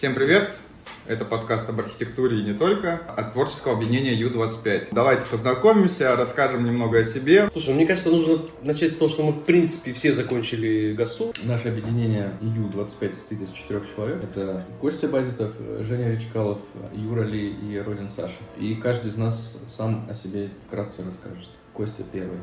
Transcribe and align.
Всем 0.00 0.14
привет! 0.14 0.54
Это 1.06 1.26
подкаст 1.26 1.68
об 1.68 1.78
архитектуре 1.78 2.38
и 2.38 2.42
не 2.42 2.54
только, 2.54 3.02
от 3.18 3.32
творческого 3.32 3.74
объединения 3.74 4.14
Ю-25. 4.14 4.88
Давайте 4.92 5.26
познакомимся, 5.26 6.16
расскажем 6.16 6.64
немного 6.64 7.00
о 7.00 7.04
себе. 7.04 7.50
Слушай, 7.52 7.74
мне 7.74 7.86
кажется, 7.86 8.08
нужно 8.08 8.38
начать 8.62 8.92
с 8.92 8.96
того, 8.96 9.10
что 9.10 9.24
мы, 9.24 9.32
в 9.32 9.44
принципе, 9.44 9.92
все 9.92 10.14
закончили 10.14 10.94
ГАСУ. 10.94 11.34
Наше 11.42 11.68
объединение 11.68 12.32
Ю-25 12.40 13.12
состоит 13.12 13.42
из 13.42 13.50
четырех 13.50 13.94
человек. 13.94 14.24
Это 14.24 14.64
Костя 14.80 15.06
Базитов, 15.06 15.52
Женя 15.80 16.10
Речкалов, 16.10 16.60
Юра 16.94 17.24
Ли 17.24 17.50
и 17.50 17.76
Родин 17.76 18.08
Саша. 18.08 18.38
И 18.56 18.76
каждый 18.76 19.10
из 19.10 19.18
нас 19.18 19.58
сам 19.68 20.08
о 20.08 20.14
себе 20.14 20.48
вкратце 20.66 21.04
расскажет. 21.04 21.50
Костя 21.74 22.04
первый. 22.10 22.38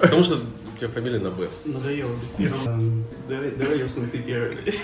Потому 0.00 0.22
что 0.22 0.36
у 0.36 0.78
тебя 0.78 0.88
фамилия 0.88 1.18
на 1.18 1.30
Б. 1.30 1.48
Надоело 1.64 2.12
быть 2.16 2.30
первым. 2.36 3.04
Давай, 3.28 3.50
давай, 3.52 3.78
Юрсон, 3.78 4.10
ты 4.10 4.18
первый. 4.18 4.78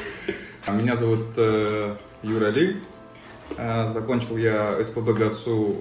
А 0.64 0.72
Меня 0.72 0.96
зовут 0.96 1.26
э, 1.36 1.96
Юра 2.22 2.48
Ли. 2.48 2.76
Э, 3.56 3.92
Закончил 3.92 4.36
я 4.36 4.82
СПБ 4.82 5.12
ГАСУ 5.12 5.76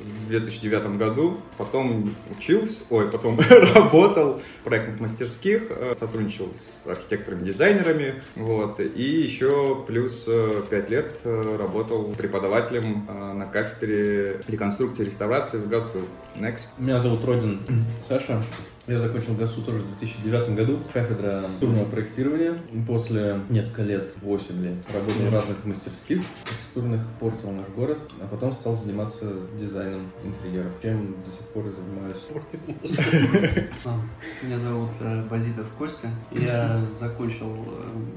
в 0.00 0.28
2009 0.28 0.96
году. 0.98 1.38
Потом 1.58 2.14
учился, 2.36 2.82
ой, 2.90 3.10
потом 3.10 3.38
работал 3.74 4.40
в 4.60 4.64
проектных 4.64 5.00
мастерских, 5.00 5.66
э, 5.70 5.94
сотрудничал 5.98 6.48
с 6.54 6.86
архитекторами, 6.86 7.44
дизайнерами. 7.44 8.22
Вот. 8.36 8.80
И 8.80 9.02
еще 9.02 9.84
плюс 9.86 10.28
5 10.70 10.90
лет 10.90 11.18
э, 11.24 11.56
работал 11.58 12.12
преподавателем 12.14 13.06
э, 13.08 13.32
на 13.32 13.46
кафедре 13.46 14.40
реконструкции 14.48 15.02
и 15.02 15.06
реставрации 15.06 15.58
в 15.58 15.68
ГАСУ. 15.68 16.02
Next. 16.36 16.68
Меня 16.78 17.00
зовут 17.00 17.24
Родин 17.24 17.60
Саша. 18.06 18.42
Я 18.88 18.98
закончил 18.98 19.34
ГАСУ 19.34 19.62
тоже 19.62 19.78
в 19.78 19.88
2009 19.98 20.56
году. 20.56 20.80
Кафедра 20.92 21.38
архитектурного 21.38 21.84
проектирования. 21.84 22.60
После 22.84 23.38
несколько 23.48 23.82
лет, 23.84 24.12
8 24.20 24.60
лет, 24.64 24.74
работал 24.92 25.22
в 25.30 25.32
разных 25.32 25.64
мастерских 25.64 26.20
архитектурных, 26.44 27.00
портил 27.20 27.50
наш 27.52 27.68
город. 27.76 27.98
А 28.20 28.26
потом 28.26 28.52
стал 28.52 28.74
заниматься 28.74 29.24
дизайном 29.56 30.10
интерьеров. 30.24 30.72
Чем 30.82 31.14
до 31.24 31.30
сих 31.30 31.40
пор 31.52 31.66
и 31.68 31.70
занимаюсь. 31.70 32.18
А, 33.84 34.00
Меня 34.44 34.58
зовут 34.58 34.90
э, 35.00 35.24
Базитов 35.28 35.66
Костя. 35.78 36.08
Я 36.32 36.80
закончил 36.98 37.54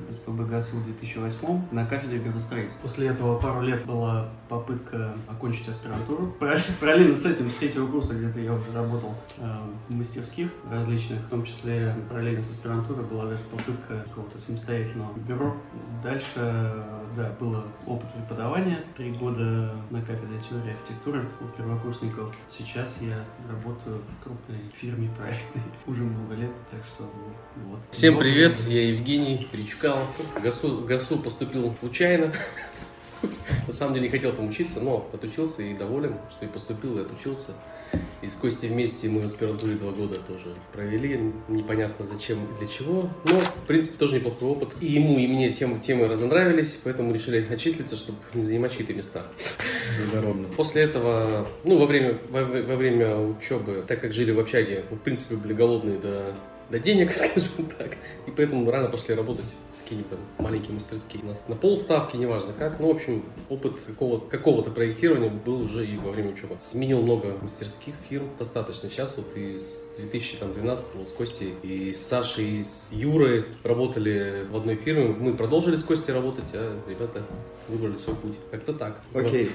э, 0.10 0.14
СПБ 0.14 0.48
ГАСУ 0.50 0.78
в 0.78 0.86
2008 0.86 1.62
на 1.72 1.86
кафедре 1.86 2.20
градостроительства. 2.20 2.84
После 2.84 3.08
этого 3.08 3.40
пару 3.40 3.62
лет 3.62 3.86
была 3.86 4.30
попытка 4.50 5.14
окончить 5.28 5.68
аспирантуру. 5.68 6.34
Параллель- 6.40 6.62
Параллельно 6.80 7.16
с 7.16 7.26
этим, 7.26 7.50
с 7.52 7.56
третьего 7.56 7.88
курса 7.88 8.14
где-то 8.14 8.40
я 8.40 8.54
уже 8.54 8.72
работал 8.74 9.14
э, 9.40 9.44
в 9.90 9.92
мастерских 9.92 10.50
различных, 10.70 11.22
в 11.22 11.30
том 11.30 11.46
числе 11.46 11.96
параллельно 12.10 12.44
с 12.44 12.50
аспирантурой 12.50 13.06
была 13.06 13.26
даже 13.26 13.44
попытка 13.44 14.04
какого-то 14.08 14.38
самостоятельного 14.38 15.18
бюро. 15.20 15.56
Дальше, 16.04 16.84
да, 17.16 17.36
было 17.40 17.66
опыт 17.86 18.12
преподавания, 18.14 18.84
три 18.96 19.12
года 19.12 19.76
на 19.92 20.02
кафедре 20.02 20.40
теории 20.40 20.74
архитектуры 20.74 21.26
у 21.42 21.58
первокурсников. 21.58 22.36
Сейчас 22.48 22.98
я 23.02 23.24
работаю 23.50 24.02
в 24.02 24.24
крупной 24.24 24.72
фирме 24.74 25.10
проектной 25.18 25.64
уже 25.88 26.04
много 26.04 26.36
лет, 26.36 26.52
так 26.72 26.82
что 26.84 27.10
вот. 27.68 27.80
Всем 27.92 28.18
привет, 28.18 28.60
я 28.68 28.90
Евгений 28.90 29.48
Речкалов. 29.52 30.08
В 30.36 30.42
ГАСУ, 30.42 30.86
ГАСУ 30.86 31.20
поступил 31.20 31.76
случайно. 31.76 32.34
На 33.68 33.74
самом 33.74 33.94
деле 33.94 34.08
не 34.08 34.12
хотел 34.12 34.34
там 34.34 34.48
учиться, 34.48 34.80
но 34.80 35.10
отучился 35.14 35.62
и 35.64 35.74
доволен, 35.74 36.18
что 36.30 36.46
и 36.46 36.48
поступил, 36.48 36.98
и 36.98 37.02
отучился. 37.02 37.52
И 38.22 38.28
с 38.28 38.36
Костей 38.36 38.70
вместе 38.70 39.08
мы 39.10 39.22
в 39.22 39.26
аспирантуре 39.26 39.76
два 39.76 39.92
года 39.92 40.16
тоже 40.16 40.56
провели. 40.72 41.34
Непонятно 41.48 42.06
зачем 42.06 42.40
и 42.44 42.60
для 42.60 42.68
чего. 42.68 43.10
Но, 43.26 43.40
в 43.40 43.68
принципе, 43.68 43.98
тоже 43.98 44.16
неплохой 44.16 44.50
опыт. 44.50 44.76
И 44.82 44.88
ему, 44.88 45.18
и 45.18 45.28
мне 45.28 45.52
тем, 45.52 45.80
темы 45.80 46.08
разонравились, 46.08 46.80
поэтому 46.84 47.14
решили 47.14 47.46
отчислиться, 47.50 47.96
чтобы 47.96 48.18
не 48.34 48.44
занимать 48.44 48.76
чьи-то 48.76 48.94
места. 48.94 49.24
Благородно. 50.12 50.48
После 50.56 50.84
этого, 50.84 51.48
ну, 51.64 51.78
во 51.78 51.86
время, 51.86 52.18
во, 52.30 52.44
во 52.44 52.76
время 52.76 53.16
учебы, 53.18 53.84
так 53.88 54.02
как 54.02 54.14
жили 54.14 54.32
в 54.32 54.40
общаге, 54.40 54.84
мы, 54.90 54.98
в 54.98 55.02
принципе, 55.02 55.36
были 55.36 55.54
голодные 55.54 55.98
до, 55.98 56.34
до 56.70 56.80
денег, 56.80 57.12
скажем 57.14 57.70
так, 57.78 57.98
и 58.28 58.32
поэтому 58.32 58.70
рано 58.70 58.90
пошли 58.90 59.16
работать 59.16 59.56
какие-нибудь 59.86 60.10
там 60.10 60.20
маленькие 60.40 60.74
мастерские. 60.74 61.24
На, 61.24 61.36
на 61.48 61.56
полставки, 61.56 62.18
неважно 62.18 62.54
как. 62.54 62.80
Ну, 62.80 62.92
в 62.92 62.96
общем, 62.96 63.24
опыт 63.50 63.80
какого-то, 63.80 64.26
какого-то 64.26 64.72
проектирования 64.72 65.30
был 65.30 65.62
уже 65.62 65.86
и 65.86 65.96
во 65.98 66.12
время 66.12 66.32
учебы. 66.32 66.58
Сменил 66.60 67.02
много 67.02 67.38
мастерских 67.42 67.94
фирм, 68.10 68.30
достаточно. 68.38 68.90
Сейчас 68.90 69.18
вот 69.18 69.36
из 69.38 69.85
2012 69.98 70.86
вот 70.96 71.10
с 71.10 71.12
Костей 71.12 71.56
и 71.64 71.94
с 71.94 72.06
Сашей, 72.06 72.60
и 72.60 72.64
с 72.64 72.92
Юрой 72.92 73.46
работали 73.64 74.46
в 74.50 74.56
одной 74.56 74.76
фирме. 74.76 75.16
Мы 75.18 75.34
продолжили 75.34 75.76
с 75.76 75.84
Костей 75.84 76.14
работать, 76.14 76.46
а 76.54 76.78
ребята 76.88 77.24
выбрали 77.68 77.96
свой 77.96 78.16
путь. 78.16 78.36
Как-то 78.52 78.74
так. 78.74 79.02
Окей. 79.14 79.52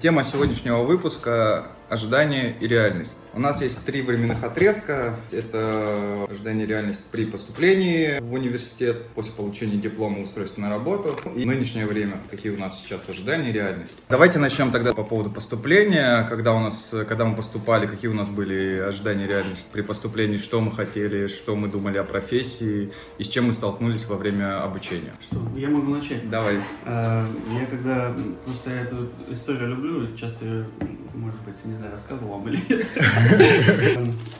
Тема 0.00 0.24
сегодняшнего 0.24 0.82
выпуска– 0.82 1.68
ожидание 1.88 2.56
и 2.60 2.66
реальность. 2.66 3.18
У 3.34 3.40
нас 3.40 3.60
есть 3.60 3.84
три 3.84 4.02
временных 4.02 4.42
отрезка. 4.42 5.16
Это 5.30 6.26
ожидание 6.28 6.64
и 6.64 6.68
реальность 6.68 7.04
при 7.10 7.26
поступлении 7.26 8.18
в 8.20 8.32
университет, 8.32 9.06
после 9.14 9.32
получения 9.32 9.76
диплома 9.76 10.22
устройства 10.22 10.62
на 10.62 10.70
работу 10.70 11.16
и 11.36 11.44
нынешнее 11.44 11.86
время. 11.86 12.20
Какие 12.30 12.52
у 12.52 12.58
нас 12.58 12.80
сейчас 12.80 13.08
ожидания 13.08 13.50
и 13.50 13.52
реальность. 13.52 13.94
Давайте 14.08 14.38
начнем 14.38 14.70
тогда 14.70 14.92
по 14.92 15.04
поводу 15.04 15.30
поступления. 15.30 16.26
Когда, 16.28 16.54
у 16.54 16.60
нас, 16.60 16.90
когда 16.90 17.24
мы 17.24 17.36
поступали, 17.36 17.86
какие 17.86 18.10
у 18.10 18.14
нас 18.14 18.28
были 18.28 18.78
ожидания 18.78 19.24
и 19.24 19.28
реальность 19.28 19.66
при 19.70 19.81
поступлении, 19.82 20.36
что 20.36 20.60
мы 20.60 20.70
хотели, 20.72 21.26
что 21.28 21.56
мы 21.56 21.68
думали 21.68 21.98
о 21.98 22.04
профессии 22.04 22.92
и 23.18 23.22
с 23.22 23.28
чем 23.28 23.46
мы 23.46 23.52
столкнулись 23.52 24.06
во 24.06 24.16
время 24.16 24.62
обучения. 24.62 25.14
Что, 25.20 25.40
я 25.56 25.68
могу 25.68 25.94
начать. 25.94 26.28
Давай. 26.30 26.58
А, 26.84 27.26
Я 27.58 27.66
когда 27.66 28.14
просто 28.44 28.70
эту 28.70 29.08
историю 29.30 29.70
люблю, 29.70 30.16
часто, 30.16 30.66
может 31.14 31.40
быть, 31.42 31.64
не 31.64 31.74
знаю, 31.74 31.92
рассказывал 31.92 32.32
вам 32.38 32.48
или 32.48 32.58
нет. 32.68 32.86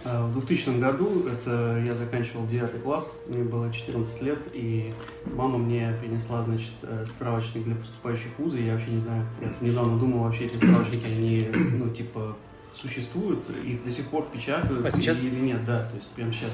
А, 0.04 0.26
В 0.32 0.34
2000 0.34 0.78
году, 0.78 1.26
это 1.28 1.82
я 1.84 1.94
заканчивал 1.94 2.46
9 2.46 2.82
класс, 2.82 3.12
мне 3.28 3.42
было 3.42 3.72
14 3.72 4.22
лет, 4.22 4.38
и 4.52 4.92
мама 5.34 5.58
мне 5.58 5.94
принесла, 6.00 6.42
значит, 6.44 6.72
э, 6.82 7.04
справочник 7.06 7.64
для 7.64 7.74
поступающих 7.74 8.28
в 8.36 8.42
вузы. 8.42 8.60
Я 8.60 8.72
вообще 8.72 8.90
не 8.90 8.98
знаю, 8.98 9.26
я 9.40 9.52
недавно 9.60 9.98
думал, 9.98 10.24
вообще 10.24 10.46
эти 10.46 10.56
справочники, 10.56 11.06
они, 11.06 11.48
ну, 11.52 11.90
типа, 11.90 12.36
существуют, 12.74 13.48
их 13.50 13.84
до 13.84 13.90
сих 13.90 14.08
пор 14.08 14.26
печатают. 14.32 14.84
А 14.84 14.90
сейчас? 14.90 15.22
Или 15.22 15.40
нет, 15.40 15.64
да, 15.64 15.78
то 15.78 15.96
есть 15.96 16.08
прямо 16.08 16.32
сейчас. 16.32 16.52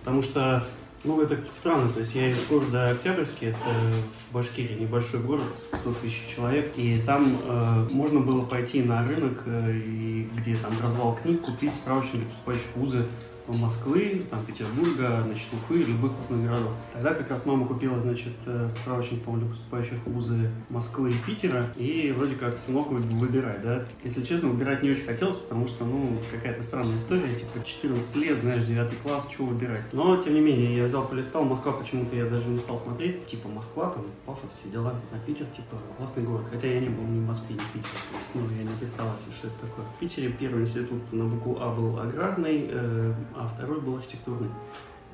Потому 0.00 0.22
что 0.22 0.62
ну, 1.04 1.20
это 1.20 1.38
странно, 1.50 1.88
то 1.88 2.00
есть 2.00 2.14
я 2.14 2.28
из 2.28 2.46
города 2.48 2.88
Октябрьский, 2.90 3.48
это 3.48 3.58
в 3.58 4.34
Башкирии, 4.34 4.74
небольшой 4.74 5.20
город, 5.20 5.44
100 5.52 5.94
тысяч 6.02 6.34
человек, 6.34 6.72
и 6.76 7.00
там 7.04 7.38
э, 7.44 7.88
можно 7.92 8.20
было 8.20 8.42
пойти 8.44 8.82
на 8.82 9.06
рынок, 9.06 9.42
э, 9.46 9.72
и, 9.72 10.28
где 10.36 10.56
там 10.56 10.72
развал 10.82 11.16
книг, 11.22 11.42
купить 11.42 11.72
справочники 11.72 12.24
поступающих 12.24 12.74
вузы 12.74 13.06
Москвы, 13.54 14.26
там, 14.30 14.44
Петербурга, 14.44 15.22
значит, 15.26 15.48
Уфы, 15.52 15.82
любых 15.82 16.12
крупных 16.14 16.44
городов. 16.46 16.72
Тогда 16.92 17.14
как 17.14 17.30
раз 17.30 17.46
мама 17.46 17.66
купила, 17.66 18.00
значит, 18.00 18.34
э, 18.46 18.68
справочник, 18.82 19.22
для 19.26 19.48
поступающих 19.48 19.98
в 20.04 20.10
вузы 20.12 20.50
Москвы 20.68 21.10
и 21.10 21.14
Питера, 21.26 21.66
и 21.76 22.12
вроде 22.16 22.34
как 22.36 22.58
сынок 22.58 22.88
вы- 22.88 23.00
выбирай, 23.00 23.58
да. 23.62 23.84
Если 24.04 24.22
честно, 24.24 24.48
выбирать 24.48 24.82
не 24.82 24.90
очень 24.90 25.04
хотелось, 25.04 25.36
потому 25.36 25.66
что, 25.66 25.84
ну, 25.84 26.18
какая-то 26.32 26.62
странная 26.62 26.96
история, 26.96 27.32
типа 27.34 27.64
14 27.64 28.16
лет, 28.16 28.38
знаешь, 28.38 28.64
9 28.64 28.96
класс, 29.02 29.28
чего 29.28 29.46
выбирать. 29.46 29.92
Но, 29.92 30.16
тем 30.16 30.34
не 30.34 30.40
менее, 30.40 30.76
я 30.76 30.84
взял, 30.84 31.06
полистал, 31.06 31.44
Москва 31.44 31.72
почему-то 31.72 32.16
я 32.16 32.26
даже 32.26 32.48
не 32.48 32.58
стал 32.58 32.78
смотреть, 32.78 33.26
типа 33.26 33.48
Москва, 33.48 33.90
там, 33.90 34.04
пафос, 34.24 34.50
все 34.50 34.70
дела, 34.70 34.94
а 35.12 35.18
Питер, 35.26 35.46
типа, 35.46 35.76
классный 35.96 36.22
город, 36.22 36.46
хотя 36.50 36.68
я 36.68 36.80
не 36.80 36.88
был 36.88 37.04
ни 37.04 37.18
в 37.20 37.26
Москве, 37.26 37.54
ни 37.56 37.60
в 37.60 37.66
Питере, 37.72 37.92
то 38.10 38.16
есть, 38.16 38.50
ну, 38.50 38.56
я 38.56 38.62
не 38.62 38.76
представлял 38.78 39.16
себе, 39.18 39.32
что 39.32 39.48
это 39.48 39.56
такое. 39.66 39.84
В 39.84 39.98
Питере 40.00 40.28
первый 40.30 40.62
институт 40.62 41.12
на 41.12 41.24
букву 41.24 41.58
А 41.60 41.74
был 41.74 41.98
аграрный, 41.98 42.68
э, 42.70 43.14
а 43.36 43.48
второй 43.48 43.80
был 43.80 43.96
архитектурный. 43.96 44.50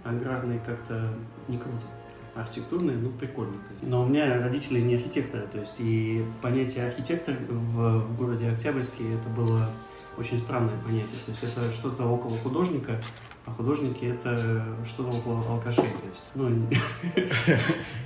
Аграрный 0.04 0.60
как-то 0.64 1.08
не 1.48 1.58
круто. 1.58 1.82
Архитектурный, 2.34 2.94
ну, 2.94 3.10
прикольно. 3.10 3.56
Но 3.82 4.04
у 4.04 4.06
меня 4.06 4.40
родители 4.40 4.80
не 4.80 4.94
архитекторы, 4.94 5.46
то 5.46 5.58
есть 5.58 5.76
и 5.78 6.24
понятие 6.40 6.86
архитектор 6.86 7.34
в, 7.48 7.98
в 8.00 8.16
городе 8.16 8.48
Октябрьске 8.48 9.14
это 9.14 9.28
было 9.28 9.68
очень 10.16 10.38
странное 10.38 10.78
понятие. 10.84 11.18
То 11.26 11.30
есть 11.30 11.42
это 11.44 11.70
что-то 11.70 12.04
около 12.04 12.36
художника, 12.38 12.98
а 13.44 13.50
художники 13.50 14.04
это 14.04 14.64
что-то 14.86 15.16
около 15.16 15.40
алкашей. 15.46 15.84
То 15.84 16.08
есть, 16.08 16.24
ну, 16.34 16.48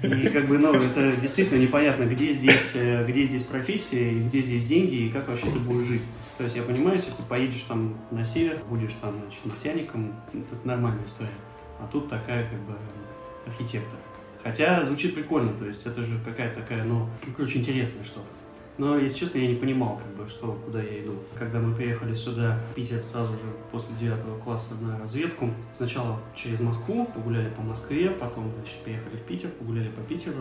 и 0.24 0.28
как 0.28 0.48
бы, 0.48 0.58
ну, 0.58 0.74
это 0.74 1.16
действительно 1.16 1.58
непонятно, 1.58 2.04
где 2.04 2.32
здесь, 2.32 2.72
э, 2.74 3.04
где 3.06 3.24
здесь 3.24 3.42
профессия, 3.42 4.12
и 4.12 4.22
где 4.24 4.40
здесь 4.40 4.64
деньги, 4.64 4.94
и 4.94 5.10
как 5.10 5.28
вообще 5.28 5.50
ты 5.50 5.58
будешь 5.58 5.86
жить. 5.86 6.02
То 6.38 6.44
есть 6.44 6.56
я 6.56 6.62
понимаю, 6.62 6.96
если 6.96 7.12
ты 7.12 7.22
поедешь 7.22 7.62
там 7.62 7.96
на 8.10 8.24
север, 8.24 8.60
будешь 8.68 8.92
там, 9.00 9.14
значит, 9.20 9.44
нефтяником, 9.44 10.14
это 10.32 10.66
нормальная 10.66 11.04
история. 11.06 11.30
А 11.80 11.88
тут 11.90 12.08
такая, 12.08 12.48
как 12.48 12.60
бы, 12.60 12.74
архитектор. 13.46 13.98
Хотя 14.42 14.84
звучит 14.84 15.14
прикольно, 15.14 15.52
то 15.54 15.64
есть 15.64 15.86
это 15.86 16.02
же 16.02 16.18
какая-то 16.24 16.60
такая, 16.60 16.84
ну, 16.84 17.08
ну, 17.26 17.32
короче, 17.36 17.58
интересное 17.58 18.04
что-то. 18.04 18.28
Но, 18.78 18.98
если 18.98 19.18
честно, 19.18 19.38
я 19.38 19.48
не 19.48 19.54
понимал, 19.54 19.96
как 19.96 20.14
бы, 20.14 20.28
что, 20.28 20.58
куда 20.64 20.82
я 20.82 21.00
иду. 21.02 21.14
Когда 21.34 21.58
мы 21.60 21.74
приехали 21.74 22.14
сюда, 22.14 22.58
в 22.70 22.74
Питер, 22.74 23.02
сразу 23.02 23.34
же 23.34 23.46
после 23.72 23.94
девятого 23.98 24.38
класса 24.38 24.74
на 24.80 24.98
разведку. 24.98 25.50
Сначала 25.72 26.20
через 26.34 26.60
Москву, 26.60 27.06
погуляли 27.06 27.48
по 27.50 27.62
Москве, 27.62 28.10
потом, 28.10 28.52
значит, 28.54 28.78
приехали 28.84 29.16
в 29.16 29.22
Питер, 29.22 29.50
погуляли 29.50 29.88
по 29.88 30.02
Питеру, 30.02 30.34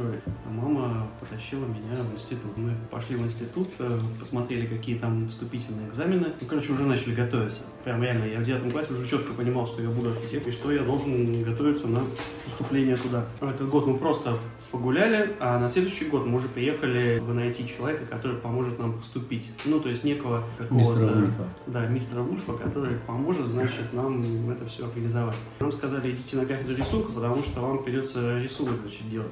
а 0.46 0.50
мама 0.50 1.08
потащила 1.20 1.66
меня 1.66 1.96
в 1.96 2.14
институт. 2.14 2.58
Мы 2.58 2.76
пошли 2.92 3.16
в 3.16 3.24
институт, 3.24 3.70
э, 3.80 4.00
посмотрели, 4.20 4.68
какие 4.68 4.98
там 4.98 5.28
вступительные 5.30 5.88
экзамены. 5.88 6.34
Ну, 6.40 6.48
короче, 6.48 6.74
уже 6.74 6.84
начали 6.84 7.16
готовиться. 7.16 7.62
Прям 7.84 8.04
реально, 8.04 8.26
я 8.26 8.40
в 8.40 8.44
девятом 8.44 8.72
классе 8.72 8.94
уже 8.94 9.08
четко 9.08 9.34
понимал, 9.34 9.66
что 9.66 9.82
я 9.82 9.90
буду 9.90 10.10
архитектором, 10.10 10.50
и 10.50 10.52
что 10.52 10.72
я 10.72 10.84
должен 10.84 11.44
готовиться 11.44 11.88
на 11.88 12.02
поступление 12.44 12.98
туда. 12.98 13.26
Этот 13.40 13.70
год 13.70 13.88
мы 13.88 13.98
просто 13.98 14.38
погуляли, 14.76 15.36
а 15.40 15.58
на 15.58 15.70
следующий 15.70 16.06
год 16.06 16.26
мы 16.26 16.38
уже 16.38 16.50
приехали, 16.50 17.18
чтобы 17.18 17.34
найти 17.34 17.66
человека, 17.66 18.06
который 18.06 18.38
поможет 18.38 18.78
нам 18.78 18.94
поступить. 18.94 19.50
Ну, 19.64 19.80
то 19.80 19.90
есть 19.90 20.04
некого 20.04 20.44
какого-то... 20.58 20.76
Мистера 20.76 21.16
Вульфа. 21.16 21.44
Да, 21.68 21.88
мистера 21.88 22.22
Вульфа, 22.22 22.54
который 22.54 22.98
поможет, 23.08 23.48
значит, 23.48 23.94
нам 23.94 24.52
это 24.52 24.66
все 24.68 24.86
организовать. 24.86 25.38
Нам 25.62 25.72
сказали, 25.72 26.12
идите 26.12 26.36
на 26.36 26.46
кафедру 26.46 26.76
рисунка, 26.76 27.14
потому 27.14 27.42
что 27.42 27.62
вам 27.62 27.84
придется 27.84 28.38
рисунок, 28.40 28.76
значит, 28.82 29.10
делать. 29.10 29.32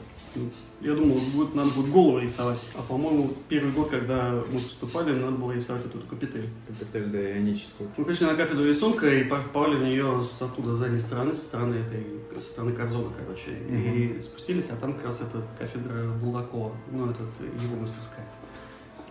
Я 0.83 0.95
думал, 0.95 1.17
будет, 1.33 1.55
надо 1.55 1.71
будет 1.71 1.91
голову 1.91 2.19
рисовать. 2.19 2.59
А, 2.75 2.81
по-моему, 2.81 3.31
первый 3.47 3.71
год, 3.71 3.89
когда 3.89 4.43
мы 4.51 4.59
поступали, 4.59 5.13
надо 5.13 5.37
было 5.37 5.53
рисовать 5.53 5.85
эту 5.85 5.99
капитель. 5.99 6.49
Капитель 6.67 7.05
до 7.05 7.31
ионического. 7.31 7.87
Мы 7.95 8.03
пришли 8.03 8.25
на 8.25 8.35
кафедру 8.35 8.65
рисунка 8.65 9.09
и 9.09 9.23
попали 9.23 9.77
на 9.77 9.85
нее 9.85 10.23
с 10.23 10.41
оттуда, 10.41 10.73
с 10.73 10.79
задней 10.79 10.99
стороны, 10.99 11.33
со 11.33 11.41
стороны 11.41 11.75
этой, 11.75 12.05
со 12.37 12.45
стороны 12.45 12.73
Корзона, 12.73 13.11
короче. 13.17 13.51
И 13.69 14.19
спустились, 14.19 14.69
а 14.71 14.75
там 14.75 14.93
как 14.93 15.05
раз 15.05 15.21
эта 15.21 15.41
кафедра 15.57 16.09
Булдакова, 16.21 16.73
ну, 16.91 17.09
этот, 17.09 17.29
его 17.61 17.77
мастерская. 17.79 18.27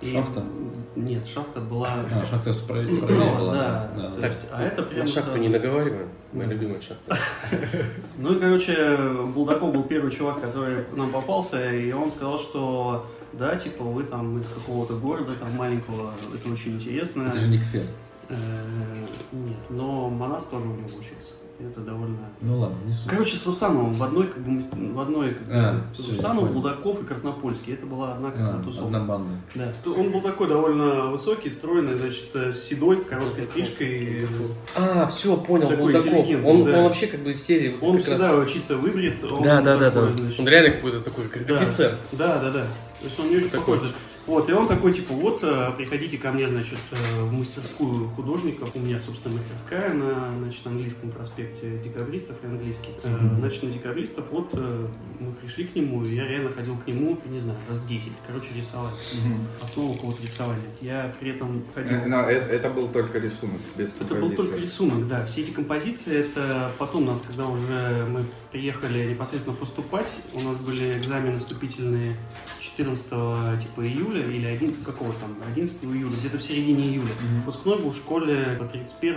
И- 0.03 0.13
Шахта? 0.13 0.43
Нет, 0.95 1.27
шахта 1.27 1.61
была... 1.61 1.89
А, 2.13 2.27
шахта 2.31 2.53
справа 2.53 2.87
справа 2.87 3.39
была. 3.39 3.55
да, 3.55 3.93
да. 3.97 4.11
то 4.11 4.21
Так, 4.21 4.31
есть, 4.33 4.47
а 4.53 4.63
это 4.63 4.83
На 4.83 4.89
прям 4.89 5.07
шахту 5.07 5.23
сразу- 5.31 5.39
не 5.39 5.49
наговариваем. 5.49 6.09
Моя 6.35 6.49
Да. 6.49 6.53
любимая 6.55 6.81
шахта. 6.81 7.17
Ну 8.19 8.35
и, 8.37 8.41
короче, 8.41 8.97
Булдаков 9.35 9.73
был 9.73 9.85
первый 9.85 10.11
чувак, 10.11 10.41
который 10.43 10.85
нам 10.95 11.11
попался, 11.11 11.73
и 11.73 11.91
он 11.93 12.11
сказал, 12.11 12.39
что 12.39 13.07
да, 13.33 13.57
типа, 13.57 13.85
вы 13.85 14.03
там 14.05 14.39
из 14.39 14.47
какого-то 14.49 14.95
города, 14.95 15.33
там 15.33 15.53
маленького, 15.55 16.13
это 16.35 16.53
очень 16.53 16.73
интересно. 16.73 17.29
Это 17.29 17.39
же 17.39 17.49
не 17.49 17.59
кфет. 17.59 17.87
Э, 18.29 18.37
Нет, 19.33 19.57
но 19.71 20.11
Манас 20.11 20.45
тоже 20.45 20.67
у 20.67 20.73
него 20.73 20.89
учился. 20.99 21.35
Это 21.71 21.81
довольно... 21.81 22.19
Ну 22.41 22.59
ладно, 22.59 22.77
не 22.85 22.93
суть. 22.93 23.09
Короче, 23.09 23.37
с 23.37 23.47
Русановым 23.47 23.93
в 23.93 24.03
одной, 24.03 24.27
как 24.27 24.43
бы, 24.43 24.61
в 24.61 25.01
одной, 25.01 25.35
как 25.35 25.47
бы, 25.47 25.53
А, 25.55 25.85
всё, 25.95 26.09
я 26.09 26.15
Русанов, 26.17 26.41
понял. 26.41 26.53
Булдаков 26.55 27.03
и 27.03 27.05
Краснопольский. 27.07 27.75
Это 27.75 27.87
была 27.87 28.13
одна, 28.15 28.31
как 28.31 28.41
бы, 28.41 28.61
А, 28.61 28.63
тусовка. 28.65 28.87
одна 28.87 29.01
банда. 29.01 29.35
Да. 29.55 29.73
Он 29.97 30.11
был 30.11 30.21
такой 30.21 30.49
довольно 30.49 31.07
высокий, 31.07 31.51
стройный, 31.51 31.97
значит, 31.97 32.31
э, 32.35 32.53
с 32.53 32.63
седой, 32.65 32.99
с 32.99 33.05
короткой 33.05 33.45
стрижкой. 33.45 34.27
А, 34.77 35.07
все, 35.07 35.37
понял, 35.37 35.69
Такой 35.69 35.93
Булдаков. 35.93 36.29
Он, 36.45 36.65
да. 36.65 36.79
он 36.79 36.85
вообще 36.85 37.07
как 37.07 37.21
бы 37.21 37.31
из 37.31 37.43
серии 37.43 37.77
вот 37.79 37.83
Он 37.91 37.99
как 37.99 38.09
раз- 38.09 38.19
всегда 38.21 38.47
чисто 38.47 38.77
выбрит. 38.77 39.23
он 39.25 39.43
Да, 39.43 39.61
да, 39.63 39.77
да, 39.77 39.91
такой, 39.91 40.09
да. 40.11 40.15
значит, 40.19 40.41
Он 40.41 40.49
реально 40.49 40.71
какой-то 40.71 41.01
такой, 41.01 41.25
как 41.29 41.47
Да. 41.47 41.55
офицер. 41.61 41.93
Да, 42.13 42.39
да, 42.41 42.51
да. 42.51 42.67
То 43.01 43.07
есть 43.07 43.19
он 43.21 43.29
не 43.29 43.37
очень 43.37 43.51
Такой. 43.51 43.77
похож 43.77 43.81
даже. 43.81 43.95
Вот, 44.27 44.49
и 44.49 44.53
он 44.53 44.69
такой, 44.69 44.93
типа, 44.93 45.15
вот, 45.15 45.41
э, 45.43 45.73
приходите 45.77 46.17
ко 46.17 46.31
мне, 46.31 46.47
значит, 46.47 46.79
э, 46.93 47.23
в 47.23 47.33
мастерскую 47.33 48.09
художников. 48.11 48.71
У 48.75 48.79
меня, 48.79 49.01
собственно, 49.01 49.35
мастерская 49.35 49.93
на, 49.93 50.33
значит, 50.39 50.65
английском 50.67 51.11
проспекте 51.11 51.79
декабристов 51.83 52.37
и 52.43 52.47
английский. 52.47 52.91
Мгм. 53.03 53.39
Значит, 53.41 53.63
на 53.65 53.71
декабристов, 53.71 54.25
вот, 54.31 54.55
мы 54.55 55.33
пришли 55.41 55.65
к 55.65 55.75
нему, 55.75 56.05
и 56.05 56.15
я 56.15 56.27
реально 56.27 56.53
ходил 56.53 56.77
к 56.77 56.87
нему, 56.87 57.19
не 57.27 57.41
знаю, 57.41 57.59
раз 57.69 57.83
10. 57.83 58.13
Короче, 58.27 58.49
рисовать. 58.55 58.95
Основу 59.63 59.95
какого-то 59.95 60.23
рисования. 60.23 60.63
Я 60.81 61.13
при 61.19 61.31
этом 61.31 61.63
ходил... 61.75 61.99
Но 62.07 62.23
это, 62.23 62.47
это 62.47 62.71
был 62.71 62.89
только 62.89 63.19
рисунок, 63.19 63.61
без 63.77 63.95
Это 64.01 64.15
был 64.15 64.31
только 64.31 64.57
рисунок, 64.57 65.07
да. 65.09 65.27
Все 65.27 65.43
эти 65.43 65.51
композиции, 65.51 66.17
это 66.19 66.71
потом 66.79 67.07
нас, 67.07 67.21
когда 67.21 67.47
уже 67.47 68.07
мы 68.09 68.25
приехали 68.53 69.11
непосредственно 69.11 69.57
поступать, 69.57 70.11
у 70.35 70.41
нас 70.41 70.59
были 70.59 70.99
экзамены 70.99 71.39
вступительные 71.39 72.15
14 72.77 73.63
типа 73.63 73.87
июля 73.87 74.27
или 74.27 74.47
1, 74.47 74.77
какого 74.85 75.13
там, 75.15 75.37
11 75.51 75.85
июля, 75.85 76.15
где-то 76.17 76.39
в 76.39 76.43
середине 76.43 76.89
июля. 76.89 77.13
Выпускной 77.39 77.79
был 77.79 77.91
в 77.91 77.97
школе 77.97 78.57
по 78.59 78.65
31 78.65 79.15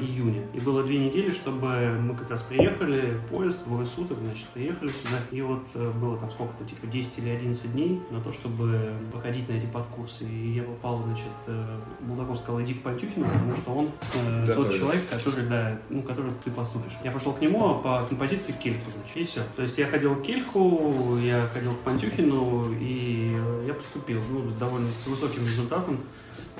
июня. 0.00 0.42
И 0.54 0.60
было 0.60 0.82
две 0.82 0.98
недели, 0.98 1.30
чтобы 1.30 1.98
мы 2.00 2.14
как 2.14 2.30
раз 2.30 2.42
приехали, 2.42 3.20
поезд, 3.30 3.64
двое 3.64 3.86
суток, 3.86 4.18
значит, 4.22 4.46
приехали 4.48 4.88
сюда. 4.88 5.18
И 5.30 5.40
вот 5.42 5.66
э, 5.74 5.90
было 5.92 6.16
там 6.18 6.30
сколько-то, 6.30 6.64
типа 6.64 6.86
10 6.86 7.18
или 7.18 7.30
11 7.30 7.72
дней 7.72 8.00
на 8.10 8.20
то, 8.20 8.32
чтобы 8.32 8.92
походить 9.12 9.48
на 9.48 9.54
эти 9.54 9.66
подкурсы. 9.66 10.24
И 10.24 10.52
я 10.52 10.62
попал, 10.62 11.02
значит, 11.04 11.26
э, 11.46 11.78
Булдаков 12.02 12.38
сказал, 12.38 12.62
иди 12.62 12.74
к 12.74 12.82
Пантюхину, 12.82 13.26
потому 13.26 13.56
что 13.56 13.70
он 13.72 13.90
э, 14.14 14.52
тот 14.54 14.72
человек, 14.72 15.08
который, 15.08 15.46
да, 15.46 15.78
ну, 15.88 16.02
который 16.02 16.32
ты 16.44 16.50
поступишь. 16.50 16.96
Я 17.04 17.12
пошел 17.12 17.32
к 17.32 17.40
нему 17.40 17.78
по 17.78 18.04
композиции 18.08 18.52
к 18.52 18.58
Кельху, 18.58 18.90
значит, 18.96 19.16
и 19.16 19.24
все. 19.24 19.40
То 19.56 19.62
есть 19.62 19.78
я 19.78 19.86
ходил 19.86 20.16
к 20.16 20.22
Кельху, 20.22 21.18
я 21.22 21.46
ходил 21.52 21.74
к 21.74 21.78
Пантюхину, 21.78 22.72
и 22.72 22.87
э, 22.88 23.64
я 23.66 23.74
поступил, 23.74 24.20
ну, 24.30 24.48
с 24.48 24.54
довольно 24.54 24.88
с 24.92 25.06
высоким 25.06 25.44
результатом. 25.46 26.00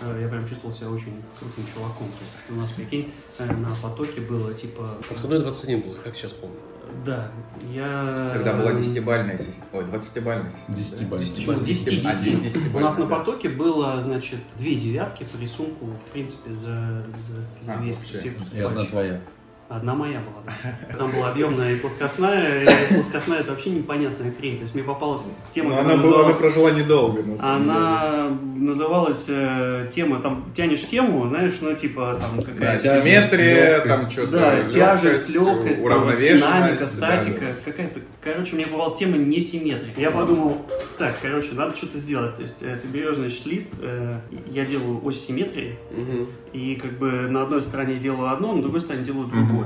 Э, 0.01 0.19
Я 0.23 0.29
прям 0.29 0.47
чувствовал 0.47 0.75
себя 0.75 0.91
очень 0.91 1.23
крутым 1.39 1.65
чуваком. 1.73 2.07
То 2.09 2.25
есть 2.25 2.51
у 2.51 2.55
нас, 2.55 2.71
прикинь, 2.73 3.13
э, 3.39 3.53
на 3.53 3.75
потоке 3.83 4.21
было 4.21 4.53
типа... 4.53 4.99
Проходной 5.09 5.41
21 5.41 5.81
был, 5.83 5.95
как 6.05 6.17
сейчас 6.17 6.33
помню. 6.33 6.57
Да, 7.05 7.31
я... 7.71 8.31
Тогда 8.33 8.55
была 8.55 8.73
десятибальная 8.73 9.37
система. 9.39 9.67
Ой, 9.75 9.85
двадцатибальная 9.85 10.51
система. 10.51 10.79
Десятибальная. 11.19 11.61
Ну, 11.61 11.65
10, 11.67 11.89
А, 12.07 12.15
10. 12.15 12.43
десятибальная, 12.43 12.77
У 12.77 12.81
нас 12.81 12.99
на 12.99 13.07
потоке 13.07 13.49
было, 13.51 14.01
значит, 14.03 14.39
две 14.57 14.75
девятки 14.75 15.25
по 15.25 15.37
рисунку, 15.37 15.87
в 15.87 16.13
принципе, 16.13 16.55
за, 16.55 17.05
за, 17.19 17.65
за 17.65 17.75
А, 17.75 17.83
весь 17.83 17.99
всех 17.99 18.35
И 18.55 18.61
одна 18.61 18.85
твоя. 18.85 19.21
Одна 19.69 19.94
моя 19.94 20.20
была, 20.20 20.43
да. 20.47 20.97
Там 20.97 21.11
была 21.11 21.29
объемная 21.31 21.73
и 21.73 21.76
плоскостная. 21.76 22.62
И 22.65 22.94
плоскостная 22.94 23.41
это 23.41 23.50
вообще 23.50 23.69
непонятная 23.69 24.32
хрень. 24.32 24.56
То 24.56 24.62
есть 24.62 24.75
мне 24.75 24.82
попалась 24.82 25.25
тема, 25.50 25.70
Но 25.70 25.76
которая 25.76 25.94
она, 25.99 26.03
была, 26.03 26.25
она 26.25 26.35
прожила 26.35 26.70
недолго, 26.70 27.23
на 27.23 27.37
самом 27.37 27.62
деле. 27.65 27.76
она 27.76 28.38
называлась 28.56 29.26
э, 29.29 29.91
тема, 29.93 30.20
там 30.23 30.50
тянешь 30.55 30.87
тему, 30.87 31.29
знаешь, 31.29 31.55
ну 31.61 31.75
типа 31.75 32.19
там 32.19 32.38
Да, 32.38 32.43
какая-то 32.44 32.82
тяжесть, 32.82 33.05
симметрия, 33.05 33.81
там 33.81 33.88
легкость. 33.88 34.12
что-то. 34.12 34.31
да, 34.32 34.70
тяжесть, 34.70 35.35
легкость, 35.35 35.76
там, 35.82 35.85
уравновешенность. 35.85 36.43
динамика, 36.47 36.79
да, 36.81 36.87
статика, 36.87 37.41
да. 37.41 37.47
какая-то, 37.71 38.00
короче, 38.25 38.55
мне 38.56 38.67
попалась 38.67 38.94
тема 38.94 39.19
несимметрия. 39.19 39.93
Я 39.99 40.11
подумал, 40.11 40.62
так, 40.97 41.14
короче, 41.21 41.53
надо 41.53 41.76
что-то 41.76 41.99
сделать. 41.99 42.37
То 42.37 42.43
есть 42.43 42.62
э, 42.62 42.79
ты 42.81 42.88
берешь, 42.88 43.17
значит, 43.17 43.44
лист, 43.44 43.75
э, 43.82 44.19
я 44.50 44.64
делаю 44.64 45.05
ось 45.05 45.21
симметрии, 45.23 45.79
Мгм. 45.91 46.29
и 46.55 46.75
как 46.76 46.93
бы 46.99 47.11
на 47.29 47.43
одной 47.43 47.61
стороне 47.61 47.97
делаю 47.97 48.32
одно, 48.32 48.55
на 48.55 48.62
другой 48.62 48.81
стороне 48.81 49.05
делаю 49.05 49.26
другое. 49.29 49.58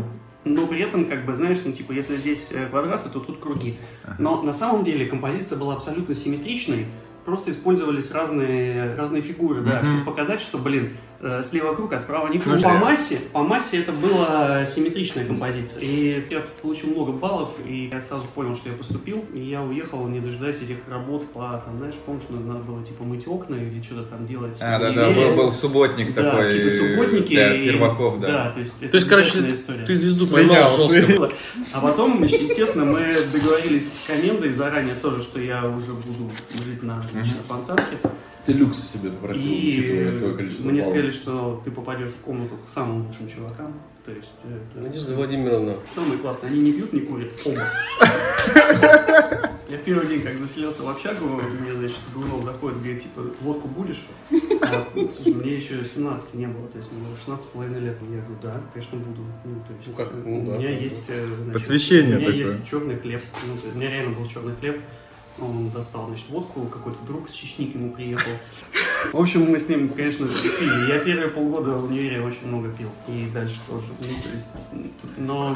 Но 0.44 0.66
при 0.66 0.80
этом, 0.80 1.06
как 1.06 1.24
бы, 1.24 1.36
знаешь, 1.36 1.58
ну, 1.64 1.72
типа, 1.72 1.92
если 1.92 2.16
здесь 2.16 2.50
э, 2.52 2.66
квадраты, 2.66 3.08
то 3.08 3.20
тут 3.20 3.38
круги. 3.38 3.76
Но 4.18 4.42
на 4.42 4.52
самом 4.52 4.84
деле 4.84 5.06
композиция 5.06 5.56
была 5.56 5.74
абсолютно 5.74 6.16
симметричной, 6.16 6.86
просто 7.24 7.50
использовались 7.50 8.10
разные, 8.10 8.94
разные 8.96 9.22
фигуры, 9.22 9.62
да, 9.62 9.84
чтобы 9.84 10.04
показать, 10.04 10.40
что, 10.40 10.58
блин, 10.58 10.96
слева 11.42 11.74
круг, 11.74 11.92
а 11.92 11.98
справа 11.98 12.28
не 12.28 12.38
круг. 12.38 12.56
Ну, 12.56 12.62
по 12.62 12.68
да. 12.68 12.74
массе, 12.74 13.18
по 13.32 13.42
массе 13.42 13.78
это 13.78 13.92
была 13.92 14.66
симметричная 14.66 15.24
композиция. 15.24 15.80
И 15.80 16.24
я 16.30 16.42
получил 16.60 16.90
много 16.90 17.12
баллов, 17.12 17.50
и 17.66 17.90
я 17.92 18.00
сразу 18.00 18.24
понял, 18.34 18.56
что 18.56 18.68
я 18.70 18.76
поступил, 18.76 19.24
и 19.32 19.40
я 19.40 19.62
уехал, 19.62 20.06
не 20.08 20.20
дожидаясь 20.20 20.60
этих 20.62 20.76
работ 20.88 21.30
по, 21.32 21.62
там, 21.64 21.78
знаешь, 21.78 21.94
помнишь, 22.06 22.24
надо 22.28 22.44
надо 22.44 22.64
было, 22.64 22.84
типа, 22.84 23.04
мыть 23.04 23.26
окна 23.26 23.54
или 23.54 23.80
что-то 23.82 24.02
там 24.02 24.26
делать. 24.26 24.58
А, 24.60 24.78
да, 24.78 24.92
да, 24.92 25.10
был, 25.10 25.36
был 25.36 25.52
субботник 25.52 26.14
да, 26.14 26.30
такой. 26.30 26.52
какие-то 26.52 26.76
субботники. 26.76 27.34
Для 27.34 27.54
и- 27.54 27.64
перваков, 27.64 28.20
да. 28.20 28.50
то 28.50 28.60
есть, 28.60 28.74
это 28.80 28.90
То 28.90 28.96
есть, 28.96 29.08
короче, 29.08 29.52
история. 29.52 29.86
Ты 29.86 29.94
звезду 29.94 30.26
поймал 30.26 30.70
жестко. 30.90 31.30
А 31.72 31.80
потом, 31.80 32.22
естественно, 32.22 32.84
мы 32.84 33.16
договорились 33.32 33.96
с 33.96 34.06
комендой 34.06 34.52
заранее 34.52 34.94
тоже, 34.94 35.22
что 35.22 35.40
я 35.40 35.66
уже 35.66 35.92
буду 35.92 36.30
жить 36.64 36.82
на, 36.82 36.96
на 36.96 37.24
фонтанке. 37.46 37.96
Ты 38.44 38.52
люкс 38.54 38.76
себе 38.92 39.10
попросил, 39.10 39.52
учитывая 39.52 40.18
твое 40.18 40.34
И 40.34 40.36
количество 40.36 40.62
мне 40.68 40.80
баллов. 40.80 40.84
сказали, 40.94 41.10
что 41.12 41.62
ты 41.64 41.70
попадешь 41.70 42.10
в 42.10 42.16
комнату 42.22 42.56
к 42.64 42.68
самым 42.68 43.06
лучшим 43.06 43.28
чувакам. 43.28 43.74
То 44.04 44.10
есть 44.10 44.32
это 44.42 44.82
Надежда 44.82 45.14
Владимировна. 45.14 45.74
самые 45.88 46.18
классные. 46.18 46.50
Они 46.50 46.60
не 46.60 46.72
пьют, 46.72 46.92
не 46.92 47.00
курят. 47.02 47.30
Оба. 47.44 47.62
Я 49.68 49.78
в 49.78 49.82
первый 49.84 50.06
день, 50.06 50.20
как 50.22 50.36
заселился 50.38 50.82
в 50.82 50.88
общагу, 50.90 51.24
мне, 51.26 51.72
значит, 51.72 51.96
Гуров 52.14 52.44
заходит, 52.44 52.78
говорит, 52.78 53.02
типа, 53.04 53.22
водку 53.40 53.68
будешь? 53.68 54.04
А, 54.60 54.86
слушай, 55.14 55.32
мне 55.34 55.54
еще 55.54 55.82
17 55.84 56.34
не 56.34 56.46
было, 56.46 56.66
то 56.68 56.78
есть 56.78 56.92
мне 56.92 57.02
было 57.06 57.16
16 57.16 57.46
с 57.46 57.48
половиной 57.48 57.80
лет. 57.80 57.96
Я 58.02 58.20
говорю, 58.20 58.36
да, 58.42 58.60
конечно, 58.74 58.98
буду. 58.98 59.22
Ну, 59.44 59.54
то 59.66 59.72
есть, 59.74 59.88
Ну, 59.88 59.94
как, 59.94 60.08
э, 60.12 60.22
ну, 60.26 60.42
у 60.42 60.46
да. 60.50 60.58
меня 60.58 60.78
есть... 60.78 61.04
э, 61.08 61.26
значит, 61.26 61.52
Посвящение 61.54 62.16
У 62.16 62.20
меня 62.20 62.26
такое. 62.26 62.34
есть 62.44 62.68
черный 62.68 62.96
хлеб. 62.98 63.22
Ну, 63.46 63.56
то 63.56 63.62
есть 63.64 63.74
у 63.76 63.78
меня 63.78 63.90
реально 63.90 64.16
был 64.18 64.26
черный 64.26 64.54
хлеб. 64.56 64.80
Он 65.40 65.70
достал, 65.70 66.06
значит, 66.08 66.26
водку, 66.28 66.66
какой-то 66.66 66.98
друг 67.06 67.28
с 67.28 67.32
Чечни 67.32 67.66
к 67.66 67.74
нему 67.74 67.90
приехал. 67.92 68.30
В 69.12 69.18
общем, 69.18 69.50
мы 69.50 69.58
с 69.58 69.68
ним, 69.68 69.88
конечно, 69.88 70.26
пили. 70.26 70.88
Я 70.92 70.98
первые 71.00 71.28
полгода 71.28 71.70
в 71.72 71.86
универе 71.86 72.20
очень 72.20 72.46
много 72.46 72.68
пил. 72.68 72.88
И 73.08 73.26
дальше 73.32 73.56
тоже. 73.68 73.86
Ну, 73.98 74.06
то 74.22 74.34
есть, 74.34 74.50
но... 75.16 75.54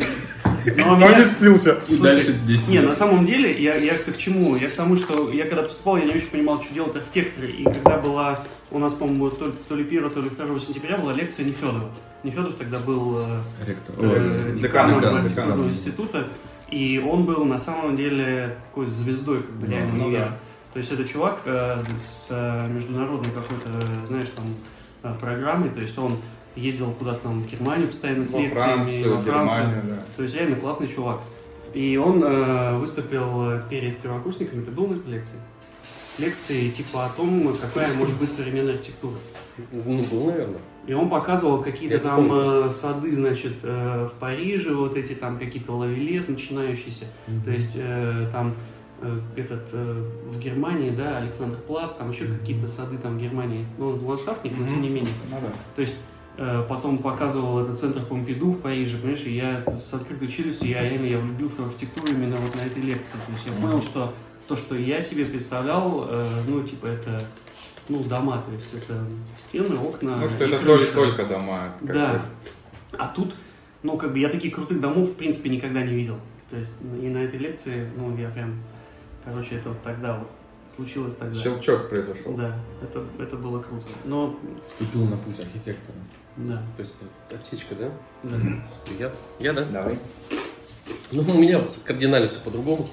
Но, 0.78 0.96
Но 0.96 0.96
меня- 0.96 1.18
не 1.18 1.24
сплился. 1.24 1.78
И 1.88 1.96
дальше 1.98 2.32
10 2.32 2.68
Не, 2.70 2.80
на 2.80 2.92
самом 2.92 3.24
деле, 3.24 3.62
я, 3.62 3.76
я 3.76 3.94
к 3.98 4.16
чему? 4.16 4.56
Я 4.56 4.68
к 4.70 4.72
тому, 4.74 4.96
что 4.96 5.30
я 5.30 5.44
когда 5.44 5.62
поступал, 5.62 5.98
я 5.98 6.04
не 6.04 6.14
очень 6.14 6.28
понимал, 6.28 6.60
что 6.62 6.74
делают 6.74 6.96
архитекторы. 6.96 7.48
И 7.50 7.62
когда 7.64 7.98
была, 7.98 8.40
у 8.70 8.78
нас, 8.78 8.94
по-моему, 8.94 9.30
то, 9.30 9.52
то 9.52 9.76
ли 9.76 9.84
1, 9.84 10.10
то 10.10 10.20
ли 10.20 10.30
2 10.30 10.58
сентября 10.60 10.98
была 10.98 11.12
лекция 11.12 11.44
Нефедова. 11.46 11.90
Нефедов 12.24 12.54
тогда 12.56 12.78
был 12.80 13.18
э, 13.20 13.40
Ректор. 13.66 13.94
э, 13.98 14.56
деканом 14.58 15.00
декан, 15.00 15.16
архитектурного 15.18 15.56
декан. 15.62 15.70
института. 15.70 16.28
И 16.70 16.98
он 16.98 17.24
был 17.24 17.44
на 17.44 17.58
самом 17.58 17.96
деле 17.96 18.56
такой 18.64 18.86
звездой, 18.88 19.42
как 19.42 19.52
бы 19.52 19.66
Ну, 19.66 19.72
реально 19.72 19.94
ну 19.94 20.04
универа. 20.06 20.24
да. 20.24 20.38
То 20.72 20.78
есть 20.80 20.92
это 20.92 21.04
чувак 21.04 21.40
э, 21.44 21.82
с 21.98 22.26
э, 22.30 22.68
международной 22.68 23.30
какой-то, 23.30 23.70
знаешь, 24.08 24.28
там 24.34 24.46
э, 25.02 25.14
программой. 25.20 25.70
То 25.70 25.80
есть 25.80 25.96
он 25.98 26.18
ездил 26.56 26.90
куда-то 26.92 27.20
там 27.20 27.42
в 27.42 27.50
Германию 27.50 27.86
постоянно 27.88 28.24
с 28.24 28.30
Во 28.30 28.40
лекциями, 28.40 28.74
Францию, 28.74 29.16
во 29.16 29.22
Францию. 29.22 29.60
Германию, 29.60 29.82
да. 29.96 30.02
То 30.16 30.22
есть 30.22 30.34
реально 30.34 30.56
классный 30.56 30.88
чувак. 30.88 31.20
И 31.72 31.96
он 31.96 32.22
э, 32.24 32.76
выступил 32.78 33.60
перед 33.70 33.98
первокурсниками, 34.00 34.64
ты 34.64 34.70
был 34.70 34.88
на 34.88 34.94
этой 34.96 35.12
лекции? 35.12 35.36
С 35.98 36.18
лекцией 36.18 36.70
типа 36.70 37.06
о 37.06 37.08
том, 37.10 37.56
какая 37.60 37.92
может 37.94 38.18
быть 38.18 38.30
современная 38.30 38.74
архитектура. 38.74 39.16
Ну, 39.72 40.04
был, 40.04 40.24
наверное. 40.26 40.60
И 40.86 40.94
он 40.94 41.10
показывал 41.10 41.62
какие-то 41.62 41.98
там 41.98 42.28
помню 42.28 42.66
э, 42.66 42.70
сады, 42.70 43.12
значит, 43.12 43.54
э, 43.64 44.08
в 44.08 44.18
Париже, 44.20 44.72
вот 44.72 44.96
эти 44.96 45.14
там 45.14 45.38
какие-то 45.38 45.72
лавилет 45.72 46.28
начинающиеся. 46.28 47.06
То 47.44 47.50
есть 47.50 47.72
э, 47.74 48.28
там 48.30 48.54
этот 49.36 49.72
в 49.72 50.38
Германии, 50.38 50.90
да, 50.90 51.18
Александр 51.18 51.58
Плац, 51.58 51.92
там 51.92 52.10
еще 52.10 52.26
какие-то 52.26 52.66
сады 52.66 52.96
там 52.98 53.18
в 53.18 53.20
Германии. 53.20 53.66
Ну, 53.78 53.90
он 53.90 54.04
ландшафтник, 54.04 54.56
но 54.56 54.66
тем 54.66 54.80
не 54.80 54.88
менее. 54.88 55.12
Ну 55.30 55.36
да. 55.42 55.48
То 55.74 55.82
есть 55.82 55.96
потом 56.68 56.98
показывал 56.98 57.60
этот 57.60 57.78
центр 57.78 58.02
Помпиду 58.02 58.50
в 58.50 58.60
Париже, 58.60 58.96
понимаешь, 58.96 59.24
и 59.24 59.34
я 59.34 59.64
с 59.74 59.92
открытой 59.92 60.28
челюстью, 60.28 60.68
я 60.68 60.82
реально 60.82 61.06
я 61.06 61.18
влюбился 61.18 61.62
в 61.62 61.66
архитектуру 61.66 62.08
именно 62.08 62.36
вот 62.36 62.54
на 62.54 62.60
этой 62.60 62.82
лекции. 62.82 63.16
То 63.26 63.32
есть 63.32 63.46
я 63.46 63.52
понял, 63.52 63.82
что 63.82 64.14
то, 64.48 64.56
что 64.56 64.74
я 64.76 65.02
себе 65.02 65.24
представлял, 65.24 66.08
ну, 66.48 66.62
типа, 66.62 66.86
это, 66.86 67.22
ну, 67.88 68.02
дома, 68.02 68.42
то 68.46 68.52
есть 68.52 68.74
это 68.74 69.04
стены, 69.36 69.76
окна 69.78 70.16
Ну 70.16 70.28
что 70.28 70.44
и 70.44 70.48
это 70.48 70.58
крыша. 70.58 70.92
только, 70.92 71.18
только 71.18 71.24
дома. 71.34 71.72
Да. 71.82 72.12
бы- 72.14 72.20
А 72.98 73.08
тут, 73.08 73.34
ну, 73.82 73.96
как 73.96 74.12
бы 74.12 74.18
я 74.18 74.28
таких 74.28 74.54
крутых 74.54 74.80
домов, 74.80 75.08
в 75.10 75.14
принципе, 75.16 75.48
никогда 75.50 75.82
не 75.82 75.94
видел. 75.94 76.18
То 76.50 76.56
есть 76.56 76.72
и 76.82 77.06
на 77.08 77.18
этой 77.18 77.38
лекции, 77.38 77.88
ну, 77.96 78.16
я 78.16 78.28
прям, 78.30 78.62
короче, 79.24 79.56
это 79.56 79.70
вот 79.70 79.82
тогда 79.82 80.18
вот 80.18 80.30
случилось 80.68 81.16
тогда. 81.16 81.38
Щелчок 81.38 81.88
произошел. 81.88 82.32
Да, 82.34 82.56
это, 82.82 83.04
это 83.20 83.36
было 83.36 83.60
круто. 83.62 83.86
Но, 84.04 84.38
Вступил 84.66 85.04
на 85.04 85.16
путь 85.16 85.38
архитектора. 85.38 85.96
да, 86.36 86.62
То 86.76 86.82
есть 86.82 86.96
отсечка, 87.32 87.74
да? 87.74 87.90
да. 88.24 88.36
Я, 88.98 89.12
я 89.40 89.52
да? 89.52 89.64
Давай. 89.64 89.98
Ну, 91.12 91.22
у 91.22 91.38
меня 91.38 91.60
кардинально 91.84 92.28
все 92.28 92.38
по-другому. 92.40 92.88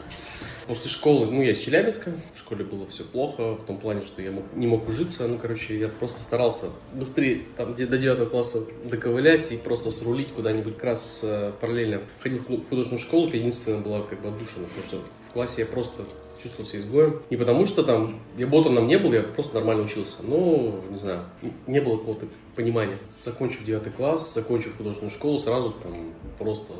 После 0.67 0.89
школы, 0.89 1.25
ну, 1.25 1.41
я 1.41 1.51
из 1.51 1.59
Челябинска, 1.59 2.13
в 2.33 2.39
школе 2.39 2.63
было 2.63 2.87
все 2.87 3.03
плохо, 3.03 3.55
в 3.55 3.65
том 3.65 3.77
плане, 3.77 4.01
что 4.03 4.21
я 4.21 4.31
мог- 4.31 4.45
не 4.55 4.65
мог 4.65 4.87
ужиться, 4.87 5.27
ну, 5.27 5.37
короче, 5.37 5.77
я 5.77 5.89
просто 5.89 6.21
старался 6.21 6.67
быстрее, 6.93 7.41
там, 7.57 7.75
до 7.75 7.97
9 7.97 8.29
класса 8.29 8.63
доковылять 8.85 9.51
и 9.51 9.57
просто 9.57 9.91
срулить 9.91 10.29
куда-нибудь, 10.29 10.75
как 10.75 10.83
раз 10.85 11.21
э, 11.23 11.51
параллельно 11.59 12.01
ходил 12.19 12.39
в 12.39 12.45
ху- 12.47 12.63
художественную 12.69 12.99
школу, 13.05 13.27
это 13.27 13.35
единственное 13.37 13.79
была 13.79 14.01
как 14.03 14.21
бы 14.21 14.29
отдушина, 14.29 14.65
потому 14.67 14.85
что 14.85 14.97
в 15.29 15.33
классе 15.33 15.55
я 15.61 15.65
просто 15.65 16.05
чувствовал 16.41 16.69
себя 16.69 16.79
изгоем. 16.79 17.21
Не 17.29 17.37
потому 17.37 17.65
что 17.65 17.83
там 17.83 18.19
я 18.37 18.47
ботаном 18.47 18.87
не 18.87 18.97
был, 18.97 19.11
я 19.13 19.21
просто 19.23 19.55
нормально 19.55 19.83
учился. 19.83 20.17
Но, 20.23 20.81
не 20.89 20.97
знаю, 20.97 21.23
не 21.67 21.79
было 21.81 21.97
какого-то 21.97 22.27
понимания. 22.55 22.97
Закончив 23.25 23.63
9 23.65 23.93
класс, 23.95 24.33
закончив 24.33 24.75
художественную 24.77 25.11
школу, 25.13 25.39
сразу 25.39 25.71
там 25.71 25.93
просто 26.37 26.73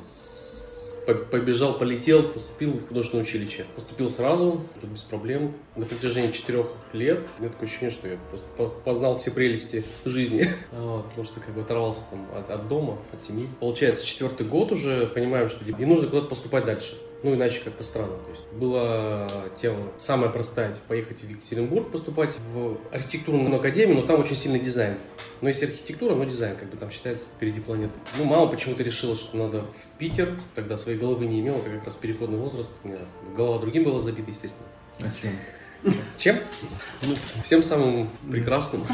побежал, 1.05 1.77
полетел, 1.77 2.24
поступил 2.24 2.74
в 2.74 2.88
художественное 2.88 3.24
училище. 3.24 3.65
Поступил 3.75 4.10
сразу, 4.10 4.62
без 4.81 5.01
проблем. 5.01 5.53
На 5.75 5.86
протяжении 5.86 6.31
четырех 6.31 6.67
лет 6.93 7.19
у 7.38 7.41
меня 7.41 7.51
такое 7.51 7.67
ощущение, 7.67 7.91
что 7.91 8.07
я 8.07 8.17
просто 8.29 8.48
по- 8.57 8.69
познал 8.69 9.17
все 9.17 9.31
прелести 9.31 9.83
жизни. 10.05 10.48
Потому 10.72 11.25
что 11.25 11.39
как 11.39 11.53
бы 11.53 11.62
оторвался 11.62 12.01
там 12.10 12.27
от, 12.36 12.50
от 12.50 12.67
дома, 12.67 12.98
от 13.12 13.22
семьи. 13.24 13.48
Получается, 13.60 14.05
четвертый 14.05 14.48
год 14.48 14.72
уже 14.72 15.07
понимаем, 15.07 15.50
что 15.50 15.63
типа, 15.65 15.81
и 15.81 15.86
нужно 15.86 16.07
куда-то 16.07 16.27
поступать 16.27 16.65
дальше. 16.65 16.93
Ну, 17.24 17.34
иначе 17.36 17.62
как-то 17.63 17.84
странно. 17.84 18.18
То 18.18 18.32
есть 18.32 18.44
была 18.51 19.27
тема 19.56 19.77
самая 19.98 20.30
простая, 20.30 20.74
типа, 20.74 20.89
поехать 20.89 21.22
в 21.22 21.30
Екатеринбург, 21.30 21.89
поступать 21.89 22.32
в 22.53 22.77
архитектурную 22.92 23.56
академию, 23.56 23.96
но 23.96 24.06
там 24.06 24.20
очень 24.20 24.36
сильный 24.36 24.60
дизайн. 24.60 24.98
Но 25.39 25.48
если 25.48 25.65
архитектура, 25.68 26.15
но 26.15 26.25
дизайн, 26.25 26.58
как 26.58 26.70
бы 26.70 26.75
там 26.75 26.92
считается 26.92 27.25
впереди 27.25 27.62
планеты. 27.62 27.94
Ну, 28.18 28.25
мама 28.25 28.48
почему-то 28.48 28.84
решила, 28.84 29.15
что 29.15 29.38
надо 29.38 29.62
в 29.62 29.98
Питер. 29.98 30.38
Тогда 30.53 30.77
своей 30.77 30.98
головы 30.98 31.25
не 31.25 31.39
имела, 31.39 31.60
это 31.60 31.70
как 31.70 31.86
раз 31.86 31.96
переходный 31.96 32.38
возраст. 32.38 32.72
У 32.84 32.89
меня 32.89 32.98
голова 33.36 33.60
другим 33.60 33.86
была 33.86 34.01
забита, 34.01 34.30
естественно. 34.30 34.68
А 35.00 35.03
чем? 35.22 35.94
Чем? 36.18 36.39
Ну, 37.03 37.15
всем 37.42 37.63
самым 37.63 38.10
прекрасным. 38.30 38.86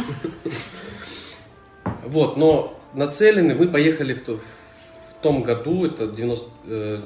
Вот, 2.05 2.37
но 2.37 2.79
нацелены, 2.93 3.55
мы 3.55 3.67
поехали 3.67 4.13
в, 4.13 4.27
в 4.27 5.21
том 5.21 5.43
году, 5.43 5.85
это 5.85 6.07
90, 6.07 6.49
э, 6.65 7.01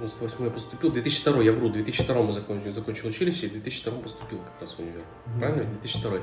98 0.00 0.44
я 0.44 0.50
поступил, 0.50 0.90
2002, 0.92 1.42
я 1.42 1.52
вру, 1.52 1.68
2002 1.68 2.22
мы 2.22 2.32
закончил, 2.32 2.72
закончил 2.72 3.08
училище, 3.08 3.46
и 3.46 3.48
в 3.48 3.52
2002 3.52 3.92
поступил 4.00 4.38
как 4.38 4.60
раз 4.60 4.70
в 4.74 4.78
универ. 4.78 5.02
Правильно? 5.38 5.64
2002. 5.82 6.10
То 6.18 6.20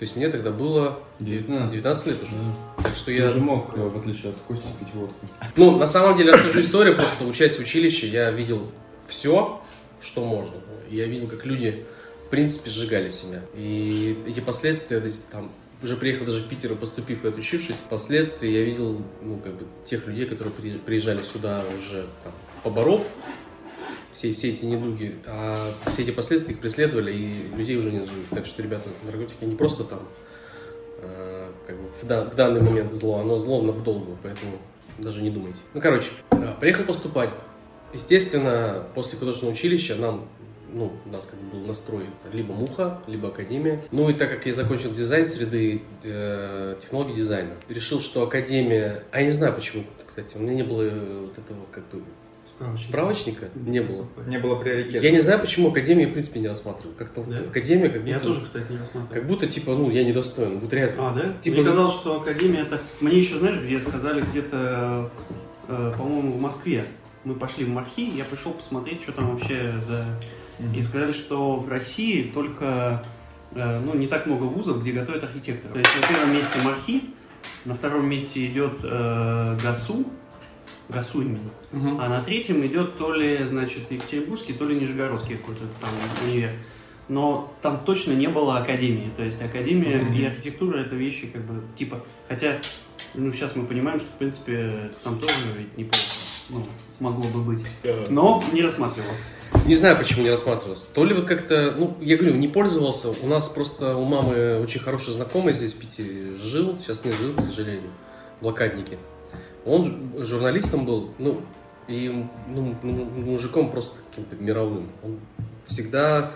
есть 0.00 0.16
мне 0.16 0.28
тогда 0.28 0.50
было 0.50 1.00
19. 1.20 1.70
19 1.70 2.06
лет 2.06 2.22
уже. 2.22 2.32
Да. 2.78 2.82
Так 2.84 2.94
что 2.96 3.10
Я 3.12 3.24
я... 3.24 3.28
же 3.28 3.38
мог, 3.40 3.76
э, 3.76 3.80
в 3.88 3.98
отличие 3.98 4.30
от 4.32 4.38
Кости, 4.48 4.66
пить 4.78 4.94
водку. 4.94 5.26
Ну, 5.56 5.76
на 5.76 5.86
самом 5.86 6.16
деле, 6.16 6.32
расскажу 6.32 6.60
историю, 6.60 6.96
просто 6.96 7.24
учась 7.26 7.56
в 7.56 7.60
училище, 7.60 8.08
я 8.08 8.30
видел 8.30 8.70
все, 9.06 9.60
что 10.00 10.24
можно. 10.24 10.56
Я 10.88 11.06
видел, 11.06 11.28
как 11.28 11.44
люди, 11.44 11.84
в 12.24 12.28
принципе, 12.30 12.70
сжигали 12.70 13.10
себя. 13.10 13.42
И 13.54 14.16
эти 14.26 14.40
последствия, 14.40 15.02
там, 15.30 15.52
уже 15.82 15.96
приехал 15.96 16.24
даже 16.26 16.40
в 16.40 16.48
Питер, 16.48 16.74
поступив 16.74 17.24
и 17.24 17.28
отучившись, 17.28 17.76
впоследствии 17.76 18.50
я 18.50 18.62
видел, 18.62 19.02
ну, 19.22 19.38
как 19.38 19.54
бы, 19.56 19.66
тех 19.84 20.06
людей, 20.06 20.26
которые 20.26 20.52
при- 20.52 20.78
приезжали 20.78 21.22
сюда 21.22 21.64
уже, 21.76 22.06
там, 22.22 22.32
поборов 22.62 23.14
все, 24.12 24.32
все 24.32 24.50
эти 24.50 24.64
недуги, 24.64 25.16
а 25.26 25.72
все 25.86 26.02
эти 26.02 26.10
последствия 26.10 26.54
их 26.54 26.60
преследовали, 26.60 27.12
и 27.12 27.56
людей 27.56 27.76
уже 27.76 27.90
нет 27.90 28.06
живых. 28.08 28.28
Так 28.30 28.46
что, 28.46 28.62
ребята, 28.62 28.88
наркотики 29.04 29.44
не 29.44 29.54
просто 29.56 29.84
там, 29.84 30.00
э, 30.98 31.50
как 31.66 31.80
бы 31.80 31.88
в, 31.88 32.04
дан- 32.06 32.28
в 32.30 32.34
данный 32.34 32.60
момент 32.60 32.92
зло, 32.92 33.20
оно 33.20 33.38
зло 33.38 33.60
в 33.60 33.82
долгу, 33.82 34.18
поэтому 34.22 34.52
даже 34.98 35.22
не 35.22 35.30
думайте. 35.30 35.60
Ну, 35.74 35.80
короче, 35.80 36.10
да, 36.32 36.56
приехал 36.60 36.84
поступать. 36.84 37.30
Естественно, 37.92 38.84
после 38.94 39.18
художественного 39.18 39.54
училища 39.54 39.96
нам, 39.96 40.28
ну, 40.72 40.92
у 41.04 41.08
нас 41.08 41.26
как 41.26 41.40
бы 41.40 41.56
был 41.58 41.66
настрой 41.66 42.04
это 42.04 42.36
либо 42.36 42.52
муха, 42.52 43.00
либо 43.06 43.28
академия. 43.28 43.82
Ну 43.90 44.08
и 44.10 44.14
так 44.14 44.30
как 44.30 44.46
я 44.46 44.54
закончил 44.54 44.92
дизайн 44.92 45.26
среды, 45.26 45.82
э, 46.04 46.76
технологии 46.80 47.14
дизайна, 47.14 47.54
решил, 47.68 48.00
что 48.00 48.22
академия, 48.22 49.02
а 49.12 49.20
я 49.20 49.26
не 49.26 49.32
знаю 49.32 49.54
почему, 49.54 49.84
кстати, 50.06 50.36
у 50.36 50.40
меня 50.40 50.54
не 50.54 50.62
было 50.62 50.82
э, 50.82 51.20
вот 51.26 51.38
этого 51.38 51.58
как 51.72 51.84
бы 51.88 52.02
Справочник. 52.46 52.88
справочника, 52.88 53.48
не 53.54 53.80
было. 53.80 54.06
Не 54.26 54.38
было 54.38 54.56
приоритета. 54.56 55.04
Я 55.04 55.10
не 55.12 55.20
знаю, 55.20 55.38
почему 55.40 55.68
академию 55.70 56.08
в 56.08 56.12
принципе 56.12 56.40
не 56.40 56.48
рассматривал. 56.48 56.94
Как-то 56.96 57.22
Да? 57.24 57.36
академия 57.38 57.88
как 57.88 58.00
будто, 58.02 58.12
Я 58.12 58.20
тоже, 58.20 58.40
кстати, 58.42 58.70
не 58.70 58.78
рассматривал. 58.78 59.14
как 59.14 59.26
будто 59.26 59.46
типа, 59.46 59.72
ну, 59.74 59.90
я 59.90 60.04
недостоин. 60.04 60.58
Вот 60.60 60.72
реально. 60.72 61.10
А, 61.10 61.14
да? 61.14 61.32
Типа 61.42 61.54
Мне 61.54 61.62
за- 61.62 61.70
казалось, 61.70 61.94
что 61.94 62.20
Академия 62.20 62.60
это... 62.62 62.80
Мне 63.00 63.18
еще, 63.18 63.38
знаешь, 63.38 63.58
где 63.62 63.80
сказали, 63.80 64.22
где-то, 64.30 65.10
э, 65.68 65.94
по-моему, 65.96 66.32
в 66.32 66.40
Москве. 66.40 66.84
Мы 67.24 67.34
пошли 67.34 67.64
в 67.64 67.68
Мархи, 67.68 68.00
я 68.16 68.24
пришел 68.24 68.52
посмотреть, 68.52 69.02
что 69.02 69.12
там 69.12 69.30
вообще 69.36 69.74
за... 69.78 70.04
И 70.74 70.82
сказали, 70.82 71.12
что 71.12 71.56
в 71.56 71.68
России 71.70 72.22
только, 72.34 73.04
э, 73.54 73.78
ну, 73.80 73.94
не 73.94 74.06
так 74.06 74.26
много 74.26 74.44
вузов, 74.44 74.80
где 74.82 74.92
готовят 74.92 75.24
архитекторов. 75.24 75.72
То 75.74 75.78
есть 75.78 76.00
на 76.00 76.06
первом 76.08 76.34
месте 76.34 76.58
Мархи, 76.62 77.02
на 77.64 77.74
втором 77.74 78.08
месте 78.08 78.44
идет 78.46 78.80
э, 78.82 79.58
ГАСУ, 79.62 80.04
ГАСУ 80.90 81.22
именно. 81.22 81.50
Мгм. 81.72 82.00
А 82.00 82.08
на 82.08 82.20
третьем 82.20 82.64
идет 82.66 82.98
то 82.98 83.12
ли, 83.12 83.46
значит, 83.46 83.90
Екатеринбургский, 83.90 84.54
то 84.54 84.64
ли 84.66 84.78
Нижегородский 84.78 85.36
какой-то 85.36 85.62
там 85.80 85.90
универ. 86.26 86.50
Но 87.08 87.52
там 87.60 87.80
точно 87.84 88.12
не 88.12 88.28
было 88.28 88.58
академии. 88.58 89.10
То 89.16 89.22
есть 89.24 89.42
академия 89.42 89.98
Мгм. 89.98 90.14
и 90.14 90.24
архитектура 90.24 90.78
это 90.78 90.94
вещи 90.94 91.26
как 91.26 91.42
бы 91.42 91.62
типа. 91.76 92.04
Хотя, 92.28 92.60
ну 93.14 93.32
сейчас 93.32 93.56
мы 93.56 93.66
понимаем, 93.66 93.98
что 93.98 94.08
в 94.08 94.14
принципе 94.18 94.90
там 95.02 95.18
тоже 95.18 95.32
ведь 95.58 95.76
неплохо. 95.76 96.04
Ну, 96.50 96.66
могло 96.98 97.28
бы 97.28 97.42
быть. 97.42 97.64
Но 98.10 98.42
не 98.52 98.62
рассматривалось. 98.62 99.22
Не 99.66 99.74
знаю, 99.76 99.96
почему 99.96 100.22
не 100.24 100.30
рассматривался. 100.30 100.86
То 100.92 101.04
ли 101.04 101.14
вот 101.14 101.24
как-то, 101.26 101.74
ну, 101.76 101.96
я 102.00 102.16
говорю, 102.16 102.34
не 102.36 102.48
пользовался. 102.48 103.10
У 103.22 103.26
нас 103.28 103.48
просто 103.48 103.96
у 103.96 104.04
мамы 104.04 104.58
очень 104.60 104.80
хороший 104.80 105.12
знакомый 105.12 105.52
здесь 105.52 105.74
в 105.74 105.78
Питере 105.78 106.34
жил, 106.34 106.76
сейчас 106.80 107.04
не 107.04 107.12
жил, 107.12 107.34
к 107.34 107.40
сожалению, 107.40 107.90
в 108.40 108.42
блокаднике. 108.42 108.98
Он 109.64 110.12
журналистом 110.24 110.86
был, 110.86 111.10
ну, 111.18 111.40
и 111.88 112.08
ну, 112.48 112.74
ну, 112.82 113.04
мужиком 113.04 113.70
просто 113.70 113.96
каким-то 114.10 114.36
мировым. 114.36 114.90
Он 115.02 115.18
всегда 115.66 116.32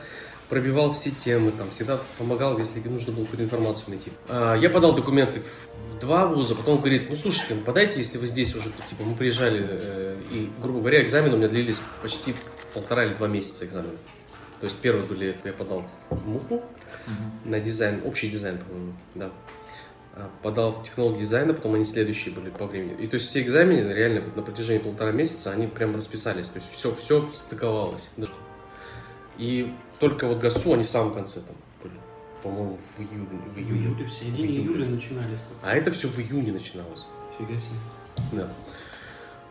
пробивал 0.49 0.93
все 0.93 1.11
темы, 1.11 1.53
там, 1.53 1.71
всегда 1.71 1.99
помогал, 2.19 2.59
если 2.59 2.81
нужно 2.89 3.13
было 3.13 3.25
какую-то 3.25 3.45
информацию 3.45 3.91
найти. 3.91 4.13
А, 4.29 4.55
я 4.55 4.69
подал 4.69 4.95
документы 4.95 5.41
в, 5.41 5.99
два 6.01 6.27
вуза, 6.27 6.55
потом 6.55 6.75
он 6.75 6.81
говорит, 6.81 7.09
ну, 7.09 7.17
слушайте, 7.17 7.55
ну, 7.55 7.63
подайте, 7.63 7.99
если 7.99 8.19
вы 8.19 8.27
здесь 8.27 8.55
уже, 8.55 8.71
типа, 8.89 9.05
мы 9.05 9.17
приезжали, 9.17 9.65
э, 9.67 10.17
и, 10.31 10.51
грубо 10.61 10.81
говоря, 10.81 11.03
экзамены 11.03 11.35
у 11.35 11.39
меня 11.39 11.49
длились 11.49 11.81
почти 12.03 12.35
полтора 12.75 13.05
или 13.07 13.15
два 13.15 13.29
месяца 13.29 13.65
экзамены. 13.65 13.97
То 14.61 14.67
есть 14.67 14.79
первые 14.79 15.07
были, 15.07 15.37
я 15.45 15.53
подал 15.53 15.85
в 16.11 16.29
Муху 16.29 16.63
на 17.45 17.61
дизайн, 17.61 18.01
общий 18.05 18.29
дизайн, 18.29 18.59
по-моему, 18.59 18.95
да. 19.15 19.31
А, 20.17 20.31
Подал 20.43 20.73
в 20.73 20.85
технологию 20.85 21.21
дизайна, 21.21 21.55
потом 21.55 21.75
они 21.75 21.85
следующие 21.85 22.33
были 22.35 22.51
по 22.51 22.67
времени. 22.67 22.95
И 23.03 23.07
то 23.09 23.15
есть 23.15 23.29
все 23.29 23.41
экзамены 23.43 23.93
реально 23.93 24.21
вот 24.21 24.37
на 24.37 24.43
протяжении 24.43 24.81
полтора 24.81 25.11
месяца 25.11 25.51
они 25.51 25.67
прям 25.67 25.95
расписались. 25.97 26.47
То 26.47 26.57
есть 26.61 26.71
все, 26.73 26.95
все 26.95 27.29
стыковалось. 27.31 28.11
И 29.39 29.75
только 29.99 30.27
вот 30.29 30.39
ГАСУ 30.39 30.73
они 30.75 30.85
в 30.85 30.89
самом 30.89 31.15
конце 31.15 31.41
там 31.41 31.57
были. 31.83 31.95
По-моему, 32.43 32.79
в 32.97 33.01
июне. 33.01 33.27
В 33.27 33.55
В 33.55 33.59
июне. 33.59 33.81
июле, 33.89 34.05
в 34.07 34.13
середине 34.13 34.47
В 34.47 34.51
июле. 34.51 34.69
июля 34.85 34.89
начинались. 34.91 35.41
А 35.63 35.75
это 35.75 35.91
все 35.91 36.07
в 36.09 36.19
июне 36.21 36.53
начиналось. 36.53 37.07
Фига 37.37 37.59
себе. 37.59 37.75
Да. 38.33 38.53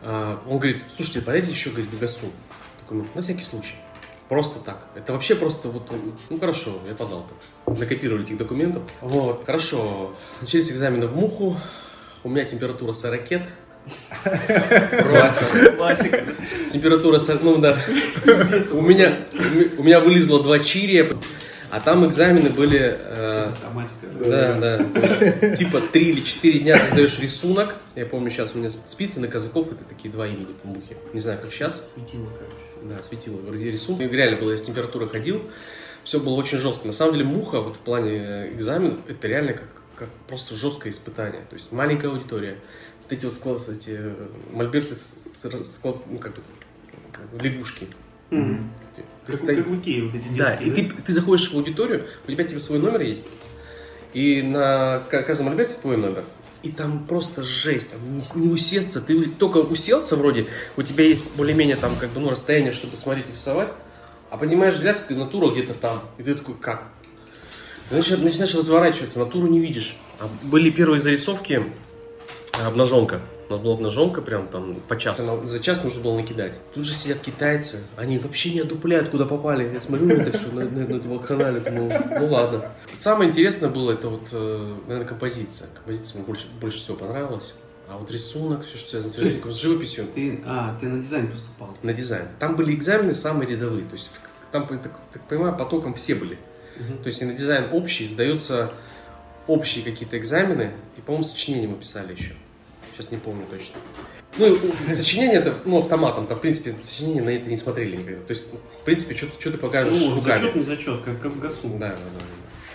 А, 0.00 0.42
он 0.46 0.58
говорит, 0.58 0.82
слушайте, 0.96 1.20
подайте 1.20 1.50
еще, 1.50 1.70
говорит, 1.70 1.90
в 1.90 1.98
ГАСУ. 1.98 2.30
Документ. 2.80 3.14
На 3.14 3.20
всякий 3.20 3.42
случай. 3.42 3.74
Просто 4.28 4.58
так. 4.60 4.86
Это 4.94 5.12
вообще 5.12 5.34
просто 5.34 5.68
вот, 5.68 5.90
ну 6.30 6.40
хорошо, 6.40 6.78
я 6.88 6.94
подал 6.94 7.26
так. 7.28 7.78
Накопировали 7.78 8.24
этих 8.24 8.38
документов. 8.38 8.82
Вот, 9.00 9.44
хорошо. 9.44 10.14
Начались 10.40 10.70
экзамены 10.70 11.06
в 11.06 11.16
муху. 11.16 11.56
У 12.22 12.30
меня 12.30 12.44
температура 12.44 12.92
40 12.94 13.22
Просто. 14.22 15.44
Классика. 15.76 16.24
Температура, 16.72 17.20
ну 17.42 17.58
да. 17.58 17.78
У 18.72 18.80
меня, 18.80 19.26
у 19.76 19.82
меня 19.82 20.00
вылезло 20.00 20.42
два 20.42 20.58
чирия, 20.58 21.14
а 21.70 21.80
там 21.80 22.06
экзамены 22.06 22.50
были... 22.50 22.96
э, 22.98 23.52
да, 24.20 24.54
да. 24.54 24.76
Есть, 25.46 25.58
типа 25.58 25.80
три 25.92 26.10
или 26.10 26.20
четыре 26.20 26.60
дня 26.60 26.74
ты 26.78 26.92
сдаешь 26.92 27.18
рисунок. 27.18 27.74
Я 27.94 28.06
помню, 28.06 28.30
сейчас 28.30 28.54
у 28.54 28.58
меня 28.58 28.70
спицы 28.70 29.20
на 29.20 29.28
казаков, 29.28 29.72
это 29.72 29.84
такие 29.84 30.10
два 30.10 30.26
имени 30.26 30.54
по 30.62 30.68
мухе. 30.68 30.96
Не 31.12 31.20
знаю, 31.20 31.38
как 31.40 31.50
сейчас. 31.50 31.94
Светило, 31.94 32.28
короче. 32.38 32.63
Да, 32.84 33.02
светило 33.02 33.40
рисунок. 33.52 34.02
И 34.02 34.08
Реально 34.08 34.36
было, 34.38 34.50
я 34.50 34.56
с 34.56 34.62
температурой 34.62 35.08
ходил. 35.08 35.42
Все 36.04 36.20
было 36.20 36.34
очень 36.34 36.58
жестко. 36.58 36.86
На 36.86 36.92
самом 36.92 37.14
деле 37.14 37.24
муха 37.24 37.60
вот 37.60 37.76
в 37.76 37.78
плане 37.80 38.12
э, 38.12 38.52
экзаменов, 38.52 38.98
это 39.08 39.26
реально 39.26 39.54
как, 39.54 39.68
как 39.96 40.08
просто 40.28 40.54
жесткое 40.54 40.92
испытание. 40.92 41.40
То 41.48 41.54
есть 41.54 41.72
маленькая 41.72 42.08
аудитория. 42.08 42.58
Вот 43.02 43.12
эти 43.12 43.24
вот 43.24 43.34
склад, 43.34 43.62
эти 43.68 43.96
э, 43.98 44.28
мольберты, 44.52 44.94
склад- 44.94 46.02
ну 46.10 46.18
как 46.18 46.32
это, 46.38 47.42
лягушки. 47.44 47.88
Мгм. 48.30 48.70
Ты 48.96 49.02
Как, 49.26 49.36
стоишь- 49.36 49.58
как 49.58 49.66
в 49.68 49.80
Икее 49.80 50.04
вот 50.04 50.14
эти 50.14 50.28
да, 50.36 50.56
детские, 50.56 50.86
и 50.86 50.88
ты, 50.90 51.02
ты 51.02 51.12
заходишь 51.12 51.50
в 51.50 51.54
аудиторию, 51.54 52.04
у 52.26 52.30
тебя 52.32 52.44
тебе 52.44 52.60
свой 52.60 52.78
номер 52.78 53.02
есть, 53.02 53.24
и 54.12 54.42
на 54.42 55.00
ка- 55.10 55.22
каждом 55.22 55.48
альберте 55.48 55.74
твой 55.80 55.96
номер. 55.96 56.24
И 56.64 56.70
там 56.70 57.04
просто 57.04 57.42
жесть, 57.42 57.90
там 57.90 58.00
не, 58.10 58.22
не 58.36 58.48
усесться, 58.48 59.02
ты 59.02 59.22
только 59.26 59.58
уселся 59.58 60.16
вроде, 60.16 60.46
у 60.78 60.82
тебя 60.82 61.04
есть 61.04 61.26
более-менее 61.36 61.76
там 61.76 61.94
как 61.96 62.08
бы 62.10 62.20
ну 62.20 62.30
расстояние, 62.30 62.72
чтобы 62.72 62.96
смотреть, 62.96 63.28
рисовать, 63.28 63.68
а 64.30 64.38
понимаешь 64.38 64.76
взгляд, 64.76 64.98
ты 65.06 65.14
натура 65.14 65.52
где-то 65.52 65.74
там, 65.74 66.02
и 66.16 66.22
ты 66.22 66.34
такой, 66.34 66.54
как? 66.54 66.84
Ты 67.90 67.96
начинаешь, 67.96 68.24
начинаешь 68.24 68.54
разворачиваться, 68.54 69.18
натуру 69.18 69.46
не 69.46 69.60
видишь. 69.60 69.98
А 70.18 70.28
были 70.42 70.70
первые 70.70 71.00
зарисовки, 71.00 71.70
а, 72.58 72.68
обнаженка. 72.68 73.20
У 73.48 73.52
нас 73.52 73.60
была 73.62 73.74
обнаженка 73.74 74.22
прям 74.22 74.48
там 74.48 74.76
по 74.88 74.96
часу. 74.96 75.22
За 75.46 75.60
час 75.60 75.84
нужно 75.84 76.02
было 76.02 76.16
накидать. 76.16 76.54
Тут 76.74 76.84
же 76.84 76.94
сидят 76.94 77.18
китайцы, 77.20 77.78
они 77.96 78.18
вообще 78.18 78.50
не 78.52 78.60
одупляют, 78.60 79.10
куда 79.10 79.26
попали. 79.26 79.70
Я 79.72 79.80
смотрю 79.80 80.06
на 80.06 80.12
это 80.12 80.36
все, 80.36 80.48
на, 80.48 80.64
на, 80.64 80.86
на 80.86 80.94
этого 80.96 81.18
канале, 81.18 81.60
думаю, 81.60 81.92
ну 82.18 82.26
ладно. 82.28 82.72
Самое 82.98 83.30
интересное 83.30 83.68
было, 83.68 83.92
это 83.92 84.08
вот, 84.08 84.28
э, 84.32 84.76
наверное, 84.86 85.08
композиция. 85.08 85.68
Композиция 85.74 86.16
мне 86.18 86.24
больше, 86.26 86.46
больше 86.60 86.78
всего 86.78 86.96
понравилась. 86.96 87.54
А 87.88 87.98
вот 87.98 88.10
рисунок, 88.10 88.64
все, 88.64 88.78
что 88.78 88.90
связано 88.90 89.12
с 89.12 89.18
рисунком, 89.18 89.52
с 89.52 89.56
живописью, 89.56 90.06
Ты, 90.14 90.40
а, 90.46 90.76
ты 90.80 90.86
на 90.86 91.02
дизайн 91.02 91.28
поступал. 91.28 91.68
на 91.82 91.92
дизайн. 91.92 92.26
Там 92.38 92.56
были 92.56 92.74
экзамены 92.74 93.14
самые 93.14 93.48
рядовые, 93.50 93.84
то 93.84 93.94
есть 93.94 94.10
там, 94.50 94.66
так, 94.66 94.98
так 95.12 95.22
понимаю, 95.28 95.54
потоком 95.56 95.92
все 95.94 96.14
были. 96.14 96.38
То 97.02 97.06
есть 97.08 97.20
и 97.20 97.24
на 97.26 97.34
дизайн 97.34 97.66
общий, 97.72 98.08
сдаются 98.08 98.72
общие 99.46 99.84
какие-то 99.84 100.16
экзамены, 100.18 100.72
и, 100.96 101.00
по-моему, 101.02 101.24
сочинение 101.24 101.68
мы 101.68 101.76
писали 101.76 102.12
еще. 102.14 102.34
Сейчас 102.96 103.10
не 103.10 103.16
помню 103.18 103.44
точно. 103.50 103.74
Ну, 104.36 104.56
сочинение 104.92 105.38
это, 105.38 105.54
ну, 105.64 105.78
автоматом, 105.78 106.26
там, 106.26 106.38
в 106.38 106.40
принципе, 106.40 106.74
сочинение 106.80 107.22
на 107.22 107.30
это 107.30 107.48
не 107.48 107.56
смотрели 107.56 107.96
никогда. 107.96 108.20
То 108.24 108.30
есть, 108.32 108.44
в 108.80 108.84
принципе, 108.84 109.14
что, 109.16 109.26
что 109.38 109.50
ты 109.50 109.58
покажешь 109.58 109.98
Ну, 109.98 110.14
руками. 110.14 110.40
зачет 110.40 110.54
не 110.54 110.62
зачет, 110.62 111.02
как, 111.04 111.20
как 111.20 111.32
в 111.32 111.40
ГАСУ. 111.40 111.56
Да, 111.78 111.88
да, 111.90 111.96
да. 111.96 112.20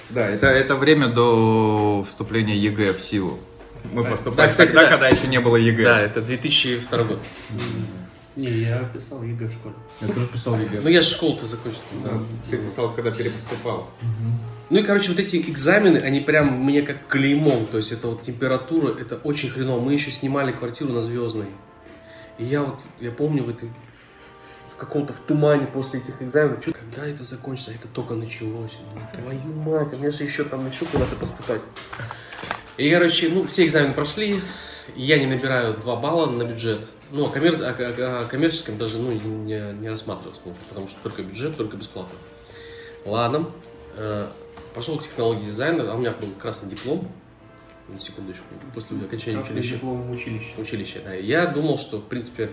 Да, 0.09 0.27
это, 0.27 0.47
это 0.47 0.75
время 0.75 1.07
до 1.07 2.03
вступления 2.07 2.55
ЕГЭ 2.55 2.93
в 2.93 3.01
силу. 3.01 3.39
Мы 3.93 4.03
Да, 4.03 4.09
поступали 4.09 4.49
кстати, 4.51 4.71
тогда, 4.71 4.83
да. 4.85 4.89
когда 4.91 5.07
еще 5.09 5.27
не 5.27 5.39
было 5.39 5.55
ЕГЭ. 5.55 5.83
Да, 5.83 6.01
это 6.01 6.21
2002 6.21 7.03
год. 7.03 7.19
Не, 8.35 8.49
я 8.49 8.83
писал 8.93 9.23
ЕГЭ 9.23 9.47
в 9.47 9.53
школе. 9.53 9.75
Я 10.01 10.07
тоже 10.07 10.27
писал 10.27 10.59
ЕГЭ. 10.59 10.81
Ну, 10.81 10.89
я 10.89 11.01
же 11.01 11.09
школу-то 11.09 11.47
закончил. 11.47 11.79
Да, 12.03 12.11
Ты 12.49 12.57
писал, 12.57 12.93
когда 12.93 13.11
перепоступал. 13.11 13.89
Ну 14.69 14.79
и, 14.79 14.83
короче, 14.83 15.09
вот 15.09 15.19
эти 15.19 15.37
экзамены, 15.37 15.97
они 15.97 16.19
прям 16.19 16.63
мне 16.63 16.83
как 16.83 17.07
клеймом. 17.07 17.65
То 17.65 17.77
есть 17.77 17.91
это 17.91 18.07
вот 18.07 18.21
температура, 18.21 18.93
это 18.93 19.15
очень 19.15 19.49
хреново. 19.49 19.81
Мы 19.81 19.93
еще 19.93 20.11
снимали 20.11 20.51
квартиру 20.51 20.91
на 20.91 21.01
Звездной. 21.01 21.47
И 22.37 22.45
я 22.45 22.63
вот, 22.63 22.79
я 22.99 23.11
помню 23.11 23.43
в 23.43 23.49
этой 23.49 23.69
в 23.89 24.77
каком-то 24.77 25.11
в 25.11 25.19
тумане 25.19 25.67
после 25.67 25.99
этих 25.99 26.21
экзаменов, 26.21 26.61
что, 26.61 26.71
когда 26.71 27.05
это 27.05 27.25
закончится, 27.25 27.71
это 27.71 27.89
только 27.89 28.13
началось. 28.13 28.77
Ну, 28.93 29.01
твою 29.13 29.53
мать, 29.55 29.89
а 29.91 29.97
мне 29.97 30.09
же 30.09 30.23
еще 30.23 30.45
там 30.45 30.65
еще 30.65 30.85
куда-то 30.85 31.17
поступать. 31.17 31.61
И, 32.77 32.89
короче, 32.89 33.27
ну, 33.27 33.45
все 33.45 33.65
экзамены 33.65 33.93
прошли, 33.93 34.39
я 34.95 35.19
не 35.19 35.25
набираю 35.25 35.73
2 35.73 35.95
балла 35.97 36.27
на 36.27 36.43
бюджет. 36.43 36.87
Ну, 37.11 37.25
о, 37.25 37.29
коммер- 37.29 37.61
о- 37.63 37.69
о- 37.69 38.21
о 38.21 38.25
коммерческом 38.25 38.77
даже 38.77 38.97
ну, 38.99 39.11
не, 39.11 39.73
не 39.79 39.89
рассматривался, 39.89 40.41
ну, 40.45 40.53
потому 40.69 40.87
что 40.87 40.97
только 41.01 41.23
бюджет, 41.23 41.57
только 41.57 41.75
бесплатно. 41.77 42.13
Ладно. 43.05 43.49
Э, 43.97 44.27
Пошел 44.75 44.99
к 44.99 45.03
технологии 45.03 45.45
дизайна, 45.45 45.91
а 45.91 45.95
у 45.95 45.97
меня 45.97 46.11
был 46.11 46.29
красный 46.39 46.69
диплом. 46.69 47.11
На 47.87 47.99
секундочку, 47.99 48.43
после 48.75 48.97
окончания 48.97 49.37
Красный 49.37 49.55
училища. 49.55 49.75
диплом 49.75 50.11
училища. 50.11 50.49
Училище, 50.59 51.01
да. 51.03 51.13
Я 51.15 51.47
думал, 51.47 51.79
что, 51.79 51.97
в 51.97 52.03
принципе, 52.05 52.51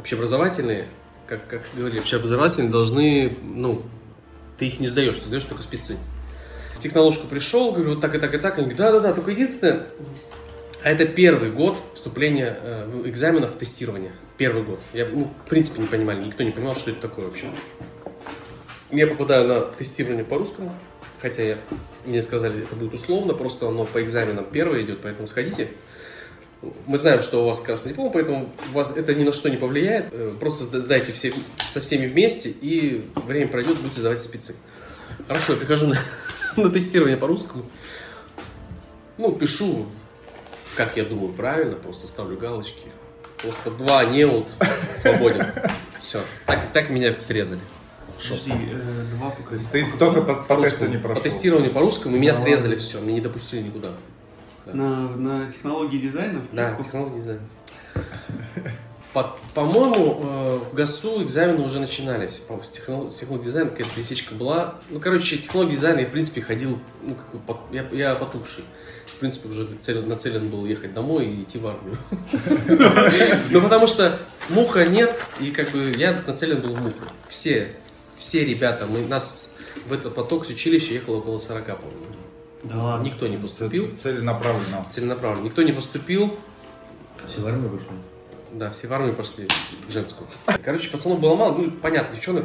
общеобразовательные, 0.00 0.88
как, 1.26 1.46
как 1.46 1.60
говорили, 1.76 2.00
общеобразовательные 2.00 2.70
должны, 2.70 3.36
ну, 3.42 3.82
ты 4.56 4.66
их 4.66 4.80
не 4.80 4.86
сдаешь, 4.86 5.18
ты 5.18 5.26
сдаешь 5.26 5.44
только 5.44 5.62
спецы. 5.62 5.98
В 6.74 6.80
технологку 6.80 7.26
пришел, 7.26 7.72
говорю, 7.72 7.90
вот 7.90 8.00
так 8.00 8.14
и 8.14 8.18
так 8.18 8.32
и 8.32 8.38
так. 8.38 8.56
Они 8.58 8.68
говорят, 8.68 8.92
да-да-да, 8.94 9.12
только 9.12 9.32
единственное, 9.32 9.86
а 10.82 10.88
это 10.90 11.04
первый 11.04 11.50
год 11.50 11.76
вступления 12.08 12.56
э, 12.62 12.86
в 12.90 13.06
экзаменов 13.06 13.54
в 13.54 13.58
тестирование. 13.58 14.12
Первый 14.38 14.62
год. 14.62 14.80
Я, 14.94 15.06
ну, 15.06 15.30
в 15.44 15.48
принципе, 15.48 15.82
не 15.82 15.88
понимали, 15.88 16.24
никто 16.24 16.42
не 16.42 16.50
понимал, 16.52 16.74
что 16.74 16.90
это 16.90 17.00
такое 17.02 17.26
вообще. 17.26 17.46
Я 18.90 19.06
попадаю 19.06 19.46
на 19.46 19.60
тестирование 19.60 20.24
по 20.24 20.38
русскому, 20.38 20.74
хотя 21.20 21.42
я, 21.42 21.56
мне 22.06 22.22
сказали, 22.22 22.62
это 22.62 22.74
будет 22.76 22.94
условно, 22.94 23.34
просто 23.34 23.68
оно 23.68 23.84
по 23.84 24.02
экзаменам 24.02 24.46
первое 24.50 24.82
идет, 24.82 25.00
поэтому 25.02 25.28
сходите. 25.28 25.68
Мы 26.86 26.96
знаем, 26.96 27.20
что 27.20 27.42
у 27.44 27.46
вас 27.46 27.60
красный 27.60 27.90
диплом, 27.90 28.10
поэтому 28.10 28.50
вас 28.72 28.90
это 28.96 29.14
ни 29.14 29.22
на 29.22 29.32
что 29.32 29.50
не 29.50 29.58
повлияет. 29.58 30.06
Э, 30.12 30.32
Просто 30.40 30.64
сда- 30.64 30.80
сдайте 30.80 31.12
все, 31.12 31.32
со 31.70 31.80
всеми 31.82 32.06
вместе, 32.06 32.48
и 32.48 33.06
время 33.26 33.48
пройдет, 33.48 33.76
будете 33.78 34.00
сдавать 34.00 34.22
спецы. 34.22 34.54
Хорошо, 35.28 35.52
я 35.52 35.58
прихожу 35.58 35.86
на, 35.88 35.98
на 36.56 36.70
тестирование 36.70 37.18
по 37.18 37.26
русскому. 37.26 37.66
Ну, 39.18 39.32
пишу, 39.32 39.86
как 40.78 40.96
я 40.96 41.04
думаю, 41.04 41.32
правильно, 41.32 41.74
просто 41.74 42.06
ставлю 42.06 42.38
галочки. 42.38 42.86
Просто 43.42 43.72
два 43.72 44.04
неуд, 44.04 44.48
свободен. 44.96 45.44
Все, 45.98 46.22
так, 46.46 46.72
так 46.72 46.88
меня 46.88 47.14
срезали. 47.20 47.60
Подожди, 48.16 48.52
э, 48.52 49.04
два 49.16 49.30
по 49.30 49.54
есть 49.54 49.70
ты 49.72 49.84
только 49.98 50.22
по, 50.22 50.34
по 50.34 50.62
тесту 50.62 50.86
не 50.86 50.96
По 50.96 51.08
прошел. 51.08 51.22
тестированию 51.24 51.72
по 51.72 51.80
русскому, 51.80 52.14
и 52.16 52.20
меня 52.20 52.32
срезали 52.32 52.76
все, 52.76 53.00
меня 53.00 53.14
не 53.14 53.20
допустили 53.20 53.62
никуда. 53.62 53.88
На, 54.66 55.08
на 55.08 55.50
технологии 55.50 55.98
дизайна? 55.98 56.42
Да, 56.52 56.68
кепку? 56.70 56.84
технология 56.84 57.18
дизайна. 57.18 57.40
По- 59.18 59.36
По-моему, 59.54 60.20
э, 60.22 60.58
в 60.70 60.74
ГАСУ 60.74 61.24
экзамены 61.24 61.64
уже 61.64 61.80
начинались. 61.80 62.36
По-моему, 62.36 62.64
с 62.64 62.70
технологией, 62.70 63.10
с 63.10 63.18
технологией 63.18 63.46
дизайна 63.50 63.70
какая-то 63.70 63.90
пересечка 63.94 64.34
была. 64.34 64.74
Ну, 64.90 65.00
короче, 65.00 65.38
технология 65.38 65.72
дизайна 65.74 66.00
я, 66.00 66.06
в 66.06 66.10
принципе, 66.10 66.40
ходил, 66.40 66.78
ну, 67.02 67.16
как 67.16 67.40
бы, 67.40 67.56
я, 67.72 67.84
я 67.90 68.14
потухший. 68.14 68.62
В 69.06 69.14
принципе, 69.18 69.48
уже 69.48 69.64
целен- 69.80 70.06
нацелен 70.06 70.48
был 70.48 70.64
ехать 70.66 70.94
домой 70.94 71.26
и 71.26 71.42
идти 71.42 71.58
в 71.58 71.66
армию. 71.66 71.96
Ну, 73.50 73.60
потому 73.60 73.88
что 73.88 74.16
муха 74.50 74.84
нет, 74.86 75.20
и 75.40 75.50
как 75.50 75.70
бы 75.72 75.92
я 75.96 76.22
нацелен 76.24 76.60
был 76.60 76.74
в 76.76 76.80
муху. 76.80 77.04
Все, 77.28 77.74
все 78.18 78.44
ребята, 78.44 78.86
мы, 78.86 79.00
нас 79.06 79.54
в 79.88 79.92
этот 79.92 80.14
поток 80.14 80.46
с 80.46 80.50
училища 80.50 80.94
ехало 80.94 81.16
около 81.16 81.38
40, 81.40 81.64
по-моему. 81.66 82.04
Да 82.62 82.76
ладно. 82.82 83.04
Никто 83.04 83.26
не 83.26 83.36
поступил. 83.36 83.88
Целенаправленно. 83.98 84.86
Целенаправленно. 84.90 85.44
Никто 85.46 85.62
не 85.62 85.72
поступил. 85.72 86.32
Все 87.26 87.40
в 87.40 87.46
армию 87.48 87.68
вышли. 87.70 87.88
Да, 88.52 88.70
все 88.70 88.88
в 88.88 88.92
армию 88.92 89.14
пошли, 89.14 89.46
в 89.86 89.90
женскую. 89.92 90.28
Короче, 90.64 90.90
пацанов 90.90 91.20
было 91.20 91.34
мало, 91.34 91.56
ну, 91.58 91.70
понятно, 91.70 92.14
девчонок. 92.14 92.44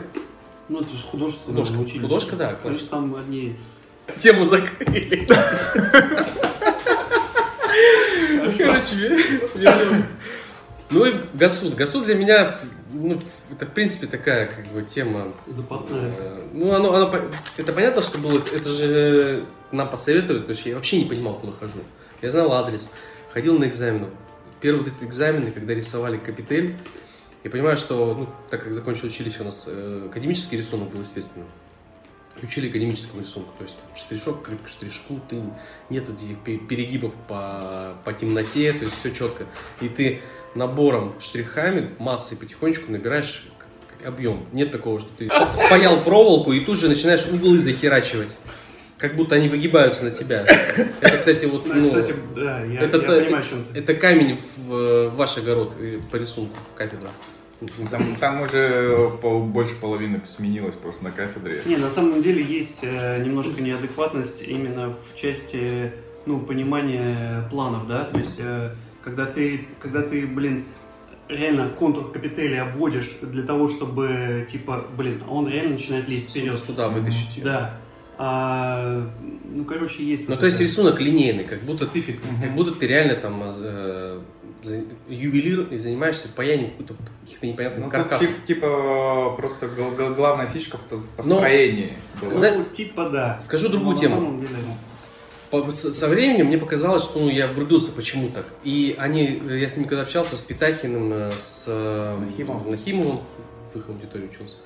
Ну, 0.70 0.82
это 0.82 0.90
же 0.94 1.04
художество. 1.06 1.46
Художка. 1.52 1.78
Художка, 2.02 2.36
да, 2.36 2.58
есть 2.66 2.90
там 2.90 3.16
одни... 3.16 3.56
Тему 4.18 4.44
закрыли. 4.46 5.26
Короче, 8.58 8.96
вернемся. 9.56 10.08
Ну 10.90 11.06
и 11.06 11.14
Гасуд. 11.34 11.74
Гасуд 11.76 12.06
для 12.06 12.14
меня, 12.16 12.56
ну, 12.92 13.20
это 13.52 13.66
в 13.66 13.70
принципе 13.70 14.06
такая 14.06 14.46
как 14.48 14.68
бы 14.68 14.84
тема. 14.84 15.34
Запасная. 15.48 16.12
э, 16.20 16.42
Ну, 16.54 16.72
оно, 16.74 16.94
оно 16.94 17.12
это 17.58 17.74
понятно, 17.74 18.02
что 18.02 18.20
было, 18.20 18.38
это 18.40 18.70
же 18.70 19.46
нам 19.72 19.90
посоветовали, 19.90 20.42
потому 20.42 20.56
что 20.56 20.70
я 20.70 20.76
вообще 20.76 21.00
не 21.00 21.06
понимал, 21.06 21.34
куда 21.36 21.54
хожу. 21.54 21.80
Я 22.22 22.30
знал 22.30 22.52
адрес, 22.54 22.90
ходил 23.32 23.58
на 23.58 23.66
экзамены. 23.66 24.10
Первые 24.64 24.86
вот 24.86 24.94
эти 24.96 25.04
экзамены, 25.04 25.52
когда 25.52 25.74
рисовали 25.74 26.16
капитель, 26.18 26.78
я 27.44 27.52
понимаю, 27.52 27.76
что, 27.76 28.16
ну, 28.16 28.30
так 28.50 28.64
как 28.64 28.74
закончил 28.74 29.08
училище, 29.08 29.42
у 29.42 29.44
нас 29.44 29.66
э, 29.68 30.06
академический 30.10 30.58
рисунок 30.58 30.90
был, 30.90 31.02
естественно. 31.02 31.44
Учили 32.42 32.70
академическому 32.70 33.24
рисунку, 33.24 33.52
то 33.58 33.66
есть 33.66 33.76
штришок 33.94 34.42
к 34.42 34.68
штришку, 34.70 35.20
ты 35.30 35.44
нет 35.90 36.04
этих 36.04 36.40
пе- 36.46 36.60
перегибов 36.60 37.14
по, 37.28 37.98
по 38.06 38.14
темноте, 38.14 38.72
то 38.72 38.86
есть 38.86 38.98
все 38.98 39.14
четко. 39.14 39.48
И 39.82 39.90
ты 39.90 40.22
набором 40.56 41.14
штрихами, 41.20 41.94
массой 42.00 42.38
потихонечку 42.38 42.90
набираешь 42.90 43.44
объем. 44.06 44.48
Нет 44.54 44.72
такого, 44.72 45.02
что 45.02 45.10
ты 45.18 45.30
спаял 45.56 46.02
проволоку 46.04 46.54
и 46.54 46.62
тут 46.62 46.80
же 46.80 46.88
начинаешь 46.88 47.26
углы 47.26 47.60
захерачивать. 47.60 48.38
Как 49.04 49.18
будто 49.18 49.36
они 49.36 49.50
выгибаются 49.50 50.06
на 50.06 50.12
тебя. 50.12 50.46
Это, 51.02 51.18
кстати, 51.18 51.44
вот, 51.44 51.66
Ну, 51.66 51.84
кстати, 51.84 52.16
да, 52.34 52.64
я, 52.64 52.80
это, 52.80 53.00
я 53.00 53.04
понимаю, 53.04 53.38
о 53.38 53.42
чем 53.42 53.66
ты. 53.66 53.80
это 53.82 53.96
камень 53.96 54.38
в 54.38 54.74
э, 54.74 55.10
ваш 55.10 55.38
огород 55.38 55.76
по 56.10 56.16
рисунку 56.16 56.56
кафедра. 56.74 57.10
Там, 57.92 58.16
там 58.16 58.42
уже 58.44 59.10
пол- 59.22 59.44
больше 59.44 59.76
половины 59.76 60.22
сменилось 60.26 60.76
просто 60.76 61.04
на 61.04 61.12
кафедре. 61.12 61.64
Не, 61.66 61.76
на 61.76 61.90
самом 61.90 62.22
деле 62.22 62.42
есть 62.42 62.80
э, 62.84 63.22
немножко 63.22 63.62
неадекватность 63.62 64.42
именно 64.42 64.92
в 64.92 65.20
части 65.20 65.92
ну, 66.26 66.40
понимания 66.40 67.46
планов, 67.52 67.88
да, 67.88 68.06
то 68.06 68.18
есть 68.18 68.40
э, 68.40 68.72
когда 69.04 69.26
ты, 69.26 69.68
когда 69.82 70.02
ты, 70.02 70.26
блин, 70.26 70.64
реально 71.28 71.68
контур 71.68 72.10
капители 72.10 72.56
обводишь 72.56 73.18
для 73.22 73.44
того, 73.44 73.68
чтобы, 73.68 74.48
типа, 74.50 74.86
блин, 74.96 75.24
он 75.28 75.50
реально 75.50 75.72
начинает 75.74 76.08
лезть 76.08 76.30
вперед. 76.30 76.58
Сюда 76.62 76.88
вытащить 76.88 77.36
ее. 77.36 77.44
Да. 77.44 77.80
А, 78.18 79.10
ну, 79.54 79.66
короче, 79.66 80.04
есть... 80.04 80.28
Ну, 80.28 80.36
вот 80.36 80.40
то 80.42 80.46
есть 80.46 80.60
рисунок 80.62 81.00
линейный, 81.00 81.44
как 81.44 81.62
будто, 81.64 81.86
специфика. 81.90 82.20
как 82.42 82.54
будто 82.56 82.72
ты 82.72 82.86
реально 82.88 83.16
там 83.16 83.42
э, 83.44 84.20
за- 84.64 84.84
ювелир 85.10 85.68
и 85.72 85.78
занимаешься 85.80 86.28
паянием 86.36 86.72
каких-то 86.72 86.96
каких-то 87.24 87.48
непонятных 87.48 87.86
Ну, 87.86 87.90
каркасов. 87.92 88.28
тип- 88.28 88.46
типа 88.46 89.34
просто 89.36 89.68
гл- 89.68 89.92
гл- 89.98 90.14
главная 90.16 90.46
фишка 90.48 90.78
в, 90.78 90.82
в 90.90 90.92
Но- 90.92 91.02
построении 91.18 91.98
была. 92.22 92.40
Да. 92.40 92.56
Ну, 92.58 92.66
типа 92.66 93.10
да. 93.10 93.40
Скажу 93.44 93.70
другую 93.70 93.96
Но 93.96 94.02
тему. 94.02 94.16
На 94.16 94.22
самом 94.22 94.40
деле, 94.42 94.54
По- 95.50 95.72
с- 95.72 95.94
со 95.94 96.08
временем 96.08 96.48
мне 96.48 96.58
показалось, 96.58 97.04
что 97.04 97.20
ну, 97.20 97.30
я 97.30 97.48
врубился 97.52 97.92
почему 97.92 98.30
так. 98.30 98.46
И 98.64 98.96
они, 98.98 99.42
э, 99.50 99.58
я 99.60 99.68
с 99.68 99.76
ними 99.76 99.88
когда 99.88 100.04
общался, 100.04 100.38
с 100.38 100.44
Питахиным, 100.44 101.12
э, 101.14 101.32
с 101.40 101.66
э, 101.68 102.18
Нахимовым. 102.20 102.72
Нахимовым, 102.72 103.20
в 103.74 103.78
их 103.78 103.90
аудитории 103.90 104.30
учился. 104.32 104.58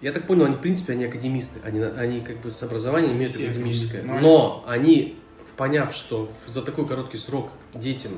Я 0.00 0.12
так 0.12 0.26
понял, 0.26 0.46
они 0.46 0.54
в 0.54 0.60
принципе 0.60 0.94
они 0.94 1.04
академисты, 1.04 1.60
они, 1.62 1.80
они 1.80 2.20
как 2.20 2.40
бы 2.40 2.50
с 2.50 2.62
образованием 2.62 3.12
имеют 3.12 3.32
Все 3.34 3.44
академическое. 3.44 4.02
Но 4.02 4.64
они, 4.66 5.18
поняв, 5.56 5.94
что 5.94 6.30
за 6.46 6.62
такой 6.62 6.86
короткий 6.86 7.18
срок 7.18 7.50
детям, 7.74 8.12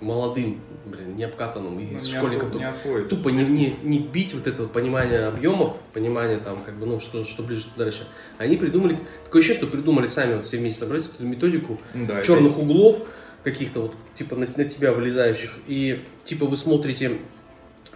молодым, 0.00 0.60
блин, 0.86 1.16
необкатанным 1.16 1.78
и 1.78 1.84
Ну, 1.84 1.98
не, 1.98 1.98
школьникам 1.98 2.52
не 2.52 3.08
тупо 3.08 3.28
не, 3.28 3.44
не, 3.44 3.76
не 3.82 3.98
вбить 3.98 4.34
вот 4.34 4.46
это 4.46 4.62
вот 4.62 4.72
понимание 4.72 5.26
объемов, 5.26 5.76
понимание 5.92 6.38
там, 6.38 6.62
как 6.64 6.78
бы, 6.78 6.86
ну, 6.86 7.00
что, 7.00 7.24
что 7.24 7.42
ближе, 7.42 7.62
что 7.62 7.78
дальше. 7.78 8.08
Они 8.38 8.56
придумали, 8.56 8.98
такое 9.24 9.40
ощущение, 9.40 9.62
что 9.62 9.70
придумали 9.70 10.06
сами 10.06 10.36
вот 10.36 10.46
все 10.46 10.56
вместе 10.56 10.80
собрались 10.80 11.10
эту 11.14 11.24
методику 11.24 11.78
Ну 11.94 12.06
да, 12.06 12.18
это- 12.18 12.26
черных 12.26 12.58
углов, 12.58 13.02
каких-то 13.44 13.80
вот, 13.82 13.94
типа, 14.14 14.36
на, 14.36 14.46
на 14.56 14.64
тебя 14.64 14.92
вылезающих, 14.92 15.52
и, 15.66 16.02
типа, 16.24 16.46
вы 16.46 16.56
смотрите 16.56 17.18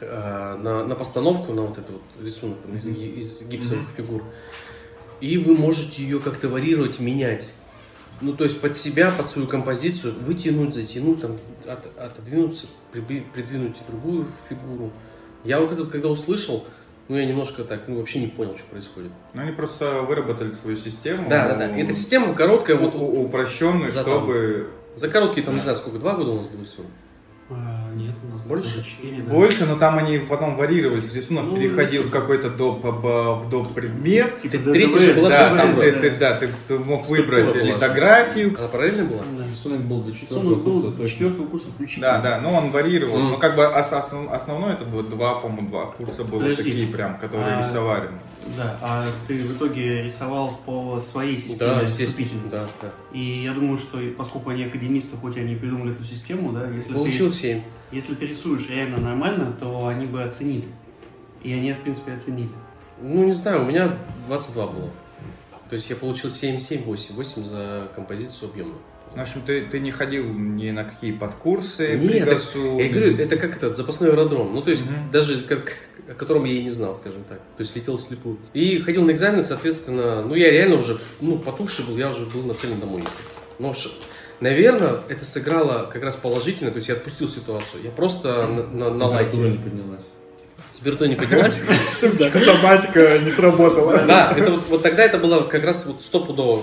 э, 0.01 0.57
на, 0.63 0.85
на 0.85 0.95
постановку, 0.95 1.53
на 1.53 1.63
вот 1.63 1.79
этот 1.79 1.91
вот 1.93 2.03
рисунок 2.27 2.59
там, 2.63 2.77
из, 2.77 2.87
из 2.87 3.43
гипсовых 3.43 3.89
фигур, 3.97 4.23
и 5.21 5.39
вы 5.39 5.57
можете 5.57 6.03
ее 6.03 6.21
как-то 6.21 6.49
варьировать, 6.49 6.99
менять. 7.01 7.49
Ну, 8.21 8.33
то 8.33 8.45
есть 8.45 8.61
под 8.61 8.77
себя, 8.77 9.11
под 9.11 9.29
свою 9.29 9.49
композицию, 9.49 10.15
вытянуть, 10.21 10.75
затянуть, 10.75 11.21
там, 11.21 11.37
от- 11.67 11.99
отодвинуться, 11.99 12.67
приби- 12.93 13.25
придвинуть 13.33 13.77
другую 13.89 14.27
фигуру. 14.49 14.91
Я 15.45 15.61
вот 15.61 15.73
этот, 15.73 15.91
когда 15.91 16.09
услышал, 16.09 16.65
ну, 17.09 17.17
я 17.17 17.27
немножко 17.27 17.65
так, 17.65 17.83
ну, 17.89 17.99
вообще 17.99 18.21
не 18.21 18.29
понял, 18.29 18.57
что 18.57 18.67
происходит. 18.71 19.11
Ну, 19.35 19.43
они 19.43 19.53
просто 19.53 20.03
выработали 20.03 20.53
свою 20.53 20.77
систему. 20.77 21.29
Да, 21.29 21.49
да, 21.49 21.57
да. 21.57 21.77
Эта 21.77 21.93
система 21.93 22.35
короткая, 22.35 22.77
вот, 22.79 22.95
у- 22.95 22.99
у- 23.05 23.25
упрощенную, 23.27 23.91
За 23.91 24.01
чтобы 24.03 24.71
за 24.95 25.09
короткие, 25.09 25.45
там, 25.45 25.57
не 25.57 25.61
знаю, 25.61 25.77
сколько, 25.77 25.99
два 25.99 26.15
года 26.15 26.31
у 26.31 26.37
нас 26.37 26.47
было 26.47 26.65
всего. 26.65 26.85
Нет, 27.95 28.15
у 28.23 28.33
нас 28.33 28.41
Больше? 28.43 28.75
было 28.75 28.85
четыре, 28.85 29.23
да. 29.23 29.33
больше, 29.33 29.67
но 29.67 29.77
там 29.77 29.99
они 29.99 30.19
потом 30.19 30.57
варьировались. 30.57 31.15
Рисунок 31.15 31.45
Ну, 31.47 31.57
переходил 31.57 32.03
в 32.03 32.11
какой-то 32.11 32.51
доп, 32.51 32.85
об- 32.85 33.05
в 33.05 33.49
доп 33.51 33.73
предмет. 33.75 34.39
Типа 34.41 34.59
Ты- 34.59 34.73
третья 34.73 34.99
же 34.99 35.15
была 35.15 35.29
Да, 35.29 35.57
там 35.57 35.75
да. 35.75 35.81
ты- 35.81 36.11
да, 36.19 36.35
ты, 36.39 36.49
ты 36.69 36.79
мог 36.79 37.05
Структура 37.05 37.37
выбрать 37.41 37.45
была. 37.55 37.77
литографию. 37.77 38.55
Она 38.59 38.69
параллельно 38.69 39.05
была? 39.05 39.23
Да. 39.39 39.45
Рисунок 39.51 39.81
был 39.83 40.03
до 40.03 40.13
четвертого 40.13 40.55
был 40.57 40.81
курса, 40.83 40.97
точно. 40.99 41.09
четвертого 41.09 41.47
курса 41.47 41.67
включительно. 41.69 42.07
Да, 42.07 42.21
да, 42.21 42.41
но 42.41 42.55
он 42.55 42.71
варьировался. 42.71 43.23
Мгм. 43.25 43.33
Ну, 43.33 43.39
как 43.39 43.57
бы 43.57 43.67
ос- 43.67 43.93
основ- 43.93 44.33
основной 44.33 44.75
это 44.75 44.85
было 44.85 45.03
два, 45.03 45.37
по-моему, 45.37 45.69
два 45.69 45.87
курса 45.87 46.25
было 46.25 46.41
Подожди. 46.41 46.63
такие 46.65 46.87
прям, 46.89 47.19
которые 47.19 47.55
А, 47.57 47.61
рисовали. 47.61 48.09
Да, 48.59 48.77
а 48.83 49.07
ты 49.27 49.37
в 49.43 49.57
итоге 49.57 50.03
рисовал 50.03 50.61
по 50.67 51.01
своей 51.01 51.39
системе 51.39 51.71
Да, 51.77 51.81
естественно. 51.81 52.07
вступительной. 52.09 52.51
Да, 52.51 52.67
да. 52.83 52.91
И 53.15 53.43
я 53.43 53.55
думаю, 53.55 53.79
что 53.79 53.99
поскольку 54.19 54.51
они 54.51 54.65
академисты, 54.65 55.17
хоть 55.17 55.39
они 55.39 55.55
и 55.55 55.57
придумали 55.57 55.93
эту 55.95 56.05
систему, 56.05 56.53
да, 56.53 56.69
если, 56.69 56.93
Получил 56.93 57.29
ты, 57.29 57.35
7. 57.35 57.61
Если 57.95 58.15
ты 58.15 58.27
рисуешь 58.27 58.69
реально 58.69 58.99
нормально, 58.99 59.57
то 59.59 59.87
они 59.87 60.07
бы 60.07 60.23
оценили. 60.23 60.67
И 61.43 61.53
они, 61.53 61.73
в 61.73 61.81
принципе, 61.81 62.13
оценили. 62.13 62.51
Ну, 63.01 63.25
не 63.25 63.33
знаю, 63.33 63.63
у 63.63 63.67
меня 63.67 63.97
22 64.29 64.67
было. 64.67 64.91
То 65.69 65.75
есть 65.77 65.89
я 65.91 65.97
получил 65.97 66.31
7, 66.31 66.59
7, 66.59 66.85
8. 66.85 67.15
8 67.15 67.45
за 67.45 67.89
композицию 67.95 68.51
объемную. 68.51 68.79
В 69.15 69.21
общем, 69.21 69.43
ты, 69.47 69.67
ты 69.67 69.79
не 69.79 69.93
ходил 69.93 70.25
ни 70.27 70.71
на 70.71 70.85
какие 70.85 71.13
подкурсы, 71.13 71.97
Нет, 71.97 72.11
при 72.11 72.19
так 72.21 72.29
ГАСУ. 72.31 72.79
Я 72.79 72.89
говорю, 72.89 73.17
это 73.17 73.37
как 73.37 73.57
этот 73.57 73.77
запасной 73.77 74.11
аэродром. 74.11 74.53
Ну, 74.55 74.63
то 74.63 74.71
есть, 74.71 74.87
Мгм. 74.87 75.11
даже 75.13 75.43
как, 75.43 75.77
о 76.09 76.15
котором 76.15 76.45
я 76.45 76.55
и 76.55 76.63
не 76.65 76.71
знал, 76.71 76.97
скажем 76.97 77.23
так. 77.29 77.39
То 77.57 77.61
есть, 77.63 77.77
летел 77.77 77.97
вслепую. 77.97 78.39
И 78.55 78.79
ходил 78.81 79.05
на 79.05 79.13
экзамены, 79.13 79.43
соответственно, 79.43 80.23
ну, 80.23 80.35
я 80.35 80.51
реально 80.51 80.77
уже, 80.77 80.99
ну, 81.21 81.39
потухший 81.39 81.85
был, 81.85 81.97
я 81.97 82.11
уже 82.11 82.27
был 82.27 82.43
нацелен 82.43 82.81
домой. 82.81 83.05
Но, 83.61 83.73
наверное, 84.45 85.01
это 85.09 85.25
сыграло 85.25 85.91
как 85.91 86.03
раз 86.03 86.17
положительно, 86.17 86.71
то 86.71 86.77
есть, 86.77 86.89
я 86.89 86.95
отпустил 86.95 87.29
ситуацию. 87.29 87.83
Я 87.83 87.91
просто 87.91 88.47
на, 88.47 88.91
на, 88.91 88.91
на 88.91 89.07
лайте. 89.07 89.39
Не 89.39 89.57
поднялась. 89.57 90.05
Температура 90.73 91.09
не 91.09 91.17
поднялась. 91.17 91.63
Психосоматика 91.93 93.19
не 93.19 93.31
сработала. 93.31 93.99
Да, 94.07 94.35
это 94.37 94.53
вот, 94.53 94.61
вот 94.69 94.83
тогда 94.83 95.03
это 95.03 95.19
было 95.19 95.45
как 95.45 95.65
раз 95.65 95.87
вот 95.87 96.03
стопудово. 96.03 96.63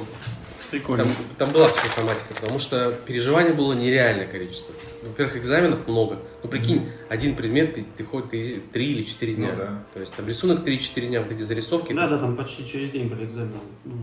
Прикольно. 0.71 1.03
Там, 1.03 1.13
там 1.37 1.51
была 1.51 1.67
психосоматика, 1.67 2.33
потому 2.33 2.57
что 2.57 2.91
переживаний 3.05 3.51
было 3.51 3.73
нереальное 3.73 4.25
количество. 4.25 4.73
Во-первых, 5.03 5.35
экзаменов 5.37 5.87
много. 5.87 6.19
Ну, 6.43 6.49
прикинь, 6.49 6.89
один 7.09 7.35
предмет, 7.35 7.73
ты, 7.75 7.85
ты 7.97 8.03
хоть 8.05 8.29
ты 8.29 8.61
3 8.71 8.85
или 8.91 9.01
4 9.01 9.33
дня. 9.33 9.49
Ну 9.51 9.57
да. 9.57 9.83
То 9.93 9.99
есть 9.99 10.13
там 10.13 10.27
рисунок 10.27 10.65
3-4 10.65 11.07
дня, 11.07 11.21
вот 11.21 11.31
эти 11.31 11.41
зарисовки. 11.41 11.91
Да, 11.93 12.07
да, 12.07 12.17
там 12.17 12.35
почти 12.37 12.65
через 12.65 12.89
день 12.91 13.07
были 13.07 13.25
экзамены. 13.25 13.53
Ну. 13.85 13.93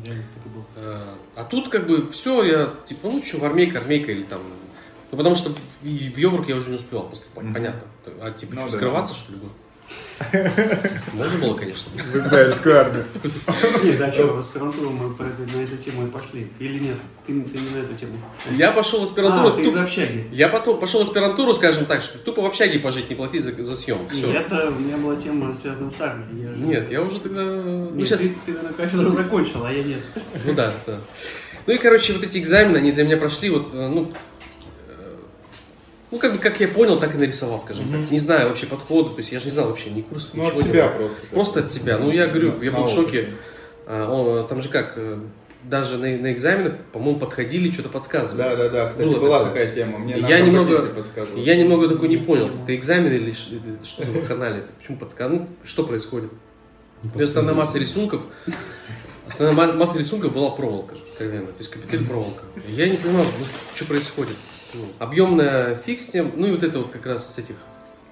А, 0.77 1.15
а 1.37 1.45
тут 1.45 1.69
как 1.71 1.87
бы 1.87 2.09
все, 2.11 2.45
я 2.45 2.71
типа, 2.87 3.09
ну 3.11 3.23
что, 3.25 3.39
в 3.39 3.45
армейка, 3.45 3.79
армейка 3.79 4.13
или 4.13 4.23
там... 4.23 4.41
Ну, 5.11 5.17
потому 5.17 5.37
что 5.37 5.51
в 5.81 5.87
Йобург 6.19 6.49
я 6.51 6.57
уже 6.57 6.69
не 6.69 6.77
успевал 6.77 7.09
поступать, 7.09 7.45
Мгм. 7.45 7.55
понятно. 7.55 7.83
А 8.21 8.31
типа, 8.31 8.57
Ну 8.57 8.61
что, 8.63 8.71
да. 8.73 8.77
скрываться, 8.77 9.15
что 9.15 9.33
ли, 9.33 9.39
было? 9.39 9.51
Можно 11.13 11.39
было, 11.41 11.55
конечно. 11.55 11.91
В 12.13 12.17
израильскую 12.17 12.79
армию. 12.79 13.05
Нет, 13.85 14.01
а 14.01 14.13
что, 14.13 14.27
в 14.29 14.39
аспирантуру 14.39 14.91
мы 14.91 15.09
на 15.09 15.63
эту 15.63 15.77
тему 15.77 16.07
и 16.07 16.11
пошли? 16.11 16.49
Или 16.59 16.79
нет? 16.79 16.97
Ты, 17.27 17.33
ты 17.43 17.59
не 17.59 17.71
на 17.71 17.85
эту 17.85 17.95
тему. 17.95 18.13
Я 18.51 18.73
пошел 18.73 19.01
в 19.01 19.05
аспирантуру, 19.05 19.49
А, 19.49 19.51
ты 19.53 19.65
туп- 19.65 19.73
из 19.75 19.77
общаги. 19.77 20.27
я 20.33 20.49
потом 20.49 20.81
пошел 20.81 21.01
в 21.01 21.03
аспирантуру, 21.05 21.55
скажем 21.55 21.85
так, 21.87 22.03
что 22.03 22.19
тупо 22.19 22.43
в 22.43 22.47
общаге 22.47 22.79
пожить, 22.79 23.09
не 23.11 23.17
платить 23.17 23.45
за, 23.45 23.53
за 23.63 23.77
съем. 23.77 23.99
Все. 24.11 24.33
это 24.33 24.69
у 24.69 24.81
меня 24.81 24.97
была 24.97 25.17
тема 25.17 25.53
связана 25.55 25.91
с 25.91 26.01
армией. 26.01 26.47
Я 26.49 26.53
же- 26.55 26.61
Нет, 26.61 26.91
я 26.91 27.03
уже 27.03 27.21
тогда... 27.21 27.43
Ну, 27.45 27.91
Нет, 27.91 28.09
сейчас... 28.09 28.21
ты, 28.21 28.29
ты, 28.47 28.53
наверное, 28.53 28.73
кафедру 28.73 29.11
закончил, 29.11 29.65
а 29.65 29.73
я 29.73 29.83
нет. 29.83 30.01
Ну 30.45 30.55
да, 30.55 30.73
да. 30.87 31.01
Ну 31.67 31.75
и, 31.75 31.79
короче, 31.79 32.15
вот 32.15 32.23
эти 32.23 32.39
экзамены, 32.39 32.79
они 32.79 32.93
для 32.93 33.05
меня 33.05 33.19
прошли, 33.19 33.51
вот, 33.51 33.75
э, 33.75 33.89
ну, 33.89 34.11
ну, 36.11 36.19
как 36.19 36.33
бы, 36.33 36.39
как 36.39 36.59
я 36.61 36.69
понял, 36.69 36.99
так 36.99 37.15
и 37.15 37.19
нарисовал, 37.19 37.59
скажем 37.59 37.85
так. 37.91 38.11
Не 38.11 38.19
знаю 38.19 38.49
вообще 38.49 38.67
подхода, 38.67 39.11
то 39.11 39.19
есть 39.19 39.33
я 39.33 39.39
же 39.41 39.47
не 39.47 39.51
знал 39.53 39.69
вообще 39.69 39.91
ни 39.91 40.01
курсов, 40.03 40.31
Ну, 40.35 40.45
от 40.47 40.55
ничего 40.55 40.63
не 40.67 40.73
себя 40.73 40.89
просто. 40.89 41.27
Просто 41.31 41.61
от 41.61 41.71
себя. 41.71 41.99
Ну, 41.99 42.11
я 42.11 42.27
говорю, 42.27 42.63
я 42.63 42.73
был 42.73 42.83
На 42.83 42.87
в 42.87 42.91
шоке. 42.91 43.19
опыте. 43.21 43.29
А, 43.87 44.11
он, 44.13 44.47
там 44.49 44.61
же 44.63 44.69
как, 44.69 44.95
э, 44.97 45.19
даже 45.65 45.97
на, 45.99 46.09
на 46.17 46.33
экзаменах, 46.33 46.75
по-моему, 46.93 47.19
подходили, 47.19 47.71
что-то 47.71 47.89
подсказывали. 47.89 48.43
Да, 48.43 48.57
да, 48.57 48.69
да. 48.69 48.89
Кстати, 48.89 49.07
Было 49.09 49.19
была 49.21 49.39
такое. 49.45 49.53
такая 49.67 49.75
тема. 49.75 49.99
Мне 49.99 50.19
Я 50.19 50.39
на 50.39 50.41
немного-. 50.47 50.81
Я 51.37 51.57
немного 51.57 51.89
такой 51.89 52.09
не 52.09 52.19
понял, 52.19 52.51
это 52.63 52.75
экзамен 52.77 53.13
или 53.13 53.33
что 53.33 54.05
за 54.05 54.13
вакханалия, 54.13 54.59
это 54.59 54.69
почему 54.79 54.99
подсказывали, 54.99 55.41
ну, 55.41 55.49
что 55.65 55.85
происходит? 55.85 56.31
То 57.03 57.21
есть 57.21 57.31
основная 57.31 57.55
масса 57.55 57.79
рисунков, 57.79 58.23
основная 59.27 59.69
ма- 59.69 59.73
масса 59.75 59.99
рисунков 59.99 60.33
была 60.33 60.51
проволока, 60.51 60.97
откровенно. 61.11 61.47
То 61.49 61.59
есть 61.59 61.71
капитель 61.71 62.05
проволока. 62.07 62.43
Я 62.67 62.89
не 62.89 62.97
понимал, 62.97 63.25
ну, 63.25 63.45
что 63.75 63.85
происходит. 63.85 64.37
Ну, 64.75 64.81
объемная 64.99 65.77
фиг 65.77 66.01
с 66.01 66.13
ним, 66.13 66.33
ну 66.37 66.47
и 66.47 66.51
вот 66.53 66.63
это 66.63 66.79
вот 66.81 66.91
как 66.91 67.07
раз 67.07 67.35
с 67.35 67.39
этих 67.39 67.57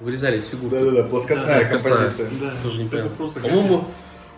вырезали 0.01 0.39
из 0.39 0.47
фигурки. 0.47 0.75
Да-да-да, 0.75 1.03
плоскостная 1.05 1.47
Да, 1.47 1.55
плоскостная. 1.59 1.93
композиция. 1.95 2.29
Да, 2.41 2.53
Тоже 2.63 2.79
не 2.79 2.87
это 2.87 2.97
понял. 2.97 3.11
просто 3.17 3.41
По-моему, 3.41 3.85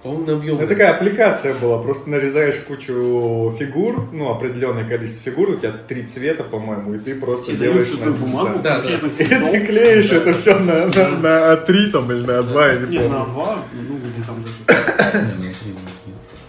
по-моему, 0.02 0.26
на 0.26 0.32
объем. 0.34 0.58
Ну, 0.60 0.66
такая 0.68 0.94
аппликация 0.94 1.54
была, 1.54 1.80
просто 1.82 2.10
нарезаешь 2.10 2.56
кучу 2.66 3.54
фигур, 3.58 4.08
ну, 4.12 4.30
определенное 4.30 4.88
количество 4.88 5.22
фигур, 5.30 5.50
у 5.50 5.56
тебя 5.56 5.72
три 5.72 6.04
цвета, 6.06 6.44
по-моему, 6.44 6.94
и 6.94 6.98
ты 6.98 7.14
просто 7.16 7.52
Тебе 7.52 7.66
делаешь... 7.72 7.90
на- 7.98 8.10
бумагу, 8.12 8.60
Да, 8.62 8.78
конкретных 8.80 9.20
И 9.20 9.24
ты 9.24 9.66
клеишь 9.66 10.08
Да. 10.10 10.16
это 10.16 10.32
все 10.34 10.58
на, 10.58 10.86
на, 10.86 11.08
на 11.18 11.52
А3 11.54 11.90
там, 11.90 12.10
или 12.12 12.20
на 12.24 12.30
А2, 12.40 12.74
я 12.80 12.86
не 12.86 12.96
Нет, 12.98 13.10
на 13.10 13.18
помню. 13.18 13.32
два, 13.34 13.58
ну, 13.74 13.96
или 13.96 14.24
там 14.24 14.42
даже... 14.42 15.68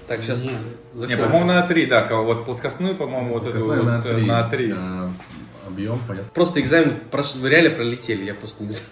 Так, 0.07 0.21
сейчас. 0.21 0.59
Не, 0.95 1.15
по-моему, 1.17 1.45
на 1.45 1.67
А3, 1.67 1.87
да, 1.87 2.07
вот 2.21 2.45
плоскостную, 2.45 2.95
по-моему, 2.95 3.35
вот 3.35 3.47
эту 3.47 3.65
вот, 3.65 3.83
на 3.83 3.97
э, 3.97 3.99
А3. 4.01 5.09
На 5.69 5.75
А3. 5.75 5.79
Объем, 5.79 5.99
понятно. 6.07 6.29
Просто 6.33 6.59
экзамен 6.59 6.99
прош... 7.11 7.35
вы 7.35 7.49
реально 7.49 7.69
пролетели, 7.75 8.25
я 8.25 8.33
просто 8.33 8.63
не 8.63 8.69
знаю. 8.69 8.89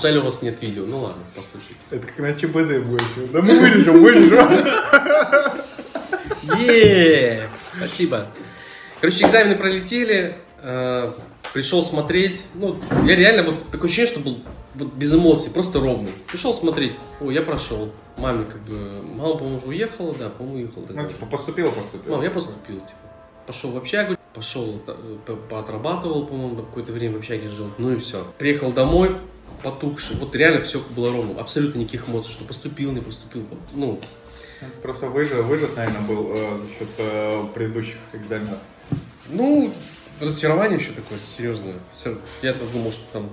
Жаль, 0.00 0.16
у 0.18 0.22
вас 0.22 0.42
нет 0.42 0.60
видео. 0.62 0.84
Ну 0.86 1.00
ладно, 1.00 1.22
послушайте. 1.34 1.74
Это 1.90 2.06
как 2.06 2.18
на 2.18 2.32
ЧБД 2.34 2.84
будет. 2.86 3.32
Да 3.32 3.42
мы 3.42 3.58
вырежем, 3.58 4.02
вырежем. 4.02 4.66
Е, 6.58 7.42
Спасибо. 7.76 8.26
Короче, 9.00 9.24
экзамены 9.24 9.56
пролетели. 9.56 10.36
э, 10.62 11.12
Пришел 11.52 11.82
смотреть. 11.82 12.44
Ну, 12.54 12.80
я 13.04 13.16
реально 13.16 13.42
вот 13.42 13.64
такое 13.70 13.86
ощущение, 13.86 14.10
что 14.12 14.20
был 14.20 14.42
вот 14.80 14.92
без 14.94 15.14
эмоций, 15.14 15.50
просто 15.50 15.78
ровный. 15.80 16.10
Пришел 16.26 16.52
смотреть. 16.52 16.94
О, 17.20 17.30
я 17.30 17.42
прошел. 17.42 17.90
Маме 18.16 18.44
как 18.44 18.60
бы... 18.62 19.00
Мама, 19.14 19.34
по-моему, 19.36 19.58
уже 19.58 19.66
уехала, 19.68 20.14
да, 20.18 20.28
по-моему, 20.28 20.58
уехала. 20.58 20.86
тогда 20.86 21.02
Ну, 21.02 21.08
типа, 21.08 21.26
поступила, 21.26 21.70
поступила. 21.70 22.16
Мам, 22.16 22.24
я 22.24 22.30
поступил, 22.30 22.76
типа. 22.76 22.98
Пошел 23.46 23.70
в 23.70 23.76
общагу, 23.76 24.16
пошел, 24.34 24.80
э, 24.86 25.16
по- 25.26 25.36
поотрабатывал, 25.36 26.26
по-моему, 26.26 26.56
какое-то 26.56 26.92
время 26.92 27.14
в 27.16 27.18
общаге 27.18 27.48
жил. 27.48 27.68
Ну 27.78 27.92
и 27.92 27.98
все. 27.98 28.24
Приехал 28.38 28.72
домой, 28.72 29.16
потухший. 29.62 30.16
Вот 30.16 30.34
реально 30.36 30.60
все 30.60 30.80
было 30.96 31.10
ровно. 31.12 31.40
Абсолютно 31.40 31.78
никаких 31.78 32.08
эмоций, 32.08 32.32
что 32.32 32.44
поступил, 32.44 32.92
не 32.92 33.00
поступил. 33.00 33.42
Ну, 33.74 34.00
Просто 34.82 35.08
выжат, 35.08 35.44
выжат, 35.46 35.74
наверное, 35.76 36.02
был 36.02 36.32
э, 36.34 36.58
за 36.58 36.68
счет 36.78 36.88
э, 36.98 37.44
предыдущих 37.54 37.96
экзаменов. 38.12 38.58
ну, 39.30 39.72
разочарование 40.20 40.78
еще 40.78 40.92
такое 40.92 41.18
серьезное. 41.36 41.74
Я 42.42 42.54
думал, 42.74 42.92
что 42.92 43.04
там 43.12 43.30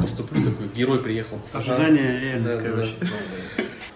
поступлю 0.00 0.44
такой, 0.50 0.68
герой 0.68 1.02
приехал. 1.02 1.38
Ожидание 1.52 2.20
реальность, 2.20 2.62
Да, 2.62 2.70
короче. 2.70 2.94
да. 3.00 3.06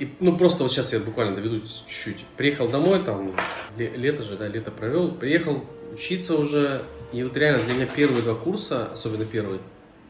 И, 0.01 0.09
ну, 0.21 0.37
просто 0.37 0.65
вот 0.65 0.73
сейчас 0.73 0.93
я 0.93 0.99
буквально 1.01 1.37
доведу 1.37 1.61
чуть-чуть. 1.61 2.25
Приехал 2.37 2.69
домой, 2.69 3.03
там, 3.05 3.33
ле- 3.79 3.95
лето 3.97 4.23
же, 4.23 4.37
да, 4.37 4.49
лето 4.49 4.71
провел. 4.71 5.13
Приехал 5.13 5.65
учиться 5.93 6.35
уже. 6.35 6.83
И 7.13 7.23
вот 7.23 7.37
реально 7.37 7.63
для 7.65 7.75
меня 7.75 7.87
первые 7.87 8.23
два 8.23 8.35
курса, 8.35 8.89
особенно 8.93 9.25
первый, 9.25 9.61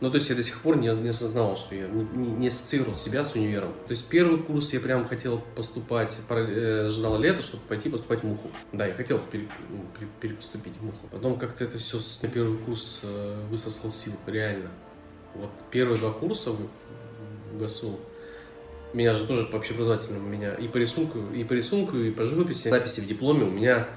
ну, 0.01 0.11
то 0.11 0.17
есть 0.17 0.31
я 0.31 0.35
до 0.35 0.43
сих 0.43 0.61
пор 0.63 0.79
не, 0.79 0.89
не 0.89 1.11
осознавал, 1.11 1.57
что 1.59 1.75
я 1.75 1.87
не, 1.87 2.03
не- 2.15 2.29
не 2.33 2.49
ассоциировал 2.49 2.95
себя 2.95 3.25
с 3.27 3.35
универом. 3.35 3.69
То 3.87 3.91
есть 3.93 4.07
первый 4.07 4.39
курс 4.43 4.73
я 4.73 4.81
прям 4.81 5.05
хотел 5.05 5.43
поступать, 5.55 6.17
э, 6.31 6.89
ждал 6.91 7.19
лето, 7.21 7.43
чтобы 7.43 7.63
пойти 7.69 7.91
поступать 7.91 8.21
в 8.21 8.25
МУХу. 8.25 8.51
Да, 8.73 8.87
я 8.87 8.95
хотел 8.95 9.19
пере- 9.31 9.49
ну, 9.71 9.85
пере- 9.99 10.11
перепоступить 10.21 10.75
в 10.79 10.83
МУХу. 10.85 11.07
Потом 11.11 11.39
как-то 11.39 11.63
это 11.65 11.79
все 11.79 12.01
на 12.23 12.29
первый 12.29 12.57
курс 12.57 13.01
э, 13.03 13.45
высосал 13.51 13.91
сил, 13.93 14.15
реально. 14.27 14.71
Вот 15.35 15.51
первые 15.71 15.99
два 15.99 16.11
курса 16.11 16.51
в, 16.53 16.59
в 17.53 17.59
ГАСУ, 17.59 17.99
меня 18.93 19.15
же 19.15 19.25
тоже 19.25 19.45
по 19.45 19.57
общеобразовательному, 19.57 20.29
меня 20.29 20.55
и 20.55 20.69
по 20.69 20.77
рисунку, 20.77 21.19
и 21.35 21.43
по 21.45 21.53
рисунку, 21.53 21.97
и 21.97 22.11
по 22.11 22.25
живописи, 22.25 22.69
записи 22.69 23.01
в 23.01 23.07
дипломе 23.07 23.45
у 23.45 23.51
меня 23.51 23.89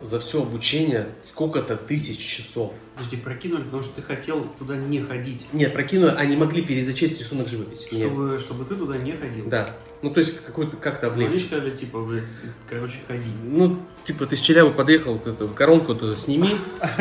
за 0.00 0.20
все 0.20 0.42
обучение 0.42 1.08
сколько-то 1.22 1.76
тысяч 1.76 2.18
часов. 2.18 2.74
Подожди, 2.94 3.16
прокинули, 3.16 3.62
потому 3.62 3.82
что 3.82 3.94
ты 3.94 4.02
хотел 4.02 4.44
туда 4.58 4.76
не 4.76 5.00
ходить. 5.00 5.46
Нет, 5.52 5.72
прокину, 5.72 6.12
они 6.14 6.36
могли 6.36 6.62
перезачесть 6.62 7.18
рисунок 7.18 7.48
живописи. 7.48 7.88
Нет. 7.94 8.06
Чтобы, 8.06 8.38
чтобы 8.38 8.64
ты 8.66 8.74
туда 8.74 8.98
не 8.98 9.12
ходил. 9.12 9.46
Да. 9.48 9.74
Ну, 10.02 10.10
то 10.10 10.20
есть, 10.20 10.44
какой-то 10.44 10.76
как-то 10.76 11.10
Они 11.10 11.24
облегчить. 11.24 11.48
сказали, 11.48 11.74
типа, 11.74 12.00
вы, 12.00 12.22
короче, 12.68 12.96
ходи. 13.06 13.30
Ну, 13.44 13.78
типа, 14.04 14.26
ты 14.26 14.36
с 14.36 14.40
Челябы 14.40 14.72
подъехал, 14.72 15.14
вот 15.14 15.26
эту 15.26 15.48
коронку 15.48 15.94
туда 15.94 16.16
сними 16.16 16.48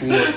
немножко. 0.00 0.34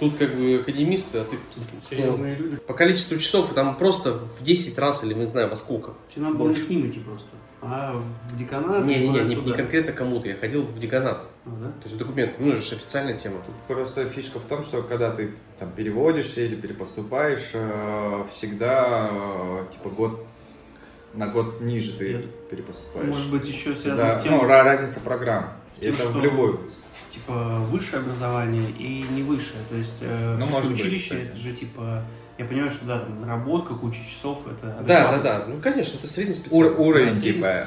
Тут 0.00 0.16
как 0.18 0.34
бы 0.34 0.56
академисты, 0.60 1.18
а 1.18 1.24
ты 1.24 1.36
тут 1.54 1.82
Серьезные 1.82 2.36
люди. 2.36 2.56
по 2.56 2.74
количеству 2.74 3.16
часов 3.18 3.52
там 3.54 3.76
просто 3.76 4.12
в 4.12 4.42
10 4.42 4.78
раз 4.78 5.04
или 5.04 5.14
не 5.14 5.24
знаю 5.24 5.48
во 5.48 5.56
сколько. 5.56 5.92
Тебе 6.08 6.22
надо 6.24 6.36
было 6.36 6.48
не 6.48 6.52
Больше. 6.54 6.66
к 6.66 6.70
ним 6.70 6.88
идти 6.88 7.00
просто. 7.00 7.26
А 7.64 8.02
в 8.28 8.36
деканат? 8.36 8.84
Не-не-не, 8.84 9.20
не, 9.20 9.36
куда? 9.36 9.50
не 9.50 9.56
конкретно 9.56 9.92
кому-то, 9.92 10.26
я 10.28 10.34
ходил 10.36 10.62
в 10.62 10.78
деканат. 10.80 11.22
А, 11.46 11.50
да? 11.50 11.66
То 11.68 11.84
есть 11.84 11.96
документ, 11.96 12.32
ну 12.40 12.48
это 12.52 12.60
же 12.60 12.74
официальная 12.74 13.16
тема. 13.16 13.36
Просто 13.68 14.04
фишка 14.08 14.40
в 14.40 14.44
том, 14.46 14.64
что 14.64 14.82
когда 14.82 15.10
ты 15.12 15.30
там 15.60 15.70
переводишься 15.70 16.40
или 16.40 16.56
перепоступаешь, 16.56 17.50
э, 17.54 18.24
всегда 18.32 19.08
э, 19.12 19.64
типа 19.72 19.90
год 19.90 20.26
на 21.14 21.28
год 21.28 21.60
ниже 21.60 21.92
ты 21.92 22.10
Я- 22.12 22.22
перепоступаешь. 22.50 23.06
Может 23.06 23.30
быть, 23.30 23.46
еще 23.46 23.76
связано 23.76 24.10
За- 24.10 24.18
с 24.18 24.22
тем, 24.24 24.32
ну, 24.32 24.42
ра- 24.44 24.62
разница 24.64 24.98
программ. 25.00 25.50
с 25.72 25.78
тем, 25.78 25.94
Это 25.94 26.06
в 26.06 26.10
что- 26.10 26.20
любой 26.20 26.52
вуз. 26.52 26.72
Типа, 27.12 27.32
высшее 27.70 28.02
образование 28.02 28.64
и 28.78 29.04
не 29.10 29.22
высшее. 29.22 29.60
То 29.68 29.76
есть, 29.76 29.98
э, 30.00 30.36
Ну, 30.38 30.46
может 30.46 30.70
быть, 30.70 30.80
училище, 30.80 31.04
кстати. 31.10 31.22
это 31.28 31.36
же, 31.36 31.52
типа, 31.52 32.02
я 32.38 32.44
понимаю, 32.46 32.68
что, 32.70 32.86
да, 32.86 32.98
там, 33.00 33.20
наработка, 33.20 33.74
куча 33.74 33.98
часов, 34.04 34.40
это 34.46 34.82
Да, 34.86 35.12
да, 35.12 35.18
да. 35.18 35.44
Ну 35.46 35.60
конечно, 35.60 35.98
это 35.98 36.06
средний 36.06 36.34
Ур- 36.34 36.40
специальный. 36.40 36.76
уровень 36.78 37.14
Да, 37.14 37.20
типа. 37.20 37.64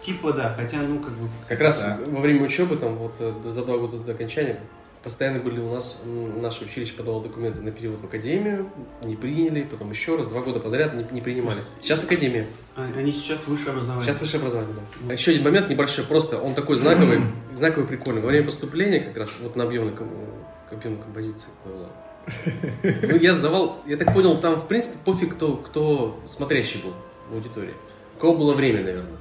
Типа, 0.00 0.32
да, 0.32 0.50
хотя, 0.50 0.78
ну, 0.78 0.98
как 1.00 1.12
бы, 1.12 1.28
Как 1.48 1.60
раз 1.60 1.84
Да. 1.84 1.98
во 2.10 2.20
время 2.20 2.42
учебы, 2.44 2.76
там 2.76 2.94
вот 2.96 3.14
э, 3.20 3.32
за 3.44 3.64
два 3.64 3.78
года 3.78 3.98
до 3.98 4.12
окончания, 4.12 4.58
постоянно 5.02 5.38
были 5.38 5.60
у 5.60 5.72
нас, 5.72 6.02
наше 6.40 6.64
училище 6.64 6.94
подавало 6.94 7.22
документы 7.22 7.60
на 7.60 7.70
перевод 7.70 8.00
в 8.00 8.04
академию, 8.04 8.70
не 9.02 9.16
приняли, 9.16 9.62
потом 9.62 9.90
еще 9.90 10.16
раз, 10.16 10.26
два 10.26 10.42
года 10.42 10.60
подряд 10.60 10.94
не, 10.94 11.06
не 11.12 11.20
принимали. 11.20 11.58
Сейчас 11.80 12.04
академия, 12.04 12.46
а, 12.76 12.88
они 12.96 13.12
сейчас 13.12 13.46
высшее 13.46 13.70
образование. 13.70 14.04
сейчас 14.04 14.20
высшее 14.20 14.40
образование, 14.40 14.74
да. 15.02 15.12
Еще 15.12 15.30
один 15.32 15.44
момент 15.44 15.68
небольшой, 15.68 16.04
просто 16.04 16.38
он 16.38 16.54
такой 16.54 16.76
знаковый, 16.76 17.20
знаковый, 17.54 17.86
прикольный. 17.86 18.20
Во 18.22 18.28
время 18.28 18.46
поступления 18.46 19.00
как 19.00 19.16
раз 19.16 19.36
вот 19.40 19.56
на 19.56 19.64
объемной, 19.64 19.94
объемной 20.70 21.02
композиции 21.02 21.50
была. 21.64 21.88
Ну, 22.82 23.16
я 23.16 23.34
сдавал, 23.34 23.82
я 23.86 23.96
так 23.96 24.12
понял, 24.12 24.38
там, 24.38 24.56
в 24.56 24.68
принципе, 24.68 24.96
пофиг, 25.04 25.34
кто, 25.34 25.56
кто 25.56 26.20
смотрящий 26.26 26.82
был 26.82 26.92
в 27.30 27.34
аудитории. 27.34 27.74
У 28.16 28.20
кого 28.20 28.34
было 28.34 28.54
время, 28.54 28.82
наверное. 28.82 29.18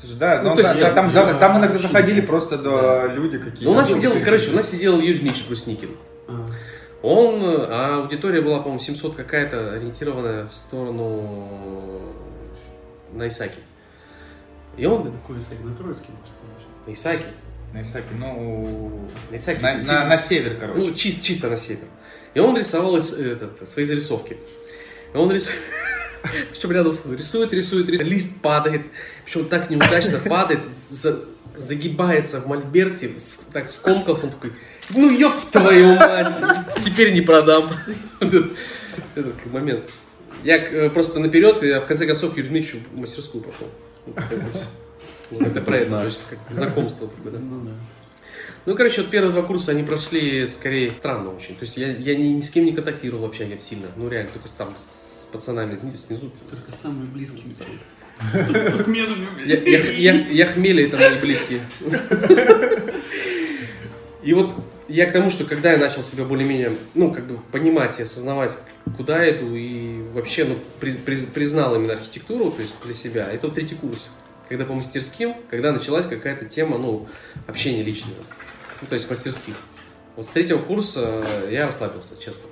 Слушай, 0.00 0.16
да, 0.18 0.40
Ну, 0.42 0.50
но 0.50 0.54
то 0.56 0.60
есть 0.62 0.72
та- 0.72 0.78
я- 0.78 0.92
там, 0.92 1.10
я- 1.10 1.34
там 1.34 1.58
иногда 1.58 1.78
заходили 1.78 2.20
просто 2.22 2.56
до 2.56 3.06
люди 3.06 3.38
какие-то. 3.38 3.64
Но 3.64 3.72
у 3.72 3.74
нас 3.74 3.90
Ну, 3.90 3.96
сидел, 3.96 4.12
короче, 4.24 4.50
у 4.50 4.54
нас 4.54 4.70
сидел 4.70 4.94
Юрий 4.98 5.18
Дмитриевич 5.18 5.46
Брусникин. 5.46 5.90
А, 6.28 6.46
Он, 7.02 7.40
а 7.44 8.00
аудитория 8.02 8.40
была, 8.42 8.58
по-моему, 8.58 8.78
700 8.78 9.14
какая-то, 9.16 9.72
ориентированная 9.72 10.46
в 10.46 10.54
сторону 10.54 12.00
на 13.12 13.26
Исаки. 13.28 13.58
И 14.76 14.86
он 14.86 15.04
какой 15.04 15.36
сайт 15.42 15.64
на 15.64 15.74
Троицкий, 15.74 16.08
может, 16.10 16.34
конечно. 16.40 16.86
на 16.86 16.92
Исаки, 16.92 17.26
На 17.72 17.82
Исаке, 17.82 18.06
ну, 18.18 19.08
на 19.30 19.36
Исаки, 19.36 19.60
на, 19.62 19.74
на- 19.76 20.04
на 20.06 20.18
север, 20.18 20.56
короче. 20.58 20.78
ну, 20.78 20.90
чис- 20.92 21.20
чисто 21.22 21.48
на 21.48 21.56
север. 21.56 21.84
И 22.34 22.40
он 22.40 22.56
рисовал 22.56 22.96
ис- 22.98 23.20
этот, 23.20 23.68
свои 23.68 23.84
зарисовки. 23.84 24.36
И 25.14 25.16
он 25.16 25.30
рисует, 25.32 25.56
причем 26.52 26.72
рядом 26.72 26.92
с 26.92 27.04
рисует, 27.06 27.52
рисует, 27.52 27.88
рисует, 27.88 28.08
лист 28.08 28.40
падает, 28.42 28.82
причем 29.24 29.46
так 29.46 29.70
неудачно 29.70 30.18
падает, 30.28 30.60
за- 30.90 31.24
загибается 31.56 32.40
в 32.40 32.46
мольберте, 32.46 33.14
с- 33.16 33.48
так 33.52 33.70
скомкался, 33.70 34.24
он 34.24 34.30
такой, 34.30 34.52
ну 34.90 35.10
ёб 35.10 35.40
твою 35.50 35.94
мать, 35.94 36.34
теперь 36.84 37.12
не 37.12 37.20
продам. 37.22 37.70
Этот, 38.20 38.52
этот 39.14 39.46
момент. 39.52 39.84
Я 40.44 40.56
э, 40.56 40.90
просто 40.90 41.20
наперед, 41.20 41.62
я 41.62 41.80
в 41.80 41.86
конце 41.86 42.06
концов 42.06 42.34
к 42.34 42.36
Юрию 42.36 42.50
Дмитриевичу 42.52 42.86
в 42.92 42.96
мастерскую 42.98 43.42
пошел. 43.44 43.68
Это 45.40 45.60
про 45.60 45.78
это, 45.78 45.90
то 45.90 46.04
есть 46.04 46.24
как 46.28 46.38
знакомство 46.50 47.08
такое, 47.08 47.32
да. 47.32 47.38
Ну, 47.38 47.60
да. 47.64 47.70
Ну, 48.66 48.74
короче, 48.76 49.00
вот 49.02 49.10
первые 49.10 49.32
два 49.32 49.42
курса, 49.42 49.70
они 49.70 49.82
прошли 49.82 50.46
скорее 50.46 50.94
странно 50.98 51.30
очень. 51.34 51.54
То 51.54 51.62
есть 51.64 51.76
я, 51.76 51.88
я 51.92 52.14
ни, 52.14 52.24
ни 52.24 52.40
с 52.42 52.50
кем 52.50 52.64
не 52.64 52.72
контактировал 52.72 53.24
вообще 53.24 53.48
я 53.48 53.56
сильно. 53.56 53.86
Ну, 53.96 54.08
реально, 54.08 54.30
только 54.32 54.48
там 54.56 54.74
с 54.78 55.09
пацанами 55.30 55.76
сни- 55.76 55.96
снизу. 55.96 56.30
Только 56.50 56.72
самые 56.72 57.06
близкие. 57.06 57.44
Я, 59.46 59.56
я, 59.56 59.78
я, 60.12 60.26
я 60.28 60.46
хмели, 60.46 60.84
это 60.86 60.96
мои 60.98 61.18
близкие. 61.20 61.60
И 64.22 64.34
вот 64.34 64.54
я 64.88 65.06
к 65.06 65.12
тому, 65.12 65.30
что 65.30 65.44
когда 65.44 65.72
я 65.72 65.78
начал 65.78 66.04
себя 66.04 66.24
более-менее, 66.24 66.72
ну, 66.94 67.12
как 67.12 67.26
бы 67.26 67.38
понимать 67.52 67.98
и 67.98 68.02
осознавать, 68.02 68.58
куда 68.96 69.22
я 69.24 69.36
иду, 69.38 69.54
и 69.54 70.02
вообще, 70.12 70.44
ну, 70.44 70.58
при- 70.80 70.92
при- 70.92 71.24
признал 71.24 71.74
именно 71.76 71.94
архитектуру, 71.94 72.50
то 72.50 72.60
есть 72.60 72.74
для 72.84 72.92
себя, 72.94 73.30
это 73.32 73.46
вот 73.46 73.54
третий 73.56 73.76
курс. 73.76 74.10
Когда 74.48 74.64
по 74.66 74.74
мастерским, 74.74 75.34
когда 75.48 75.72
началась 75.72 76.06
какая-то 76.06 76.44
тема, 76.44 76.76
ну, 76.76 77.08
общения 77.46 77.82
личного. 77.82 78.16
Ну, 78.82 78.86
то 78.88 78.94
есть 78.94 79.08
мастерских. 79.08 79.54
Вот 80.16 80.26
с 80.26 80.30
третьего 80.30 80.58
курса 80.58 81.24
я 81.50 81.66
расслабился, 81.66 82.14
честно. 82.22 82.42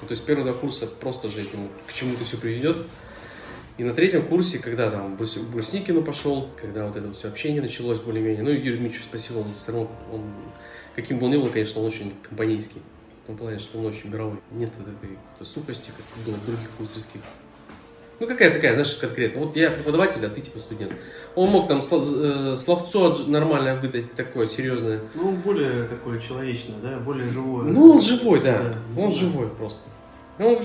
Ну, 0.00 0.06
то 0.06 0.12
есть 0.12 0.24
первые 0.24 0.44
два 0.44 0.54
курса 0.54 0.86
просто 0.86 1.28
же 1.28 1.40
этим, 1.40 1.68
к 1.86 1.92
чему-то 1.92 2.24
все 2.24 2.36
приведет. 2.36 2.86
И 3.78 3.84
на 3.84 3.94
третьем 3.94 4.26
курсе, 4.26 4.58
когда 4.58 4.90
там 4.90 5.16
Брус- 5.16 5.38
Брусникину 5.38 6.02
пошел, 6.02 6.48
когда 6.60 6.86
вот 6.86 6.96
это 6.96 7.06
вот 7.08 7.16
все 7.16 7.28
общение 7.28 7.62
началось 7.62 8.00
более-менее, 8.00 8.42
ну 8.42 8.50
и 8.50 8.56
Юрию 8.56 8.78
Дмитриевичу 8.78 9.04
спасибо, 9.04 9.38
он 9.38 9.54
все 9.56 9.72
равно, 9.72 9.90
он, 10.12 10.22
каким 10.96 11.18
бы 11.18 11.26
он 11.26 11.32
ни 11.32 11.36
был, 11.36 11.48
конечно, 11.48 11.80
он 11.80 11.86
очень 11.86 12.12
компанейский. 12.22 12.82
В 13.22 13.26
том 13.28 13.36
плане, 13.36 13.58
что 13.58 13.78
он 13.78 13.86
очень 13.86 14.10
мировой. 14.10 14.38
Нет 14.52 14.72
вот 14.78 14.88
этой 14.88 15.46
сухости, 15.46 15.92
как 15.96 16.04
в 16.16 16.46
других 16.46 16.68
мастерских. 16.78 17.20
Ну, 18.20 18.26
какая 18.26 18.50
такая, 18.50 18.72
знаешь, 18.72 18.94
конкретно. 18.96 19.42
Вот 19.42 19.54
я 19.56 19.70
преподаватель, 19.70 20.24
а 20.26 20.28
ты 20.28 20.40
типа 20.40 20.58
студент. 20.58 20.92
Он 21.36 21.50
мог 21.50 21.68
там 21.68 21.78
э, 21.80 22.56
словцо 22.56 23.16
нормальное 23.28 23.76
выдать, 23.80 24.12
такое 24.14 24.48
серьезное. 24.48 25.00
Ну, 25.14 25.28
он 25.28 25.36
более 25.36 25.84
такой 25.84 26.20
человечный, 26.20 26.74
да, 26.82 26.98
более 26.98 27.28
живой. 27.28 27.66
Ну, 27.70 27.92
он 27.92 28.02
живой, 28.02 28.40
да. 28.40 28.58
Да, 28.62 29.00
Он 29.00 29.10
да. 29.10 29.14
живой 29.16 29.48
просто. 29.48 29.88
Он 30.40 30.58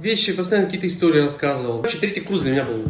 вещи, 0.00 0.32
постоянно 0.32 0.66
какие-то 0.66 0.88
истории 0.88 1.20
рассказывал. 1.20 1.78
Короче, 1.78 1.98
третий 1.98 2.20
курс 2.20 2.42
для 2.42 2.52
меня 2.52 2.64
был 2.64 2.82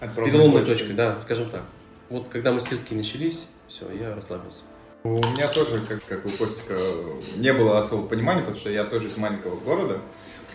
Отправной 0.00 0.32
переломной 0.32 0.60
точкой. 0.64 0.78
точкой, 0.86 0.92
да, 0.94 1.18
скажем 1.22 1.50
так. 1.50 1.62
Вот 2.08 2.28
когда 2.28 2.52
мастерские 2.52 2.96
начались, 2.98 3.48
все, 3.66 3.86
я 4.00 4.14
расслабился. 4.14 4.62
У 5.02 5.18
меня 5.18 5.48
тоже, 5.48 5.82
как, 5.86 6.04
как 6.06 6.24
у 6.24 6.30
Костика, 6.30 6.76
не 7.36 7.52
было 7.52 7.78
особого 7.78 8.06
понимания, 8.06 8.40
потому 8.40 8.56
что 8.56 8.70
я 8.70 8.84
тоже 8.84 9.08
из 9.08 9.16
маленького 9.16 9.56
города. 9.60 10.00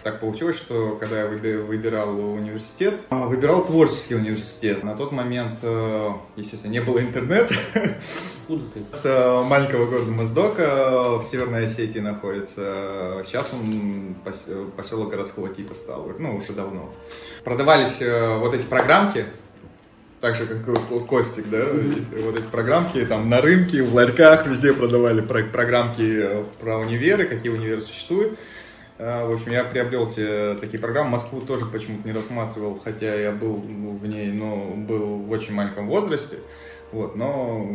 Так 0.03 0.21
получилось, 0.21 0.55
что 0.55 0.95
когда 0.97 1.19
я 1.21 1.25
выби- 1.27 1.61
выбирал 1.61 2.17
университет, 2.17 3.01
а, 3.09 3.25
выбирал 3.25 3.65
творческий 3.65 4.15
университет. 4.15 4.83
На 4.83 4.95
тот 4.95 5.11
момент, 5.11 5.59
э, 5.61 6.09
естественно, 6.37 6.71
не 6.71 6.79
было 6.79 6.99
интернета. 7.01 7.53
Откуда 7.73 8.63
ты? 8.73 8.81
С 8.95 9.05
э, 9.05 9.43
маленького 9.43 9.87
города 9.87 10.09
Моздока 10.09 10.61
э, 10.63 11.15
в 11.17 11.23
Северной 11.23 11.65
Осетии 11.65 11.99
находится. 11.99 13.21
Сейчас 13.25 13.53
он 13.53 14.15
пос- 14.23 14.71
поселок 14.71 15.09
городского 15.09 15.49
типа 15.49 15.73
стал, 15.73 16.09
ну, 16.17 16.37
уже 16.37 16.53
давно. 16.53 16.93
Продавались 17.43 17.99
вот 18.39 18.53
эти 18.53 18.63
программки, 18.63 19.25
так 20.21 20.35
же, 20.35 20.45
как 20.45 21.07
Костик, 21.07 21.49
да, 21.49 21.65
вот 22.23 22.37
эти 22.37 22.45
программки 22.45 23.05
там 23.05 23.29
на 23.29 23.41
рынке, 23.41 23.83
в 23.83 23.93
ларьках, 23.93 24.47
везде 24.47 24.71
продавали 24.73 25.19
про- 25.21 25.43
программки 25.43 26.25
про 26.61 26.77
универы, 26.77 27.25
какие 27.25 27.51
универы 27.51 27.81
существуют. 27.81 28.39
Э, 28.99 29.25
В 29.25 29.33
общем, 29.33 29.51
я 29.51 29.63
приобрел 29.63 30.07
себе 30.07 30.55
такие 30.55 30.79
программы. 30.79 31.11
Москву 31.11 31.41
тоже 31.41 31.65
почему-то 31.65 32.07
не 32.07 32.13
рассматривал, 32.13 32.79
хотя 32.83 33.15
я 33.15 33.31
был 33.31 33.57
ну, 33.57 33.91
в 33.93 34.05
ней, 34.05 34.31
но 34.31 34.73
был 34.75 35.19
в 35.19 35.31
очень 35.31 35.53
маленьком 35.53 35.87
возрасте. 35.87 36.37
Вот, 36.91 37.15
но 37.15 37.67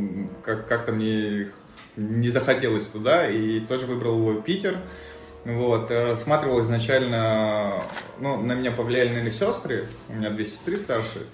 как-то 0.44 0.92
мне 0.92 1.48
не 1.96 2.28
захотелось 2.28 2.86
туда, 2.86 3.28
и 3.28 3.60
тоже 3.60 3.86
выбрал 3.86 4.42
Питер. 4.42 4.76
Вот, 5.44 5.90
э, 5.90 6.10
рассматривал 6.12 6.60
изначально, 6.62 7.82
ну, 8.20 8.40
на 8.40 8.54
меня 8.54 8.72
повлияли, 8.72 9.08
наверное, 9.08 9.30
сестры, 9.30 9.84
у 10.08 10.14
меня 10.14 10.30
две 10.30 10.44
сестры 10.44 10.76
старшие. 10.76 11.24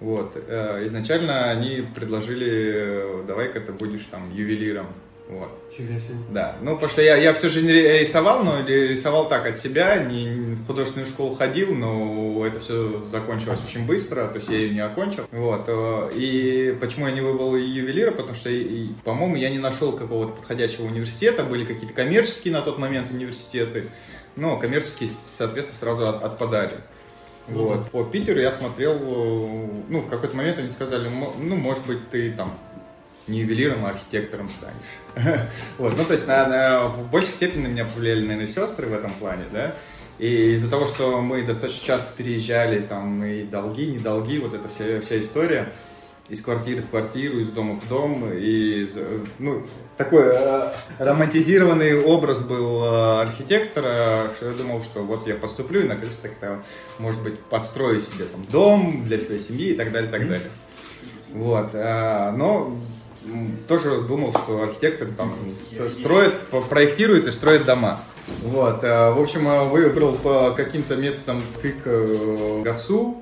Вот, 0.00 0.36
э, 0.36 0.82
изначально 0.86 1.50
они 1.50 1.84
предложили, 1.94 3.24
давай-ка 3.26 3.60
ты 3.60 3.72
будешь 3.72 4.04
там 4.04 4.30
ювелиром. 4.32 4.88
Вот. 5.28 5.48
Фига 5.76 5.98
себе. 5.98 6.18
Да, 6.30 6.56
ну 6.62 6.74
потому 6.74 6.88
что 6.90 7.02
я, 7.02 7.16
я 7.16 7.34
всю 7.34 7.48
жизнь 7.50 7.68
ри- 7.68 7.98
рисовал, 7.98 8.44
но 8.44 8.64
ри- 8.64 8.86
рисовал 8.88 9.28
так 9.28 9.44
от 9.46 9.58
себя, 9.58 9.96
не, 9.96 10.54
в 10.54 10.66
художественную 10.66 11.06
школу 11.08 11.34
ходил, 11.34 11.74
но 11.74 12.46
это 12.46 12.60
все 12.60 13.02
закончилось 13.10 13.58
очень 13.66 13.84
быстро, 13.86 14.26
то 14.28 14.36
есть 14.36 14.48
я 14.48 14.58
ее 14.58 14.70
не 14.70 14.80
окончил. 14.80 15.24
Вот, 15.32 15.64
э, 15.66 16.10
и 16.14 16.76
почему 16.80 17.08
я 17.08 17.12
не 17.12 17.20
выбрал 17.22 17.56
ювелира, 17.56 18.12
потому 18.12 18.34
что, 18.34 18.48
по-моему, 19.04 19.34
я 19.36 19.50
не 19.50 19.58
нашел 19.58 19.92
какого-то 19.92 20.32
подходящего 20.32 20.84
университета, 20.86 21.42
были 21.42 21.64
какие-то 21.64 21.92
коммерческие 21.92 22.54
на 22.54 22.62
тот 22.62 22.78
момент 22.78 23.10
университеты, 23.10 23.86
но 24.36 24.56
коммерческие, 24.58 25.10
соответственно, 25.24 25.78
сразу 25.80 26.06
от- 26.08 26.22
отпадали. 26.22 26.70
Вот. 27.48 27.90
По 27.90 28.04
Питеру 28.04 28.38
я 28.40 28.52
смотрел, 28.52 28.94
э, 28.94 29.68
ну, 29.88 30.00
в 30.00 30.08
какой-то 30.08 30.36
момент 30.36 30.58
они 30.60 30.70
сказали, 30.70 31.08
«Мо- 31.08 31.34
ну, 31.38 31.56
может 31.56 31.84
быть, 31.86 32.08
ты 32.10 32.30
там 32.32 32.56
не 33.26 33.40
ювелиром, 33.40 33.84
а 33.84 33.88
архитектором 33.88 34.48
станешь. 34.48 34.74
Вот, 35.78 35.96
ну, 35.96 36.04
то 36.04 36.12
есть, 36.12 36.26
на, 36.26 36.46
на- 36.46 36.86
в 36.88 37.10
большей 37.10 37.32
степени 37.32 37.62
на 37.62 37.68
меня 37.68 37.84
повлияли, 37.84 38.22
наверное, 38.22 38.46
сестры 38.46 38.86
в 38.86 38.94
этом 38.94 39.10
плане, 39.12 39.44
да. 39.52 39.74
И 40.18 40.52
из-за 40.52 40.70
того, 40.70 40.86
что 40.86 41.20
мы 41.20 41.42
достаточно 41.42 41.84
часто 41.84 42.08
переезжали, 42.16 42.80
там, 42.80 43.22
и 43.24 43.42
долги, 43.42 43.86
не 43.86 43.98
долги, 43.98 44.38
вот 44.38 44.54
эта 44.54 44.68
вся, 44.68 45.00
вся 45.00 45.20
история, 45.20 45.68
из 46.28 46.40
квартиры 46.40 46.82
в 46.82 46.88
квартиру, 46.88 47.38
из 47.38 47.50
дома 47.50 47.74
в 47.74 47.88
дом, 47.88 48.30
и, 48.32 48.88
ну, 49.38 49.64
такой 49.96 50.24
э, 50.24 50.72
романтизированный 50.98 52.02
образ 52.02 52.42
был 52.42 52.82
э, 52.84 53.20
архитектора, 53.22 54.30
что 54.36 54.50
я 54.50 54.54
думал, 54.54 54.82
что 54.82 55.02
вот 55.02 55.28
я 55.28 55.36
поступлю 55.36 55.82
и 55.82 55.84
наконец 55.84 56.16
так-то, 56.16 56.62
может 56.98 57.22
быть, 57.22 57.38
построю 57.38 58.00
себе 58.00 58.24
там 58.24 58.44
дом 58.50 59.04
для 59.06 59.20
своей 59.20 59.40
семьи 59.40 59.68
и 59.68 59.74
так 59.74 59.92
далее, 59.92 60.10
так 60.10 60.28
далее. 60.28 60.50
Вот, 61.32 61.70
э, 61.74 62.32
но 62.36 62.76
тоже 63.68 64.02
думал, 64.02 64.32
что 64.32 64.62
архитектор 64.62 65.08
там 65.16 65.34
ст- 65.68 65.92
строит, 65.92 66.34
проектирует 66.70 67.26
и 67.26 67.30
строит 67.30 67.64
дома. 67.64 68.00
Вот, 68.42 68.82
э, 68.82 69.10
в 69.12 69.20
общем, 69.20 69.46
э, 69.48 69.64
выбрал 69.68 70.12
по 70.14 70.50
каким-то 70.52 70.96
методам 70.96 71.42
тык 71.62 71.76
э, 71.84 72.62
ГАСУ, 72.64 73.16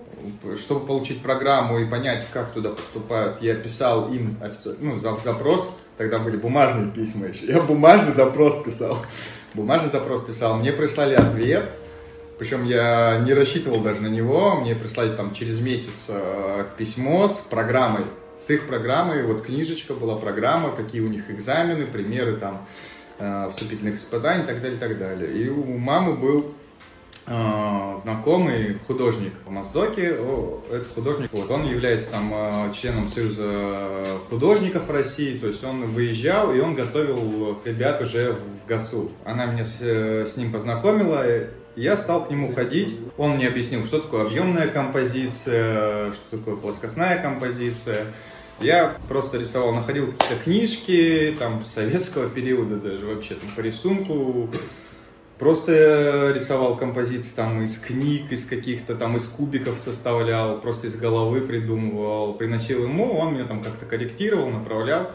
чтобы 0.59 0.87
получить 0.87 1.23
программу 1.23 1.79
и 1.79 1.85
понять, 1.89 2.27
как 2.33 2.53
туда 2.53 2.71
поступают, 2.71 3.43
я 3.43 3.55
писал 3.55 4.09
им 4.11 4.35
офици- 4.41 4.77
ну, 4.81 4.97
за- 4.99 5.15
запрос, 5.17 5.71
тогда 5.99 6.19
были 6.19 6.37
бумажные 6.39 6.91
письма 6.91 7.27
еще, 7.27 7.47
я 7.47 7.61
бумажный 7.61 8.13
запрос 8.13 8.63
писал, 8.63 8.97
бумажный 9.53 9.91
запрос 9.91 10.23
писал, 10.23 10.57
мне 10.57 10.73
прислали 10.73 11.15
ответ, 11.15 11.69
причем 12.39 12.65
я 12.65 13.19
не 13.25 13.35
рассчитывал 13.35 13.81
даже 13.81 14.01
на 14.01 14.07
него, 14.09 14.57
мне 14.57 14.75
прислали 14.75 15.15
там 15.15 15.35
через 15.35 15.61
месяц 15.61 16.11
письмо 16.79 17.29
с 17.29 17.41
программой, 17.41 18.07
с 18.39 18.51
их 18.51 18.67
программой, 18.67 19.23
вот 19.23 19.43
книжечка 19.43 19.95
была 19.95 20.17
программа, 20.17 20.71
какие 20.73 21.01
у 21.01 21.09
них 21.09 21.31
экзамены, 21.31 21.87
примеры 21.87 22.37
там 22.37 22.67
э, 23.19 23.49
вступительных 23.51 23.97
испытаний 23.97 24.45
и 24.45 24.47
так 24.47 24.61
далее, 24.61 24.77
и 24.77 24.81
так 24.81 24.99
далее. 24.99 25.33
И 25.33 25.49
у 25.49 25.79
мамы 25.79 26.15
был 26.15 26.55
э, 27.27 27.97
знакомый 28.03 28.79
художник 28.87 29.33
в 29.45 29.51
Моздоке, 29.51 30.17
этот 30.71 30.89
художник, 30.95 31.31
вот 31.33 31.51
он 31.51 31.65
является 31.65 32.11
там 32.11 32.33
э, 32.35 32.73
членом 32.73 33.09
Союза 33.09 34.19
художников 34.29 34.91
России, 34.91 35.39
то 35.39 35.47
есть 35.47 35.63
он 35.65 35.87
выезжал 35.87 36.53
и 36.53 36.61
он 36.61 36.75
готовил 36.75 37.59
ребят 37.65 38.01
уже 38.03 38.33
в 38.33 38.69
ГАСУ. 38.69 39.11
Она 39.25 39.47
меня 39.47 39.65
с, 39.65 39.79
э, 39.81 40.27
с 40.27 40.37
ним 40.37 40.53
познакомила, 40.53 41.25
я 41.77 41.97
стал 41.97 42.25
к 42.25 42.31
нему 42.31 42.53
ходить, 42.55 42.97
он 43.17 43.33
мне 43.33 43.49
объяснил, 43.49 43.85
что 43.85 44.01
такое 44.01 44.27
объемная 44.27 44.67
композиция, 44.67 46.13
что 46.13 46.39
такое 46.39 46.57
плоскостная 46.57 47.21
композиция. 47.21 48.07
Я 48.61 48.97
просто 49.09 49.39
рисовал, 49.39 49.73
находил 49.73 50.13
какие-то 50.13 50.43
книжки, 50.45 51.35
там, 51.39 51.65
советского 51.65 52.29
периода 52.29 52.77
даже 52.77 53.05
вообще, 53.07 53.35
там, 53.35 53.51
по 53.57 53.61
рисунку. 53.61 54.49
Просто 55.39 56.31
рисовал 56.33 56.77
композиции 56.77 57.35
там 57.35 57.61
из 57.63 57.79
книг, 57.79 58.31
из 58.31 58.45
каких-то 58.47 58.95
там, 58.95 59.17
из 59.17 59.27
кубиков 59.27 59.79
составлял, 59.81 60.61
просто 60.61 60.87
из 60.87 60.95
головы 60.95 61.41
придумывал, 61.41 62.35
приносил 62.35 62.85
ему, 62.85 63.19
он 63.19 63.35
меня 63.35 63.45
там 63.45 63.61
как-то 63.61 63.85
корректировал, 63.85 64.51
направлял. 64.51 65.11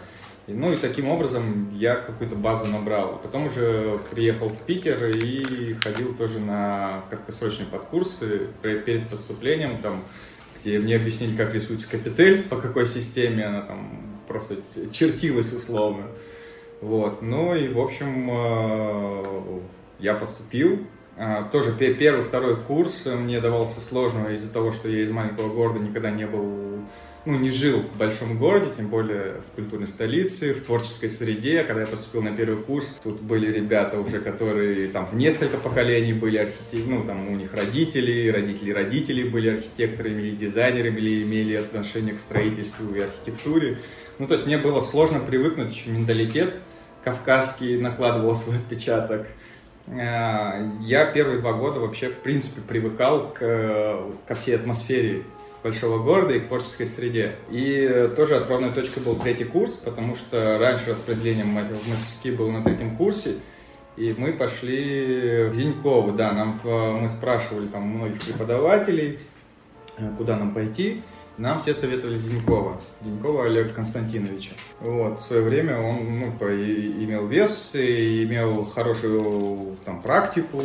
Ну 0.51 0.73
и 0.73 0.77
таким 0.77 1.07
образом 1.09 1.69
я 1.75 1.95
какую-то 1.95 2.35
базу 2.35 2.65
набрал. 2.65 3.19
Потом 3.21 3.47
уже 3.47 3.99
приехал 4.11 4.49
в 4.49 4.57
Питер 4.63 5.05
и 5.05 5.73
ходил 5.75 6.13
тоже 6.15 6.39
на 6.39 7.03
краткосрочные 7.09 7.67
подкурсы 7.67 8.47
перед 8.61 9.07
поступлением, 9.09 9.79
там, 9.81 10.03
где 10.61 10.79
мне 10.79 10.95
объяснили, 10.95 11.35
как 11.35 11.53
рисуется 11.53 11.89
капитель, 11.89 12.43
по 12.43 12.57
какой 12.57 12.87
системе 12.87 13.45
она 13.45 13.61
там 13.61 14.19
просто 14.27 14.55
чертилась 14.91 15.53
условно. 15.53 16.05
Вот. 16.81 17.21
Ну 17.21 17.55
и, 17.55 17.67
в 17.67 17.79
общем, 17.79 18.29
э, 18.31 19.59
я 19.99 20.15
поступил. 20.15 20.79
А, 21.17 21.43
Тоже 21.43 21.73
пе- 21.73 21.93
первый, 21.93 22.23
второй 22.23 22.55
курс 22.55 23.05
мне 23.05 23.41
давался 23.41 23.81
сложно 23.81 24.27
из-за 24.29 24.51
того, 24.51 24.71
что 24.71 24.87
я 24.87 25.01
из 25.01 25.11
маленького 25.11 25.53
города 25.53 25.79
никогда 25.79 26.09
не 26.11 26.25
был, 26.25 26.79
ну, 27.25 27.37
не 27.37 27.51
жил 27.51 27.79
в 27.81 27.97
большом 27.97 28.37
городе, 28.37 28.71
тем 28.77 28.87
более 28.87 29.41
в 29.41 29.55
культурной 29.55 29.87
столице, 29.87 30.53
в 30.53 30.65
творческой 30.65 31.09
среде. 31.09 31.63
Когда 31.63 31.81
я 31.81 31.87
поступил 31.87 32.21
на 32.21 32.31
первый 32.31 32.63
курс, 32.63 32.95
тут 33.03 33.21
были 33.21 33.51
ребята 33.51 33.99
уже, 33.99 34.19
которые 34.19 34.87
там 34.87 35.05
в 35.05 35.15
несколько 35.15 35.57
поколений 35.57 36.13
были 36.13 36.37
архитекторы, 36.37 36.83
ну, 36.87 37.03
там 37.05 37.27
у 37.27 37.35
них 37.35 37.53
родители, 37.53 38.29
родители 38.29 38.71
родителей 38.71 39.29
были 39.29 39.49
архитекторами 39.49 40.21
или 40.21 40.35
дизайнерами, 40.35 40.97
или 40.97 41.23
имели 41.23 41.55
отношение 41.55 42.15
к 42.15 42.19
строительству 42.19 42.93
и 42.93 43.01
архитектуре. 43.01 43.79
Ну, 44.17 44.27
то 44.27 44.33
есть 44.33 44.45
мне 44.45 44.57
было 44.57 44.81
сложно 44.81 45.19
привыкнуть, 45.19 45.73
еще 45.73 45.89
менталитет 45.91 46.55
кавказский 47.03 47.77
накладывал 47.77 48.35
свой 48.35 48.57
отпечаток. 48.57 49.27
Э, 49.87 50.69
Я 50.81 51.05
первые 51.05 51.39
два 51.39 51.53
года 51.53 51.79
вообще, 51.79 52.09
в 52.09 52.15
принципе, 52.15 52.61
привыкал 52.61 53.33
к, 53.33 53.99
ко 54.27 54.35
всей 54.35 54.55
атмосфере 54.55 55.23
большого 55.63 56.01
города 56.01 56.33
и 56.33 56.39
к 56.39 56.47
творческой 56.47 56.85
среде. 56.85 57.35
И 57.49 57.87
э, 57.89 58.07
тоже 58.09 58.35
отправной 58.35 58.71
точкой 58.71 59.03
был 59.03 59.15
третий 59.15 59.43
курс, 59.43 59.73
потому 59.73 60.15
что 60.15 60.57
раньше 60.59 60.91
распределение 60.91 61.45
в 61.45 61.49
мас- 61.49 61.67
в 61.67 61.89
мастерские 61.89 62.33
было 62.33 62.51
на 62.51 62.63
третьем 62.63 62.95
курсе, 62.95 63.35
И 63.97 64.15
мы 64.17 64.31
пошли 64.31 65.49
к 65.49 65.53
Зинькову, 65.53 66.13
да, 66.13 66.31
нам, 66.31 66.61
э, 66.63 66.91
мы 67.01 67.09
спрашивали 67.09 67.67
там 67.67 67.83
многих 67.83 68.21
преподавателей, 68.21 69.19
э, 69.97 70.09
куда 70.17 70.37
нам 70.37 70.53
пойти. 70.53 71.01
Нам 71.37 71.61
все 71.61 71.73
советовали 71.73 72.17
Зинькова, 72.17 72.81
Зинькова 73.01 73.45
Олега 73.45 73.69
Константиновича. 73.69 74.51
Вот, 74.81 75.21
в 75.21 75.21
свое 75.21 75.41
время 75.41 75.79
он 75.79 76.19
ну, 76.19 76.27
имел 76.47 77.27
вес, 77.27 77.75
и 77.75 78.25
имел 78.25 78.65
хорошую 78.65 79.77
там, 79.85 80.01
практику. 80.01 80.61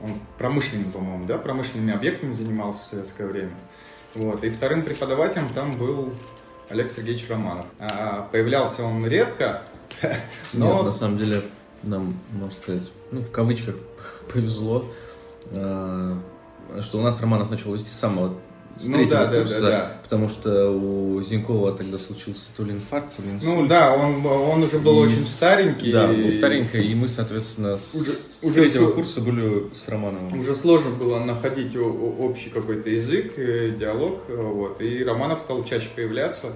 Он 0.00 0.12
промышленным, 0.38 0.92
по-моему, 0.92 1.24
да, 1.26 1.38
промышленными 1.38 1.92
объектами 1.92 2.30
занимался 2.30 2.84
в 2.84 2.86
советское 2.86 3.26
время. 3.26 3.50
Вот, 4.16 4.42
и 4.44 4.50
вторым 4.50 4.82
преподавателем 4.82 5.50
там 5.50 5.72
был 5.72 6.12
Олег 6.70 6.90
Сергеевич 6.90 7.28
Романов. 7.28 7.66
А, 7.78 8.28
появлялся 8.32 8.82
он 8.82 9.06
редко, 9.06 9.62
но 10.52 10.76
Нет, 10.76 10.84
на 10.86 10.92
самом 10.92 11.18
деле, 11.18 11.42
нам, 11.82 12.18
можно 12.32 12.50
сказать, 12.50 12.90
ну, 13.12 13.20
в 13.20 13.30
кавычках 13.30 13.76
повезло, 14.32 14.86
э, 15.50 16.16
что 16.80 16.98
у 16.98 17.02
нас 17.02 17.20
Романов 17.20 17.50
начал 17.50 17.74
вести 17.74 17.90
с 17.90 17.98
самого 17.98 18.34
с 18.78 18.84
Ну 18.86 18.96
третьего 18.98 19.20
да, 19.20 19.26
да, 19.26 19.38
курса, 19.40 19.60
да, 19.60 19.70
да. 19.70 20.00
потому 20.02 20.28
что 20.28 20.70
у 20.70 21.22
Зинькова 21.22 21.72
тогда 21.72 21.96
случился 21.98 22.44
то 22.56 22.62
ли 22.62 22.72
инфаркт, 22.72 23.16
то 23.16 23.22
ли 23.22 23.30
инсульт. 23.30 23.44
Ну 23.54 23.66
да, 23.66 23.92
он, 23.94 24.24
он 24.26 24.62
уже 24.62 24.78
был 24.78 25.02
И 25.02 25.06
очень 25.06 25.16
старенький. 25.20 25.92
Да, 25.92 26.12
и 26.12 26.24
был 26.24 26.30
старенький, 26.30 26.82
и 26.82 26.94
мы, 26.94 27.08
соответственно, 27.08 27.76
с, 27.78 27.94
Уже- 27.94 28.12
с 28.12 28.42
уже 28.44 28.54
третьего 28.54 28.90
с- 28.90 28.94
курса 28.94 29.20
были 29.20 29.74
с 29.74 29.88
Романовым. 29.88 30.38
Уже 30.38 30.54
сложно 30.54 30.90
было 30.90 31.18
находить 31.20 31.74
общий 31.76 32.50
какой-то 32.50 32.90
язык, 32.90 33.34
э, 33.38 33.74
диалог, 33.78 34.22
э, 34.28 34.36
вот. 34.36 34.80
И 34.80 35.02
Романов 35.04 35.40
стал 35.40 35.64
чаще 35.64 35.88
появляться. 35.94 36.48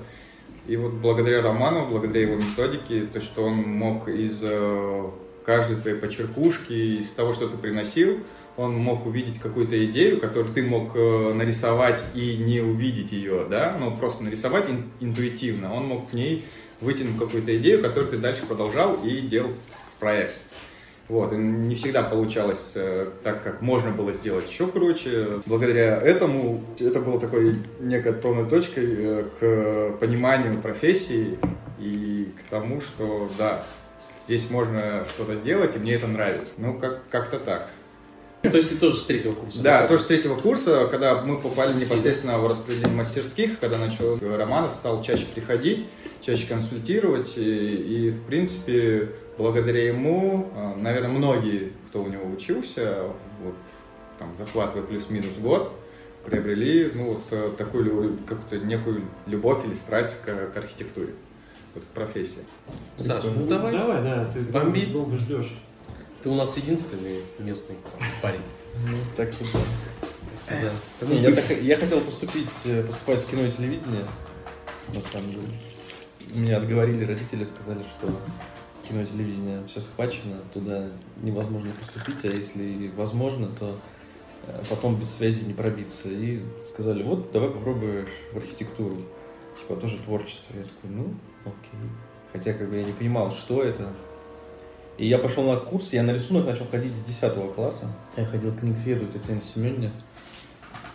И 0.67 0.77
вот 0.77 0.93
благодаря 0.93 1.43
Романову, 1.43 1.91
благодаря 1.93 2.21
его 2.23 2.37
методике, 2.37 3.07
то, 3.13 3.21
что 3.21 3.45
он 3.45 3.55
мог 3.55 4.09
из 4.09 4.41
э, 4.43 5.03
каждой 5.47 5.77
твоей 5.77 5.97
почеркушки, 5.97 6.99
из 7.01 7.13
того, 7.15 7.33
что 7.33 7.49
ты 7.49 7.57
приносил, 7.57 8.19
он 8.57 8.75
мог 8.75 9.07
увидеть 9.07 9.39
какую-то 9.41 9.83
идею, 9.87 10.21
которую 10.21 10.53
ты 10.53 10.63
мог 10.63 10.95
э, 10.95 11.33
нарисовать 11.33 12.05
и 12.15 12.37
не 12.37 12.61
увидеть 12.61 13.13
ее, 13.13 13.47
да, 13.49 13.77
но 13.81 13.91
просто 13.91 14.23
нарисовать 14.25 14.69
ин- 14.69 14.85
интуитивно. 15.01 15.73
Он 15.75 15.85
мог 15.87 16.11
в 16.11 16.15
ней 16.15 16.45
вытянуть 16.81 17.19
какую-то 17.19 17.57
идею, 17.59 17.81
которую 17.83 18.11
ты 18.11 18.19
дальше 18.19 18.47
продолжал 18.47 18.99
и 19.05 19.21
делал 19.21 19.51
проект. 19.99 20.35
Вот, 21.09 21.33
и 21.33 21.37
не 21.37 21.75
всегда 21.75 22.03
получалось 22.05 22.73
э, 22.77 23.09
так, 23.25 23.43
как 23.43 23.63
можно 23.63 23.91
было 23.91 24.13
сделать 24.13 24.49
еще 24.49 24.67
круче. 24.69 25.41
Благодаря 25.47 25.97
этому 25.97 26.63
это 26.79 27.01
было 27.01 27.19
такой 27.19 27.57
некой 27.81 28.13
отправной 28.13 28.49
точкой 28.49 28.87
э, 28.89 29.25
к 29.41 29.99
пониманию 29.99 30.61
профессии 30.61 31.39
и 31.81 32.29
к 32.39 32.51
тому, 32.51 32.81
что 32.81 33.29
да, 33.39 33.65
здесь 34.25 34.51
можно 34.51 35.05
что-то 35.09 35.35
делать, 35.37 35.75
и 35.75 35.79
мне 35.81 35.95
это 35.95 36.07
нравится. 36.07 36.53
Ну, 36.59 36.75
как- 36.79 37.01
как-то 37.11 37.39
так. 37.41 37.69
То 38.43 38.57
есть 38.57 38.71
ты 38.71 38.77
тоже 38.77 38.97
с 38.97 39.03
третьего 39.03 39.35
курса? 39.35 39.61
Да, 39.61 39.87
тоже 39.87 40.03
с 40.03 40.07
третьего 40.07 40.35
курса, 40.35 40.89
когда 40.91 41.21
мы 41.21 41.39
попали 41.39 41.73
непосредственно 41.75 42.39
в 42.39 42.47
распределение 42.47 42.97
мастерских, 42.97 43.59
когда 43.59 43.77
начал 43.77 44.19
Романов 44.19 44.75
стал 44.75 45.03
чаще 45.03 45.27
приходить, 45.27 45.87
чаще 46.23 46.47
консультировать, 46.47 47.37
и, 47.37 47.77
и, 47.77 48.11
в 48.11 48.25
принципе, 48.25 49.11
благодаря 49.37 49.87
ему, 49.87 50.51
а, 50.55 50.75
наверное, 50.75 51.11
многие, 51.11 51.73
кто 51.89 52.03
у 52.03 52.09
него 52.09 52.31
учился, 52.31 53.05
вот, 53.43 53.55
там, 54.19 54.35
захватывая 54.39 54.87
плюс-минус 54.87 55.37
год, 55.39 55.73
приобрели, 56.25 56.91
ну, 56.95 57.15
вот 57.15 57.23
э, 57.31 57.51
такую 57.57 58.19
какую-то 58.27 58.65
некую 58.67 59.05
любовь 59.27 59.65
или 59.67 59.75
страсть 59.75 60.23
к, 60.23 60.53
к 60.53 60.57
архитектуре, 60.57 61.15
вот, 61.75 61.85
к 61.85 61.87
профессии. 61.89 62.43
Саша, 62.99 63.31
ну 63.31 63.47
давай. 63.47 63.73
Давай, 63.73 64.03
да, 64.03 64.31
ты 64.33 64.41
Бомби. 64.41 64.87
долго 64.87 65.17
ждешь. 65.17 65.55
Ты 66.23 66.29
у 66.29 66.35
нас 66.35 66.57
единственный 66.57 67.23
местный 67.39 67.77
парень. 68.23 68.41
Ну, 68.89 68.97
так 69.17 69.33
что 69.33 69.45
да. 70.49 70.71
Да. 71.01 71.07
Не, 71.07 71.21
я, 71.21 71.35
так- 71.35 71.63
я 71.63 71.77
хотел 71.77 72.01
поступить, 72.01 72.49
э, 72.65 72.83
поступать 72.83 73.21
в 73.21 73.31
кино 73.31 73.43
и 73.43 73.51
телевидение, 73.51 74.05
на 74.93 75.01
самом 75.01 75.31
деле. 75.31 75.43
Меня 76.35 76.57
отговорили 76.59 77.05
родители, 77.05 77.45
сказали, 77.45 77.81
что 77.83 78.09
кино 78.89 79.03
и 79.03 79.07
телевидение 79.07 79.65
все 79.67 79.81
схвачено, 79.81 80.39
туда 80.53 80.89
невозможно 81.23 81.71
поступить, 81.73 82.25
а 82.25 82.29
если 82.29 82.89
возможно, 82.97 83.49
то 83.59 83.79
э, 84.47 84.63
потом 84.69 84.97
без 84.97 85.11
связи 85.15 85.45
не 85.45 85.55
пробиться. 85.55 86.09
И 86.09 86.41
сказали, 86.67 87.03
вот, 87.03 87.33
давай 87.33 87.51
попробуешь 87.51 88.09
в 88.33 88.37
архитектуру. 88.37 88.97
Типа, 89.59 89.77
тоже 89.81 89.99
творчество. 89.99 90.55
Я 90.55 90.63
такой, 90.63 90.91
ну, 90.91 91.15
окей. 91.45 91.91
Хотя, 92.33 92.53
как 92.55 92.71
бы, 92.71 92.77
я 92.77 92.85
не 92.85 92.93
понимал, 92.93 93.33
что 93.33 93.63
это. 93.63 93.89
И 95.01 95.07
я 95.07 95.19
пошел 95.19 95.45
на 95.45 95.57
курс, 95.57 95.95
я 95.95 96.03
на 96.03 96.11
рисунок 96.11 96.45
начал 96.45 96.67
ходить 96.67 96.95
с 96.95 97.01
10 97.01 97.55
класса. 97.55 97.87
Я 98.19 98.27
ходил 98.27 98.55
к 98.55 98.63
Никфеду 98.63 99.07
Татьяне 99.07 99.41
Семеновне. 99.41 99.93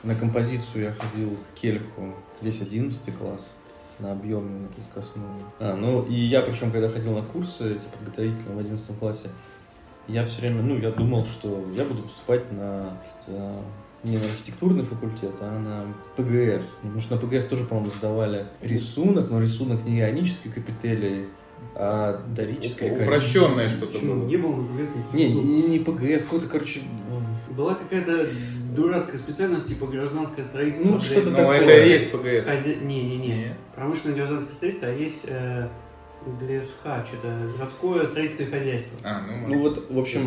На 0.04 0.14
композицию 0.14 0.84
я 0.84 0.92
ходил 0.92 1.32
к 1.32 1.60
Кельху, 1.60 2.14
здесь 2.40 2.62
11 2.62 3.18
класс, 3.18 3.52
на 3.98 4.12
объемную, 4.12 4.62
на 4.62 4.68
плоскостную. 4.68 5.28
А, 5.60 5.76
ну, 5.76 6.04
и 6.04 6.14
я, 6.14 6.44
причем, 6.44 6.70
когда 6.70 6.88
ходил 6.88 7.16
на 7.16 7.24
курсы, 7.24 7.78
эти 7.78 7.86
подготовительные 7.98 8.56
в 8.56 8.60
11 8.60 9.00
классе, 9.00 9.30
я 10.08 10.24
все 10.28 10.42
время, 10.42 10.62
ну, 10.62 10.78
я 10.78 10.92
думал, 10.92 11.26
что 11.26 11.66
я 11.76 11.84
буду 11.84 12.04
поступать 12.04 12.52
на, 12.52 13.02
э, 13.26 13.62
не 14.04 14.20
на 14.20 14.26
архитектурный 14.26 14.84
факультет, 14.84 15.34
а 15.42 15.60
на 15.60 15.96
ПГС. 16.16 16.76
Потому 16.84 17.02
что 17.02 17.16
на 17.16 17.22
ПГС 17.22 17.46
тоже, 17.46 17.66
по-моему, 17.66 17.90
сдавали 17.90 18.46
рисунок, 18.62 19.32
но 19.32 19.42
рисунок 19.42 19.84
не 19.84 20.02
ионической 20.02 20.52
капители, 20.52 21.28
а 21.74 22.22
дорической. 22.36 22.92
Упрощенное 22.92 23.70
что-то 23.70 23.94
Почему? 23.94 24.16
было. 24.16 24.26
Не 24.28 24.38
было 24.38 24.56
на 24.56 24.64
ПГС 24.68 24.90
никаких 24.96 25.14
Не, 25.14 25.34
не, 25.34 25.62
не 25.68 25.80
ПГС, 25.80 26.24
какой-то, 26.24 26.48
короче, 26.48 26.82
Была 27.50 27.76
какая-то 27.76 28.28
дурацкая 28.76 29.18
специальность, 29.18 29.68
типа 29.68 29.88
гражданское 29.88 30.44
строительство. 30.44 30.90
Ну, 30.90 31.00
что-то 31.00 31.30
Ну, 31.30 31.36
такое. 31.38 31.62
это 31.62 31.86
и 31.86 31.90
есть 31.90 32.12
ПГС. 32.12 32.48
Хазе- 32.48 32.84
Не-не-не. 32.86 33.28
Не. 33.28 33.58
Промышленное 33.76 34.16
гражданское 34.18 34.54
строительство, 34.54 34.90
а 34.90 34.92
есть 34.92 35.26
э, 35.28 35.68
ГСХ, 36.26 37.08
что-то 37.08 37.52
городское 37.56 38.06
строительство 38.06 38.44
и 38.44 38.46
хозяйство. 38.48 38.98
А, 39.04 39.22
ну, 39.22 39.48
ну 39.56 39.62
вот, 39.62 39.86
в 39.90 39.98
общем. 39.98 40.22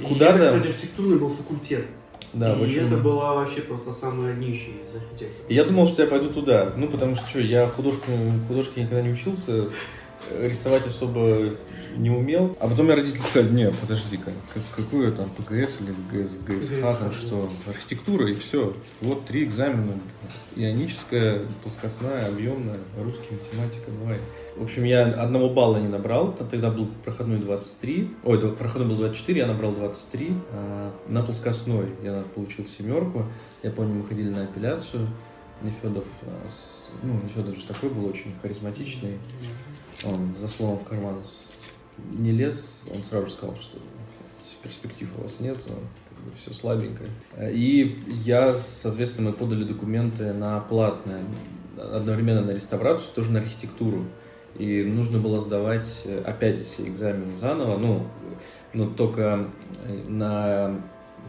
И 0.00 0.04
Куда-то- 0.04 0.38
это, 0.42 0.56
кстати, 0.58 0.72
архитектурный 0.72 1.16
был 1.18 1.30
факультет. 1.30 1.86
да, 2.34 2.54
и 2.54 2.64
общем... 2.64 2.86
это 2.86 2.96
была 2.98 3.34
вообще 3.34 3.60
просто 3.62 3.92
самая 3.92 4.34
днищая 4.34 4.74
из 4.74 4.94
архитекторов. 4.94 5.50
Я 5.50 5.64
думал, 5.64 5.86
что 5.88 6.02
я 6.02 6.08
пойду 6.08 6.28
туда. 6.28 6.72
Ну, 6.76 6.88
потому 6.88 7.14
что 7.16 7.26
что, 7.28 7.40
я 7.40 7.66
художку, 7.68 8.10
художке 8.48 8.82
никогда 8.82 9.00
не 9.02 9.12
учился, 9.12 9.68
рисовать 10.40 10.86
особо 10.86 11.54
не 11.96 12.10
умел. 12.10 12.56
А 12.60 12.68
потом 12.68 12.86
мне 12.86 12.94
родители 12.94 13.20
сказали, 13.20 13.52
не, 13.52 13.70
подожди-ка, 13.70 14.32
как, 14.54 14.62
какую 14.76 15.12
там 15.12 15.30
ПГС 15.30 15.80
или 15.80 15.94
ГС, 16.10 16.32
ГСХ, 16.46 16.98
там 16.98 17.12
что, 17.12 17.50
архитектура 17.66 18.28
и 18.28 18.34
все. 18.34 18.74
Вот 19.00 19.26
три 19.26 19.44
экзамена. 19.44 19.94
Ионическая, 20.56 21.42
плоскостная, 21.62 22.26
объемная, 22.26 22.78
русский, 22.98 23.34
математика, 23.34 23.90
давай. 24.00 24.18
В 24.56 24.62
общем, 24.62 24.84
я 24.84 25.04
одного 25.04 25.50
балла 25.50 25.78
не 25.78 25.88
набрал, 25.88 26.32
тогда 26.32 26.70
был 26.70 26.88
проходной 27.04 27.38
23, 27.38 28.10
ой, 28.24 28.52
проходной 28.56 28.88
был 28.88 28.96
24, 28.96 29.38
я 29.38 29.46
набрал 29.46 29.72
23, 29.72 30.34
а 30.52 30.92
на 31.06 31.22
плоскостной 31.22 31.86
я 32.02 32.24
получил 32.34 32.66
семерку, 32.66 33.24
я 33.62 33.70
помню, 33.70 33.94
мы 33.94 34.04
ходили 34.04 34.30
на 34.30 34.42
апелляцию, 34.42 35.06
Нефедов, 35.62 36.04
а, 36.22 36.46
ну, 37.02 37.14
Нефедов 37.22 37.56
же 37.56 37.64
такой 37.66 37.90
был 37.90 38.06
очень 38.06 38.32
харизматичный, 38.40 39.18
он 40.04 40.36
за 40.38 40.48
словом 40.48 40.78
в 40.78 40.84
карман 40.84 41.22
не 42.12 42.32
лез, 42.32 42.84
он 42.94 43.02
сразу 43.02 43.30
сказал, 43.30 43.56
что 43.56 43.78
«Блядь, 43.78 44.58
перспектив 44.62 45.08
у 45.18 45.22
вас 45.22 45.40
нет, 45.40 45.58
все 46.36 46.52
слабенько. 46.52 47.04
И 47.40 47.96
я, 48.24 48.54
соответственно, 48.54 49.30
мы 49.30 49.36
подали 49.36 49.64
документы 49.64 50.32
на 50.32 50.60
платное, 50.60 51.22
одновременно 51.76 52.42
на 52.42 52.50
реставрацию, 52.50 53.08
тоже 53.14 53.32
на 53.32 53.40
архитектуру. 53.40 54.04
И 54.56 54.82
нужно 54.82 55.18
было 55.18 55.40
сдавать 55.40 56.02
э, 56.04 56.20
опять 56.26 56.58
все 56.58 56.88
экзамены 56.88 57.36
заново, 57.36 57.76
ну, 57.76 58.08
но 58.72 58.86
только 58.86 59.46
э, 59.84 60.04
на 60.08 60.80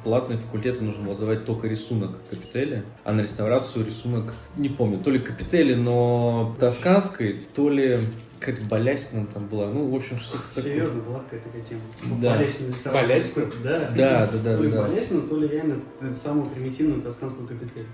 платные 0.04 0.40
факультеты 0.40 0.84
нужно 0.84 1.04
было 1.04 1.14
сдавать 1.14 1.46
только 1.46 1.68
рисунок 1.68 2.12
капители, 2.30 2.84
а 3.04 3.12
на 3.12 3.22
реставрацию 3.22 3.86
рисунок, 3.86 4.34
не 4.58 4.70
помню, 4.70 5.00
то 5.00 5.12
ли 5.12 5.20
капители, 5.20 5.76
но 5.76 6.56
тосканской, 6.60 7.36
то 7.54 7.70
ли 7.70 8.00
какая-то 8.40 8.66
балясина 8.68 9.26
там 9.28 9.48
была, 9.48 9.68
ну, 9.68 9.90
в 9.90 9.96
общем, 9.96 10.18
что-то 10.18 10.48
такое. 10.48 10.64
Серьезно, 10.64 11.02
была 11.02 11.20
какая-то 11.20 11.50
такая 11.50 11.62
тема. 11.64 11.82
Да. 12.22 12.38
Балясина. 12.38 12.74
Балясина? 12.94 13.46
Да. 13.64 13.80
Да, 13.96 14.30
да, 14.32 14.38
да, 14.44 14.58
То 14.58 14.64
ли 14.64 14.72
да. 14.72 14.82
балясина, 14.84 15.22
то 15.22 15.38
ли 15.38 15.48
реально 15.48 15.82
самую 16.16 16.50
примитивную 16.50 17.02
тосканскую 17.02 17.48
капитель. 17.48 17.86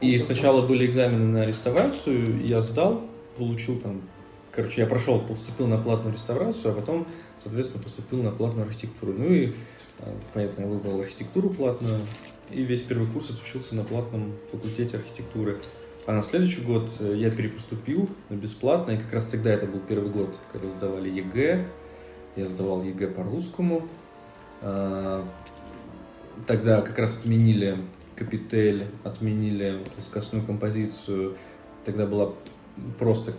И 0.00 0.16
сначала 0.18 0.66
были 0.66 0.86
экзамены 0.86 1.26
на 1.26 1.46
реставрацию, 1.46 2.40
я 2.46 2.60
сдал, 2.60 3.02
получил 3.36 3.78
там, 3.78 4.02
короче, 4.52 4.80
я 4.82 4.86
прошел, 4.86 5.20
поступил 5.20 5.66
на 5.66 5.78
платную 5.78 6.14
реставрацию, 6.14 6.72
а 6.72 6.74
потом, 6.74 7.06
соответственно, 7.42 7.82
поступил 7.82 8.22
на 8.22 8.30
платную 8.30 8.66
архитектуру. 8.66 9.12
Ну 9.12 9.24
и, 9.24 9.54
а, 9.98 10.14
понятно, 10.34 10.62
я 10.62 10.66
выбрал 10.68 11.00
архитектуру 11.00 11.50
платную, 11.50 12.00
и 12.50 12.62
весь 12.62 12.82
первый 12.82 13.08
курс 13.08 13.30
отучился 13.30 13.74
на 13.74 13.84
платном 13.84 14.34
факультете 14.50 14.98
архитектуры. 14.98 15.58
А 16.08 16.12
на 16.14 16.22
следующий 16.22 16.62
год 16.62 16.90
э, 17.00 17.16
я 17.18 17.30
перепоступил 17.30 18.08
на 18.30 18.34
бесплатно, 18.36 18.92
и 18.92 18.96
как 18.96 19.12
раз 19.12 19.26
тогда 19.26 19.52
это 19.52 19.66
был 19.66 19.78
первый 19.78 20.10
год, 20.10 20.38
когда 20.50 20.70
сдавали 20.70 21.10
ЕГЭ, 21.10 21.66
я 22.34 22.46
сдавал 22.46 22.82
ЕГЭ 22.82 23.08
по 23.08 23.22
русскому, 23.22 23.86
А, 24.62 25.28
Тогда 26.46 26.80
как 26.80 26.98
раз 26.98 27.18
отменили 27.18 27.76
капитель, 28.16 28.86
отменили 29.04 29.84
плоскостную 29.94 30.46
композицию. 30.46 31.36
Тогда 31.84 32.06
была 32.06 32.32
просто 32.98 33.34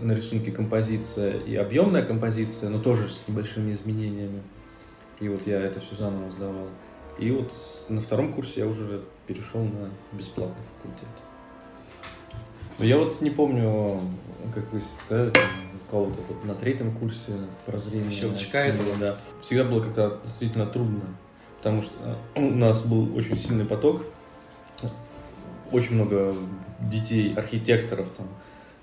на 0.00 0.12
рисунке 0.12 0.50
композиция 0.50 1.40
и 1.40 1.54
объемная 1.56 2.06
композиция, 2.06 2.70
но 2.70 2.78
тоже 2.78 3.10
с 3.10 3.28
небольшими 3.28 3.74
изменениями. 3.74 4.40
И 5.20 5.28
вот 5.28 5.46
я 5.46 5.60
это 5.60 5.80
все 5.80 5.94
заново 5.94 6.30
сдавал. 6.30 6.68
И 7.18 7.30
вот 7.30 7.52
на 7.90 8.00
втором 8.00 8.32
курсе 8.32 8.60
я 8.60 8.66
уже 8.66 9.02
перешел 9.26 9.62
на 9.62 9.90
бесплатный 10.16 10.64
факультет. 10.78 11.23
Но 12.78 12.84
я 12.84 12.98
вот 12.98 13.20
не 13.20 13.30
помню, 13.30 14.00
как 14.54 14.72
вы 14.72 14.80
сказали, 14.80 15.32
кого-то 15.90 16.20
вот 16.28 16.44
на 16.44 16.54
третьем 16.54 16.92
курсе 16.96 17.32
прозрение. 17.66 18.10
Щелчка 18.10 18.66
этого. 18.66 18.96
Да. 18.98 19.16
Всегда 19.42 19.64
было 19.64 19.80
как-то 19.80 20.18
действительно 20.24 20.66
трудно, 20.66 21.02
потому 21.58 21.82
что 21.82 21.94
у 22.34 22.40
нас 22.40 22.82
был 22.82 23.16
очень 23.16 23.36
сильный 23.36 23.64
поток, 23.64 24.02
очень 25.70 25.94
много 25.94 26.34
детей, 26.80 27.32
архитекторов, 27.34 28.08
там, 28.16 28.28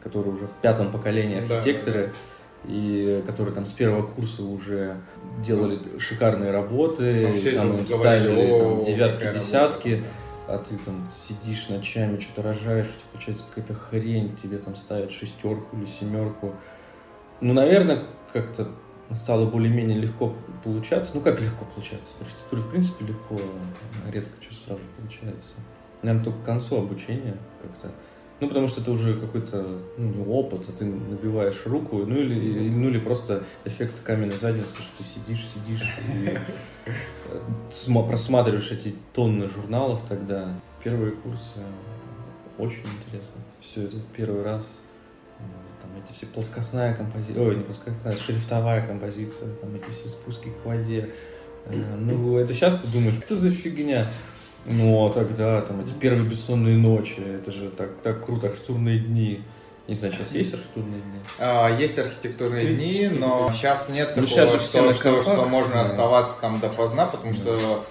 которые 0.02 0.34
уже 0.36 0.48
в 0.48 0.54
пятом 0.62 0.92
поколении 0.92 1.42
Да, 1.48 1.58
архитекторы, 1.58 2.14
и 2.66 3.24
которые 3.26 3.54
там 3.54 3.66
с 3.66 3.72
первого 3.72 4.06
курса 4.06 4.44
уже 4.44 4.98
делали 5.44 5.80
шикарные 6.00 6.52
работы, 6.52 7.28
Ну, 7.28 7.52
там 7.52 7.78
им 7.78 7.88
ставили 7.88 8.60
там, 8.60 8.82
«О, 8.82 8.86
девятки, 8.86 9.34
десятки, 9.34 9.90
работа». 9.90 10.08
А 10.54 10.58
ты 10.58 10.78
там 10.78 11.10
сидишь 11.14 11.70
ночами, 11.70 12.20
что-то 12.20 12.44
рожаешь, 12.44 12.88
у 12.88 12.90
тебя 12.90 13.10
получается 13.14 13.44
какая-то 13.50 13.74
хрень, 13.74 14.36
тебе 14.36 14.58
там 14.58 14.76
ставят 14.76 15.12
шестерку 15.12 15.78
или 15.78 15.86
семерку. 15.86 16.54
Ну, 17.40 17.54
наверное, 17.54 18.04
как-то 18.34 18.68
стало 19.16 19.46
более-менее 19.46 19.98
легко 19.98 20.36
получаться. 20.64 21.16
Ну, 21.16 21.22
как 21.22 21.40
легко 21.42 21.66
получаться? 21.66 22.16
В 22.18 22.22
архитектуре, 22.22 22.62
в 22.62 22.70
принципе, 22.70 23.06
легко, 23.06 23.38
редко 24.12 24.32
что 24.42 24.54
сразу 24.54 24.82
получается. 24.98 25.54
Наверное, 26.02 26.26
только 26.26 26.40
к 26.40 26.46
концу 26.46 26.78
обучения 26.78 27.38
как-то. 27.62 27.92
Ну, 28.42 28.48
потому 28.48 28.68
что 28.68 28.82
это 28.82 28.92
уже 28.92 29.20
какой-то 29.20 29.80
ну, 29.98 30.34
опыт, 30.34 30.62
а 30.68 30.72
ты 30.72 30.84
набиваешь 30.86 31.62
руку, 31.66 31.98
ну 31.98 32.16
или, 32.18 32.70
ну, 32.70 32.90
или 32.90 32.98
просто 32.98 33.44
эффект 33.66 34.02
каменной 34.04 34.36
задницы, 34.38 34.74
что 34.82 34.98
ты 34.98 35.04
сидишь, 35.04 35.46
сидишь 35.54 35.88
и 36.10 36.38
э, 36.88 37.40
сма- 37.72 38.08
просматриваешь 38.08 38.72
эти 38.72 38.96
тонны 39.14 39.48
журналов 39.48 40.02
тогда. 40.10 40.56
Первые 40.84 41.12
курсы 41.12 41.60
очень 42.58 42.82
интересно. 43.00 43.42
Все 43.60 43.84
это 43.84 43.98
первый 44.18 44.42
раз. 44.42 44.64
М, 45.40 45.46
Там 45.84 45.92
эти 46.04 46.12
все 46.14 46.26
плоскостная 46.26 46.96
композиция, 46.96 47.44
ой, 47.48 47.58
не 47.58 47.64
плоскостная, 47.64 48.14
шрифтовая 48.16 48.88
композиция, 48.88 49.50
там 49.62 49.76
эти 49.76 49.92
все 49.94 50.10
спуски 50.10 50.50
к 50.50 50.66
воде. 50.66 51.12
Э, 51.68 51.96
Ну, 52.00 52.38
это 52.38 52.56
сейчас 52.56 52.82
ты 52.82 52.88
думаешь, 52.88 53.16
что 53.24 53.36
за 53.36 53.52
фигня? 53.52 54.08
Ну, 54.66 55.08
а 55.08 55.14
тогда, 55.14 55.62
там, 55.62 55.82
эти 55.82 55.92
первые 55.92 56.24
бессонные 56.30 56.78
ночи, 56.78 57.20
это 57.20 57.52
же 57.52 57.70
так, 57.70 57.90
так 58.04 58.26
круто, 58.26 58.48
архитектурные 58.48 59.00
дни. 59.00 59.42
Не 59.88 59.96
знаю, 59.96 60.14
сейчас 60.14 60.32
есть 60.34 60.54
архитектурные 60.54 61.02
дни? 61.02 61.20
А, 61.40 61.68
Есть 61.70 61.98
архитектурные 62.00 62.74
дни, 62.76 63.10
но 63.12 63.52
сейчас 63.54 63.90
нет 63.90 64.14
Ну, 64.16 64.26
такого, 64.28 64.28
щас 64.48 64.52
же 64.52 64.60
что, 64.60 64.92
что, 64.94 65.22
что 65.24 65.46
можно 65.46 65.74
да. 65.74 65.82
оставаться 65.82 66.40
там 66.40 66.60
допоздна, 66.60 67.08
потому 67.08 67.34
что, 67.34 67.84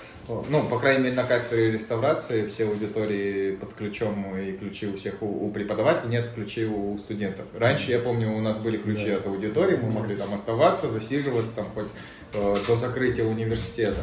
ну, 0.49 0.63
по 0.63 0.79
крайней 0.79 1.03
мере, 1.05 1.17
на 1.17 1.25
кафедре 1.25 1.73
реставрации 1.73 2.47
все 2.47 2.69
аудитории 2.69 3.57
под 3.57 3.75
ключом 3.75 4.35
и 4.39 4.53
ключи 4.53 4.87
у 4.87 4.97
всех 4.97 5.21
у, 5.21 5.47
у 5.47 5.51
преподавателей, 5.51 6.11
нет 6.11 6.31
ключей 6.35 6.67
у 6.67 6.97
студентов. 6.97 7.47
Раньше, 7.59 7.91
я 7.91 7.99
помню, 7.99 8.33
у 8.35 8.41
нас 8.41 8.57
были 8.57 8.79
ключи 8.79 9.11
Да. 9.11 9.17
от 9.17 9.27
аудитории, 9.27 9.77
мы 9.77 9.91
могли 9.91 10.15
там 10.17 10.33
оставаться, 10.33 10.89
засиживаться 10.89 11.57
там 11.57 11.67
хоть 11.75 11.89
э, 12.33 12.57
до 12.67 12.77
закрытия 12.77 13.25
университета. 13.25 14.01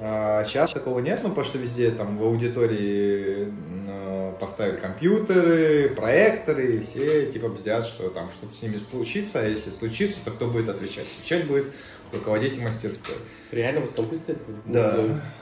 А 0.00 0.44
сейчас 0.44 0.72
такого 0.72 1.00
нет, 1.00 1.20
ну, 1.22 1.30
потому 1.30 1.46
что 1.46 1.58
везде 1.58 1.90
там 1.90 2.16
в 2.16 2.22
аудитории 2.22 3.52
э, 3.88 4.32
поставили 4.40 4.76
компьютеры, 4.76 5.88
проекторы, 5.90 6.76
и 6.76 6.80
все 6.80 7.26
типа 7.32 7.48
бздят, 7.48 7.84
что 7.84 8.08
там 8.10 8.30
что-то 8.30 8.54
с 8.54 8.62
ними 8.62 8.76
случится, 8.76 9.40
а 9.40 9.44
если 9.44 9.70
случится, 9.70 10.24
то 10.24 10.30
кто 10.30 10.46
будет 10.46 10.68
отвечать? 10.68 11.06
Отвечать 11.18 11.46
будет 11.48 11.66
руководитель 12.12 12.62
мастерской. 12.62 13.16
Реально 13.50 13.86
компы 13.86 14.16
стоят? 14.16 14.40
Да. 14.66 14.96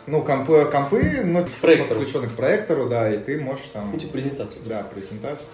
Ну, 0.06 0.22
компы, 0.22 0.64
компы 0.64 1.22
ну, 1.24 1.46
Проектору. 1.60 1.88
подключены 2.00 2.28
к 2.28 2.32
проектору, 2.34 2.88
да, 2.88 3.12
и 3.12 3.18
ты 3.18 3.38
можешь 3.38 3.66
там... 3.72 3.90
Ну, 3.92 3.98
типа 3.98 4.14
презентацию. 4.14 4.62
Да, 4.66 4.82
презентацию. 4.82 5.48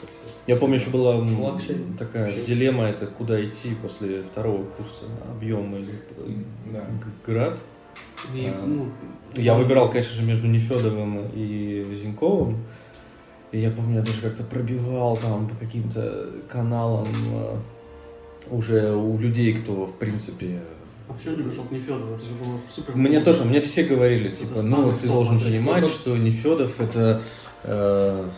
Я 0.47 0.57
помню, 0.57 0.77
еще 0.77 0.91
была 0.91 1.17
Лакшери. 1.17 1.85
такая 1.99 2.27
Вообще. 2.27 2.45
дилемма, 2.45 2.89
это 2.89 3.07
куда 3.07 3.43
идти 3.45 3.75
после 3.83 4.23
второго 4.23 4.65
курса, 4.65 5.05
объем 5.31 5.77
или 5.77 5.93
Да. 6.73 6.85
град. 7.27 7.59
И, 8.35 8.47
А, 8.47 8.65
ну, 8.67 8.89
Я 9.35 9.55
выбирал, 9.55 9.91
конечно 9.91 10.15
же, 10.15 10.23
между 10.23 10.47
Нефедовым 10.47 11.31
и 11.35 11.85
Зиньковым. 12.01 12.59
И 13.51 13.59
я 13.59 13.71
помню, 13.71 13.97
я 13.97 14.03
даже 14.03 14.21
как-то 14.23 14.45
пробивал 14.45 15.17
там 15.17 15.49
по 15.49 15.55
каким-то 15.57 16.31
каналам 16.49 17.09
э, 17.35 17.57
уже 18.51 18.93
у 18.95 19.19
людей, 19.19 19.53
кто, 19.55 19.87
в 19.87 19.99
принципе... 19.99 20.61
а 21.09 21.13
почему 21.13 21.37
пришел 21.37 21.65
к 21.65 21.71
Нефедову? 21.71 22.15
Это 22.15 22.25
же 22.25 22.33
было 22.35 22.61
супер. 22.75 22.97
Мне 22.97 23.21
тоже, 23.21 23.45
мне 23.45 23.61
все 23.61 23.83
говорили, 23.85 24.35
типа, 24.35 24.55
Это 24.55 24.63
ну, 24.63 24.93
ты 24.97 25.07
должен 25.07 25.39
понимать, 25.41 25.85
что 25.87 26.17
Нефедов 26.17 26.81
это 26.81 27.21
э, 27.65 28.29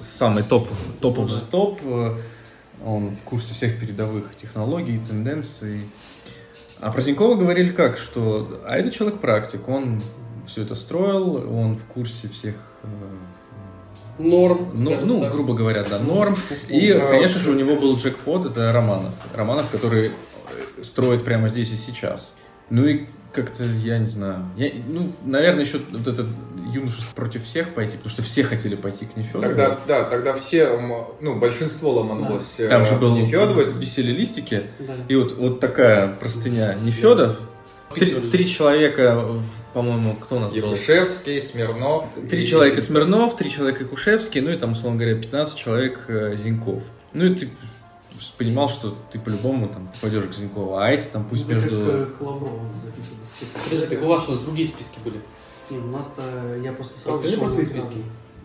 самый 0.00 0.42
топ, 0.42 0.68
топ 1.00 1.18
of 1.18 1.28
the 1.28 1.40
топ. 1.50 1.80
э, 1.82 2.16
Он 2.84 3.10
в 3.10 3.22
курсе 3.22 3.54
всех 3.54 3.80
передовых 3.80 4.36
технологий, 4.36 4.98
тенденций. 4.98 5.80
А 6.82 6.90
про 6.90 7.00
Зинькова 7.00 7.36
говорили 7.36 7.70
как, 7.70 7.96
что, 7.96 8.60
а 8.66 8.76
это 8.76 8.90
человек-практик, 8.90 9.68
он 9.68 10.02
все 10.48 10.62
это 10.62 10.74
строил, 10.74 11.36
он 11.56 11.76
в 11.76 11.84
курсе 11.84 12.28
всех, 12.28 12.56
э, 12.82 12.86
Норм. 14.18 14.72
ну, 14.74 14.98
ну, 15.04 15.20
так. 15.20 15.32
грубо 15.32 15.54
говоря, 15.54 15.84
да, 15.88 16.00
норм. 16.00 16.36
И, 16.68 16.92
Да. 16.92 17.06
конечно 17.06 17.38
же, 17.38 17.50
у 17.52 17.54
него 17.54 17.76
был 17.76 17.96
джекпот, 17.96 18.46
это 18.46 18.72
Романов. 18.72 19.12
Романов, 19.32 19.70
который 19.70 20.06
э, 20.08 20.82
строит 20.82 21.24
прямо 21.24 21.48
здесь 21.48 21.70
и 21.70 21.76
сейчас. 21.76 22.32
Ну 22.68 22.84
и 22.84 23.06
как-то, 23.32 23.64
я 23.64 23.98
не 23.98 24.06
знаю, 24.08 24.44
я, 24.56 24.70
ну, 24.88 25.10
наверное, 25.24 25.64
еще 25.64 25.80
вот 25.90 26.06
этот 26.06 26.26
юношество 26.72 27.14
против 27.14 27.44
всех 27.44 27.74
пойти, 27.74 27.96
потому 27.96 28.10
что 28.10 28.22
все 28.22 28.42
хотели 28.44 28.74
пойти 28.74 29.04
к 29.06 29.16
Нефедову. 29.16 29.42
Тогда, 29.42 29.78
да, 29.86 30.04
тогда 30.04 30.34
все, 30.34 30.78
ну, 31.20 31.36
большинство 31.36 31.92
ломанулось 31.92 32.56
э, 32.60 32.68
Там 32.68 32.84
же 32.84 32.94
был 32.96 33.16
Нефедова. 33.16 33.62
висели 33.62 34.12
листики, 34.12 34.62
Да. 34.78 34.94
и 35.08 35.16
вот, 35.16 35.32
вот 35.36 35.60
такая 35.60 36.08
простыня 36.14 36.76
Нефедов. 36.82 37.40
Три, 37.94 38.06
три 38.30 38.48
человека, 38.48 39.16
в- 39.20 39.44
по-моему, 39.74 40.14
кто 40.16 40.36
у 40.36 40.38
нас 40.38 40.50
был? 40.50 40.56
Якушевский, 40.56 41.40
Смирнов. 41.42 42.06
Три 42.30 42.44
и- 42.44 42.46
человека 42.46 42.80
Смирнов, 42.80 43.36
три 43.36 43.50
человека 43.50 43.84
Кушевский, 43.84 44.40
ну 44.40 44.50
и 44.50 44.56
там, 44.56 44.72
условно 44.72 44.98
говоря, 44.98 45.16
15 45.16 45.58
человек 45.58 46.04
э, 46.08 46.34
Зиньков. 46.36 46.82
Ну 47.12 47.26
и 47.26 47.34
ты 47.34 47.50
понимал, 48.30 48.68
что 48.68 48.96
ты 49.10 49.18
по-любому 49.18 49.68
там 49.68 49.88
пойдешь 50.00 50.24
к 50.24 50.34
Зинькову, 50.34 50.76
а 50.76 50.90
эти 50.90 51.06
там 51.06 51.24
пусть 51.28 51.48
Ну, 51.48 51.54
как, 51.54 51.62
между... 51.62 51.76
э, 51.90 52.06
к 52.06 52.20
Лаврову 52.20 52.60
записывались. 52.82 53.52
Подожди, 53.64 53.86
так 53.94 54.04
у 54.04 54.06
вас, 54.06 54.28
у 54.28 54.32
вас 54.32 54.40
другие 54.40 54.68
списки 54.68 54.98
были? 55.04 55.20
Не, 55.70 55.78
у 55.78 55.86
нас-то 55.86 56.22
я 56.62 56.72
просто 56.72 56.98
сразу 56.98 57.22
Расскажи 57.22 57.40
про 57.40 57.48
свои 57.48 57.64
списки. 57.64 57.96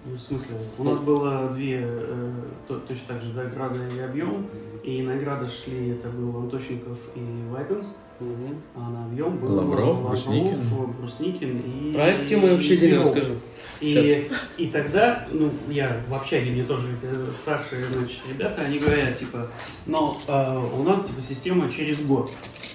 Ну, 0.05 0.15
в 0.15 0.21
смысле? 0.21 0.55
У 0.77 0.83
нас 0.83 0.99
было 0.99 1.49
две, 1.49 1.81
э, 1.83 2.31
то- 2.67 2.79
точно 2.79 3.03
так 3.09 3.21
же, 3.21 3.33
награда 3.33 3.79
и 3.95 3.99
объем. 3.99 4.47
И 4.83 5.01
награды 5.01 5.49
шли, 5.49 5.89
это 5.89 6.07
был 6.07 6.37
Антощенков 6.37 6.97
и 7.15 7.19
Вайтенс. 7.51 7.97
Мгм. 8.21 8.61
А 8.75 8.89
на 8.89 9.05
объем 9.05 9.37
был 9.37 9.55
Лавров, 9.55 10.01
Брусникин. 10.01 10.57
Брусникин 10.97 11.59
и... 11.59 11.93
Про 11.93 12.05
эту 12.07 12.25
тему 12.25 12.47
я 12.47 12.53
вообще 12.53 12.73
отдельно 12.75 13.01
расскажу. 13.01 13.33
И, 13.79 13.89
Сейчас. 13.93 14.39
и 14.57 14.67
тогда, 14.67 15.27
ну, 15.31 15.51
я 15.69 16.01
в 16.07 16.13
общаге, 16.13 16.51
мне 16.51 16.63
тоже 16.63 16.87
эти 16.95 17.31
старшие, 17.31 17.85
значит, 17.85 18.19
ребята, 18.27 18.63
они 18.63 18.79
говорят, 18.79 19.17
типа, 19.17 19.49
но 19.85 20.19
э, 20.27 20.59
у 20.73 20.83
нас, 20.83 21.05
типа, 21.05 21.21
система 21.21 21.69
через 21.69 21.99
год. 22.01 22.31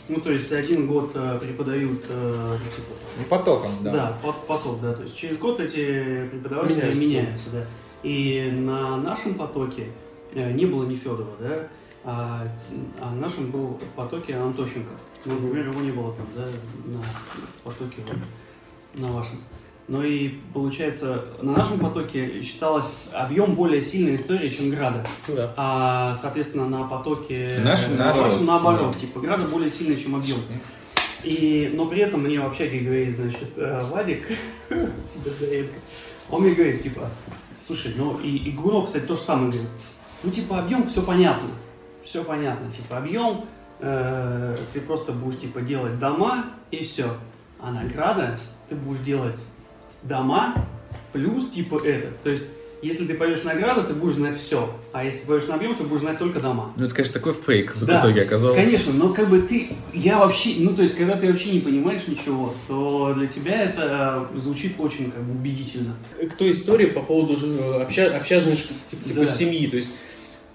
Ну, 0.08 0.20
то 0.20 0.30
есть 0.30 0.52
один 0.52 0.86
год 0.86 1.10
э, 1.14 1.38
преподают, 1.40 2.04
э, 2.08 2.56
типа, 2.76 2.88
Ну, 3.18 3.24
потоком, 3.28 3.70
да. 3.82 3.92
да, 3.92 4.18
под- 4.22 4.46
поток, 4.46 4.80
да. 4.80 4.92
То 4.94 5.02
есть 5.02 5.16
через 5.16 5.38
год 5.38 5.58
эти 5.58 6.28
преподаватели 6.30 6.76
Меняются, 6.76 7.00
меняются, 7.00 7.50
да. 7.50 7.66
И 8.04 8.50
на 8.52 8.96
нашем 8.96 9.34
потоке 9.34 9.88
э, 10.34 10.52
не 10.52 10.66
было 10.66 10.84
Нефедова, 10.86 11.36
да, 11.40 11.68
а, 12.04 12.48
а 13.00 13.10
на 13.10 13.20
нашем 13.22 13.50
был 13.50 13.80
потоке 13.94 14.36
Антощенко. 14.36 14.90
Ну, 15.24 15.34
например, 15.34 15.68
его 15.68 15.80
не 15.80 15.92
было 15.92 16.12
там, 16.14 16.26
да, 16.34 16.46
на 16.86 17.02
потоке 17.62 18.02
вот, 18.06 19.00
на 19.00 19.12
вашем. 19.12 19.38
Ну 19.88 20.02
и 20.02 20.28
получается, 20.54 21.24
на 21.42 21.52
нашем 21.52 21.78
потоке 21.80 22.40
считалось 22.42 22.96
объем 23.12 23.54
более 23.54 23.82
сильной 23.82 24.14
истории, 24.14 24.48
чем 24.48 24.70
Града. 24.70 25.04
Да. 25.28 25.52
А, 25.56 26.14
соответственно, 26.14 26.68
на 26.68 26.84
потоке 26.84 27.60
Наш- 27.64 27.88
на 27.88 27.96
наоборот. 27.96 28.32
вашем 28.32 28.46
наоборот, 28.46 28.96
типа 28.96 29.20
Града 29.20 29.44
более 29.44 29.70
сильный, 29.70 29.96
чем 29.96 30.14
объем. 30.16 30.38
И, 31.24 31.70
но 31.74 31.86
при 31.86 32.00
этом 32.00 32.20
мне 32.20 32.40
в 32.40 32.46
общаге 32.46 32.80
говорит, 32.80 33.14
значит, 33.14 33.50
э, 33.56 33.80
Вадик, 33.90 34.26
он 36.30 36.42
мне 36.42 36.52
говорит, 36.54 36.80
типа, 36.82 37.08
слушай, 37.64 37.92
ну 37.96 38.18
и, 38.20 38.36
и 38.36 38.50
Гунок, 38.50 38.86
кстати, 38.86 39.04
то 39.04 39.14
же 39.14 39.20
самое 39.20 39.50
говорит. 39.50 39.68
Ну, 40.24 40.30
типа, 40.30 40.58
объем, 40.60 40.88
все 40.88 41.02
понятно. 41.02 41.48
Все 42.04 42.24
понятно. 42.24 42.70
Типа, 42.70 42.98
объем, 42.98 43.44
э, 43.80 44.56
ты 44.72 44.80
просто 44.80 45.12
будешь, 45.12 45.38
типа, 45.38 45.60
делать 45.60 45.98
дома, 45.98 46.46
и 46.70 46.84
все. 46.84 47.06
А 47.60 47.70
награда 47.70 48.38
ты 48.68 48.74
будешь 48.74 49.00
делать 49.00 49.44
дома 50.02 50.54
плюс 51.12 51.50
типа 51.50 51.80
это. 51.84 52.08
То 52.24 52.30
есть, 52.30 52.46
если 52.82 53.06
ты 53.06 53.14
пойдешь 53.14 53.44
награда, 53.44 53.82
ты 53.82 53.92
будешь 53.94 54.14
знать 54.16 54.40
все. 54.40 54.74
А 54.92 55.04
если 55.04 55.26
пойдешь 55.26 55.46
на 55.48 55.54
объем, 55.54 55.74
ты 55.76 55.84
будешь 55.84 56.00
знать 56.00 56.18
только 56.18 56.40
дома. 56.40 56.72
Ну, 56.76 56.86
это, 56.86 56.94
конечно, 56.94 57.14
такой 57.14 57.32
фейк 57.34 57.76
в 57.76 57.84
Да, 57.84 58.00
итоге 58.00 58.22
оказалось. 58.22 58.56
Конечно, 58.56 58.92
но 58.92 59.12
как 59.12 59.28
бы 59.28 59.40
ты, 59.42 59.68
я 59.92 60.18
вообще, 60.18 60.54
ну 60.58 60.74
то 60.74 60.82
есть, 60.82 60.96
когда 60.96 61.14
ты 61.16 61.28
вообще 61.28 61.52
не 61.52 61.60
понимаешь 61.60 62.02
ничего, 62.08 62.54
то 62.66 63.14
для 63.14 63.26
тебя 63.28 63.62
это 63.62 64.28
э, 64.34 64.38
звучит 64.38 64.74
очень 64.80 65.12
как 65.12 65.22
бы 65.22 65.32
убедительно. 65.38 65.94
К 66.28 66.34
той 66.34 66.50
истории 66.50 66.86
по 66.86 67.02
поводу 67.02 67.36
э, 67.56 67.82
обща, 67.82 68.16
общажной 68.16 68.56
типа, 68.56 69.08
типа 69.08 69.20
Да. 69.26 69.28
семьи. 69.32 69.66
То 69.68 69.76
есть 69.76 69.90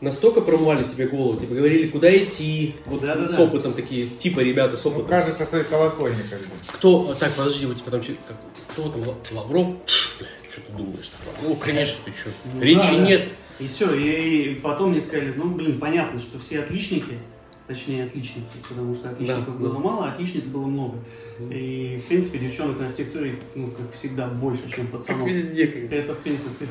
настолько 0.02 0.42
промывали 0.42 0.88
тебе 0.88 1.08
голову, 1.08 1.40
тебе 1.40 1.56
говорили, 1.56 1.88
куда 1.88 2.16
идти, 2.16 2.76
вот 2.88 3.02
Да-да-да. 3.02 3.28
с 3.28 3.40
опытом 3.40 3.74
такие, 3.74 4.08
типа 4.08 4.42
ребята 4.42 4.76
с 4.76 4.84
Ну, 4.84 4.92
опытом. 4.92 5.08
каждый 5.08 5.32
со 5.34 5.46
своей 5.46 5.64
колокольни 5.64 6.22
как 6.30 6.40
бы. 6.40 6.46
Кто, 6.74 7.16
так, 7.18 7.32
подожди, 7.34 7.66
у 7.68 7.74
тебя 7.74 7.90
там, 7.90 8.02
че- 8.04 8.16
так, 8.28 8.38
кто 8.78 8.90
там, 8.90 9.02
Ла- 9.08 9.16
Лавров? 9.32 9.76
Пф, 9.86 10.18
бля, 10.20 10.28
что 10.52 10.62
ты 10.62 10.72
думаешь? 10.74 11.12
Ну, 11.42 11.56
конечно, 11.56 11.98
ты 12.06 12.12
что, 12.12 12.30
Ну 12.54 12.62
речи 12.62 12.78
да, 12.80 12.98
да. 12.98 13.06
нет. 13.06 13.28
И 13.60 13.68
все, 13.68 13.92
и, 13.96 14.52
и 14.52 14.56
потом 14.56 14.92
мне 14.92 15.02
сказали, 15.02 15.34
ну 15.36 15.46
блин, 15.50 15.80
понятно, 15.80 16.20
что 16.20 16.38
все 16.40 16.60
отличники, 16.60 17.18
точнее 17.66 18.04
отличницы, 18.04 18.54
потому 18.70 18.94
что 18.94 19.10
отличников 19.10 19.46
Да, 19.46 19.52
было 19.54 19.74
да. 19.74 19.80
мало, 19.80 20.06
а 20.06 20.12
отличниц 20.12 20.44
было 20.44 20.68
много. 20.68 21.00
И 21.50 22.00
в 22.04 22.08
принципе 22.08 22.38
девчонок 22.38 22.80
на 22.80 22.86
архитектуре, 22.88 23.40
ну 23.56 23.68
как 23.72 23.92
всегда, 23.94 24.28
больше, 24.28 24.70
чем 24.70 24.84
Как 24.88 24.92
пацанов. 25.00 25.28
везде. 25.28 25.66
как- 25.68 25.92
Это, 25.92 26.14
в 26.14 26.20
принципе. 26.20 26.68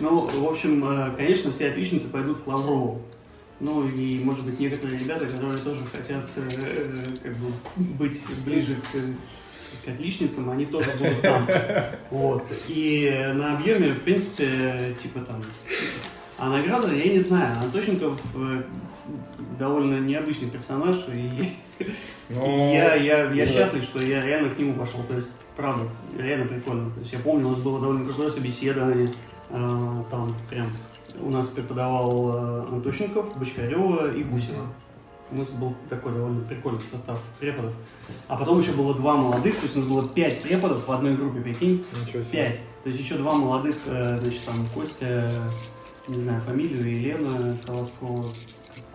Ну, 0.00 0.26
в 0.28 0.44
общем, 0.48 0.84
э, 0.84 1.16
конечно, 1.16 1.52
все 1.52 1.68
отличницы 1.68 2.08
пойдут 2.08 2.42
к 2.42 2.46
Лаврову. 2.48 3.02
Ну, 3.60 3.88
и, 3.88 4.18
может 4.18 4.44
быть, 4.44 4.58
некоторые 4.60 4.98
ребята, 4.98 5.24
которые 5.26 5.56
тоже 5.58 5.82
хотят 5.90 6.26
э, 6.36 6.48
э, 6.50 7.04
как 7.22 7.36
бы 7.38 7.46
быть 7.98 8.20
ближе 8.44 8.74
к 8.74 8.96
отличницам, 9.86 10.50
они 10.50 10.66
тоже 10.66 10.90
будут 10.98 11.22
там. 11.22 11.46
Вот. 12.10 12.46
И 12.68 13.32
на 13.34 13.56
объеме, 13.56 13.92
в 13.92 14.02
принципе, 14.02 14.94
типа 15.02 15.20
там... 15.20 15.42
А 16.38 16.50
награда, 16.50 16.94
я 16.94 17.12
не 17.12 17.18
знаю, 17.18 17.56
Антощенков 17.62 18.20
э, 18.34 18.62
довольно 19.58 19.98
необычный 20.00 20.50
персонаж, 20.50 20.96
и 21.14 21.50
Ну, 22.28 22.72
я, 22.72 22.94
я, 22.94 23.18
я 23.22 23.28
ну 23.28 23.36
да. 23.36 23.46
счастлив, 23.46 23.82
что 23.82 24.00
я 24.00 24.22
реально 24.22 24.50
к 24.50 24.58
нему 24.58 24.74
пошел. 24.74 25.02
То 25.04 25.14
есть, 25.14 25.28
правда, 25.56 25.84
реально 26.18 26.46
прикольно. 26.46 26.90
То 26.90 27.00
есть, 27.00 27.12
я 27.12 27.18
помню, 27.18 27.46
у 27.46 27.50
нас 27.50 27.62
было 27.62 27.80
довольно 27.80 28.04
крутое 28.04 28.30
собеседование. 28.30 29.08
э, 29.50 30.02
там 30.10 30.34
прям 30.50 30.70
у 31.20 31.30
нас 31.30 31.48
преподавал 31.48 32.66
э, 32.68 32.74
Антощенков, 32.74 33.36
Бочкарева 33.38 34.14
и 34.14 34.22
Гусева. 34.22 34.66
У 35.30 35.36
нас 35.36 35.50
был 35.50 35.74
такой 35.88 36.12
довольно 36.12 36.42
прикольный 36.42 36.80
состав 36.80 37.20
преподов. 37.40 37.72
А 38.28 38.36
потом 38.36 38.60
еще 38.60 38.72
было 38.72 38.94
два 38.94 39.16
молодых, 39.16 39.56
то 39.56 39.62
есть 39.64 39.76
у 39.76 39.80
нас 39.80 39.88
было 39.88 40.08
пять 40.08 40.40
преподов 40.40 40.86
в 40.86 40.92
одной 40.92 41.16
группе, 41.16 41.40
прикинь, 41.40 41.84
ничего 42.04 42.22
себе. 42.22 42.32
пять. 42.32 42.60
То 42.84 42.90
есть 42.90 43.00
еще 43.00 43.16
два 43.16 43.34
молодых, 43.34 43.76
э, 43.86 44.18
значит, 44.18 44.44
там 44.44 44.54
Костя, 44.72 45.30
не 46.06 46.20
знаю, 46.20 46.40
фамилию, 46.42 46.88
Елена 46.88 47.56
Колоскова, 47.66 48.24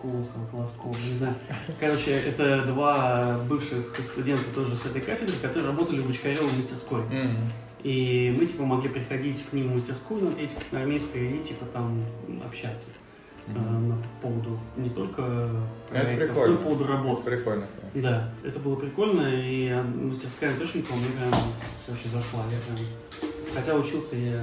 Колосова, 0.00 0.46
Колоскова, 0.50 0.96
не 1.06 1.14
знаю. 1.14 1.34
Короче, 1.78 2.12
это 2.12 2.64
два 2.64 3.38
бывших 3.48 3.94
студента 4.02 4.44
тоже 4.54 4.76
с 4.76 4.86
этой 4.86 5.02
кафедры, 5.02 5.36
которые 5.42 5.68
работали 5.68 6.00
в 6.00 6.06
Бочкаревой 6.06 6.50
мастерской. 6.56 7.02
М. 7.10 7.36
И 7.82 8.34
мы, 8.38 8.46
типа, 8.46 8.64
могли 8.64 8.88
приходить 8.88 9.44
к 9.44 9.52
ним 9.52 9.70
в 9.70 9.74
мастерскую 9.74 10.24
на 10.24 10.30
третьих, 10.32 10.58
на 10.70 10.80
армейской 10.80 11.32
и, 11.32 11.42
типа, 11.42 11.66
там 11.66 12.04
общаться 12.44 12.86
э, 13.48 13.52
на 13.52 13.96
поводу 14.20 14.58
не 14.76 14.90
только 14.90 15.48
проектов, 15.88 16.36
но 16.36 16.46
и 16.46 16.56
по 16.56 16.62
поводу 16.62 16.86
работы. 16.86 17.22
Прикольно. 17.22 17.66
Да, 17.94 18.30
это 18.42 18.58
было 18.58 18.76
прикольно, 18.76 19.28
и 19.28 19.68
э, 19.68 19.82
мастерская 19.82 20.52
точника 20.54 20.92
мне 20.94 21.06
прям 21.08 21.40
вообще 21.88 22.08
зашла. 22.08 22.42
Я 22.50 22.58
прям... 22.74 22.86
Хотя 23.54 23.74
учился 23.74 24.16
я 24.16 24.40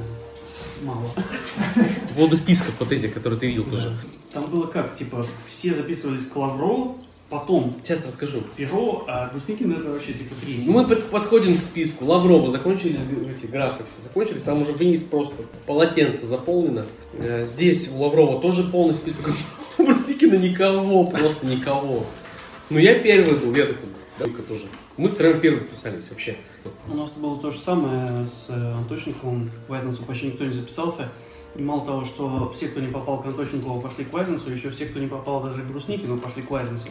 мало. 0.84 1.08
По 1.16 2.14
поводу 2.16 2.38
списков 2.38 2.76
вот 2.80 2.92
этих, 2.92 3.14
которые 3.14 3.40
ты 3.40 3.48
видел 3.48 3.64
тоже. 3.66 3.98
Там 4.34 4.50
было 4.50 4.68
как, 4.68 4.96
типа, 4.96 5.26
все 5.48 5.74
записывались 5.74 6.28
к 6.28 6.36
Лаврову, 6.36 7.00
потом 7.30 7.76
Сейчас 7.84 8.06
расскажу. 8.06 8.42
перо, 8.56 9.04
а 9.08 9.30
Брусникин 9.30 9.72
это 9.72 9.90
вообще, 9.92 10.14
типа, 10.14 10.34
третий. 10.44 10.70
Мы 10.70 10.88
под- 10.88 11.06
подходим 11.10 11.58
к 11.58 11.62
списку. 11.62 12.06
Лаврова 12.06 12.50
закончились 12.50 13.00
эти 13.38 13.46
графы 13.46 13.84
все 13.86 14.02
закончились. 14.02 14.42
Там 14.42 14.62
уже 14.62 14.74
вниз 14.74 15.04
просто 15.04 15.36
полотенце 15.66 16.26
заполнено. 16.26 16.86
Э, 17.14 17.46
Здесь 17.46 17.90
у 17.94 18.02
Лаврова 18.02 18.42
тоже 18.42 18.64
полный 18.64 18.96
список. 18.96 19.30
У 19.78 19.84
Брусникина 19.84 20.34
никого, 20.36 21.06
просто 21.06 21.46
никого. 21.48 22.06
Ну 22.70 22.78
я 22.78 23.00
первый 23.00 23.36
был, 23.38 23.56
я 23.56 23.66
такой, 23.66 23.90
только 24.18 24.42
тоже. 24.44 24.64
Мы 24.98 25.08
втроем 25.08 25.40
первые 25.40 25.66
вписались 25.66 26.10
вообще. 26.10 26.36
У 26.92 26.96
нас 26.96 27.12
было 27.14 27.38
то 27.40 27.52
же 27.52 27.58
самое 27.60 28.28
с 28.28 28.48
э, 28.50 28.54
Антощенковым. 28.74 29.50
К 29.66 29.70
Вайтенсу 29.70 30.04
почти 30.04 30.28
никто 30.28 30.44
не 30.44 30.52
записался. 30.52 31.08
И 31.56 31.62
мало 31.62 31.86
того, 31.86 32.04
что 32.04 32.52
все, 32.54 32.68
кто 32.68 32.80
не 32.82 32.90
попал 32.92 33.22
к 33.22 33.26
Антощенкову, 33.26 33.82
пошли 33.82 34.04
к 34.06 34.14
Вайтенсу, 34.14 34.52
еще 34.52 34.70
все, 34.70 34.86
кто 34.86 35.00
не 35.00 35.08
попал 35.08 35.42
даже 35.42 35.62
к 35.64 35.66
Брусникину, 35.66 36.18
пошли 36.20 36.44
к 36.44 36.52
Вайтенсу. 36.52 36.90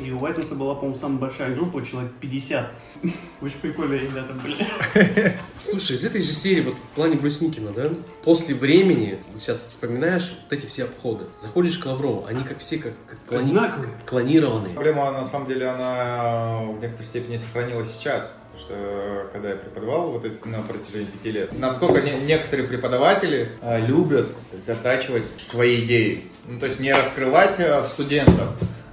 И 0.00 0.12
у 0.12 0.18
Вайтенса 0.18 0.54
была, 0.54 0.74
по-моему, 0.74 0.94
самая 0.96 1.18
большая 1.18 1.54
группа, 1.54 1.84
человек 1.84 2.12
50. 2.20 2.70
Очень 3.42 3.58
прикольные 3.60 4.00
ребята 4.00 4.32
были. 4.34 5.36
Слушай, 5.64 5.96
из 5.96 6.04
этой 6.04 6.20
же 6.20 6.32
серии, 6.32 6.60
вот 6.62 6.74
в 6.74 6.94
плане 6.94 7.16
Брусникина, 7.16 7.72
да, 7.72 7.88
после 8.22 8.54
времени, 8.54 9.18
вот 9.32 9.40
сейчас 9.40 9.58
вспоминаешь 9.60 10.34
вот 10.44 10.52
эти 10.56 10.66
все 10.66 10.84
обходы, 10.84 11.24
заходишь 11.40 11.78
к 11.78 11.86
Лаврову, 11.86 12.26
они 12.26 12.44
как 12.44 12.58
все 12.58 12.78
как, 12.78 12.92
как 13.08 13.18
клони- 13.40 13.88
клонированные. 14.06 14.72
Проблема, 14.74 15.10
на 15.10 15.24
самом 15.24 15.48
деле, 15.48 15.66
она 15.68 16.62
в 16.72 16.80
некоторой 16.80 17.04
степени 17.04 17.36
сохранилась 17.36 17.90
сейчас. 17.92 18.32
Потому 18.50 18.64
что, 18.64 18.74
э, 18.76 19.28
когда 19.32 19.50
я 19.50 19.56
преподавал 19.56 20.10
вот 20.10 20.24
эти 20.24 20.44
на 20.48 20.62
протяжении 20.62 21.06
пяти 21.06 21.30
лет, 21.32 21.58
насколько 21.58 22.00
не- 22.00 22.18
некоторые 22.26 22.66
преподаватели 22.66 23.52
э, 23.60 23.86
любят 23.86 24.30
затачивать 24.60 25.24
свои 25.44 25.84
идеи. 25.84 26.24
Ну, 26.46 26.58
то 26.58 26.66
есть 26.66 26.80
не 26.80 26.92
раскрывать 26.92 27.60
э, 27.60 27.84
студентов, 27.84 28.48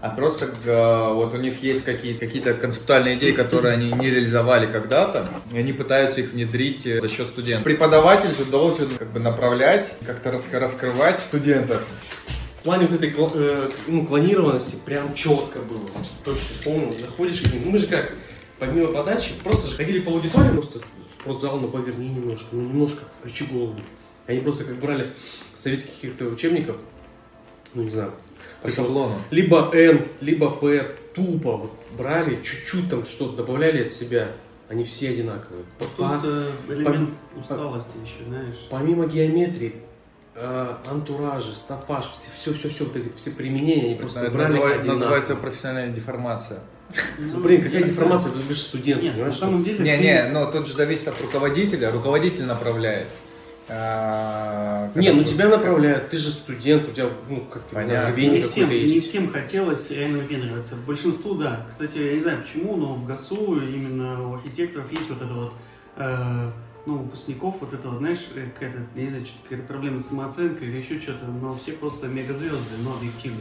а 0.06 0.10
просто 0.12 0.46
э, 0.66 1.14
вот 1.14 1.34
у 1.34 1.38
них 1.38 1.64
есть 1.64 1.84
какие- 1.84 2.14
какие-то 2.14 2.54
концептуальные 2.54 3.16
идеи, 3.18 3.32
которые 3.32 3.74
они 3.74 3.92
не 3.92 4.12
реализовали 4.12 4.68
когда-то, 4.68 5.28
и 5.52 5.58
они 5.58 5.74
пытаются 5.74 6.22
их 6.22 6.32
внедрить 6.34 6.86
э, 6.86 7.02
за 7.02 7.10
счет 7.10 7.26
студентов. 7.28 7.64
Преподаватель 7.64 8.32
же 8.32 8.46
должен 8.46 8.88
как 8.90 9.10
бы 9.12 9.20
направлять, 9.20 9.96
как-то 10.06 10.32
рас- 10.32 10.50
раскрывать 10.52 11.20
студентов. 11.20 11.84
В 12.60 12.64
плане 12.64 12.86
вот 12.86 13.02
этой 13.02 13.16
э, 13.18 13.70
ну, 13.88 14.06
клонированности 14.06 14.76
прям 14.86 15.16
четко 15.16 15.60
было. 15.60 15.90
Точно 16.24 16.56
помню. 16.64 16.92
Заходишь 16.94 17.42
к 17.42 17.52
ним. 17.52 17.64
Ну, 17.66 17.72
мы 17.72 17.80
же 17.80 17.88
как, 17.88 18.12
помимо 18.60 18.90
подачи, 18.94 19.32
просто 19.44 19.68
же 19.70 19.76
ходили 19.76 20.00
по 20.00 20.12
аудитории, 20.12 20.50
просто 20.52 20.82
спортзал, 21.20 21.58
ну 21.60 21.68
поверни 21.70 22.10
немножко, 22.10 22.46
ну 22.52 22.62
немножко, 22.62 23.06
включи 23.20 23.46
голову. 23.46 23.80
Они 24.28 24.40
просто 24.40 24.66
как 24.66 24.76
брали 24.76 25.14
советских 25.56 25.96
каких-то 25.96 26.26
учебников, 26.26 26.78
ну 27.74 27.82
не 27.84 27.90
знаю, 27.90 28.14
По 28.66 28.82
вот 28.82 28.88
шаблону. 28.88 29.16
либо 29.32 29.70
N, 29.74 30.02
либо 30.22 30.50
P, 30.52 30.84
тупо 31.14 31.58
вот 31.58 31.72
брали, 31.98 32.36
чуть-чуть 32.44 32.90
там 32.90 33.06
что-то 33.06 33.38
добавляли 33.38 33.84
от 33.86 33.94
себя. 33.94 34.30
Они 34.68 34.84
все 34.84 35.10
одинаковые. 35.12 35.64
По- 35.78 35.86
Тут 35.86 36.22
э, 36.24 36.52
элемент 36.70 37.14
усталости 37.40 37.92
еще, 38.04 38.28
знаешь. 38.28 38.66
Помимо 38.70 39.06
геометрии, 39.06 39.76
э, 40.36 40.68
антуражи, 40.88 41.54
стафаж, 41.54 42.06
все-все-все, 42.34 42.84
вот 42.86 42.96
эти 42.96 43.12
все 43.16 43.32
применения, 43.32 43.86
они 43.86 43.96
просто 43.96 44.22
Это 44.22 44.32
брали 44.32 44.52
называется, 44.54 44.80
одинаково. 44.80 45.00
называется 45.00 45.36
профессиональная 45.36 45.94
деформация. 45.96 46.60
Ну, 47.20 47.40
Блин, 47.40 47.64
какая 47.64 47.84
деформация, 47.84 48.32
ты 48.32 48.54
же 48.54 48.60
студент, 48.60 49.02
Нет, 49.04 49.18
на 49.18 49.32
самом 49.32 49.64
деле... 49.64 49.80
Не-не, 49.84 50.30
но 50.32 50.46
тут 50.52 50.68
же 50.68 50.74
зависит 50.74 51.08
от 51.08 51.20
руководителя. 51.22 51.92
Руководитель 51.92 52.46
направляет. 52.46 53.08
А, 53.68 54.92
Не, 54.96 55.12
ну 55.12 55.24
тебя 55.24 55.50
направляют, 55.50 56.10
ты 56.10 56.18
же 56.18 56.30
студент, 56.30 56.88
у 56.88 56.92
тебя, 56.92 57.10
ну, 57.30 57.42
как-то, 57.52 57.76
Понятно. 57.76 58.16
Не 58.16 58.42
всем, 58.44 58.64
какое-то 58.66 58.88
не 58.88 58.94
есть. 58.94 59.10
всем 59.10 59.32
хотелось 59.32 59.90
реально 59.92 60.20
выпендриваться. 60.20 60.76
Большинству, 60.76 61.34
да. 61.34 61.66
Кстати, 61.68 61.98
я 61.98 62.14
не 62.14 62.20
знаю 62.20 62.44
почему, 62.44 62.76
но 62.76 62.94
в 62.94 63.06
ГАСУ 63.08 63.60
именно 63.60 64.30
у 64.30 64.36
архитекторов 64.36 64.92
есть 64.92 65.10
вот 65.10 65.22
это 65.22 65.34
вот, 65.34 65.54
э, 65.98 66.52
ну, 66.86 66.98
выпускников 67.00 67.56
вот 67.62 67.74
это 67.74 67.90
вот, 67.90 68.00
знаешь, 68.00 68.28
э, 68.36 68.48
какая-то, 68.54 68.80
я 68.96 69.04
не 69.04 69.10
знаю, 69.10 69.26
какая-то 69.44 69.68
проблема 69.68 70.00
с 70.00 70.08
самооценкой 70.10 70.68
или 70.68 70.78
еще 70.78 71.00
что-то, 71.00 71.26
но 71.26 71.56
все 71.56 71.72
просто 71.72 72.06
мегазвезды, 72.06 72.76
но 72.84 72.94
объективно. 72.94 73.40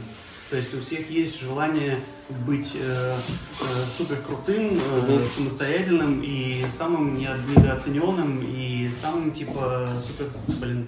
То 0.49 0.57
есть 0.57 0.73
у 0.75 0.79
всех 0.79 1.09
есть 1.09 1.41
желание 1.41 1.99
быть 2.45 2.71
э, 2.75 3.15
э, 3.15 3.65
супер 3.97 4.17
крутым, 4.17 4.79
э, 4.79 5.25
самостоятельным 5.27 6.21
и 6.23 6.65
самым 6.69 7.17
не- 7.17 7.29
недооцененным 7.49 8.43
и 8.43 8.89
самым 8.91 9.31
типа 9.31 9.89
супер, 10.05 10.29
блин, 10.59 10.87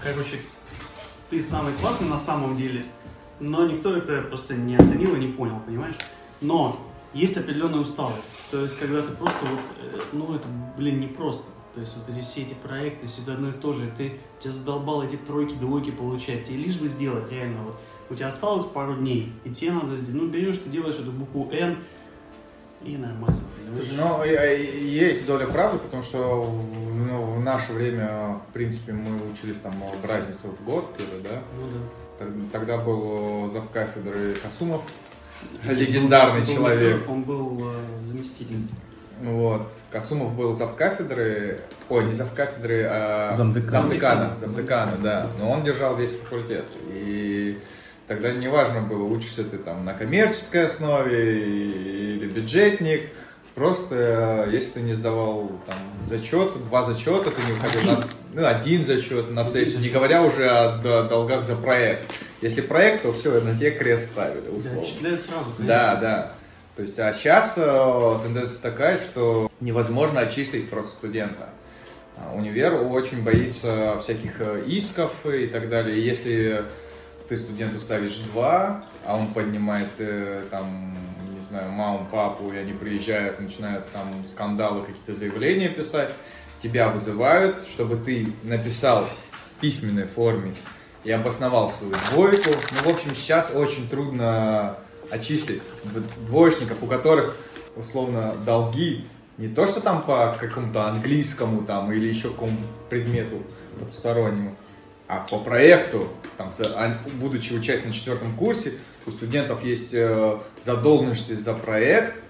короче, 0.00 0.40
ты 1.28 1.42
самый 1.42 1.72
классный 1.80 2.08
на 2.08 2.18
самом 2.18 2.56
деле, 2.56 2.84
но 3.40 3.66
никто 3.66 3.96
это 3.96 4.22
просто 4.22 4.54
не 4.54 4.76
оценил 4.76 5.16
и 5.16 5.20
не 5.20 5.32
понял, 5.32 5.60
понимаешь? 5.66 5.96
Но 6.40 6.80
есть 7.12 7.36
определенная 7.36 7.80
усталость. 7.80 8.32
То 8.50 8.62
есть, 8.62 8.78
когда 8.78 9.02
ты 9.02 9.12
просто 9.12 9.44
вот, 9.44 9.60
э, 9.80 10.00
ну 10.12 10.34
это, 10.34 10.44
блин, 10.76 11.00
не 11.00 11.08
просто. 11.08 11.44
То 11.74 11.80
есть, 11.80 11.96
вот 11.96 12.08
эти 12.08 12.24
все 12.24 12.42
эти 12.42 12.54
проекты, 12.54 13.08
все 13.08 13.22
одно 13.32 13.48
и 13.48 13.52
то 13.52 13.72
же, 13.72 13.90
ты 13.96 14.20
тебя 14.38 14.52
задолбал 14.52 15.02
эти 15.02 15.16
тройки, 15.16 15.54
двойки 15.54 15.90
получать, 15.90 16.44
тебе 16.46 16.58
лишь 16.58 16.78
бы 16.78 16.86
сделать 16.86 17.30
реально 17.30 17.62
вот. 17.62 17.76
У 18.10 18.14
тебя 18.14 18.28
осталось 18.28 18.66
пару 18.66 18.94
дней, 18.96 19.32
и 19.44 19.50
тебе 19.50 19.72
надо 19.72 19.96
сделать, 19.96 20.22
ну 20.22 20.28
берешь, 20.28 20.58
ты 20.58 20.68
делаешь 20.70 20.96
эту 20.96 21.10
букву 21.12 21.50
N, 21.52 21.76
И 22.84 22.96
нормально. 22.98 23.40
Слушай, 23.74 23.94
ну, 23.96 24.22
и- 24.24 24.84
есть 24.90 25.26
доля 25.26 25.46
правды, 25.46 25.78
потому 25.78 26.02
что 26.02 26.42
в, 26.42 26.98
ну, 26.98 27.22
в 27.36 27.42
наше 27.42 27.72
время, 27.72 28.38
в 28.48 28.52
принципе, 28.52 28.92
мы 28.92 29.32
учились 29.32 29.56
там 29.62 29.72
в 30.02 30.06
разницу 30.06 30.48
в 30.48 30.64
год 30.64 30.94
где-то, 30.94 31.20
да? 31.22 31.42
Ну 31.58 31.66
да. 31.72 32.24
Тог- 32.26 32.50
Тогда 32.52 32.76
был 32.76 33.50
зав 33.50 33.70
кафедры 33.70 34.34
Касумов, 34.42 34.82
легендарный 35.64 36.40
Он 36.40 36.46
был 36.46 36.54
человек. 36.54 37.08
Он 37.08 37.22
был 37.22 37.60
э, 37.70 38.06
заместителем. 38.06 38.68
Вот. 39.22 39.70
Касумов 39.90 40.36
был 40.36 40.54
зав 40.56 40.74
кафедры, 40.76 41.60
ой, 41.88 42.04
не 42.04 42.12
зав 42.12 42.34
кафедры, 42.34 42.84
а 42.90 43.34
Замдекана. 43.36 43.70
замдекана, 43.70 44.36
замдекана, 44.40 44.96
да. 45.02 45.30
Но 45.38 45.50
он 45.50 45.64
держал 45.64 45.96
весь 45.96 46.10
факультет. 46.18 46.66
И 46.90 47.58
тогда 48.06 48.32
неважно 48.32 48.80
было, 48.80 49.04
учишься 49.04 49.44
ты 49.44 49.58
там 49.58 49.84
на 49.84 49.94
коммерческой 49.94 50.66
основе 50.66 51.40
или 51.40 52.26
бюджетник. 52.26 53.10
Просто, 53.54 54.46
э, 54.48 54.50
если 54.52 54.72
ты 54.72 54.80
не 54.80 54.94
сдавал 54.94 55.48
там 55.66 55.76
зачет, 56.04 56.52
два 56.64 56.82
зачета, 56.82 57.30
ты 57.30 57.40
не 57.46 57.52
выходил 57.52 57.82
на 57.92 57.98
ну, 58.32 58.46
один 58.46 58.84
зачет 58.84 59.30
на 59.30 59.44
сессию, 59.44 59.80
не 59.80 59.90
говоря 59.90 60.22
уже 60.22 60.48
о 60.48 61.04
долгах 61.04 61.44
за 61.44 61.54
проект. 61.54 62.12
Если 62.40 62.62
проект, 62.62 63.02
то 63.02 63.12
все, 63.12 63.40
на 63.40 63.56
тебе 63.56 63.70
крест 63.70 64.06
ставили, 64.06 64.48
Да, 64.48 64.56
условно. 64.56 64.82
отчисляют 64.82 65.22
сразу, 65.22 65.44
конечно. 65.56 65.66
Да, 65.66 65.94
да. 65.96 66.32
То 66.74 66.82
есть, 66.82 66.98
а 66.98 67.14
сейчас 67.14 67.54
тенденция 67.54 68.60
такая, 68.60 68.98
что 68.98 69.48
невозможно 69.60 70.20
отчислить 70.20 70.68
просто 70.68 70.92
студента. 70.92 71.48
А 72.16 72.34
Универ 72.34 72.74
очень 72.74 73.22
боится 73.22 73.98
всяких 74.00 74.40
э, 74.40 74.64
исков 74.66 75.12
и 75.26 75.46
так 75.46 75.68
далее. 75.68 76.04
Если 76.04 76.64
ты 77.28 77.36
студенту 77.36 77.80
ставишь 77.80 78.16
два, 78.32 78.84
а 79.06 79.16
он 79.16 79.28
поднимает 79.28 79.88
э, 79.98 80.44
там, 80.50 80.96
не 81.32 81.40
знаю, 81.40 81.70
маму, 81.70 82.06
папу, 82.10 82.52
и 82.52 82.56
они 82.56 82.72
приезжают, 82.72 83.40
начинают 83.40 83.90
там 83.92 84.24
скандалы, 84.26 84.84
какие-то 84.84 85.14
заявления 85.14 85.68
писать, 85.68 86.12
тебя 86.62 86.88
вызывают, 86.88 87.56
чтобы 87.66 87.96
ты 87.96 88.28
написал 88.42 89.06
в 89.56 89.60
письменной 89.60 90.04
форме 90.06 90.54
и 91.04 91.10
обосновал 91.10 91.70
свою 91.70 91.94
двойку. 92.10 92.50
Ну, 92.50 92.90
в 92.90 92.94
общем, 92.94 93.14
сейчас 93.14 93.52
очень 93.54 93.88
трудно 93.88 94.76
отчислить 95.10 95.62
д- 95.84 96.02
двоечников, 96.26 96.82
у 96.82 96.86
которых, 96.86 97.36
условно, 97.76 98.34
долги 98.44 99.06
не 99.36 99.48
то, 99.48 99.66
что 99.66 99.80
там 99.80 100.02
по 100.02 100.36
какому-то 100.38 100.88
английскому 100.88 101.62
там 101.62 101.92
или 101.92 102.06
еще 102.06 102.30
какому 102.30 102.56
предмету 102.88 103.42
потустороннему, 103.78 104.56
а 105.14 105.26
по 105.28 105.38
проекту, 105.38 106.08
там, 106.36 106.50
а- 106.76 106.96
будучи 107.14 107.52
участием 107.52 107.90
на 107.90 107.94
четвертом 107.94 108.34
курсе, 108.36 108.72
у 109.06 109.10
студентов 109.10 109.64
есть 109.64 109.92
э, 109.94 110.38
задолженности 110.62 111.34
за 111.34 111.52
проект, 111.54 112.20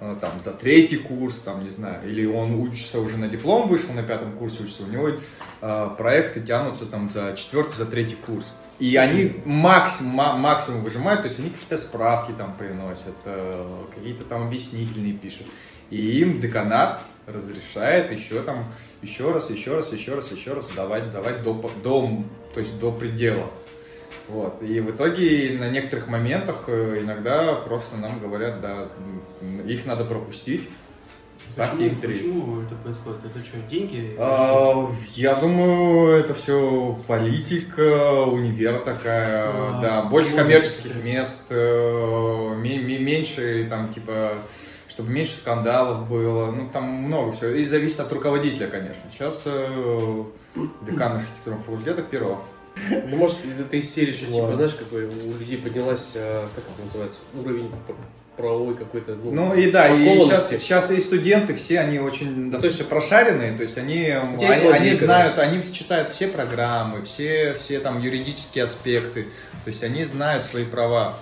э, 0.00 0.16
там, 0.20 0.40
за 0.40 0.52
третий 0.52 0.96
курс, 0.96 1.40
там, 1.40 1.64
не 1.64 1.70
знаю, 1.70 2.08
или 2.08 2.24
он 2.24 2.54
учится 2.54 3.00
уже 3.00 3.16
на 3.16 3.28
диплом, 3.28 3.68
вышел 3.68 3.92
на 3.92 4.02
пятом 4.02 4.32
курсе 4.32 4.62
учится, 4.62 4.84
у 4.84 4.86
него 4.86 5.10
э, 5.60 5.90
проекты 5.98 6.40
тянутся 6.40 6.86
там 6.86 7.08
за 7.08 7.34
четвертый, 7.36 7.74
за 7.76 7.86
третий 7.86 8.16
курс. 8.26 8.46
И 8.78 8.96
они 8.96 9.40
максимум, 9.44 10.14
ма- 10.14 10.36
максимум 10.36 10.82
выжимают, 10.82 11.22
то 11.22 11.28
есть 11.28 11.38
они 11.38 11.50
какие-то 11.50 11.78
справки 11.78 12.32
там 12.32 12.54
приносят, 12.56 13.14
э, 13.24 13.84
какие-то 13.94 14.24
там 14.24 14.46
объяснительные 14.46 15.12
пишут. 15.12 15.46
И 15.92 16.20
им 16.22 16.40
деканат 16.40 17.00
разрешает 17.26 18.10
еще 18.10 18.40
там, 18.42 18.72
еще 19.02 19.30
раз, 19.32 19.50
еще 19.50 19.76
раз, 19.76 19.92
еще 19.92 20.14
раз, 20.14 20.32
еще 20.32 20.54
раз 20.54 20.70
сдавать, 20.70 21.06
сдавать 21.06 21.42
до, 21.42 21.52
до, 21.84 22.08
то 22.54 22.60
есть 22.60 22.78
до 22.80 22.90
предела. 22.90 23.46
Вот. 24.28 24.62
И 24.62 24.80
в 24.80 24.90
итоге 24.90 25.56
на 25.58 25.68
некоторых 25.68 26.08
моментах 26.08 26.64
э, 26.68 26.98
иногда 27.02 27.54
просто 27.54 27.96
нам 27.98 28.18
говорят, 28.20 28.60
да, 28.62 28.88
их 29.66 29.84
надо 29.84 30.04
пропустить, 30.04 30.68
ставьте 31.46 31.88
им 31.88 31.96
три. 32.00 32.14
почему 32.14 32.62
это 32.62 32.74
происходит? 32.76 33.18
Это 33.26 33.44
что, 33.44 33.58
деньги? 33.70 34.16
А, 34.18 34.86
Я 35.12 35.34
думаю, 35.34 36.18
это 36.18 36.32
все 36.34 36.98
политика, 37.06 38.22
универа 38.22 38.78
такая, 38.78 39.44
А, 39.48 39.80
да, 39.82 40.02
больше 40.04 40.34
коммерческих 40.34 41.04
мест, 41.04 41.46
э, 41.50 42.54
ме- 42.56 42.78
ме- 42.82 42.98
меньше 43.00 43.66
там 43.68 43.92
типа, 43.92 44.38
чтобы 44.92 45.10
меньше 45.10 45.36
скандалов 45.36 46.06
было, 46.06 46.50
ну 46.50 46.68
там 46.70 46.84
много 46.84 47.32
всего, 47.32 47.50
и 47.50 47.64
зависит 47.64 48.00
от 48.00 48.12
руководителя, 48.12 48.66
конечно. 48.66 49.02
Сейчас 49.10 49.44
э, 49.46 50.24
декан 50.82 51.12
архитектурного 51.16 51.62
факультета 51.62 52.02
Перов. 52.02 52.40
Ну, 52.90 53.16
может, 53.16 53.38
это 53.58 53.76
из 53.76 53.92
серии, 53.92 54.12
что, 54.12 54.26
типа, 54.26 54.52
знаешь, 54.54 54.74
какой 54.74 55.04
у 55.06 55.38
людей 55.38 55.58
поднялась, 55.58 56.14
а, 56.16 56.46
как 56.54 56.64
это 56.64 56.84
называется, 56.84 57.20
уровень 57.38 57.70
правовой 58.36 58.74
какой-то, 58.74 59.14
ну, 59.14 59.30
Ну 59.30 59.54
и 59.54 59.70
да, 59.70 59.88
и 59.88 60.18
сейчас, 60.20 60.48
сейчас 60.48 60.90
и 60.90 61.00
студенты 61.00 61.54
все, 61.54 61.80
они 61.80 61.98
очень 61.98 62.50
достаточно 62.50 62.84
прошаренные, 62.86 63.52
то 63.52 63.62
есть 63.62 63.76
они, 63.76 63.98
есть 63.98 64.22
они, 64.22 64.46
они 64.46 64.68
лазейка, 64.68 65.04
знают, 65.04 65.38
они 65.38 65.62
читают 65.70 66.08
все 66.10 66.28
программы, 66.28 67.02
все, 67.02 67.54
все 67.58 67.78
там 67.80 68.00
юридические 68.00 68.64
аспекты, 68.64 69.24
то 69.64 69.68
есть 69.68 69.82
они 69.84 70.04
знают 70.04 70.46
свои 70.46 70.64
права. 70.64 71.14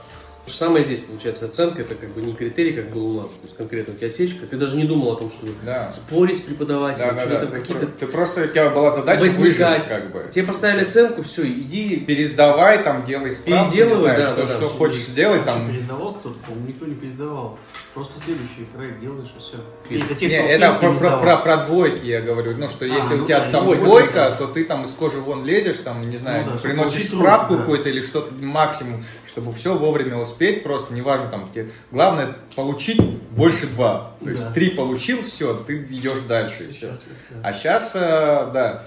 То 0.47 0.51
же 0.53 0.57
самое 0.57 0.85
здесь, 0.85 1.01
получается, 1.01 1.45
оценка, 1.45 1.83
это 1.83 1.95
как 1.95 2.09
бы 2.11 2.23
не 2.23 2.33
критерий, 2.33 2.73
как 2.73 2.91
было 2.91 3.05
у 3.09 3.13
нас, 3.21 3.29
то 3.29 3.41
есть 3.45 3.57
конкретно 3.57 3.95
у 3.95 3.97
тебя 3.97 4.09
отсечка, 4.09 4.47
ты 4.47 4.57
даже 4.57 4.77
не 4.77 4.85
думал 4.85 5.13
о 5.13 5.17
том, 5.17 5.31
что 5.31 5.47
Да. 5.65 5.91
спорить 5.91 6.39
с 6.39 6.41
преподавателем, 6.41 7.09
Да, 7.09 7.15
да, 7.15 7.21
что-то 7.21 7.47
да. 7.47 7.47
Ты, 7.47 7.61
какие-то... 7.61 7.87
ты 7.87 8.07
просто, 8.07 8.45
у 8.45 8.47
тебя 8.47 8.71
была 8.71 8.91
задача 8.91 9.21
Возникать. 9.21 9.79
выжить, 9.79 9.89
как 9.89 10.13
бы. 10.13 10.27
Тебе 10.33 10.47
поставили 10.47 10.85
оценку, 10.85 11.23
все, 11.23 11.47
иди, 11.47 11.97
Пересдавай, 12.01 12.83
там, 12.83 13.05
делай 13.05 13.33
справку, 13.33 13.71
Переделывай, 13.71 13.97
не 13.99 14.17
знаю, 14.17 14.19
да, 14.23 14.27
что, 14.29 14.37
да, 14.37 14.47
да. 14.47 14.53
что 14.59 14.69
хочешь 14.71 15.03
сделать, 15.03 15.45
там. 15.45 15.71
пересдавал 15.71 16.15
кто-то, 16.15 16.37
никто 16.67 16.87
не 16.87 16.95
пересдавал. 16.95 17.59
Просто 18.01 18.19
следующий 18.19 18.65
проект 18.75 18.99
делаешь 18.99 19.29
и 19.37 19.41
все. 19.41 19.57
Не, 19.91 19.99
Это 19.99 20.15
те, 20.15 20.29
кто, 20.39 20.47
в 20.47 20.51
это 20.51 20.79
про, 20.79 20.89
не 20.91 20.99
про, 20.99 21.17
про- 21.19 21.37
про 21.37 21.57
двойки 21.67 22.07
я 22.07 22.23
говорю, 22.23 22.55
ну 22.57 22.71
что 22.71 22.87
А, 22.87 22.89
если 22.89 23.15
ну 23.17 23.25
у 23.25 23.27
тебя 23.27 23.41
да, 23.41 23.51
там 23.53 23.65
двойка, 23.65 23.85
двойка, 23.85 24.31
то 24.39 24.47
ты 24.47 24.65
там 24.65 24.85
из 24.85 24.91
кожи 24.93 25.19
вон 25.21 25.45
лезешь, 25.45 25.77
там, 25.85 26.09
не 26.09 26.17
знаю, 26.17 26.47
Ну 26.47 26.53
да, 26.53 26.59
приносишь 26.59 27.09
справку 27.09 27.57
да. 27.57 27.61
какую-то 27.61 27.91
или 27.91 28.01
что-то 28.01 28.33
максимум, 28.43 29.05
чтобы 29.27 29.53
все 29.53 29.77
вовремя 29.77 30.17
успеть, 30.17 30.63
просто 30.63 30.95
неважно 30.95 31.29
там, 31.29 31.53
тебе, 31.53 31.69
главное 31.91 32.37
получить 32.57 33.03
больше 33.03 33.67
два, 33.67 34.13
то 34.25 34.31
есть 34.31 34.45
Да. 34.45 34.53
три 34.53 34.71
получил, 34.71 35.23
все, 35.23 35.53
ты 35.53 35.83
идешь 35.83 36.21
дальше 36.21 36.69
и 36.69 36.73
все. 36.73 36.95
Да. 37.29 37.51
А 37.51 37.53
сейчас, 37.53 37.93
да, 37.93 38.85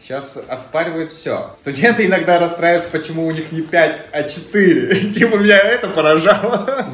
сейчас 0.00 0.42
оспаривают 0.48 1.10
все. 1.10 1.54
Студенты 1.58 2.06
иногда 2.06 2.38
расстраиваются, 2.38 2.88
почему 2.88 3.26
у 3.26 3.30
них 3.30 3.52
не 3.52 3.60
5, 3.60 4.06
а 4.12 4.22
4. 4.22 5.10
Типа 5.12 5.36
меня 5.36 5.58
это 5.58 5.88
поражало. 5.88 6.86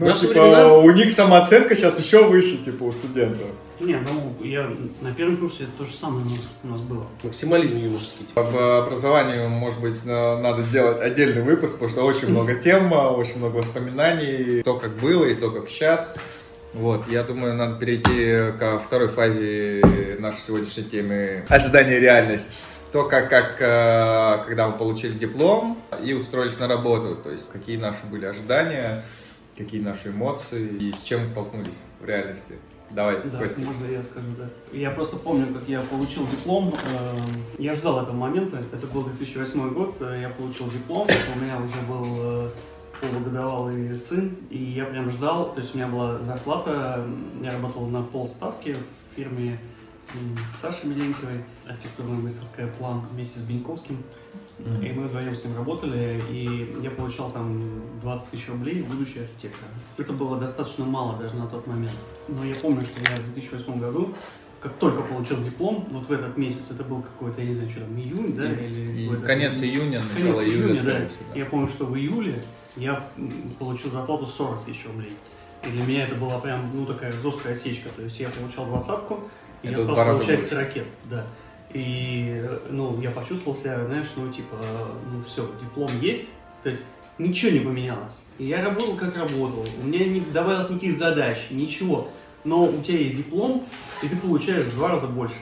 Ну, 0.00 0.06
Наши 0.06 0.28
типа, 0.28 0.40
времена- 0.42 0.74
у 0.74 0.90
них 0.92 1.12
самооценка 1.12 1.74
сейчас 1.74 1.98
еще 1.98 2.22
выше, 2.28 2.58
типа, 2.58 2.84
у 2.84 2.92
студентов. 2.92 3.48
Не, 3.80 3.96
ну, 3.96 4.46
я 4.46 4.70
на 5.00 5.12
первом 5.12 5.38
курсе 5.38 5.64
это 5.64 5.72
то 5.78 5.84
же 5.84 5.90
самое 5.92 6.24
у 6.24 6.28
нас, 6.28 6.38
у 6.62 6.68
нас 6.68 6.80
было. 6.82 7.04
максимализм 7.24 7.76
юношеский. 7.78 8.26
типа. 8.26 8.40
Об 8.42 8.56
образовании, 8.56 9.48
может 9.48 9.80
быть, 9.80 10.04
на- 10.04 10.38
надо 10.38 10.62
делать 10.62 11.00
отдельный 11.00 11.42
выпуск, 11.42 11.72
потому 11.74 11.90
что 11.90 12.02
очень 12.04 12.28
много 12.28 12.54
тем, 12.54 12.92
очень 12.92 13.38
много 13.38 13.56
воспоминаний, 13.56 14.62
то, 14.62 14.76
как 14.76 14.92
было 14.98 15.24
и 15.24 15.34
то, 15.34 15.50
как 15.50 15.68
сейчас. 15.68 16.14
Вот, 16.74 17.08
я 17.08 17.24
думаю, 17.24 17.54
надо 17.54 17.74
перейти 17.80 18.56
ко 18.56 18.78
второй 18.78 19.08
фазе 19.08 19.82
нашей 20.20 20.38
сегодняшней 20.38 20.84
темы 20.84 21.44
ожидание 21.48 21.96
и 21.96 22.00
реальность. 22.00 22.50
То, 22.92 23.02
как, 23.04 23.28
как 23.28 23.56
э, 23.60 24.44
когда 24.46 24.68
мы 24.68 24.74
получили 24.78 25.12
диплом 25.12 25.76
и 26.04 26.14
устроились 26.14 26.58
на 26.60 26.68
работу, 26.68 27.16
то 27.16 27.30
есть 27.30 27.50
какие 27.50 27.76
наши 27.78 28.06
были 28.10 28.26
ожидания, 28.26 29.04
какие 29.58 29.80
наши 29.82 30.10
эмоции 30.10 30.68
и 30.68 30.92
с 30.92 31.02
чем 31.02 31.20
мы 31.22 31.26
столкнулись 31.26 31.82
в 32.00 32.04
реальности. 32.04 32.54
Давай, 32.90 33.20
Да, 33.30 33.38
Костя. 33.38 33.64
можно 33.64 33.84
я 33.86 34.02
скажу, 34.02 34.28
да. 34.38 34.48
Я 34.72 34.90
просто 34.92 35.16
помню, 35.16 35.52
как 35.52 35.68
я 35.68 35.82
получил 35.82 36.26
диплом. 36.26 36.72
э, 36.74 37.16
Я 37.58 37.74
ждал 37.74 38.00
этого 38.00 38.16
момента. 38.16 38.62
Это 38.72 38.86
был 38.86 39.02
2008 39.04 39.74
год. 39.74 39.98
э, 40.00 40.20
Я 40.22 40.30
получил 40.30 40.70
диплом. 40.70 41.06
У 41.36 41.38
меня 41.38 41.58
уже 41.58 41.76
был 41.86 42.06
э, 42.46 42.50
полугодовалый 43.02 43.94
сын. 43.94 44.34
И 44.48 44.56
я 44.56 44.86
прям 44.86 45.10
ждал. 45.10 45.52
То 45.52 45.60
есть 45.60 45.74
у 45.74 45.78
меня 45.78 45.88
была 45.88 46.22
зарплата. 46.22 47.04
Я 47.42 47.50
работал 47.52 47.86
на 47.88 48.02
полставки 48.02 48.74
в 49.12 49.16
фирме 49.16 49.58
Саши 50.58 50.86
Милентьевой, 50.86 51.44
архитектурная 51.68 52.16
мастерская 52.18 52.68
«План» 52.68 53.06
вместе 53.12 53.40
с 53.40 53.42
Беньковским. 53.42 54.02
И 54.58 54.92
мы 54.92 55.06
вдвоем 55.06 55.34
с 55.34 55.44
ним 55.44 55.56
работали, 55.56 56.20
и 56.30 56.76
я 56.80 56.90
получал 56.90 57.30
там 57.30 57.60
20 58.02 58.30
тысяч 58.30 58.48
рублей, 58.48 58.82
будучи 58.82 59.18
архитектором. 59.18 59.70
Это 59.96 60.12
было 60.12 60.36
достаточно 60.38 60.84
мало 60.84 61.16
даже 61.16 61.36
на 61.36 61.46
тот 61.46 61.66
момент. 61.66 61.94
Но 62.26 62.44
я 62.44 62.54
помню, 62.56 62.84
что 62.84 63.00
я 63.00 63.20
в 63.20 63.24
2008 63.32 63.78
году, 63.78 64.14
как 64.60 64.72
только 64.74 65.02
получил 65.02 65.40
диплом, 65.40 65.86
вот 65.92 66.08
в 66.08 66.12
этот 66.12 66.36
месяц, 66.36 66.72
это 66.72 66.82
был 66.82 67.02
какой-то, 67.02 67.40
я 67.40 67.46
не 67.46 67.54
знаю, 67.54 67.70
что 67.70 67.80
там, 67.80 67.96
июнь, 67.96 68.34
да? 68.34 68.50
Или 68.50 69.04
И 69.04 69.16
конец 69.24 69.58
июня, 69.62 70.00
начало 70.12 70.34
Конец 70.34 70.48
июля, 70.48 70.66
июня, 70.66 70.82
да. 70.82 70.92
да. 70.92 71.38
Я 71.38 71.44
помню, 71.44 71.68
что 71.68 71.86
в 71.86 71.96
июле 71.96 72.42
я 72.76 73.08
получил 73.60 73.92
зарплату 73.92 74.26
40 74.26 74.64
тысяч 74.64 74.86
рублей. 74.86 75.16
И 75.64 75.70
для 75.70 75.84
меня 75.84 76.04
это 76.04 76.16
была 76.16 76.38
прям, 76.38 76.70
ну, 76.74 76.84
такая 76.84 77.12
жесткая 77.12 77.52
осечка. 77.52 77.90
То 77.94 78.02
есть 78.02 78.18
я 78.18 78.28
получал 78.28 78.66
двадцатку, 78.66 79.20
и 79.62 79.68
Это 79.68 79.78
я 79.78 79.84
стал 79.84 79.96
получать 79.96 80.40
больше. 80.40 80.54
ракет, 80.56 80.86
да. 81.04 81.26
И, 81.72 82.42
ну, 82.70 83.00
я 83.00 83.10
почувствовал 83.10 83.54
себя, 83.54 83.84
знаешь, 83.84 84.08
ну, 84.16 84.32
типа, 84.32 84.56
ну, 85.12 85.22
все, 85.24 85.48
диплом 85.60 85.90
есть. 86.00 86.28
То 86.62 86.70
есть 86.70 86.80
ничего 87.18 87.52
не 87.52 87.60
поменялось. 87.60 88.24
И 88.38 88.44
я 88.44 88.64
работал 88.64 88.96
как 88.96 89.16
работал, 89.16 89.64
у 89.82 89.86
меня 89.86 90.06
не 90.06 90.20
добавилось 90.20 90.70
никаких 90.70 90.96
задач, 90.96 91.38
ничего. 91.50 92.08
Но 92.44 92.64
у 92.64 92.82
тебя 92.82 92.98
есть 92.98 93.16
диплом, 93.16 93.66
и 94.02 94.08
ты 94.08 94.16
получаешь 94.16 94.66
в 94.66 94.74
два 94.76 94.88
раза 94.88 95.08
больше. 95.08 95.38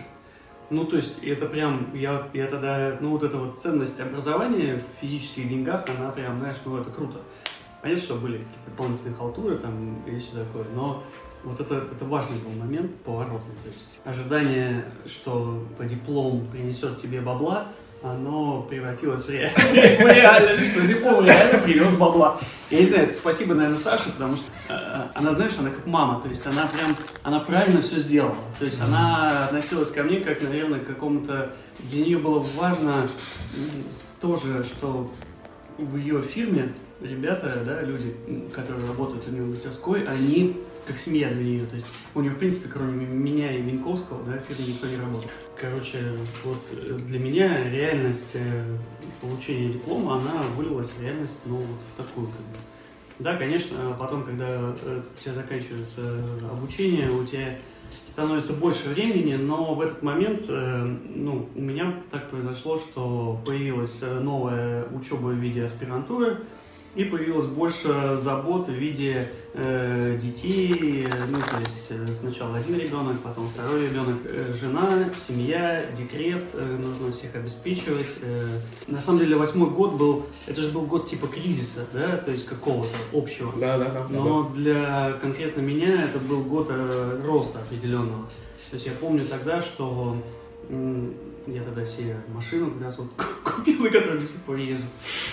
Ну, 0.68 0.84
то 0.84 0.96
есть, 0.96 1.22
это 1.22 1.46
прям, 1.46 1.94
я, 1.94 2.28
я 2.32 2.46
тогда, 2.48 2.96
ну, 3.00 3.10
вот 3.10 3.22
эта 3.22 3.36
вот 3.36 3.60
ценность 3.60 4.00
образования 4.00 4.82
в 4.82 5.00
физических 5.00 5.48
деньгах, 5.48 5.84
она 5.88 6.10
прям, 6.10 6.40
знаешь, 6.40 6.56
ну, 6.64 6.78
это 6.78 6.90
круто. 6.90 7.18
Понятно, 7.82 8.02
что 8.02 8.14
были 8.16 8.38
какие-то 8.38 8.70
дополнительные 8.70 9.14
халтуры 9.14 9.58
там 9.58 10.02
и 10.06 10.18
все 10.18 10.44
такое, 10.44 10.64
но 10.74 11.04
вот 11.46 11.60
это, 11.60 11.76
это 11.76 12.04
важный 12.04 12.38
был 12.38 12.50
момент, 12.50 12.96
поворотный. 12.96 13.54
То 13.62 13.68
есть 13.68 14.00
ожидание, 14.04 14.84
что 15.06 15.64
диплом 15.80 16.46
принесет 16.50 16.98
тебе 16.98 17.20
бабла, 17.20 17.68
оно 18.02 18.62
превратилось 18.62 19.24
в 19.26 19.30
реальность, 19.30 20.72
что 20.72 20.86
диплом 20.86 21.24
реально 21.24 21.58
привез 21.60 21.94
бабла. 21.94 22.38
Я 22.70 22.80
не 22.80 22.86
знаю, 22.86 23.12
спасибо, 23.12 23.54
наверное, 23.54 23.78
Саше, 23.78 24.10
потому 24.10 24.34
что 24.34 24.50
э, 24.68 25.08
она, 25.14 25.32
знаешь, 25.32 25.52
она 25.58 25.70
как 25.70 25.86
мама, 25.86 26.20
то 26.20 26.28
есть 26.28 26.44
она 26.46 26.66
прям, 26.66 26.96
она 27.22 27.38
правильно 27.40 27.80
все 27.80 27.98
сделала. 27.98 28.36
То 28.58 28.64
есть 28.64 28.82
она 28.82 29.44
относилась 29.44 29.90
ко 29.92 30.02
мне 30.02 30.20
как, 30.20 30.42
наверное, 30.42 30.80
к 30.80 30.86
какому-то... 30.86 31.52
Для 31.78 32.04
нее 32.04 32.18
было 32.18 32.44
важно 32.56 33.08
тоже, 34.20 34.64
что 34.64 35.12
в 35.78 35.96
ее 35.96 36.22
фирме 36.22 36.74
ребята, 37.00 37.62
да, 37.64 37.82
люди, 37.82 38.16
которые 38.52 38.86
работают 38.86 39.28
у 39.28 39.30
нее 39.30 39.42
в 39.42 39.50
мастерской, 39.50 40.06
они 40.06 40.56
как 40.86 40.98
семья 40.98 41.28
для 41.28 41.42
нее. 41.42 41.66
То 41.66 41.74
есть 41.74 41.86
у 42.14 42.20
нее, 42.20 42.30
в 42.30 42.38
принципе, 42.38 42.68
кроме 42.68 43.06
меня 43.06 43.52
и 43.52 43.60
Винковского, 43.60 44.22
да, 44.24 44.38
в 44.38 44.44
фирме 44.46 44.74
никто 44.74 44.86
не 44.86 44.96
работает. 44.96 45.32
Короче, 45.60 45.98
вот 46.44 46.64
э, 46.72 46.98
для 47.06 47.18
меня 47.18 47.70
реальность 47.70 48.32
э, 48.34 48.76
получения 49.20 49.72
диплома, 49.72 50.16
она 50.16 50.42
вылилась 50.56 50.90
в 50.90 51.02
реальность, 51.02 51.40
ну, 51.46 51.56
вот 51.56 51.66
в 51.66 51.96
такую, 51.96 52.28
как 52.28 52.40
бы. 52.40 52.58
Да, 53.18 53.36
конечно, 53.36 53.94
потом, 53.98 54.24
когда 54.24 54.46
э, 54.48 55.00
у 55.00 55.20
тебя 55.20 55.34
заканчивается 55.34 56.02
обучение, 56.50 57.10
у 57.10 57.24
тебя 57.24 57.56
становится 58.04 58.52
больше 58.52 58.90
времени, 58.90 59.34
но 59.34 59.74
в 59.74 59.80
этот 59.80 60.02
момент, 60.02 60.44
ну, 60.48 61.48
у 61.54 61.60
меня 61.60 61.94
так 62.10 62.30
произошло, 62.30 62.78
что 62.78 63.40
появилась 63.44 64.02
новая 64.02 64.86
учеба 64.88 65.26
в 65.26 65.34
виде 65.34 65.62
аспирантуры, 65.62 66.38
и 66.96 67.04
появилось 67.04 67.44
больше 67.44 68.16
забот 68.16 68.68
в 68.68 68.72
виде 68.72 69.28
э, 69.52 70.18
детей, 70.20 71.06
ну, 71.28 71.38
то 71.38 71.60
есть 71.60 71.88
э, 71.90 72.06
сначала 72.14 72.56
один 72.56 72.78
ребенок, 72.78 73.20
потом 73.20 73.50
второй 73.50 73.88
ребенок, 73.88 74.16
э, 74.24 74.52
жена, 74.54 75.10
семья, 75.14 75.84
декрет, 75.94 76.48
э, 76.54 76.78
нужно 76.82 77.12
всех 77.12 77.34
обеспечивать. 77.34 78.08
Э, 78.22 78.60
на 78.86 78.98
самом 78.98 79.18
деле 79.18 79.36
восьмой 79.36 79.68
год 79.68 79.94
был, 79.94 80.24
это 80.46 80.62
же 80.62 80.70
был 80.70 80.86
год 80.86 81.06
типа 81.06 81.26
кризиса, 81.26 81.86
да, 81.92 82.16
то 82.16 82.30
есть 82.30 82.46
какого-то 82.46 82.96
общего. 83.12 83.52
Да, 83.60 83.76
да, 83.76 83.90
да. 83.90 84.06
Но 84.08 84.44
да. 84.44 84.54
для 84.54 85.12
конкретно 85.20 85.60
меня 85.60 86.04
это 86.04 86.18
был 86.18 86.44
год 86.44 86.68
э, 86.70 87.20
роста 87.26 87.58
определенного. 87.58 88.24
То 88.70 88.74
есть 88.74 88.86
я 88.86 88.92
помню 88.92 89.26
тогда, 89.26 89.60
что 89.60 90.16
я 91.46 91.62
тогда 91.62 91.84
себе 91.84 92.16
машину 92.28 92.72
как 92.72 92.82
раз 92.82 92.98
вот 92.98 93.08
купил, 93.44 93.84
на 93.84 93.90
которой 93.90 94.18
до 94.18 94.26
сих 94.26 94.40
пор 94.42 94.56
езжу. 94.56 94.82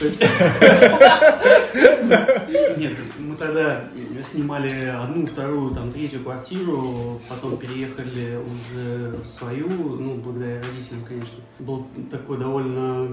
Нет, 2.78 2.93
мы 3.18 3.36
тогда 3.36 3.89
снимали 4.24 4.86
одну, 4.86 5.26
вторую, 5.26 5.74
там, 5.74 5.91
третью 5.91 6.24
квартиру, 6.24 7.20
потом 7.28 7.57
переехали 7.57 8.38
уже 8.38 9.16
в 9.24 9.28
свою, 9.28 9.68
ну, 9.70 10.14
благодаря 10.16 10.61
родителям, 10.61 11.03
конечно. 11.03 11.39
Был 11.59 11.88
такой 12.11 12.38
довольно 12.38 13.09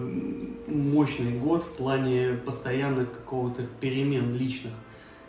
мощный 0.67 1.39
год 1.39 1.63
в 1.63 1.73
плане 1.73 2.35
постоянных 2.45 3.11
какого-то 3.13 3.63
перемен 3.81 4.37
личных. 4.37 4.75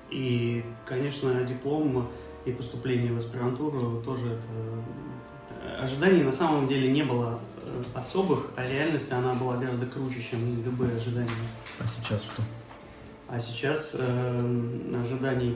И, 0.10 0.66
конечно, 0.86 1.42
диплом 1.46 2.10
и 2.46 2.52
поступление 2.52 3.14
в 3.14 3.18
аспирантуру 3.18 4.02
тоже 4.04 4.32
это 4.32 4.84
ожиданий 5.82 6.24
на 6.24 6.32
самом 6.32 6.68
деле 6.68 6.92
не 6.92 7.04
было 7.04 7.40
особых, 7.94 8.48
а 8.56 8.68
реальность 8.68 9.12
она 9.12 9.34
была 9.34 9.58
гораздо 9.58 9.86
круче, 9.86 10.22
чем 10.22 10.64
любые 10.64 10.96
ожидания. 10.96 11.30
А 11.80 11.84
сейчас 11.88 12.22
что? 12.24 12.44
А 13.28 13.40
сейчас 13.40 13.96
э, 13.98 15.00
ожиданий 15.00 15.56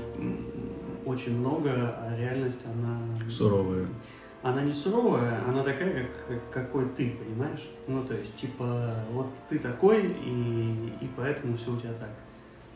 очень 1.05 1.38
много, 1.38 1.71
а 1.71 2.15
реальность 2.17 2.65
она... 2.65 2.99
Суровая. 3.30 3.86
Она 4.41 4.61
не 4.61 4.73
суровая, 4.73 5.41
она 5.47 5.63
такая, 5.63 6.07
как, 6.28 6.49
какой 6.51 6.88
ты, 6.89 7.09
понимаешь? 7.11 7.67
Ну, 7.88 8.03
то 8.03 8.13
есть, 8.13 8.38
типа, 8.38 8.93
вот 9.11 9.28
ты 9.49 9.57
такой, 9.59 10.05
и, 10.05 10.93
и 11.01 11.09
поэтому 11.15 11.57
все 11.57 11.71
у 11.71 11.78
тебя 11.78 11.93
так. 11.93 12.11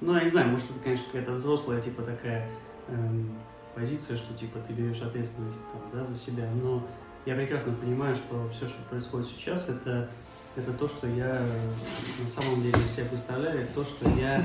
Ну, 0.01 0.15
я 0.15 0.23
не 0.23 0.29
знаю, 0.29 0.49
может, 0.49 0.69
это, 0.69 0.79
конечно, 0.79 1.05
какая-то 1.05 1.33
взрослая, 1.33 1.79
типа, 1.79 2.01
такая 2.01 2.49
эм, 2.87 3.29
позиция, 3.75 4.17
что, 4.17 4.33
типа, 4.33 4.59
ты 4.67 4.73
берешь 4.73 5.01
ответственность 5.01 5.61
там, 5.71 5.81
да, 5.93 6.05
за 6.05 6.15
себя, 6.15 6.45
но 6.61 6.83
я 7.25 7.35
прекрасно 7.35 7.73
понимаю, 7.73 8.15
что 8.15 8.49
все, 8.51 8.67
что 8.67 8.81
происходит 8.89 9.27
сейчас, 9.27 9.69
это, 9.69 10.09
это 10.55 10.73
то, 10.73 10.87
что 10.87 11.07
я 11.07 11.45
на 12.21 12.29
самом 12.29 12.61
деле 12.61 12.77
себе 12.87 13.05
представляю, 13.05 13.67
то, 13.75 13.83
что 13.83 14.09
я 14.09 14.43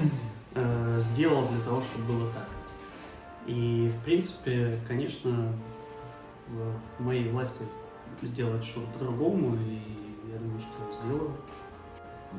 э, 0.55 0.99
сделал 1.01 1.49
для 1.49 1.61
того, 1.61 1.81
чтобы 1.81 2.05
было 2.13 2.31
так. 2.33 2.49
И, 3.47 3.91
в 3.91 4.05
принципе, 4.05 4.79
конечно, 4.89 5.53
в 6.49 7.03
моей 7.03 7.29
власти 7.31 7.65
сделать 8.23 8.65
что-то 8.65 8.87
по-другому, 8.93 9.57
и 9.57 9.79
я 10.33 10.39
думаю, 10.39 10.61
что 10.61 11.03
сделаю 11.03 11.37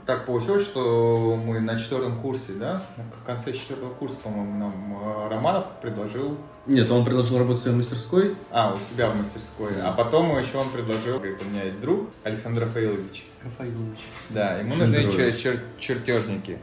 так 0.05 0.25
получилось, 0.25 0.63
что 0.63 1.39
мы 1.43 1.59
на 1.59 1.77
четвертом 1.77 2.19
курсе, 2.21 2.53
да, 2.53 2.83
в 3.21 3.25
конце 3.25 3.53
четвертого 3.53 3.93
курса, 3.93 4.17
по-моему, 4.23 4.57
нам 4.57 4.99
э, 5.01 5.29
Романов 5.29 5.67
предложил... 5.81 6.37
Нет, 6.65 6.89
он 6.91 7.05
предложил 7.05 7.37
работать 7.37 7.59
в 7.59 7.63
своей 7.63 7.77
мастерской. 7.77 8.35
А, 8.51 8.73
у 8.73 8.77
себя 8.77 9.09
в 9.09 9.17
мастерской. 9.17 9.71
А 9.83 9.91
потом 9.91 10.37
еще 10.37 10.57
он 10.57 10.69
предложил, 10.69 11.17
говорит, 11.17 11.41
у 11.41 11.49
меня 11.49 11.63
есть 11.63 11.79
друг 11.79 12.09
Александр 12.23 12.63
Рафаилович. 12.63 13.25
Рафаилович. 13.43 13.99
Да, 14.29 14.55
ему 14.57 14.75
нужны 14.75 14.95
чер- 14.95 15.35
чер- 15.35 15.61
чертежники. 15.79 16.59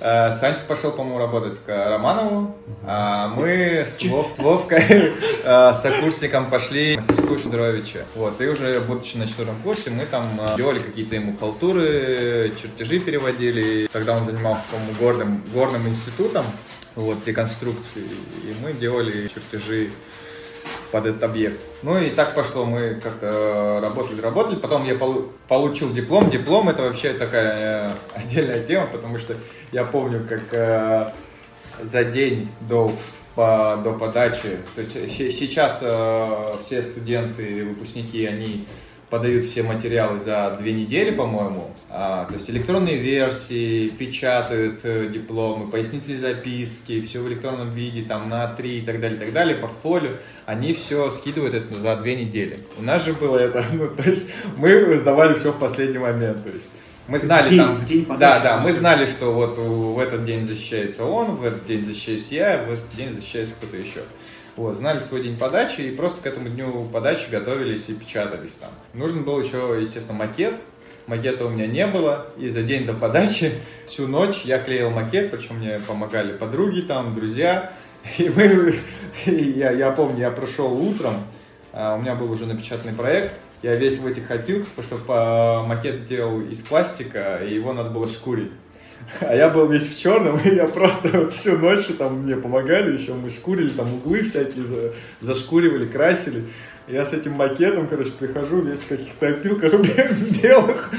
Санчес 0.00 0.62
пошел, 0.62 0.92
по-моему, 0.92 1.18
работать 1.18 1.58
к 1.64 1.68
Романову, 1.68 2.54
а 2.84 3.28
мы 3.28 3.84
с 3.86 4.02
Вов, 4.02 4.38
Вовкой, 4.38 4.84
э, 5.44 5.74
с 5.74 5.84
окурсником 5.84 6.50
пошли 6.50 6.94
в 6.94 6.96
мастерскую 6.96 7.38
Шендеровича. 7.38 8.00
Вот, 8.14 8.40
и 8.40 8.46
уже 8.46 8.80
будучи 8.80 9.16
на 9.16 9.26
четвертом 9.26 9.56
курсе, 9.62 9.90
мы 9.90 10.04
там 10.04 10.40
э, 10.40 10.56
делали 10.56 10.78
какие-то 10.78 11.14
ему 11.14 11.36
халтуры, 11.36 12.52
чертежи 12.60 13.00
переводили. 13.00 13.88
Тогда 13.92 14.16
он 14.16 14.26
занимался, 14.26 14.62
по-моему, 14.70 14.94
горным, 15.00 15.42
горным 15.52 15.88
институтом, 15.88 16.44
вот, 16.94 17.18
реконструкции, 17.26 18.04
и 18.44 18.54
мы 18.62 18.72
делали 18.72 19.28
чертежи 19.28 19.90
под 20.90 21.06
этот 21.06 21.22
объект. 21.22 21.60
Ну 21.82 21.98
и 21.98 22.10
так 22.10 22.34
пошло, 22.34 22.64
мы 22.64 23.00
как-то 23.02 23.80
работали, 23.82 24.20
работали, 24.20 24.56
потом 24.56 24.84
я 24.84 24.96
получил 25.48 25.92
диплом. 25.92 26.30
Диплом 26.30 26.68
это 26.68 26.82
вообще 26.82 27.12
такая 27.12 27.92
отдельная 28.14 28.62
тема, 28.62 28.86
потому 28.86 29.18
что 29.18 29.34
я 29.72 29.84
помню, 29.84 30.26
как 30.28 30.42
э, 30.52 31.10
за 31.82 32.04
день 32.04 32.48
до, 32.60 32.92
до 33.36 33.96
подачи, 33.98 34.58
то 34.74 34.80
есть 34.80 34.94
сейчас 34.94 35.80
э, 35.82 36.42
все 36.62 36.82
студенты, 36.82 37.64
выпускники, 37.64 38.24
они 38.24 38.66
подают 39.10 39.44
все 39.44 39.62
материалы 39.62 40.20
за 40.20 40.56
две 40.60 40.72
недели, 40.72 41.10
по-моему. 41.10 41.70
А, 41.88 42.26
то 42.26 42.34
есть 42.34 42.50
электронные 42.50 42.96
версии, 42.96 43.88
печатают 43.88 44.80
э, 44.82 45.08
дипломы, 45.08 45.70
пояснительные 45.70 46.18
записки, 46.18 47.00
все 47.00 47.20
в 47.20 47.28
электронном 47.28 47.72
виде, 47.72 48.02
там 48.02 48.28
на 48.28 48.48
три 48.48 48.78
и 48.78 48.82
так 48.82 49.00
далее, 49.00 49.16
и 49.16 49.20
так 49.20 49.32
далее, 49.32 49.56
портфолио. 49.56 50.12
Они 50.44 50.74
все 50.74 51.10
скидывают 51.10 51.54
это 51.54 51.78
за 51.78 51.96
две 51.96 52.16
недели. 52.16 52.58
У 52.78 52.82
нас 52.82 53.04
же 53.04 53.12
было 53.14 53.38
это, 53.38 53.64
ну, 53.72 53.88
то 53.88 54.08
есть 54.08 54.30
мы 54.56 54.96
сдавали 54.96 55.34
все 55.34 55.52
в 55.52 55.58
последний 55.58 55.98
момент, 55.98 56.42
то 56.44 56.50
есть 56.50 56.70
мы 57.08 57.20
знали 57.20 57.46
в 57.46 57.50
день, 57.50 57.58
там, 57.58 57.76
в 57.76 57.84
день 57.84 58.06
да, 58.18 58.40
да, 58.40 58.60
мы 58.60 58.72
знали, 58.72 59.06
что 59.06 59.32
вот 59.32 59.56
в 59.56 59.98
этот 60.00 60.24
день 60.24 60.44
защищается 60.44 61.04
он, 61.04 61.36
в 61.36 61.44
этот 61.44 61.64
день 61.64 61.82
защищаюсь 61.84 62.28
я, 62.30 62.64
в 62.64 62.72
этот 62.72 62.96
день 62.96 63.12
защищается 63.12 63.54
кто-то 63.60 63.76
еще. 63.76 64.00
Вот, 64.56 64.76
знали 64.76 65.00
свой 65.00 65.22
день 65.22 65.36
подачи 65.36 65.82
и 65.82 65.94
просто 65.94 66.22
к 66.22 66.26
этому 66.26 66.48
дню 66.48 66.88
подачи 66.90 67.28
готовились 67.30 67.90
и 67.90 67.94
печатались 67.94 68.52
там. 68.52 68.70
Нужен 68.94 69.22
был 69.22 69.38
еще, 69.40 69.76
естественно, 69.78 70.16
макет. 70.16 70.54
Макета 71.06 71.44
у 71.44 71.50
меня 71.50 71.66
не 71.66 71.86
было, 71.86 72.26
и 72.36 72.48
за 72.48 72.62
день 72.62 72.86
до 72.86 72.94
подачи 72.94 73.52
всю 73.86 74.08
ночь 74.08 74.42
я 74.44 74.58
клеил 74.58 74.90
макет, 74.90 75.30
причем 75.30 75.58
мне 75.58 75.78
помогали 75.78 76.32
подруги 76.32 76.80
там, 76.80 77.14
друзья. 77.14 77.72
И 78.18 78.28
мы, 78.28 78.74
и 79.26 79.34
я, 79.34 79.72
я 79.72 79.90
помню, 79.90 80.20
я 80.20 80.30
прошел 80.30 80.72
утром, 80.72 81.24
а 81.72 81.96
у 81.96 81.98
меня 81.98 82.14
был 82.14 82.30
уже 82.30 82.46
напечатанный 82.46 82.94
проект, 82.94 83.40
я 83.62 83.74
весь 83.74 83.98
в 83.98 84.06
этих 84.06 84.30
опилках, 84.30 84.68
потому 84.76 85.00
что 85.00 85.64
макет 85.66 86.06
делал 86.06 86.40
из 86.40 86.60
пластика, 86.60 87.38
и 87.44 87.52
его 87.52 87.72
надо 87.72 87.90
было 87.90 88.06
шкурить. 88.06 88.52
А 89.20 89.34
я 89.34 89.48
был 89.48 89.68
весь 89.68 89.88
в 89.88 89.98
черном, 89.98 90.38
и 90.44 90.54
я 90.54 90.66
просто 90.66 91.08
вот 91.12 91.32
всю 91.34 91.58
ночь 91.58 91.86
там 91.98 92.22
мне 92.22 92.36
помогали, 92.36 92.96
еще 92.96 93.14
мы 93.14 93.30
шкурили, 93.30 93.70
там 93.70 93.94
углы 93.94 94.22
всякие 94.22 94.64
за, 94.64 94.92
зашкуривали, 95.20 95.86
красили. 95.86 96.44
Я 96.88 97.04
с 97.04 97.12
этим 97.12 97.32
макетом, 97.32 97.88
короче, 97.88 98.12
прихожу 98.12 98.60
весь 98.60 98.80
в 98.80 98.88
каких-то 98.88 99.28
опилках 99.28 99.72
белых, 100.42 100.90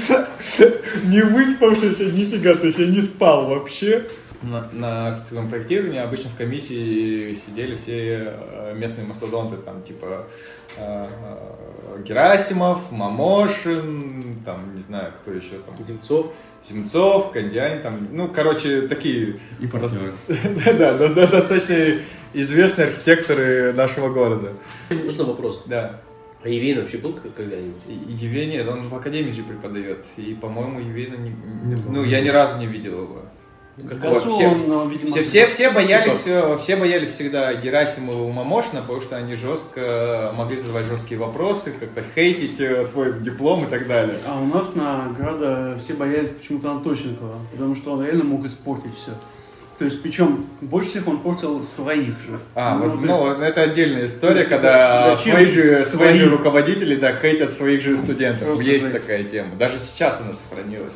не 1.04 1.22
выспавшийся 1.22 2.06
нифига, 2.06 2.54
то 2.54 2.66
есть 2.66 2.78
я 2.78 2.86
не 2.86 3.00
спал 3.00 3.46
вообще. 3.46 4.04
На, 4.42 4.68
на 4.72 5.08
архитектурном 5.08 5.50
проектировании 5.50 6.00
обычно 6.00 6.30
в 6.30 6.36
комиссии 6.36 7.34
сидели 7.34 7.76
все 7.76 8.34
э, 8.36 8.74
местные 8.76 9.06
мастодонты, 9.06 9.56
там 9.56 9.82
типа 9.82 10.26
э, 10.76 11.08
э, 11.08 12.02
Герасимов, 12.02 12.92
Мамошин, 12.92 14.42
там 14.44 14.76
не 14.76 14.82
знаю, 14.82 15.12
кто 15.20 15.32
еще 15.32 15.58
там. 15.58 15.82
Земцов. 15.82 16.32
Земцов, 16.62 17.32
Кондяин, 17.32 17.82
там, 17.82 18.08
ну, 18.12 18.28
короче, 18.28 18.82
такие... 18.82 19.38
И 19.60 19.66
партнеры. 19.66 20.12
Да, 20.78 20.96
да, 20.96 21.08
да, 21.08 21.26
достаточно 21.26 22.00
известные 22.34 22.88
архитекторы 22.88 23.72
нашего 23.72 24.08
города. 24.08 24.52
Можно 24.90 25.24
вопрос? 25.24 25.64
Да. 25.66 26.00
А 26.42 26.48
Евейн 26.48 26.80
вообще 26.80 26.98
был 26.98 27.14
когда-нибудь? 27.14 27.82
Евей 27.88 28.46
нет, 28.46 28.68
он 28.68 28.88
в 28.88 28.94
академии 28.94 29.32
же 29.32 29.42
преподает. 29.42 30.04
И, 30.16 30.34
по-моему, 30.34 30.78
Евейна 30.78 31.16
не... 31.16 31.32
Ну, 31.88 32.04
я 32.04 32.20
ни 32.20 32.28
разу 32.28 32.58
не 32.58 32.66
видел 32.66 33.02
его. 33.02 33.22
Как 33.88 34.00
ГАСУ 34.00 34.30
все- 34.30 34.46
он, 34.48 34.88
видимо, 34.90 35.10
Все, 35.10 35.22
все, 35.22 35.46
все 35.46 35.70
боялись, 35.70 36.22
э, 36.26 36.56
все 36.60 36.76
боялись 36.76 37.12
всегда 37.12 37.54
Герасимова 37.54 38.28
и 38.28 38.32
Мамошина, 38.32 38.80
потому 38.80 39.00
что 39.00 39.16
они 39.16 39.34
жестко 39.34 40.32
могли 40.36 40.56
задавать 40.56 40.86
жесткие 40.86 41.20
вопросы, 41.20 41.72
как-то 41.78 42.02
хейтить 42.14 42.60
э, 42.60 42.86
твой 42.86 43.20
диплом 43.20 43.64
и 43.64 43.68
так 43.68 43.86
далее. 43.86 44.18
А 44.26 44.40
у 44.40 44.46
нас 44.46 44.74
на 44.74 45.14
Града 45.16 45.78
все 45.78 45.94
боялись 45.94 46.30
почему-то 46.30 46.70
Антощенкова, 46.72 47.38
потому 47.52 47.76
что 47.76 47.92
он 47.92 48.04
реально 48.04 48.24
мог 48.24 48.44
испортить 48.46 48.96
все. 48.96 49.12
То 49.78 49.84
есть, 49.84 50.02
причем, 50.02 50.46
больше 50.60 50.90
всех 50.90 51.06
он 51.06 51.18
портил 51.20 51.64
своих 51.64 52.18
же. 52.18 52.40
А, 52.56 52.74
Ну, 52.76 52.88
вот, 52.90 52.94
есть, 52.96 53.06
ну, 53.06 53.30
это 53.30 53.62
отдельная 53.62 54.06
история, 54.06 54.32
то 54.34 54.38
есть, 54.40 54.50
когда 54.50 55.14
зачем 55.16 55.34
свои 55.34 55.46
же, 55.46 55.84
свои 55.84 56.12
же 56.14 56.28
руководители, 56.30 56.96
да, 56.96 57.14
хейтят 57.14 57.52
своих 57.52 57.80
же 57.80 57.96
студентов. 57.96 58.48
Просто 58.48 58.64
Есть 58.64 58.86
жесть. 58.86 59.00
такая 59.00 59.22
тема. 59.22 59.54
Даже 59.56 59.78
сейчас 59.78 60.20
она 60.20 60.32
сохранилась. 60.34 60.94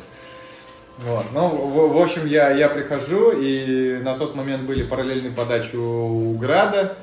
Вот. 0.99 1.25
Ну, 1.33 1.47
в, 1.47 1.93
в 1.93 2.01
общем, 2.01 2.25
я, 2.25 2.51
я 2.51 2.69
прихожу, 2.69 3.31
и 3.31 3.97
на 4.03 4.17
тот 4.17 4.35
момент 4.35 4.63
были 4.63 4.83
параллельные 4.83 5.31
подачи 5.31 5.75
у 5.75 6.33
Града, 6.37 6.95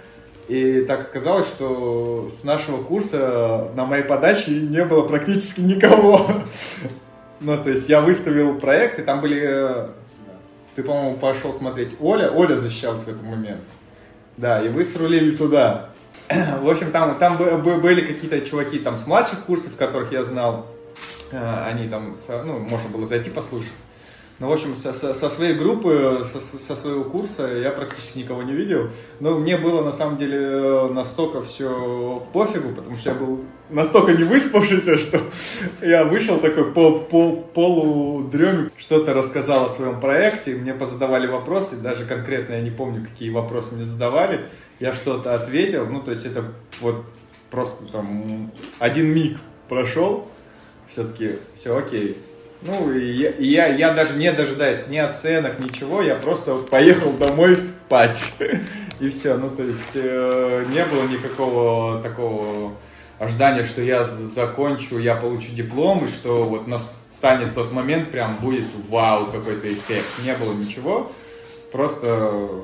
и 0.49 0.82
так 0.82 1.01
оказалось, 1.03 1.47
что 1.49 2.28
с 2.30 2.45
нашего 2.45 2.82
курса 2.82 3.68
на 3.74 3.84
моей 3.84 4.05
подаче 4.05 4.53
не 4.53 4.84
было 4.84 5.07
практически 5.07 5.61
никого. 5.61 6.26
Ну, 7.43 7.57
то 7.57 7.70
есть 7.70 7.88
я 7.88 8.03
выставил 8.03 8.59
проект, 8.61 8.99
и 8.99 9.03
там 9.03 9.22
были... 9.22 9.41
э, 9.43 9.86
Ты, 10.76 10.82
по-моему, 10.82 11.16
пошел 11.16 11.55
смотреть 11.55 11.93
Оля. 11.99 12.30
Оля 12.30 12.55
защищалась 12.57 13.05
в 13.05 13.09
этот 13.09 13.22
момент. 13.22 13.62
Да, 14.36 14.62
и 14.62 14.68
вы 14.68 14.84
срулили 14.84 15.34
туда. 15.34 15.88
В 16.28 16.68
общем, 16.68 16.91
там, 16.93 17.16
там 17.16 17.38
бы- 17.38 17.57
бы- 17.57 17.78
были 17.78 18.03
какие-то 18.03 18.43
чуваки 18.43 18.78
там 18.78 18.95
с 18.95 19.07
младших 19.07 19.41
курсов, 19.47 19.74
которых 19.76 20.12
я 20.12 20.22
знал. 20.22 20.66
Э, 21.32 21.64
Они 21.66 21.88
там, 21.88 22.16
ну, 22.44 22.58
можно 22.58 22.88
было 22.90 23.06
зайти 23.06 23.30
послушать. 23.30 23.72
Ну, 24.38 24.48
в 24.48 24.52
общем, 24.52 24.74
со, 24.74 24.94
со- 24.94 25.28
своей 25.28 25.52
группы, 25.52 26.24
со, 26.32 26.40
со 26.58 26.74
своего 26.74 27.04
курса 27.04 27.46
я 27.46 27.72
практически 27.72 28.20
никого 28.20 28.42
не 28.42 28.54
видел. 28.54 28.88
Но 29.20 29.38
мне 29.38 29.58
было, 29.58 29.84
на 29.84 29.92
самом 29.92 30.16
деле, 30.16 30.88
настолько 30.88 31.42
все 31.42 32.26
пофигу, 32.32 32.70
потому 32.74 32.96
что 32.96 33.10
я 33.10 33.16
был 33.16 33.44
настолько 33.68 34.14
не 34.14 34.24
выспавшийся, 34.24 34.96
что 34.96 35.20
я 35.82 36.04
вышел 36.06 36.38
такой 36.38 36.72
пол, 36.72 37.00
пол, 37.00 37.42
полудреме, 37.52 38.70
что-то 38.78 39.12
рассказал 39.12 39.66
о 39.66 39.68
своем 39.68 40.00
проекте, 40.00 40.54
мне 40.54 40.72
позадавали 40.72 41.26
вопросы, 41.26 41.76
даже 41.76 42.06
конкретно 42.06 42.54
я 42.54 42.62
не 42.62 42.70
помню, 42.70 43.04
какие 43.06 43.28
вопросы 43.30 43.74
мне 43.74 43.84
задавали, 43.84 44.46
я 44.78 44.94
что-то 44.94 45.34
ответил, 45.34 45.84
ну, 45.86 46.00
то 46.00 46.12
есть 46.12 46.24
это 46.24 46.44
вот 46.80 47.04
просто 47.50 47.84
там 47.92 48.50
один 48.78 49.08
миг 49.08 49.36
прошел, 49.68 50.28
все-таки 50.91 51.36
все 51.55 51.76
окей. 51.76 52.18
Ну, 52.62 52.93
и 52.93 53.11
я, 53.12 53.30
и 53.30 53.47
я, 53.47 53.66
я 53.68 53.93
даже 53.93 54.18
не 54.18 54.30
дожидаясь 54.32 54.86
ни 54.88 54.99
оценок, 54.99 55.59
ничего, 55.59 56.03
я 56.03 56.14
просто 56.14 56.57
поехал 56.57 57.12
домой 57.12 57.57
спать. 57.57 58.20
И 59.01 59.09
все, 59.09 59.38
ну, 59.38 59.49
то 59.49 59.62
есть 59.62 59.93
э, 59.95 60.66
не 60.68 60.84
было 60.84 61.05
никакого 61.05 62.03
такого 62.03 62.74
ожидания, 63.18 63.64
что 63.64 63.80
я 63.80 64.05
закончу, 64.05 64.99
я 64.99 65.16
получу 65.16 65.53
диплом, 65.53 66.05
и 66.05 66.09
что 66.09 66.45
вот 66.45 66.66
настанет 66.66 67.55
тот 67.55 67.72
момент, 67.72 68.11
прям 68.11 68.36
будет 68.36 68.64
вау, 68.91 69.24
какой-то 69.24 69.72
эффект. 69.72 70.07
Не 70.22 70.34
было 70.34 70.53
ничего, 70.53 71.11
просто, 71.72 72.62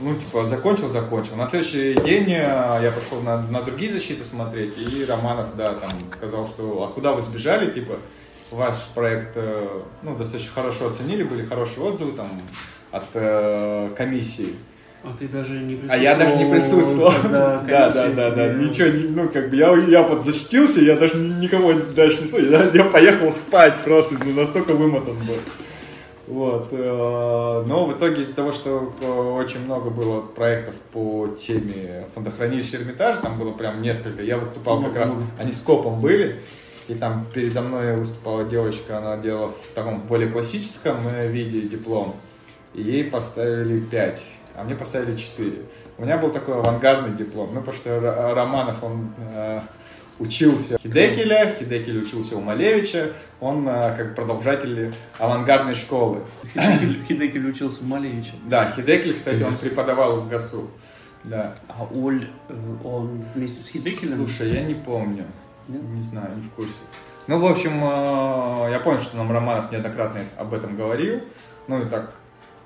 ну, 0.00 0.14
типа, 0.14 0.44
закончил, 0.44 0.88
закончил. 0.90 1.36
На 1.36 1.46
следующий 1.46 1.94
день 2.04 2.26
э, 2.30 2.80
я 2.82 2.92
пошел 2.94 3.20
на, 3.22 3.42
на 3.42 3.62
другие 3.62 3.90
защиты 3.90 4.24
смотреть, 4.24 4.74
и 4.78 5.04
Романов, 5.04 5.56
да, 5.56 5.74
там 5.74 5.90
сказал, 6.12 6.46
что, 6.46 6.84
а 6.84 6.92
куда 6.94 7.12
вы 7.12 7.22
сбежали, 7.22 7.70
типа, 7.72 7.94
ваш 8.50 8.76
проект, 8.94 9.32
э, 9.36 9.80
ну, 10.02 10.16
достаточно 10.16 10.52
хорошо 10.52 10.88
оценили, 10.88 11.22
были 11.22 11.44
хорошие 11.44 11.84
отзывы 11.84 12.12
там 12.12 12.28
от 12.92 13.04
э, 13.14 13.90
комиссии. 13.96 14.54
А 15.02 15.14
ты 15.16 15.28
даже 15.28 15.52
не 15.60 15.76
присутствовал. 15.76 15.92
А 15.92 15.96
я 16.02 16.16
даже 16.16 16.36
не 16.36 16.50
присутствовал. 16.50 17.12
Да, 17.30 17.62
да, 17.66 18.08
да, 18.10 18.30
да. 18.30 18.54
тебе- 18.54 18.64
Ничего, 18.68 19.22
ну, 19.22 19.28
как 19.28 19.50
бы 19.50 19.56
я, 19.56 19.72
я 19.88 20.02
вот 20.02 20.24
защитился, 20.24 20.80
я 20.80 20.96
даже 20.96 21.16
ни- 21.18 21.44
никого 21.44 21.72
дальше 21.74 22.22
не 22.22 22.26
слушал. 22.26 22.48
Я, 22.50 22.70
я 22.72 22.84
поехал 22.84 23.30
спать 23.30 23.82
просто, 23.84 24.16
ну, 24.24 24.32
настолько 24.32 24.72
вымотан 24.74 25.16
был. 25.18 25.36
Вот. 26.26 26.68
э, 26.72 27.64
Но 27.66 27.86
в 27.86 27.96
итоге 27.96 28.22
из-за 28.22 28.34
того, 28.34 28.50
что 28.50 28.92
э, 29.00 29.06
очень 29.06 29.60
много 29.60 29.90
было 29.90 30.20
проектов 30.20 30.74
по 30.92 31.28
теме 31.28 32.06
фондохранилища 32.14 32.78
Эрмитажа, 32.78 33.20
там 33.20 33.38
было 33.38 33.52
прям 33.52 33.80
несколько, 33.80 34.22
я 34.22 34.36
выступал 34.36 34.82
как 34.82 34.96
раз, 34.96 35.16
они 35.38 35.52
с 35.52 35.60
копом 35.60 36.00
были, 36.00 36.42
и 36.88 36.94
там 36.94 37.26
передо 37.32 37.62
мной 37.62 37.96
выступала 37.96 38.44
девочка, 38.44 38.98
она 38.98 39.16
делала 39.16 39.50
в 39.50 39.74
таком 39.74 40.00
более 40.00 40.28
классическом 40.28 40.96
э, 41.08 41.28
виде 41.28 41.62
диплом, 41.62 42.16
и 42.74 42.82
ей 42.82 43.04
поставили 43.04 43.80
5, 43.80 44.24
а 44.56 44.64
мне 44.64 44.74
поставили 44.74 45.16
4. 45.16 45.52
У 45.98 46.02
меня 46.02 46.18
был 46.18 46.30
такой 46.30 46.58
авангардный 46.58 47.16
диплом, 47.16 47.54
ну, 47.54 47.60
потому 47.60 47.76
что 47.76 48.34
Романов, 48.34 48.82
он 48.82 49.10
учился 50.18 50.78
Хидекеля, 50.78 51.54
Хидекель 51.58 51.98
учился 51.98 52.36
у 52.36 52.40
Малевича, 52.40 53.12
он 53.40 53.68
э, 53.68 53.96
как 53.96 54.14
продолжатель 54.14 54.94
авангардной 55.18 55.74
школы. 55.74 56.22
Хидекель, 56.52 57.04
Хидекель 57.06 57.48
учился 57.48 57.82
у 57.82 57.86
Малевича. 57.86 58.32
Да, 58.44 58.70
Хидекель, 58.70 59.14
кстати, 59.14 59.42
он 59.42 59.56
преподавал 59.56 60.20
в 60.20 60.28
ГАСУ. 60.28 60.70
Да. 61.24 61.56
А 61.68 61.84
Оль, 61.92 62.30
э, 62.48 62.54
он 62.84 63.24
вместе 63.34 63.60
с 63.60 63.68
Хидекелем? 63.68 64.18
Слушай, 64.18 64.52
я 64.54 64.62
не 64.62 64.74
помню. 64.74 65.24
Нет? 65.68 65.82
Не 65.82 66.02
знаю, 66.02 66.36
не 66.36 66.42
в 66.42 66.50
курсе. 66.50 66.80
Ну, 67.26 67.40
в 67.40 67.46
общем, 67.46 67.82
э, 67.82 68.70
я 68.70 68.80
помню, 68.82 69.00
что 69.00 69.16
нам 69.16 69.30
Романов 69.32 69.72
неоднократно 69.72 70.20
об 70.38 70.54
этом 70.54 70.76
говорил. 70.76 71.20
Ну 71.66 71.84
и 71.84 71.88
так, 71.88 72.14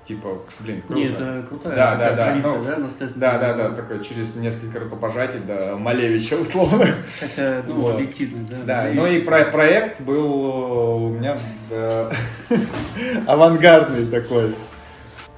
типа, 0.05 0.39
блин, 0.59 0.81
круто. 0.81 0.99
Не, 0.99 1.09
это 1.09 1.45
крутая 1.47 1.75
Да, 1.75 1.95
да, 1.95 2.09
да, 2.11 2.25
традиция, 2.25 2.57
ну, 2.57 2.63
да, 2.65 2.77
наследственная. 2.77 3.31
Да, 3.31 3.53
да, 3.53 3.69
да, 3.69 3.75
такой 3.75 4.03
через 4.03 4.35
несколько 4.35 4.79
рукопожатий 4.79 5.39
до 5.39 5.75
Малевича, 5.77 6.35
условно. 6.35 6.85
Хотя, 7.19 7.63
ну, 7.67 7.75
Вот. 7.75 7.95
объективно, 7.95 8.45
да. 8.49 8.57
Да, 8.65 8.77
Малевич. 8.81 8.99
ну 8.99 9.07
и 9.07 9.21
про 9.21 9.45
проект 9.45 10.01
был 10.01 11.05
у 11.05 11.09
меня 11.09 11.37
да, 11.69 12.11
авангардный 13.27 14.05
такой. 14.07 14.55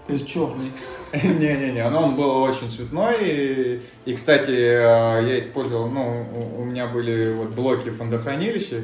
То 0.08 0.14
есть 0.14 0.28
черный. 0.28 0.72
Не-не-не, 1.14 1.88
но 1.92 2.06
он 2.06 2.16
был 2.16 2.42
очень 2.42 2.72
цветной. 2.72 3.16
И, 3.22 3.82
и, 4.06 4.16
кстати, 4.16 4.50
э, 4.50 5.28
я 5.28 5.40
использовал, 5.40 5.88
ну, 5.88 6.26
у 6.58 6.64
меня 6.64 6.88
были 6.88 7.34
вот 7.34 7.50
блоки 7.50 7.92
фондохранилища, 7.92 8.78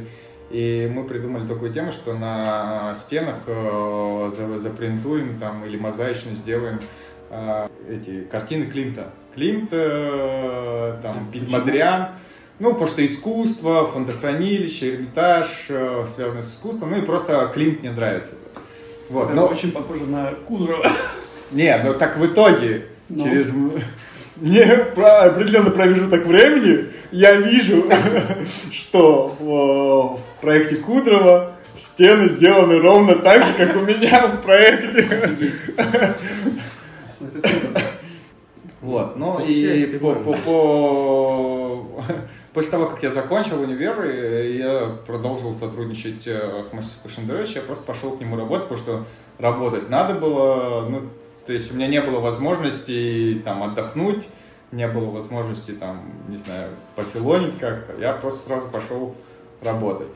и 0.49 0.91
мы 0.93 1.03
придумали 1.03 1.45
такую 1.47 1.71
тему, 1.73 1.91
что 1.91 2.13
на 2.13 2.93
стенах 2.95 3.35
э, 3.47 4.31
за- 4.35 4.59
запринтуем 4.59 5.37
там 5.39 5.63
или 5.65 5.77
мозаично 5.77 6.33
сделаем 6.33 6.79
э, 7.29 7.67
эти 7.89 8.21
картины 8.21 8.65
Климта. 8.65 9.09
Климт, 9.35 9.69
э, 9.71 10.97
там, 11.03 11.29
Пит? 11.31 11.49
Мадриан. 11.49 12.09
Ну, 12.59 12.71
потому 12.71 12.87
что 12.87 13.05
искусство, 13.05 13.85
фондохранилище, 13.87 14.95
Эрмитаж, 14.95 15.47
связано 16.13 16.41
с 16.41 16.53
искусством, 16.55 16.89
ну 16.91 16.97
и 16.97 17.01
просто 17.03 17.49
Климт 17.53 17.81
мне 17.81 17.91
нравится. 17.91 18.33
Вот, 19.09 19.25
Это 19.27 19.33
но- 19.33 19.47
очень 19.47 19.71
похоже 19.71 20.05
на 20.05 20.31
Кудрова. 20.47 20.91
не, 21.51 21.77
ну 21.83 21.93
так 21.93 22.17
в 22.17 22.25
итоге, 22.25 22.85
Ну. 23.07 23.23
через 23.23 23.51
не 24.41 24.65
про 24.95 25.21
определенный 25.23 25.71
промежуток 25.71 26.25
времени, 26.25 26.85
я 27.11 27.35
вижу, 27.35 27.85
что 28.71 29.35
в 29.39 30.41
проекте 30.41 30.77
Кудрова 30.77 31.53
стены 31.75 32.27
сделаны 32.29 32.79
ровно 32.79 33.15
так 33.15 33.43
же, 33.45 33.53
как 33.53 33.75
у 33.75 33.81
меня 33.81 34.27
в 34.27 34.41
проекте. 34.41 35.07
Вот, 38.81 39.17
ну 39.17 39.39
и 39.45 39.51
связь 39.51 39.99
по, 39.99 40.13
прямая. 40.13 40.23
по- 40.23 40.33
по- 40.33 41.85
после 42.53 42.71
того, 42.71 42.85
как 42.87 43.03
я 43.03 43.11
закончил 43.11 43.61
универ, 43.61 44.01
я 44.05 44.95
продолжил 45.05 45.53
сотрудничать 45.53 46.25
э, 46.27 46.63
с 46.63 46.71
мастерской 46.71 47.11
Шендеровича, 47.11 47.59
я 47.59 47.61
просто 47.61 47.83
пошел 47.85 48.11
к 48.11 48.21
нему 48.21 48.37
работать, 48.37 48.69
потому 48.69 48.79
что 48.79 49.05
работать 49.37 49.89
надо 49.89 50.13
было, 50.13 50.87
ну, 50.89 51.09
то 51.49 51.53
есть 51.53 51.71
у 51.71 51.75
меня 51.75 51.87
не 51.87 51.99
было 51.99 52.19
возможности 52.19 53.41
там 53.43 53.63
отдохнуть, 53.63 54.27
не 54.71 54.87
было 54.87 55.09
возможности 55.09 55.71
там, 55.71 56.13
не 56.27 56.37
знаю, 56.37 56.69
пофилонить 56.95 57.57
как-то, 57.57 57.99
я 57.99 58.13
просто 58.13 58.49
сразу 58.49 58.67
пошел 58.67 59.15
работать. 59.63 60.11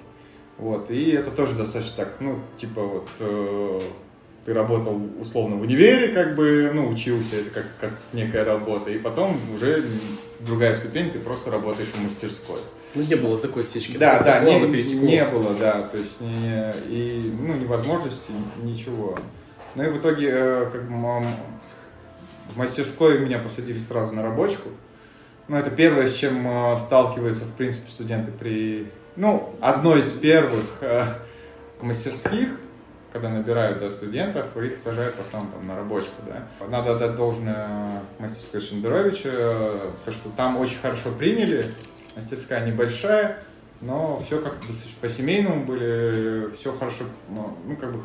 Вот, 0.59 0.91
и 0.91 1.09
это 1.09 1.31
тоже 1.31 1.55
достаточно 1.55 2.05
так, 2.05 2.17
ну, 2.19 2.37
типа 2.57 2.83
вот, 2.83 3.07
э, 3.19 3.81
ты 4.45 4.53
работал 4.53 5.01
условно 5.19 5.55
в 5.55 5.61
универе, 5.61 6.09
как 6.09 6.35
бы, 6.35 6.69
ну, 6.71 6.87
учился, 6.87 7.37
это 7.37 7.49
как, 7.49 7.65
как 7.81 7.91
некая 8.13 8.45
работа, 8.45 8.91
и 8.91 8.99
потом 8.99 9.35
уже 9.55 9.83
другая 10.41 10.75
ступень, 10.75 11.09
ты 11.09 11.17
просто 11.17 11.49
работаешь 11.49 11.89
в 11.89 11.99
мастерской. 11.99 12.59
Ну, 12.93 13.01
не 13.01 13.15
было 13.15 13.39
такой 13.39 13.63
отсечки. 13.63 13.97
Да, 13.97 14.19
да, 14.19 14.39
не, 14.41 14.59
не 14.59 15.25
было, 15.25 15.55
да, 15.55 15.81
то 15.81 15.97
есть 15.97 16.21
не, 16.21 16.73
и, 16.89 17.33
ну, 17.39 17.55
невозможности, 17.55 18.31
ничего. 18.61 19.17
Ну 19.75 19.83
и 19.83 19.87
в 19.87 19.97
итоге, 19.97 20.29
э, 20.31 20.69
как 20.71 20.83
бы, 20.83 20.95
в 22.49 22.57
мастерской 22.57 23.19
меня 23.19 23.39
посадили 23.39 23.79
сразу 23.79 24.13
на 24.13 24.21
рабочку. 24.21 24.69
Ну, 25.47 25.57
это 25.57 25.71
первое, 25.71 26.07
с 26.07 26.13
чем 26.13 26.47
э, 26.47 26.77
сталкиваются, 26.77 27.45
в 27.45 27.51
принципе, 27.53 27.89
студенты 27.89 28.31
при... 28.31 28.91
Ну, 29.15 29.55
одно 29.59 29.97
из 29.97 30.11
первых 30.11 30.77
э, 30.81 31.05
мастерских, 31.81 32.49
когда 33.11 33.29
набирают 33.29 33.79
да, 33.79 33.91
студентов, 33.91 34.55
их 34.57 34.77
сажают 34.77 35.15
в 35.15 35.19
основном 35.19 35.51
там, 35.51 35.67
на 35.67 35.75
рабочку. 35.75 36.13
Да. 36.25 36.67
Надо 36.67 36.95
отдать 36.95 37.15
должное 37.15 38.01
мастерской 38.19 38.61
Шендеровича, 38.61 39.29
э, 39.31 39.91
то, 40.05 40.11
что 40.11 40.29
там 40.29 40.57
очень 40.57 40.79
хорошо 40.79 41.11
приняли, 41.11 41.65
мастерская 42.15 42.65
небольшая, 42.65 43.37
но 43.81 44.21
все 44.25 44.39
как-то 44.39 44.67
достаточно 44.67 44.97
по-семейному 45.01 45.65
были, 45.65 46.49
все 46.55 46.73
хорошо, 46.73 47.03
ну, 47.29 47.57
ну, 47.65 47.75
как 47.75 47.91
бы 47.91 48.03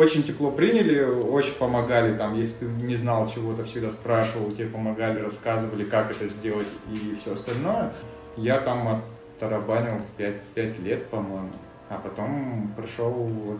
очень 0.00 0.22
тепло 0.22 0.50
приняли, 0.50 1.02
очень 1.02 1.54
помогали, 1.54 2.16
там, 2.16 2.34
если 2.34 2.66
ты 2.66 2.72
не 2.82 2.96
знал 2.96 3.28
чего-то, 3.28 3.64
всегда 3.64 3.90
спрашивал, 3.90 4.50
тебе 4.50 4.66
помогали, 4.66 5.20
рассказывали, 5.20 5.84
как 5.84 6.10
это 6.10 6.26
сделать 6.26 6.66
и 6.90 7.14
все 7.20 7.34
остальное. 7.34 7.92
Я 8.36 8.60
там 8.60 9.02
оттарабанил 9.36 10.00
5, 10.16 10.40
5 10.54 10.78
лет, 10.80 11.06
по-моему, 11.08 11.50
а 11.90 11.98
потом 11.98 12.72
пришел, 12.74 13.10
вот, 13.10 13.58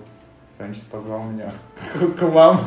Санчес 0.57 0.83
позвал 0.85 1.25
меня 1.25 1.53
к 2.19 2.23
вам, 2.23 2.59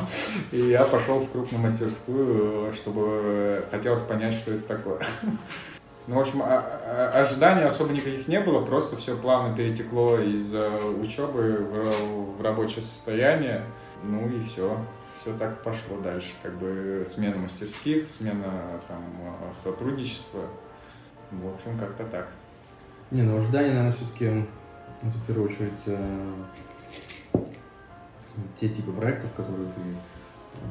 и 0.51 0.57
я 0.57 0.83
пошел 0.83 1.17
в 1.17 1.31
крупную 1.31 1.63
мастерскую, 1.63 2.71
чтобы 2.73 3.65
хотелось 3.71 4.01
понять, 4.01 4.35
что 4.35 4.51
это 4.51 4.67
такое. 4.67 4.99
Ну, 6.07 6.15
в 6.15 6.19
общем, 6.19 6.41
а- 6.41 7.11
а- 7.13 7.21
ожиданий 7.21 7.63
особо 7.63 7.93
никаких 7.93 8.27
не 8.27 8.39
было, 8.41 8.63
просто 8.65 8.97
все 8.97 9.15
плавно 9.15 9.55
перетекло 9.55 10.19
из 10.19 10.53
учебы 10.53 11.57
в, 11.59 12.37
в 12.37 12.41
рабочее 12.41 12.81
состояние, 12.81 13.63
ну 14.03 14.27
и 14.27 14.43
все. 14.43 14.77
Все 15.21 15.33
так 15.37 15.61
пошло 15.63 15.97
дальше, 16.03 16.33
как 16.41 16.53
бы 16.55 17.05
смена 17.07 17.37
мастерских, 17.37 18.09
смена 18.09 18.81
там 18.89 19.01
сотрудничества, 19.63 20.41
в 21.31 21.47
общем, 21.47 21.79
как-то 21.79 22.03
так. 22.03 22.29
Не, 23.11 23.21
ну 23.21 23.37
ожидания, 23.37 23.69
наверное, 23.69 23.91
все-таки, 23.93 24.25
это 25.01 25.17
в 25.17 25.25
первую 25.25 25.49
очередь, 25.49 25.81
э, 25.85 26.33
те 28.59 28.67
типы 28.67 28.91
проектов, 28.91 29.31
которые 29.33 29.71
ты 29.71 29.79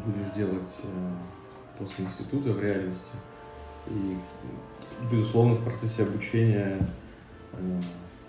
будешь 0.05 0.33
делать 0.35 0.77
э, 0.83 1.13
после 1.79 2.05
института 2.05 2.51
в 2.53 2.61
реальности. 2.61 3.13
И, 3.87 4.19
безусловно, 5.11 5.55
в 5.55 5.65
процессе 5.65 6.03
обучения, 6.03 6.79
э, 7.53 7.81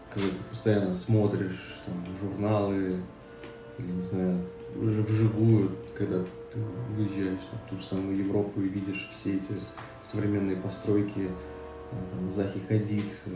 когда 0.09 0.30
ты 0.30 0.43
постоянно 0.49 0.93
смотришь 0.93 1.82
там, 1.86 1.95
журналы 2.21 2.99
или, 3.78 3.91
не 3.91 4.01
знаю, 4.01 4.39
уже 4.80 5.01
вживую, 5.01 5.71
когда 5.95 6.19
ты 6.51 6.59
выезжаешь 6.95 7.41
там, 7.49 7.59
в 7.65 7.69
ту 7.69 7.78
же 7.78 7.84
самую 7.84 8.17
Европу 8.17 8.61
и 8.61 8.69
видишь 8.69 9.09
все 9.11 9.36
эти 9.36 9.53
современные 10.01 10.57
постройки, 10.57 11.28
э, 11.28 11.95
там, 12.11 12.34
Захи 12.34 12.59
Хадид, 12.61 13.11
э, 13.26 13.30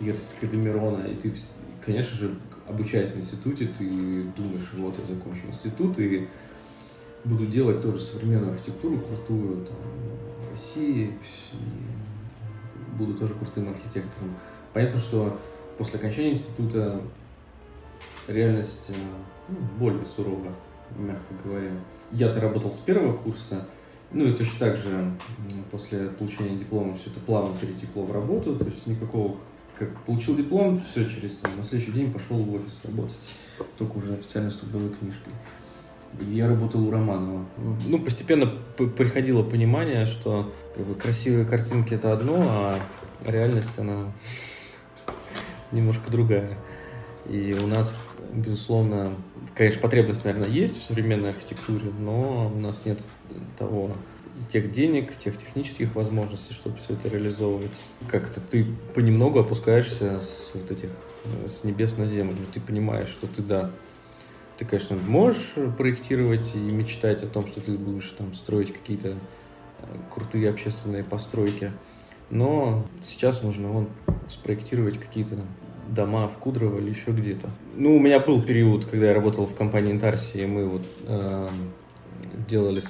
не 0.00 0.10
знаю, 0.10 0.18
Демирона, 0.42 1.04
и 1.04 1.14
ты, 1.14 1.32
конечно 1.84 2.16
же, 2.16 2.34
обучаясь 2.68 3.10
в 3.10 3.18
институте, 3.18 3.66
ты 3.66 3.84
думаешь, 4.36 4.68
вот 4.76 4.94
я 4.98 5.14
закончу 5.14 5.46
институт 5.46 5.98
и 5.98 6.28
буду 7.24 7.46
делать 7.46 7.82
тоже 7.82 8.00
современную 8.00 8.52
архитектуру 8.52 8.98
крутую 8.98 9.64
там, 9.64 9.76
России, 10.52 11.14
буду 12.98 13.14
тоже 13.14 13.34
крутым 13.34 13.70
архитектором. 13.70 14.34
Понятно, 14.72 15.00
что 15.00 15.38
после 15.78 15.98
окончания 15.98 16.32
института 16.32 17.00
реальность 18.28 18.90
э, 18.90 18.94
ну, 19.48 19.56
более 19.78 20.04
сурова, 20.04 20.52
мягко 20.96 21.34
говоря. 21.44 21.72
Я-то 22.10 22.40
работал 22.40 22.72
с 22.72 22.78
первого 22.78 23.16
курса, 23.16 23.66
ну 24.12 24.26
и 24.26 24.32
точно 24.32 24.58
так 24.58 24.76
же 24.76 25.12
после 25.70 26.08
получения 26.08 26.58
диплома 26.58 26.94
все 26.96 27.10
это 27.10 27.20
плавно 27.20 27.56
перетекло 27.58 28.04
в 28.04 28.12
работу, 28.12 28.56
то 28.56 28.66
есть 28.66 28.86
никакого, 28.86 29.36
как 29.78 29.98
получил 30.04 30.36
диплом, 30.36 30.78
все 30.78 31.08
через 31.08 31.36
там, 31.38 31.56
на 31.56 31.62
следующий 31.62 31.92
день 31.92 32.12
пошел 32.12 32.36
в 32.36 32.54
офис 32.54 32.80
работать, 32.84 33.16
только 33.78 33.96
уже 33.96 34.12
официально 34.12 34.50
с 34.50 34.56
трудовой 34.56 34.90
книжкой. 34.90 35.32
Я 36.20 36.48
работал 36.48 36.86
у 36.86 36.90
Романова. 36.90 37.46
Ну, 37.86 37.98
постепенно 37.98 38.46
приходило 38.96 39.42
понимание, 39.42 40.06
что 40.06 40.52
как 40.76 40.86
бы, 40.86 40.94
красивые 40.94 41.46
картинки 41.46 41.94
это 41.94 42.12
одно, 42.12 42.36
а 42.48 42.78
реальность 43.26 43.78
она 43.78 44.12
немножко 45.72 46.10
другая. 46.10 46.50
И 47.28 47.56
у 47.62 47.66
нас, 47.66 47.96
безусловно, 48.32 49.14
конечно, 49.54 49.80
потребность, 49.80 50.24
наверное, 50.24 50.48
есть 50.48 50.80
в 50.80 50.84
современной 50.84 51.30
архитектуре, 51.30 51.90
но 51.98 52.52
у 52.54 52.58
нас 52.58 52.84
нет 52.84 53.06
того 53.56 53.92
тех 54.50 54.72
денег, 54.72 55.16
тех 55.16 55.36
технических 55.36 55.94
возможностей, 55.94 56.52
чтобы 56.52 56.76
все 56.76 56.94
это 56.94 57.08
реализовывать. 57.08 57.70
Как-то 58.08 58.40
ты 58.40 58.66
понемногу 58.94 59.38
опускаешься 59.38 60.20
с 60.20 60.52
вот 60.54 60.70
этих 60.70 60.90
э, 61.24 61.48
с 61.48 61.64
небес 61.64 61.96
на 61.96 62.06
землю. 62.06 62.36
Ты 62.52 62.60
понимаешь, 62.60 63.08
что 63.08 63.26
ты 63.26 63.42
да, 63.42 63.70
ты, 64.62 64.68
конечно, 64.68 64.96
можешь 64.96 65.54
проектировать 65.76 66.52
и 66.54 66.58
мечтать 66.58 67.22
о 67.24 67.26
том, 67.26 67.48
что 67.48 67.60
ты 67.60 67.72
будешь 67.72 68.14
там 68.16 68.32
строить 68.32 68.72
какие-то 68.72 69.08
э, 69.08 69.16
крутые 70.08 70.48
общественные 70.48 71.02
постройки, 71.02 71.72
но 72.30 72.86
сейчас 73.02 73.42
нужно 73.42 73.68
вон 73.68 73.88
спроектировать 74.28 75.00
какие-то 75.00 75.38
дома 75.88 76.28
в 76.28 76.38
Кудрово 76.38 76.78
или 76.78 76.90
еще 76.90 77.10
где-то. 77.10 77.50
Ну, 77.74 77.96
у 77.96 77.98
меня 77.98 78.20
был 78.20 78.40
период, 78.40 78.86
когда 78.86 79.06
я 79.06 79.14
работал 79.14 79.46
в 79.46 79.54
компании 79.56 79.90
Интарси, 79.90 80.38
и 80.38 80.46
мы 80.46 80.68
вот 80.68 80.82
э, 81.08 81.48
делали 82.48 82.80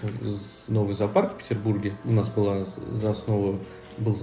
новый 0.68 0.94
зоопарк 0.94 1.32
в 1.32 1.38
Петербурге. 1.38 1.94
У 2.04 2.12
нас 2.12 2.28
была 2.28 2.64
за 2.64 3.10
основу 3.10 3.60
был 3.98 4.16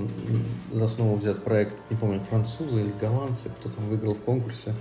за 0.72 0.86
основу 0.86 1.16
взят 1.16 1.44
проект, 1.44 1.78
не 1.92 1.98
помню, 1.98 2.20
французы 2.20 2.82
или 2.82 2.92
голландцы, 3.00 3.50
кто 3.50 3.70
там 3.70 3.88
выиграл 3.88 4.16
в 4.16 4.20
конкурсе. 4.20 4.74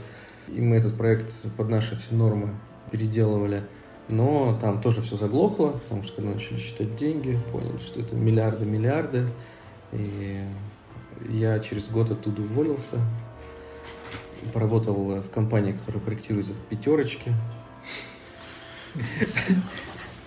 И 0.51 0.61
мы 0.61 0.76
этот 0.76 0.96
проект 0.96 1.32
под 1.57 1.68
наши 1.68 1.96
все 1.96 2.14
нормы 2.14 2.55
переделывали. 2.90 3.64
Но 4.09 4.57
там 4.61 4.80
тоже 4.80 5.03
все 5.03 5.16
заглохло, 5.16 5.72
потому 5.72 6.03
что 6.03 6.16
когда 6.16 6.32
начали 6.32 6.59
считать 6.59 6.96
деньги, 6.96 7.38
поняли, 7.53 7.78
что 7.78 8.01
это 8.01 8.16
миллиарды-миллиарды. 8.16 9.28
И 9.92 10.44
я 11.28 11.59
через 11.59 11.88
год 11.90 12.11
оттуда 12.11 12.42
уволился. 12.42 12.96
Поработал 14.55 15.20
в 15.20 15.30
компании, 15.30 15.72
которая 15.72 16.01
проектирует 16.01 16.46
пятерочки. 16.70 17.34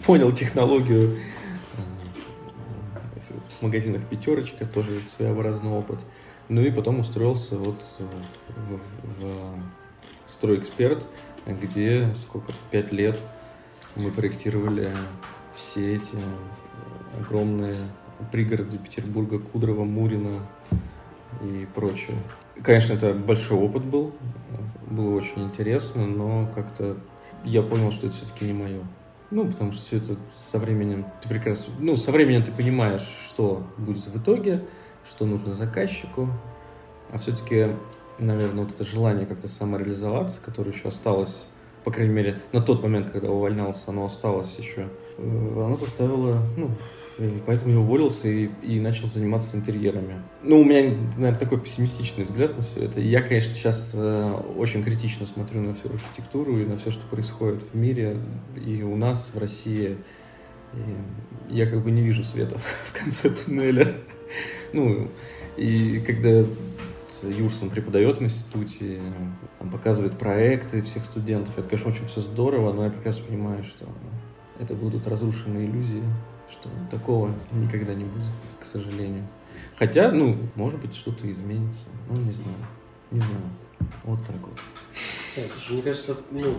Понял 0.05 0.31
технологию 0.33 1.17
э, 1.77 1.81
в 3.59 3.61
магазинах 3.63 4.03
пятерочка, 4.07 4.65
тоже 4.65 5.01
своеобразный 5.01 5.71
опыт. 5.71 6.03
Ну 6.49 6.61
и 6.61 6.71
потом 6.71 6.99
устроился 6.99 7.57
вот 7.57 7.81
в, 8.49 8.79
в 9.21 9.53
стройэксперт, 10.31 11.05
где 11.45 12.07
сколько, 12.15 12.53
пять 12.71 12.91
лет 12.91 13.23
мы 13.95 14.11
проектировали 14.11 14.89
все 15.55 15.95
эти 15.95 16.15
огромные 17.19 17.75
пригороды 18.31 18.77
Петербурга, 18.77 19.39
Кудрово, 19.39 19.83
Мурино 19.83 20.47
и 21.41 21.67
прочее. 21.73 22.17
Конечно, 22.63 22.93
это 22.93 23.13
большой 23.13 23.57
опыт 23.57 23.83
был, 23.83 24.13
было 24.89 25.15
очень 25.15 25.43
интересно, 25.43 26.05
но 26.05 26.47
как-то 26.53 26.97
я 27.43 27.63
понял, 27.63 27.91
что 27.91 28.07
это 28.07 28.15
все-таки 28.15 28.45
не 28.45 28.53
мое. 28.53 28.81
Ну, 29.31 29.47
потому 29.47 29.71
что 29.71 29.81
все 29.81 29.97
это 29.97 30.17
со 30.33 30.59
временем 30.59 31.05
ты 31.21 31.29
прекрасно, 31.29 31.73
ну, 31.79 31.95
со 31.95 32.11
временем 32.11 32.43
ты 32.43 32.51
понимаешь, 32.51 33.07
что 33.27 33.65
будет 33.77 34.05
в 34.05 34.21
итоге, 34.21 34.65
что 35.05 35.25
нужно 35.25 35.55
заказчику, 35.55 36.29
а 37.11 37.17
все-таки, 37.17 37.69
наверное, 38.21 38.63
вот 38.63 38.73
это 38.73 38.83
желание 38.83 39.25
как-то 39.25 39.47
самореализоваться, 39.47 40.39
которое 40.41 40.71
еще 40.71 40.87
осталось, 40.87 41.45
по 41.83 41.91
крайней 41.91 42.13
мере, 42.13 42.41
на 42.51 42.61
тот 42.61 42.83
момент, 42.83 43.07
когда 43.11 43.29
увольнялся, 43.29 43.85
оно 43.87 44.05
осталось 44.05 44.55
еще, 44.57 44.87
э, 45.17 45.63
оно 45.65 45.75
заставило, 45.75 46.41
ну, 46.55 46.69
и 47.17 47.41
поэтому 47.45 47.73
я 47.73 47.79
уволился 47.79 48.27
и, 48.27 48.49
и 48.63 48.79
начал 48.79 49.07
заниматься 49.07 49.55
интерьерами. 49.55 50.21
Ну, 50.43 50.61
у 50.61 50.63
меня, 50.63 50.95
наверное, 51.17 51.35
такой 51.35 51.59
пессимистичный 51.59 52.25
взгляд 52.25 52.55
на 52.55 52.63
все 52.63 52.85
это. 52.85 52.99
Я, 52.99 53.21
конечно, 53.21 53.53
сейчас 53.53 53.91
э, 53.93 54.33
очень 54.57 54.83
критично 54.83 55.25
смотрю 55.25 55.61
на 55.61 55.73
всю 55.73 55.89
архитектуру 55.89 56.57
и 56.59 56.65
на 56.65 56.77
все, 56.77 56.89
что 56.89 57.05
происходит 57.05 57.61
в 57.61 57.75
мире 57.75 58.17
и 58.55 58.81
у 58.81 58.95
нас, 58.95 59.31
в 59.33 59.37
России. 59.37 59.97
И 60.73 61.53
я 61.53 61.67
как 61.67 61.83
бы 61.83 61.91
не 61.91 62.01
вижу 62.01 62.23
света 62.23 62.57
в 62.85 62.97
конце 62.97 63.29
туннеля. 63.29 63.93
Ну, 64.73 65.09
и 65.57 65.99
когда 65.99 66.45
Юрсон 67.23 67.69
преподает 67.69 68.17
в 68.17 68.23
институте, 68.23 69.01
там 69.59 69.69
показывает 69.69 70.17
проекты 70.17 70.81
всех 70.81 71.05
студентов. 71.05 71.57
Это, 71.57 71.67
конечно, 71.67 71.91
очень 71.91 72.05
все 72.05 72.21
здорово, 72.21 72.73
но 72.73 72.85
я 72.85 72.91
прекрасно 72.91 73.25
понимаю, 73.25 73.63
что 73.63 73.87
это 74.59 74.73
будут 74.75 75.07
разрушены 75.07 75.65
иллюзии, 75.65 76.03
что 76.49 76.69
такого 76.89 77.33
никогда 77.53 77.93
не 77.93 78.05
будет, 78.05 78.31
к 78.59 78.65
сожалению. 78.65 79.27
Хотя, 79.75 80.11
ну, 80.11 80.37
может 80.55 80.79
быть, 80.79 80.95
что-то 80.95 81.29
изменится. 81.31 81.85
Ну, 82.09 82.17
не 82.17 82.31
знаю. 82.31 82.57
Не 83.11 83.19
знаю. 83.19 83.41
Вот 84.03 84.19
так 84.25 84.37
вот. 84.41 84.59
Слушай, 85.33 85.73
мне 85.73 85.81
кажется, 85.81 86.17
ну, 86.31 86.57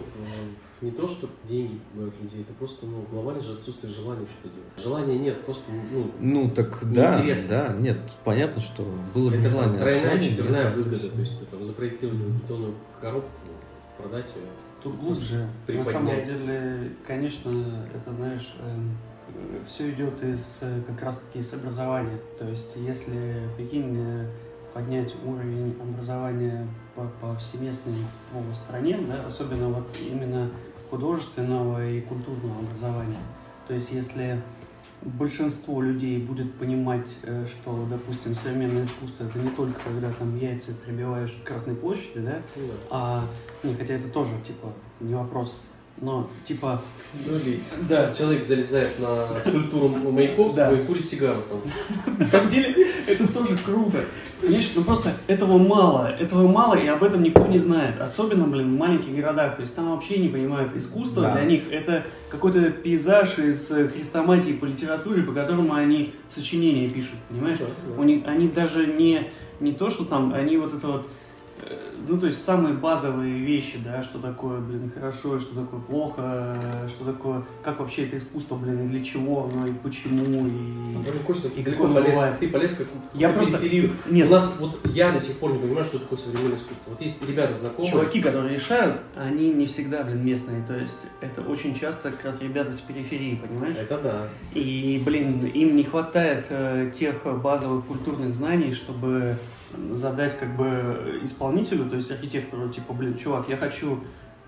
не 0.83 0.91
то, 0.91 1.07
что 1.07 1.29
деньги 1.49 1.79
убивают 1.93 2.15
людей, 2.21 2.43
это 2.43 2.53
просто, 2.55 2.87
ну, 2.87 3.03
глобально 3.11 3.41
же 3.43 3.53
отсутствие 3.53 3.93
желания 3.93 4.27
что-то 4.27 4.55
делать. 4.55 4.73
Желания 4.77 5.19
нет, 5.19 5.45
просто, 5.45 5.71
ну, 5.71 6.11
Ну, 6.21 6.51
так 6.51 6.79
да, 6.93 7.17
Неинтересно. 7.17 7.49
да, 7.49 7.75
нет, 7.81 7.99
понятно, 8.25 8.61
что 8.61 8.85
было 9.15 9.31
бы 9.31 9.37
это 9.37 9.49
желание. 9.49 9.81
тройная, 9.81 10.21
четверная 10.21 10.75
выгода. 10.75 11.09
То 11.09 11.21
есть 11.21 11.39
ты 11.39 11.45
там 11.47 11.65
запроектировать 11.65 12.21
бетонную 12.21 12.75
коробку, 13.01 13.31
продать 13.97 14.27
ее. 14.35 14.49
Тут 14.83 14.99
глубже. 14.99 15.49
На 15.69 15.85
самом 15.85 16.23
деле, 16.25 16.93
конечно, 17.07 17.87
это, 17.95 18.13
знаешь, 18.13 18.55
все 19.67 19.91
идет 19.91 20.23
из 20.23 20.59
э, 20.63 20.83
как 20.87 21.01
раз-таки 21.03 21.39
из 21.39 21.55
образования. 21.55 22.19
То 22.39 22.49
есть, 22.49 22.77
если, 22.77 23.49
прикинь, 23.57 23.97
э, 23.97 24.27
поднять 24.75 25.15
уровень 25.25 25.77
образования 25.81 26.67
по 26.95 27.05
повсеместной 27.21 27.95
ну, 28.33 28.43
стране, 28.55 28.99
да, 29.07 29.27
особенно 29.27 29.69
вот 29.69 29.89
именно 30.01 30.51
художественного 30.93 31.89
и 31.89 32.03
культурного 32.03 32.61
образования. 32.61 33.17
То 33.67 33.73
есть, 33.73 33.93
если 33.93 34.43
большинство 35.01 35.81
людей 35.81 36.19
будет 36.19 36.53
понимать, 36.59 37.09
э, 37.23 37.47
что, 37.47 37.87
допустим, 37.89 38.35
современное 38.35 38.85
искусство 38.85 39.25
это 39.25 39.39
не 39.39 39.49
только 39.49 39.81
когда 39.81 40.13
там 40.13 40.37
яйца 40.37 40.75
прибиваешь 40.75 41.33
к 41.33 41.49
Красной 41.49 41.77
площади, 41.77 42.21
да, 42.21 42.43
а, 42.91 43.25
не, 43.63 43.75
хотя 43.75 43.95
это 43.95 44.11
тоже, 44.11 44.33
типа, 44.47 44.71
не 45.01 45.15
вопрос, 45.15 45.59
но, 46.01 46.29
типа, 46.45 46.81
Да. 47.89 48.13
человек 48.17 48.45
залезает 48.45 48.99
на 48.99 49.27
скульптуру 49.47 49.89
Маяковского 49.89 50.71
Да. 50.71 50.73
и 50.81 50.85
курит 50.85 51.07
сигару 51.09 51.43
там. 51.49 52.17
на 52.19 52.25
самом 52.25 52.49
деле, 52.49 52.87
это 53.07 53.33
тоже 53.33 53.57
круто. 53.65 54.05
Понимаешь, 54.41 54.73
ну 54.75 54.83
просто 54.83 55.13
этого 55.29 55.57
мало, 55.59 56.09
этого 56.19 56.49
мало, 56.49 56.75
и 56.75 56.87
об 56.89 57.05
этом 57.05 57.23
никто 57.23 57.47
не 57.47 57.59
знает. 57.59 58.01
Особенно, 58.01 58.45
блин, 58.49 58.75
в 58.75 58.79
маленьких 58.79 59.15
городах. 59.15 59.55
То 59.55 59.61
есть 59.63 59.75
там 59.77 59.91
вообще 59.91 60.19
не 60.19 60.29
понимают 60.29 60.75
искусство 60.77 61.23
Да. 61.23 61.33
для 61.37 61.45
них. 61.45 61.71
Это 61.71 62.05
какой-то 62.29 62.71
пейзаж 62.73 63.39
из 63.39 63.71
э, 63.71 63.89
хрестоматии 63.89 64.53
по 64.53 64.65
литературе, 64.65 65.23
по 65.23 65.33
которому 65.33 65.75
они 65.75 66.13
сочинения 66.29 66.89
пишут, 66.89 67.15
понимаешь? 67.29 67.59
У 67.97 68.03
них, 68.03 68.23
они 68.27 68.49
даже 68.49 68.87
не, 68.89 69.29
не 69.61 69.71
то, 69.71 69.91
что 69.91 70.05
там, 70.05 70.35
они 70.35 70.57
вот 70.57 70.75
это 70.75 70.87
вот, 70.89 71.07
ну, 72.09 72.19
то 72.19 72.27
есть 72.27 72.45
самые 72.45 72.75
базовые 72.75 73.39
вещи, 73.39 73.79
да, 73.85 74.03
что 74.03 74.19
такое, 74.19 74.61
блин, 74.61 74.91
хорошо, 74.93 75.39
что 75.39 75.55
такое 75.55 75.81
плохо, 75.81 76.57
э, 76.57 76.89
что 76.89 77.05
такое, 77.05 77.43
как 77.63 77.79
вообще 77.81 78.07
это 78.07 78.17
искусство, 78.17 78.57
блин, 78.57 78.87
и 78.87 78.89
для 78.89 79.05
чего 79.05 79.45
оно, 79.45 79.67
и 79.67 79.73
почему, 79.73 80.47
и... 80.47 80.51
Блин, 80.51 81.23
Костя, 81.27 81.49
ты 81.49 81.61
И 81.61 81.65
далеко 81.65 81.89
полез, 81.89 82.13
бывает. 82.15 82.39
ты 82.41 82.49
полез 82.49 82.75
как 82.75 82.87
Я 83.15 83.31
просто- 83.31 83.59
периферию. 83.59 83.93
Нет. 84.11 84.29
У 84.29 84.31
нас, 84.33 84.57
вот 84.59 84.81
я 84.93 85.13
до 85.13 85.21
сих 85.21 85.39
пор 85.39 85.53
не 85.53 85.59
понимаю, 85.59 85.85
что 85.85 85.99
такое 85.99 86.19
современное 86.19 86.57
искусство. 86.57 86.77
Вот 86.87 87.01
есть 87.01 87.27
ребята 87.29 87.55
знакомые, 87.55 87.91
Чуваки, 87.93 88.21
которые 88.21 88.55
решают, 88.55 88.97
они 89.17 89.53
не 89.53 89.67
всегда, 89.67 90.03
блин, 90.03 90.25
местные, 90.25 90.63
то 90.67 90.77
есть 90.77 91.07
это 91.21 91.43
очень 91.43 91.75
часто 91.79 92.11
как 92.11 92.25
раз 92.25 92.41
ребята 92.41 92.73
с 92.73 92.81
периферии, 92.81 93.37
понимаешь? 93.37 93.77
это 93.79 93.99
да. 93.99 94.29
И, 94.55 95.01
блин, 95.05 95.47
им 95.47 95.77
не 95.77 95.85
хватает 95.85 96.47
э, 96.51 96.91
тех 96.93 97.23
базовых 97.41 97.87
культурных 97.87 98.35
знаний, 98.35 98.73
чтобы 98.73 99.37
задать 99.93 100.39
как 100.39 100.57
бы 100.57 101.21
исполнителю, 101.23 101.89
то 101.89 101.97
есть 101.97 102.11
архитектору, 102.11 102.69
типа, 102.69 102.93
блин, 102.93 103.17
чувак, 103.17 103.49
я 103.49 103.57
хочу, 103.57 104.01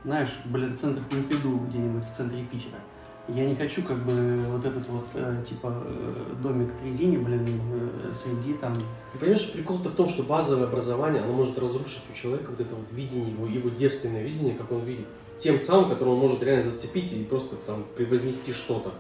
знаешь, 0.05 0.31
блин, 0.45 0.77
центр 0.77 1.03
Помпиду 1.11 1.59
где-нибудь 1.69 2.05
в 2.05 2.13
центре 2.13 2.45
Питера. 2.45 2.79
Я 3.27 3.47
не 3.47 3.55
хочу 3.55 3.83
как 3.83 3.97
бы 4.05 4.45
вот 4.51 4.67
этот 4.67 4.87
вот, 4.87 5.07
э, 5.15 5.43
типа, 5.47 5.83
э, 5.83 6.35
домик 6.43 6.73
Трезини, 6.73 7.17
блин, 7.17 7.49
э, 7.49 8.13
среди 8.13 8.53
там... 8.53 8.75
Понимаешь, 9.19 9.51
прикол-то 9.51 9.89
в 9.89 9.95
том, 9.95 10.11
что 10.11 10.25
базовое 10.25 10.67
образование, 10.67 11.23
оно 11.23 11.33
может 11.33 11.59
разрушить 11.59 12.03
у 12.13 12.15
человека 12.15 12.51
вот 12.51 12.61
это 12.61 12.75
вот 12.75 12.87
видение, 12.93 13.31
его, 13.31 13.47
его 13.47 13.71
девственное 13.71 14.23
видение, 14.23 14.55
как 14.55 14.71
он 14.73 14.85
видит, 14.85 15.07
тем 15.39 15.59
самым, 15.59 15.89
которым 15.89 16.15
он 16.15 16.21
может 16.21 16.43
реально 16.43 16.65
зацепить 16.65 17.13
и 17.15 17.25
просто 17.25 17.57
там 17.57 17.85
превознести 17.97 18.53
что-то. 18.53 18.93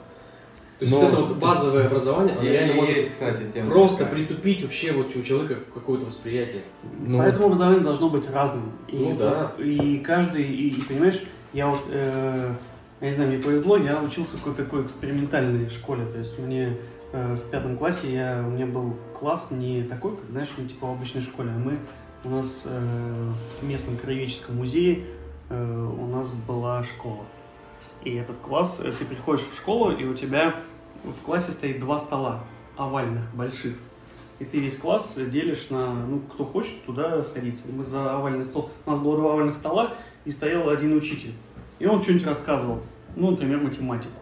То 0.78 0.84
есть 0.84 0.92
Но- 0.92 1.00
вот 1.00 1.08
это 1.12 1.22
вот 1.22 1.36
базовое 1.38 1.86
образование, 1.86 2.34
оно 2.36 2.48
реально 2.48 2.74
может 2.74 2.96
есть, 2.96 3.12
кстати, 3.12 3.42
тема 3.52 3.70
просто 3.70 3.98
такая. 3.98 4.14
притупить 4.14 4.62
вообще 4.62 4.92
вот 4.92 5.14
у 5.14 5.22
человека 5.22 5.60
какое-то 5.72 6.06
восприятие. 6.06 6.62
Ну, 6.98 7.18
Поэтому 7.18 7.46
образование 7.46 7.80
должно 7.80 8.10
быть 8.10 8.28
разным. 8.30 8.72
И, 8.88 8.96
Ну 8.96 9.16
да. 9.16 9.52
и 9.58 9.98
каждый, 9.98 10.42
и, 10.42 10.70
и 10.70 10.80
понимаешь, 10.82 11.22
я 11.52 11.68
вот, 11.68 11.80
э, 11.90 12.54
я 13.00 13.06
не 13.08 13.14
знаю, 13.14 13.30
мне 13.30 13.38
повезло, 13.38 13.76
я 13.76 14.02
учился 14.02 14.36
в 14.36 14.40
какой-то 14.40 14.64
такой 14.64 14.82
экспериментальной 14.82 15.68
школе. 15.70 16.06
То 16.06 16.18
есть 16.18 16.38
мне 16.40 16.76
э, 17.12 17.36
в 17.36 17.50
пятом 17.50 17.76
классе 17.78 18.12
я, 18.12 18.42
у 18.44 18.50
меня 18.50 18.66
был 18.66 18.96
класс 19.16 19.52
не 19.52 19.84
такой, 19.84 20.16
как, 20.16 20.28
знаешь, 20.30 20.48
ну, 20.58 20.66
типа 20.66 20.88
в 20.88 20.92
обычной 20.92 21.22
школе, 21.22 21.50
а 21.54 21.58
мы, 21.58 21.78
у 22.24 22.28
нас 22.30 22.62
э, 22.66 23.32
в 23.60 23.64
местном 23.64 23.96
краеведческом 23.96 24.56
музее 24.56 25.00
э, 25.50 25.88
у 26.00 26.06
нас 26.06 26.30
была 26.48 26.82
школа. 26.82 27.22
И 28.04 28.14
этот 28.14 28.38
класс, 28.38 28.80
э, 28.84 28.92
ты 28.98 29.04
приходишь 29.04 29.42
в 29.42 29.54
школу, 29.56 29.90
и 29.90 30.04
у 30.04 30.14
тебя 30.14 30.56
в 31.02 31.20
классе 31.22 31.52
стоит 31.52 31.80
два 31.80 31.98
стола 31.98 32.44
овальных, 32.76 33.22
больших. 33.34 33.74
И 34.38 34.44
ты 34.44 34.58
весь 34.58 34.76
класс 34.76 35.18
делишь 35.28 35.70
на, 35.70 35.94
ну, 35.94 36.20
кто 36.20 36.44
хочет, 36.44 36.84
туда 36.84 37.22
садиться. 37.22 37.68
И 37.68 37.72
мы 37.72 37.84
за 37.84 38.16
овальный 38.16 38.44
стол, 38.44 38.70
у 38.84 38.90
нас 38.90 38.98
было 38.98 39.16
два 39.16 39.32
овальных 39.32 39.54
стола, 39.54 39.94
и 40.24 40.30
стоял 40.30 40.68
один 40.68 40.96
учитель. 40.96 41.32
И 41.78 41.86
он 41.86 42.02
что-нибудь 42.02 42.26
рассказывал, 42.26 42.80
ну, 43.16 43.30
например, 43.30 43.60
математику. 43.60 44.12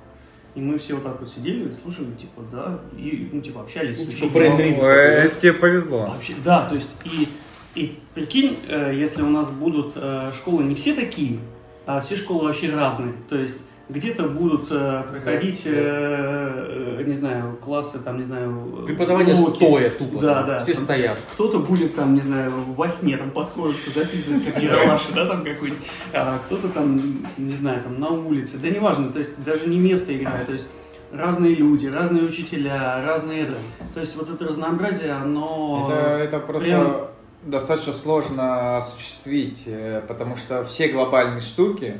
И 0.55 0.61
мы 0.61 0.79
все 0.79 0.95
вот 0.95 1.05
так 1.05 1.19
вот 1.19 1.31
сидели, 1.31 1.71
слушали, 1.71 2.13
типа, 2.13 2.43
да, 2.53 2.81
и, 2.97 3.31
ну, 3.33 3.41
типа, 3.41 3.63
общались 3.63 3.99
Ну, 3.99 4.05
типа, 4.05 4.27
учителем. 4.27 4.33
брейн-ринг. 4.35 4.77
Ну, 4.77 4.85
э, 4.87 5.31
тебе 5.41 5.55
повезло. 5.55 6.07
Вообще, 6.07 6.35
да, 6.45 6.69
то 6.69 6.75
есть, 6.75 6.91
и, 7.05 7.29
и 7.75 7.99
прикинь, 8.15 8.59
э, 8.69 8.93
если 8.95 9.23
у 9.23 9.31
нас 9.31 9.49
будут 9.49 9.93
э, 9.97 10.31
школы 10.35 10.63
не 10.65 10.75
все 10.75 10.93
такие, 10.95 11.39
а 11.87 12.01
все 12.01 12.17
школы 12.17 12.45
вообще 12.45 12.71
разные. 12.75 13.15
То 13.31 13.39
есть, 13.39 13.61
где-то 13.89 14.25
будут 14.25 14.67
э, 14.71 15.03
проходить, 15.11 15.63
Да, 15.65 15.71
э, 15.71 16.97
э, 17.01 17.05
не 17.05 17.15
знаю, 17.15 17.57
классы, 17.63 17.99
там, 17.99 18.19
не 18.19 18.25
знаю, 18.25 18.85
Преподавание 18.87 19.35
уроки. 19.35 19.57
стоя 19.57 19.91
тупо. 19.91 20.21
Да, 20.21 20.35
там, 20.35 20.47
да. 20.47 20.59
Все 20.61 20.75
Там 20.75 20.85
стоят. 20.85 21.19
Кто-то 21.35 21.59
будет 21.59 21.95
там, 21.95 22.15
не 22.15 22.21
знаю, 22.21 22.53
во 22.69 22.89
сне 22.89 23.17
там 23.17 23.31
под 23.31 23.51
корочку 23.51 23.91
записывать, 23.91 24.45
как 24.45 24.63
Ералаши, 24.63 25.13
да, 25.15 25.27
там 25.27 25.45
какой-нибудь. 25.45 25.83
А 26.13 26.39
кто-то 26.47 26.69
там, 26.69 27.25
не 27.37 27.55
знаю, 27.55 27.83
там 27.83 28.01
на 28.01 28.09
улице. 28.09 28.59
Да 28.59 28.69
неважно, 28.69 29.13
то 29.13 29.19
есть 29.19 29.43
даже 29.43 29.69
не 29.69 29.79
место 29.79 30.17
играет, 30.17 30.47
то 30.47 30.53
есть 30.53 30.71
разные 31.13 31.55
люди, 31.55 31.87
разные 31.87 32.25
учителя, 32.25 33.05
разные 33.07 33.43
это. 33.43 33.55
То 33.95 34.01
есть 34.01 34.17
вот 34.17 34.31
это 34.31 34.45
разнообразие, 34.47 35.13
оно... 35.13 35.91
Это, 35.91 36.19
это 36.19 36.39
просто 36.39 36.69
прям- 36.69 37.07
достаточно 37.45 37.93
сложно 37.93 38.77
осуществить, 38.79 39.65
э, 39.67 40.03
потому 40.09 40.37
что 40.37 40.65
все 40.65 40.89
глобальные 40.89 41.43
штуки, 41.43 41.99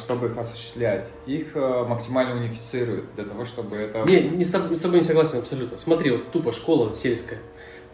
чтобы 0.00 0.26
их 0.26 0.36
осуществлять, 0.36 1.08
их 1.26 1.54
э, 1.54 1.84
максимально 1.88 2.40
унифицируют 2.40 3.04
для 3.14 3.24
того, 3.24 3.44
чтобы 3.44 3.76
это... 3.76 4.04
Не, 4.04 4.20
не 4.22 4.44
с, 4.44 4.52
тоб- 4.52 4.74
с 4.74 4.80
тобой 4.80 4.98
не 4.98 5.04
согласен 5.04 5.38
абсолютно. 5.38 5.78
Смотри, 5.78 6.10
вот 6.10 6.32
тупо 6.32 6.52
школа 6.52 6.92
сельская. 6.92 7.38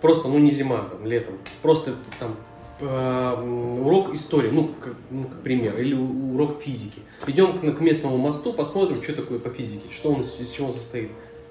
Просто, 0.00 0.28
ну 0.28 0.38
не 0.38 0.50
зима, 0.50 0.88
там, 0.90 1.06
летом. 1.06 1.34
Просто 1.62 1.94
там 2.18 2.36
э, 2.80 3.80
урок 3.80 4.14
истории, 4.14 4.50
ну 4.50 4.70
как, 4.80 4.94
ну, 5.10 5.24
как 5.24 5.42
пример, 5.42 5.78
или 5.78 5.94
урок 5.94 6.60
физики. 6.62 7.00
Идем 7.26 7.58
к, 7.58 7.76
к 7.76 7.80
местному 7.80 8.16
мосту, 8.16 8.52
посмотрим, 8.52 9.02
что 9.02 9.14
такое 9.14 9.38
по 9.38 9.50
физике, 9.50 9.88
что 9.92 10.12
он, 10.12 10.22
из 10.22 10.50
чего 10.50 10.68
он 10.68 10.72
состоит. 10.74 11.10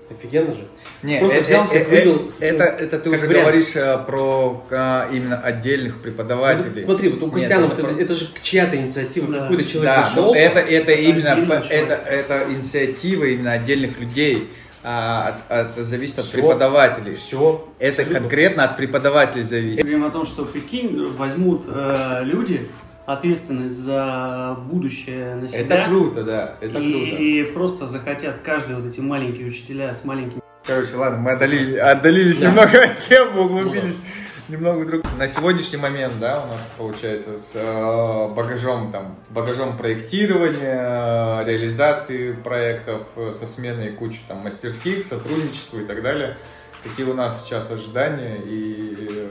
Офигенно 0.09 0.53
же. 0.53 0.67
Не, 1.01 1.17
Просто 1.17 1.37
э- 1.37 1.41
взялся, 1.41 1.77
э- 1.77 1.81
э- 1.81 1.89
вывел 1.89 2.29
с- 2.29 2.39
это, 2.39 2.63
это 2.63 2.99
ты 2.99 3.09
как 3.09 3.19
уже 3.19 3.27
вариант. 3.27 3.47
говоришь 3.47 3.75
э, 3.75 3.97
про 4.05 4.63
а, 4.69 5.09
именно 5.11 5.37
отдельных 5.39 5.93
Вот 5.95 6.03
преподавателей. 6.03 6.79
смотри, 6.79 7.09
вот 7.09 7.23
у 7.23 7.25
Нет, 7.25 7.33
Костяна, 7.33 7.65
это 7.65 7.69
вот 7.75 7.79
это, 7.79 7.87
про- 7.95 8.01
это 8.03 8.13
же 8.13 8.27
чья-то 8.41 8.75
инициатива, 8.77 9.27
Да. 9.33 9.39
какой-то 9.41 9.63
человек 9.65 9.93
да, 9.95 10.01
нашелся. 10.01 10.39
это, 10.39 10.59
это 10.59 10.91
именно 10.91 11.61
это, 11.69 11.93
это 11.95 12.45
инициатива 12.51 13.23
именно 13.23 13.53
отдельных 13.53 13.99
людей, 13.99 14.47
а, 14.83 15.39
от- 15.49 15.75
от- 15.77 15.83
зависит 15.83 16.19
от 16.19 16.25
Всё. 16.25 16.33
преподавателей. 16.33 17.15
Все. 17.15 17.67
Это 17.79 18.05
конкретно 18.05 18.65
от 18.65 18.77
преподавателей 18.77 19.41
Мы 19.41 19.49
зависит. 19.49 19.79
говорим 19.79 20.05
о 20.05 20.11
том, 20.11 20.27
что, 20.27 20.45
прикинь, 20.45 21.07
возьмут 21.17 21.63
э, 21.67 22.19
люди 22.23 22.67
ответственность 23.05 23.75
за 23.75 24.57
будущее 24.69 25.35
на 25.35 25.47
себя. 25.47 25.61
Это 25.61 25.89
круто, 25.89 26.23
да, 26.23 26.55
это 26.59 26.73
круто. 26.73 26.87
и 26.87 27.43
просто 27.53 27.87
захотят 27.87 28.37
каждый 28.43 28.75
вот 28.75 28.85
эти 28.85 28.99
маленькие 28.99 29.47
учителя 29.47 29.93
с 29.93 30.03
маленькими 30.03 30.41
Короче, 30.65 30.95
ладно, 30.95 31.19
мы 31.19 31.31
отдалили, 31.31 31.77
отдалились 31.77 32.39
Да. 32.39 32.47
немного 32.49 32.83
от 32.83 32.97
темы, 32.97 33.41
углубились 33.41 34.01
немного 34.47 34.79
в 34.79 34.87
друг. 34.87 35.03
На 35.17 35.27
сегодняшний 35.27 35.77
момент, 35.77 36.15
да, 36.19 36.43
у 36.43 36.47
нас 36.47 36.67
получается 36.77 37.37
с 37.37 37.51
э, 37.55 38.33
багажом 38.33 38.91
там, 38.91 39.15
с 39.27 39.31
багажом 39.31 39.77
проектирования, 39.77 41.43
реализации 41.43 42.31
проектов, 42.31 43.03
э, 43.15 43.31
со 43.31 43.45
сменой 43.45 43.91
кучи 43.91 44.19
там 44.27 44.39
мастерских, 44.39 45.05
сотрудничества 45.05 45.79
и 45.79 45.85
так 45.85 46.01
далее. 46.01 46.37
Какие 46.83 47.05
у 47.05 47.13
нас 47.13 47.43
сейчас 47.45 47.71
ожидания 47.71 48.37
и 48.43 49.29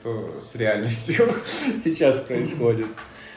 что 0.00 0.40
с 0.40 0.54
реальностью 0.56 1.28
сейчас 1.76 2.18
происходит. 2.18 2.86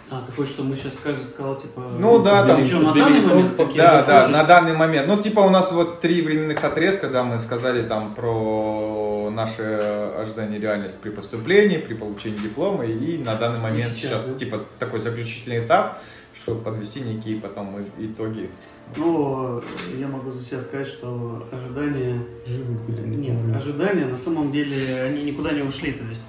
А, 0.09 0.23
ты 0.25 0.31
хочешь, 0.33 0.53
чтобы 0.53 0.69
мы 0.69 0.77
сейчас 0.77 0.93
каждый 1.03 1.25
сказал, 1.25 1.55
типа... 1.57 1.89
Ну 1.97 2.21
да, 2.21 2.45
там... 2.45 2.61
Причем 2.61 2.83
на 2.83 2.93
данный 2.93 3.21
момент? 3.21 3.55
как 3.55 3.73
я 3.73 3.83
Да, 3.83 4.03
да, 4.03 4.27
на 4.27 4.43
данный 4.43 4.73
момент. 4.73 5.07
Ну, 5.07 5.21
типа 5.21 5.39
у 5.39 5.49
нас 5.49 5.71
вот 5.71 6.01
три 6.01 6.21
временных 6.21 6.63
отрезка, 6.63 7.09
да, 7.09 7.23
мы 7.23 7.39
сказали 7.39 7.81
там 7.87 8.13
про 8.13 9.31
наши 9.31 9.63
ожидания 9.63 10.59
реальность 10.59 10.99
при 10.99 11.09
поступлении, 11.09 11.77
при 11.77 11.95
получении 11.95 12.37
диплома, 12.37 12.85
и 12.85 13.17
на 13.17 13.35
данный 13.35 13.59
момент 13.59 13.93
сейчас, 13.93 14.23
сейчас, 14.23 14.25
да? 14.25 14.39
типа 14.39 14.59
такой 14.77 14.99
заключительный 14.99 15.65
этап, 15.65 15.99
чтобы 16.35 16.61
подвести 16.61 16.99
некие 16.99 17.41
потом 17.41 17.75
итоги. 17.97 18.51
Ну, 18.97 19.63
я 19.97 20.07
могу 20.07 20.31
за 20.31 20.43
себя 20.43 20.61
сказать, 20.61 20.87
что 20.87 21.47
ожидания... 21.51 22.21
Жизнь 22.45 22.77
были 22.85 23.01
Нет, 23.01 23.55
ожидания 23.55 24.05
на 24.05 24.17
самом 24.17 24.51
деле, 24.51 25.01
они 25.01 25.23
никуда 25.23 25.51
не 25.51 25.63
ушли, 25.63 25.93
то 25.93 26.03
есть 26.03 26.23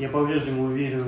я 0.00 0.08
по-прежнему 0.08 0.68
верю 0.70 1.04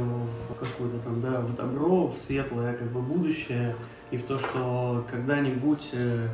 в 0.50 0.54
какое-то 0.54 0.98
там, 0.98 1.20
да, 1.22 1.40
в 1.40 1.56
добро, 1.56 2.08
в 2.08 2.18
светлое 2.18 2.74
как 2.74 2.90
бы 2.92 3.00
будущее, 3.00 3.74
и 4.10 4.18
в 4.18 4.22
то, 4.24 4.38
что 4.38 5.06
когда-нибудь 5.10 5.88
э, 5.92 6.28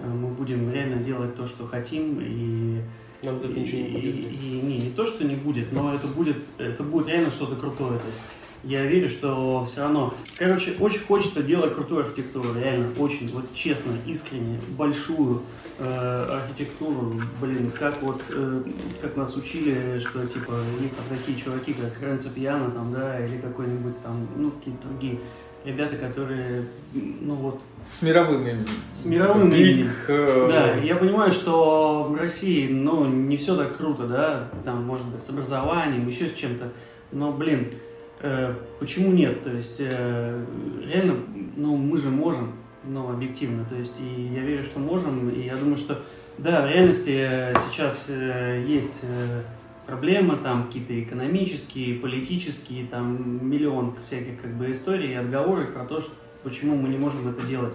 мы 0.00 0.28
будем 0.28 0.72
реально 0.72 1.02
делать 1.02 1.34
то, 1.34 1.46
что 1.46 1.66
хотим, 1.66 2.18
и 2.20 2.80
Нам 3.24 3.38
за 3.38 3.46
это 3.46 3.58
ничего 3.58 3.80
не 3.80 3.88
и- 3.88 3.92
будет. 3.92 4.04
и- 4.14 4.58
и 4.58 4.60
не, 4.62 4.78
не 4.78 4.90
то, 4.90 5.04
что 5.04 5.24
не 5.24 5.34
будет, 5.34 5.72
но 5.72 5.92
это 5.92 6.06
будет, 6.06 6.36
это 6.58 6.84
будет 6.84 7.08
реально 7.08 7.30
что-то 7.32 7.56
крутое. 7.56 7.98
То 7.98 8.06
есть 8.08 8.22
я 8.62 8.84
верю, 8.86 9.08
что 9.08 9.64
все 9.64 9.80
равно... 9.82 10.14
Короче, 10.38 10.74
очень 10.78 11.00
хочется 11.00 11.42
делать 11.42 11.74
крутую 11.74 12.04
архитектуру, 12.04 12.48
реально, 12.54 12.86
очень, 12.98 13.26
вот 13.28 13.52
честно, 13.54 13.92
искренне, 14.06 14.60
большую 14.78 15.42
архитектуру, 15.78 17.12
блин, 17.40 17.70
как 17.76 18.00
вот, 18.02 18.22
э, 18.30 18.62
как 19.02 19.16
нас 19.16 19.36
учили, 19.36 19.98
что, 19.98 20.26
типа, 20.26 20.52
есть 20.80 20.96
там 20.96 21.04
такие 21.08 21.36
чуваки, 21.38 21.74
как 21.74 22.00
Ренцо 22.02 22.28
Пьяно, 22.30 22.70
там, 22.70 22.92
да, 22.92 23.24
или 23.24 23.38
какой-нибудь 23.38 24.00
там, 24.02 24.26
ну, 24.36 24.50
какие-то 24.52 24.88
другие 24.88 25.18
ребята, 25.64 25.96
которые, 25.96 26.66
ну, 26.92 27.34
вот, 27.36 27.60
С 27.90 28.02
мировым 28.02 28.42
именем. 28.46 28.66
С 28.92 29.06
мировым 29.06 29.50
Биг, 29.50 29.76
именем. 29.76 29.90
э, 30.08 30.48
да, 30.50 30.74
я 30.76 30.96
понимаю, 30.96 31.32
что 31.32 32.04
в 32.04 32.14
России, 32.14 32.68
ну, 32.68 33.06
не 33.06 33.36
все 33.36 33.56
так 33.56 33.76
круто, 33.76 34.06
да, 34.06 34.50
там, 34.64 34.84
может 34.84 35.06
быть, 35.06 35.22
с 35.22 35.30
образованием, 35.30 36.06
еще 36.06 36.28
с 36.28 36.34
чем-то, 36.34 36.70
но, 37.12 37.32
блин, 37.32 37.72
э, 38.20 38.54
почему 38.78 39.12
нет? 39.12 39.42
То 39.42 39.50
есть, 39.50 39.76
э, 39.78 40.44
реально, 40.86 41.16
ну, 41.56 41.76
мы 41.76 41.96
же 41.98 42.10
можем, 42.10 42.52
ну, 42.86 43.10
объективно, 43.10 43.64
то 43.64 43.76
есть, 43.76 43.96
и 44.00 44.30
я 44.34 44.42
верю, 44.42 44.64
что 44.64 44.78
можем, 44.78 45.30
и 45.30 45.44
я 45.44 45.56
думаю, 45.56 45.76
что, 45.76 46.02
да, 46.38 46.62
в 46.62 46.70
реальности 46.70 47.16
э, 47.16 47.54
сейчас 47.68 48.06
э, 48.08 48.64
есть 48.66 49.00
э, 49.02 49.42
проблемы, 49.86 50.36
там, 50.36 50.66
какие-то 50.66 51.00
экономические, 51.02 51.98
политические, 51.98 52.86
там, 52.86 53.46
миллион 53.48 53.94
всяких, 54.04 54.40
как 54.40 54.54
бы, 54.54 54.70
историй 54.70 55.18
отговорок 55.18 55.74
про 55.74 55.84
то, 55.84 56.00
что, 56.00 56.12
почему 56.42 56.76
мы 56.76 56.88
не 56.88 56.98
можем 56.98 57.28
это 57.28 57.46
делать, 57.46 57.74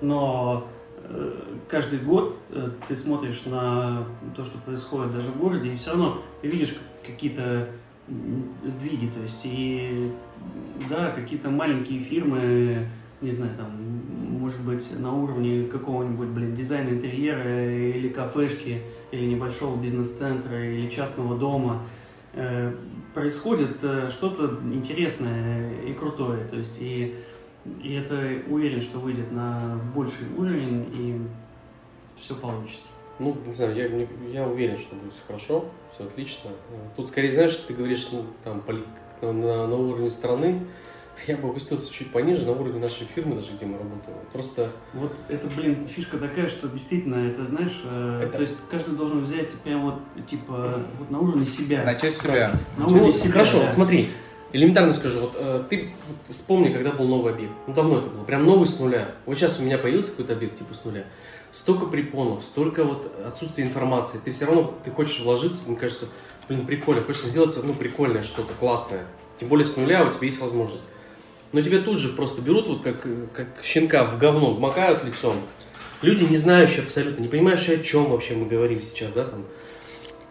но 0.00 0.68
э, 1.04 1.32
каждый 1.68 2.00
год 2.00 2.36
э, 2.50 2.70
ты 2.88 2.96
смотришь 2.96 3.44
на 3.46 4.04
то, 4.36 4.44
что 4.44 4.58
происходит 4.58 5.12
даже 5.12 5.28
в 5.28 5.38
городе, 5.38 5.72
и 5.72 5.76
все 5.76 5.90
равно 5.90 6.22
ты 6.42 6.48
видишь 6.48 6.76
какие-то 7.06 7.68
сдвиги, 8.64 9.06
то 9.06 9.20
есть 9.22 9.40
и 9.44 10.10
да, 10.88 11.10
какие-то 11.10 11.50
маленькие 11.50 12.00
фирмы, 12.00 12.88
не 13.20 13.30
знаю, 13.30 13.52
там, 13.56 13.70
может 14.40 14.60
быть, 14.62 14.98
на 14.98 15.12
уровне 15.14 15.66
какого-нибудь, 15.66 16.28
блин, 16.28 16.54
дизайна 16.54 16.90
интерьера 16.90 17.70
или 17.90 18.08
кафешки, 18.08 18.82
или 19.10 19.26
небольшого 19.26 19.76
бизнес-центра, 19.80 20.58
или 20.64 20.88
частного 20.88 21.36
дома, 21.38 21.82
э, 22.34 22.74
происходит 23.14 23.78
э, 23.82 24.08
что-то 24.10 24.58
интересное 24.72 25.72
и 25.82 25.92
крутое, 25.92 26.44
то 26.46 26.56
есть 26.56 26.76
и 26.80 27.14
и 27.82 27.92
это 27.92 28.18
уверен, 28.48 28.80
что 28.80 28.98
выйдет 28.98 29.30
на 29.32 29.78
больший 29.94 30.24
уровень 30.38 30.86
и 30.94 31.20
все 32.18 32.34
получится. 32.34 32.88
Ну, 33.18 33.36
не 33.46 33.52
знаю, 33.52 33.76
я, 33.76 33.86
мне- 33.90 34.08
я 34.32 34.48
уверен, 34.48 34.78
что 34.78 34.96
будет 34.96 35.12
все 35.12 35.22
хорошо, 35.26 35.66
все 35.94 36.04
отлично. 36.04 36.50
Тут 36.96 37.08
скорее, 37.08 37.30
знаешь, 37.32 37.54
ты 37.56 37.74
говоришь, 37.74 38.08
ну, 38.12 38.24
там, 38.42 38.62
на- 39.20 39.66
на 39.66 39.76
уровне 39.76 40.08
страны, 40.08 40.60
я 41.26 41.36
бы 41.36 41.48
опустился 41.48 41.92
чуть 41.92 42.10
пониже, 42.12 42.44
на 42.46 42.52
уровне 42.52 42.80
нашей 42.80 43.06
фирмы, 43.06 43.36
даже 43.36 43.52
где 43.52 43.66
мы 43.66 43.78
работаем. 43.78 44.16
Просто 44.32 44.70
Вот 44.94 45.12
это, 45.28 45.46
блин, 45.56 45.86
фишка 45.88 46.18
такая, 46.18 46.48
что 46.48 46.68
действительно, 46.68 47.16
это, 47.16 47.46
знаешь, 47.46 47.80
э, 47.84 48.20
Это- 48.24 48.36
то 48.38 48.42
есть 48.42 48.56
каждый 48.70 48.96
должен 48.96 49.24
взять 49.24 49.50
прям 49.60 49.82
вот, 49.82 50.26
типа, 50.26 50.80
вот 50.98 51.10
на 51.10 51.20
уровне 51.20 51.46
себя. 51.46 51.84
На 51.84 51.94
честь 51.94 52.22
себя. 52.22 52.52
На 52.76 52.86
Ну, 52.86 52.94
уровне 52.96 53.12
себя, 53.12 53.32
хорошо, 53.32 53.60
да. 53.60 53.72
смотри, 53.72 54.08
элементарно 54.52 54.92
скажу, 54.92 55.20
вот 55.20 55.36
э, 55.38 55.62
ты 55.68 55.90
вот 56.08 56.34
вспомни, 56.34 56.72
когда 56.72 56.92
был 56.92 57.06
новый 57.06 57.32
объект. 57.32 57.52
Ну, 57.66 57.74
давно 57.74 57.98
это 57.98 58.10
было, 58.10 58.24
прям 58.24 58.44
новый 58.44 58.66
с 58.66 58.78
нуля. 58.80 59.08
Вот 59.26 59.36
сейчас 59.36 59.60
у 59.60 59.62
меня 59.62 59.78
появился 59.78 60.10
какой-то 60.12 60.32
объект 60.32 60.58
типа 60.58 60.74
с 60.74 60.84
нуля. 60.84 61.04
Столько 61.52 61.86
препонов, 61.86 62.42
столько 62.44 62.84
вот 62.84 63.12
отсутствия 63.26 63.64
информации. 63.64 64.20
Ты 64.24 64.30
все 64.30 64.44
равно, 64.46 64.72
ты 64.84 64.90
хочешь 64.92 65.20
вложиться, 65.20 65.62
мне 65.66 65.76
кажется, 65.76 66.06
блин, 66.48 66.64
прикольно, 66.64 67.02
хочется 67.02 67.26
сделать, 67.28 67.58
ну, 67.62 67.74
прикольное 67.74 68.22
что-то, 68.22 68.52
классное. 68.58 69.04
Тем 69.38 69.48
более 69.48 69.64
с 69.66 69.76
нуля 69.76 70.04
у 70.06 70.12
тебя 70.12 70.26
есть 70.26 70.40
возможность. 70.40 70.84
Но 71.52 71.62
тебя 71.62 71.80
тут 71.80 71.98
же 71.98 72.10
просто 72.10 72.40
берут, 72.42 72.68
вот 72.68 72.82
как, 72.82 73.06
э, 73.06 73.26
как 73.32 73.62
щенка 73.64 74.04
в 74.04 74.18
говно, 74.18 74.52
вмакают 74.54 75.04
лицом. 75.04 75.36
Люди, 76.02 76.24
не 76.24 76.36
знающие 76.36 76.82
абсолютно, 76.82 77.22
не 77.22 77.28
понимающие, 77.28 77.76
о 77.76 77.82
чем 77.82 78.10
вообще 78.10 78.34
мы 78.34 78.46
говорим 78.46 78.80
сейчас, 78.80 79.12
да, 79.12 79.24
там. 79.24 79.44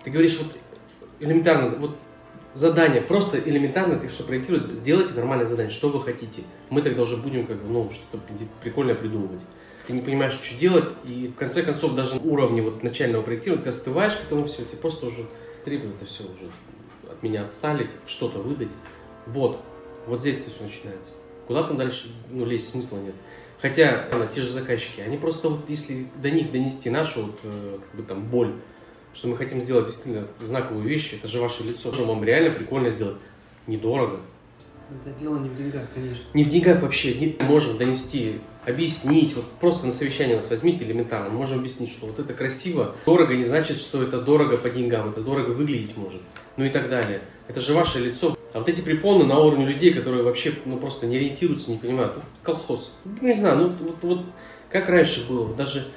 Ты 0.03 0.11
говоришь, 0.11 0.37
вот 0.37 0.57
элементарно, 1.19 1.75
вот 1.77 1.95
задание, 2.53 3.01
просто 3.01 3.37
элементарно, 3.37 3.97
ты 3.97 4.07
что 4.07 4.23
проектируешь, 4.23 4.63
сделайте 4.77 5.13
нормальное 5.13 5.45
задание, 5.45 5.71
что 5.71 5.89
вы 5.89 6.01
хотите. 6.01 6.43
Мы 6.69 6.81
тогда 6.81 7.03
уже 7.03 7.17
будем 7.17 7.45
как 7.45 7.61
бы, 7.61 7.69
ну, 7.69 7.89
что-то 7.91 8.17
при- 8.17 8.47
прикольное 8.63 8.95
придумывать. 8.95 9.41
Ты 9.87 9.93
не 9.93 10.01
понимаешь, 10.01 10.33
что 10.33 10.57
делать, 10.57 10.85
и 11.03 11.27
в 11.27 11.35
конце 11.35 11.63
концов 11.63 11.95
даже 11.95 12.15
на 12.15 12.21
уровне 12.21 12.61
вот 12.61 12.83
начального 12.83 13.21
проектирования 13.23 13.63
ты 13.63 13.69
остываешь 13.69 14.15
к 14.15 14.23
этому 14.23 14.45
все, 14.45 14.63
тебе 14.63 14.77
просто 14.77 15.07
уже 15.07 15.25
требует 15.65 15.95
это 15.95 16.05
все 16.05 16.23
уже 16.23 16.49
от 17.11 17.21
меня 17.23 17.43
отстали, 17.43 17.89
что-то 18.05 18.39
выдать. 18.39 18.69
Вот, 19.25 19.59
вот 20.09 20.21
здесь 20.21 20.41
это 20.41 20.51
все 20.51 20.63
начинается. 20.63 21.13
Куда 21.47 21.63
там 21.63 21.77
дальше, 21.77 22.09
ну, 22.29 22.45
лезть 22.45 22.69
смысла 22.69 22.97
нет. 22.97 23.15
Хотя, 23.61 24.05
э, 24.09 24.27
те 24.31 24.41
же 24.41 24.51
заказчики, 24.51 25.01
они 25.01 25.17
просто 25.17 25.49
вот, 25.49 25.69
если 25.69 26.07
до 26.21 26.31
них 26.31 26.51
донести 26.51 26.89
нашу 26.89 27.27
вот, 27.27 27.39
э, 27.43 27.79
как 27.81 27.99
бы 27.99 28.03
там 28.03 28.25
боль, 28.25 28.55
что 29.13 29.27
мы 29.27 29.37
хотим 29.37 29.61
сделать 29.61 29.85
действительно 29.85 30.27
знаковую 30.39 30.87
вещь, 30.87 31.13
это 31.13 31.27
же 31.27 31.39
ваше 31.39 31.63
лицо, 31.63 31.91
что 31.93 32.05
вам 32.05 32.23
реально 32.23 32.51
прикольно 32.51 32.89
сделать, 32.89 33.17
недорого. 33.67 34.21
Это 35.05 35.19
дело 35.19 35.37
не 35.37 35.49
в 35.49 35.55
деньгах, 35.55 35.83
конечно. 35.93 36.23
Не 36.33 36.43
в 36.43 36.47
деньгах 36.47 36.81
вообще, 36.81 37.13
не 37.13 37.37
можем 37.43 37.77
донести, 37.77 38.39
объяснить, 38.69 39.35
вот 39.35 39.45
просто 39.59 39.85
на 39.85 39.91
совещание 39.91 40.35
нас 40.35 40.49
возьмите 40.49 40.85
элементарно, 40.85 41.29
можем 41.29 41.59
объяснить, 41.59 41.91
что 41.91 42.07
вот 42.07 42.19
это 42.19 42.33
красиво, 42.33 42.95
дорого 43.05 43.35
не 43.35 43.43
значит, 43.43 43.77
что 43.77 44.03
это 44.03 44.21
дорого 44.21 44.57
по 44.57 44.69
деньгам, 44.69 45.09
это 45.09 45.21
дорого 45.21 45.51
выглядеть 45.51 45.97
может, 45.97 46.21
ну 46.57 46.65
и 46.65 46.69
так 46.69 46.89
далее. 46.89 47.21
Это 47.47 47.61
же 47.61 47.73
ваше 47.73 47.99
лицо. 47.99 48.37
А 48.53 48.59
вот 48.59 48.69
эти 48.69 48.81
препоны 48.81 49.25
на 49.25 49.39
уровне 49.39 49.65
людей, 49.65 49.93
которые 49.93 50.23
вообще 50.23 50.53
ну, 50.65 50.77
просто 50.77 51.07
не 51.07 51.17
ориентируются, 51.17 51.71
не 51.71 51.77
понимают, 51.77 52.13
ну, 52.15 52.21
колхоз, 52.43 52.91
ну, 53.05 53.27
не 53.27 53.35
знаю, 53.35 53.57
ну 53.57 53.73
вот, 53.79 54.03
вот 54.03 54.25
как 54.69 54.87
раньше 54.89 55.27
было, 55.27 55.53
даже, 55.55 55.87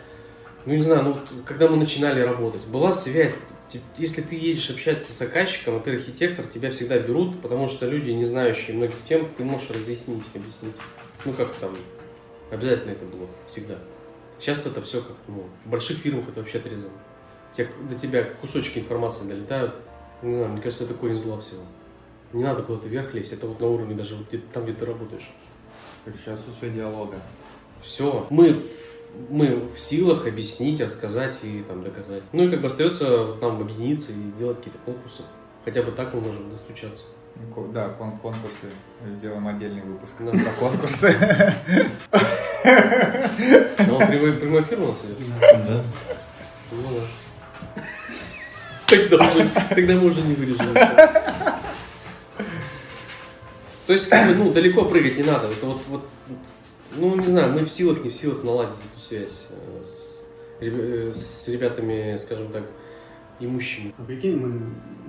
ну 0.64 0.74
не 0.74 0.82
знаю, 0.82 1.04
ну 1.04 1.12
вот, 1.12 1.28
когда 1.44 1.68
мы 1.68 1.76
начинали 1.76 2.20
работать, 2.20 2.62
была 2.66 2.92
связь, 2.92 3.36
если 3.96 4.20
ты 4.20 4.34
едешь 4.34 4.68
общаться 4.70 5.12
с 5.12 5.18
заказчиком, 5.18 5.76
а 5.76 5.80
ты 5.80 5.92
архитектор, 5.92 6.46
тебя 6.46 6.70
всегда 6.70 6.98
берут, 6.98 7.40
потому 7.40 7.68
что 7.68 7.86
люди, 7.86 8.10
не 8.10 8.24
знающие 8.24 8.76
многих 8.76 8.96
тем, 9.02 9.28
ты 9.36 9.44
можешь 9.44 9.70
разъяснить, 9.70 10.24
объяснить. 10.34 10.74
Ну, 11.24 11.32
как 11.32 11.54
там, 11.54 11.74
обязательно 12.52 12.92
это 12.92 13.04
было 13.06 13.26
всегда. 13.46 13.76
Сейчас 14.38 14.66
это 14.66 14.82
все 14.82 15.00
как, 15.00 15.16
ну, 15.28 15.44
в 15.64 15.70
больших 15.70 15.98
фирмах 15.98 16.28
это 16.28 16.40
вообще 16.40 16.58
отрезано. 16.58 16.92
Те- 17.56 17.70
до 17.88 17.94
тебя 17.94 18.24
кусочки 18.24 18.78
информации 18.78 19.24
долетают. 19.26 19.74
Не 20.22 20.34
знаю, 20.36 20.50
мне 20.52 20.62
кажется, 20.62 20.84
это 20.84 20.94
корень 20.94 21.16
зла 21.16 21.38
всего. 21.40 21.62
Не 22.32 22.42
надо 22.44 22.62
куда-то 22.62 22.88
вверх 22.88 23.12
лезть, 23.14 23.32
это 23.32 23.46
вот 23.46 23.60
на 23.60 23.66
уровне 23.68 23.94
даже 23.94 24.16
вот 24.16 24.28
где- 24.28 24.42
там, 24.52 24.64
где 24.64 24.72
ты 24.72 24.84
работаешь. 24.86 25.32
Сейчас 26.16 26.40
уже 26.48 26.70
диалога. 26.72 27.16
Все. 27.82 28.26
Мы 28.30 28.54
в, 28.54 28.62
мы 29.30 29.68
в 29.68 29.78
силах 29.78 30.26
объяснить, 30.26 30.80
рассказать 30.80 31.38
и 31.42 31.62
там 31.62 31.82
доказать. 31.82 32.22
Ну 32.32 32.44
и 32.44 32.50
как 32.50 32.60
бы 32.60 32.66
остается 32.66 33.36
нам 33.40 33.60
объединиться 33.60 34.12
и 34.12 34.32
делать 34.38 34.58
какие-то 34.58 34.78
конкурсы. 34.84 35.22
Хотя 35.64 35.82
бы 35.82 35.92
так 35.92 36.12
мы 36.14 36.20
можем 36.20 36.50
достучаться. 36.50 37.04
Да, 37.72 37.88
кон- 37.90 38.18
конкурсы. 38.18 38.66
Сделаем 39.08 39.48
отдельный 39.48 39.82
выпуск 39.82 40.16
Да. 40.20 40.30
про 40.32 40.50
конкурсы. 40.58 41.14
Ну, 43.78 43.98
прямой, 44.06 44.32
прямой 44.34 44.62
эфир 44.62 44.80
у 44.80 44.88
нас 44.88 45.04
идет? 45.04 45.18
Да. 45.66 45.84
Да. 46.70 47.06
Тогда, 48.86 49.16
уже, 49.16 49.50
тогда 49.70 49.94
мы 49.94 50.06
уже 50.06 50.20
не 50.22 50.34
вырежем. 50.34 50.74
То 53.86 53.92
есть, 53.92 54.08
как 54.08 54.28
бы, 54.28 54.34
ну, 54.34 54.52
далеко 54.52 54.84
прыгать 54.84 55.16
не 55.16 55.24
надо. 55.24 55.48
Это 55.48 55.66
вот, 55.66 55.80
вот, 55.88 56.08
ну, 56.94 57.16
не 57.16 57.26
знаю, 57.26 57.52
мы 57.52 57.60
в 57.60 57.70
силах, 57.70 58.02
не 58.04 58.10
в 58.10 58.14
силах 58.14 58.44
наладить 58.44 58.74
эту 58.92 59.00
связь 59.00 59.46
э, 59.50 59.82
с, 59.82 60.22
э, 60.60 61.12
с 61.14 61.48
ребятами, 61.48 62.16
скажем 62.18 62.52
так, 62.52 62.62
имущими. 63.46 63.92
А 63.98 64.02
прикинь, 64.02 64.36
мы, 64.36 64.48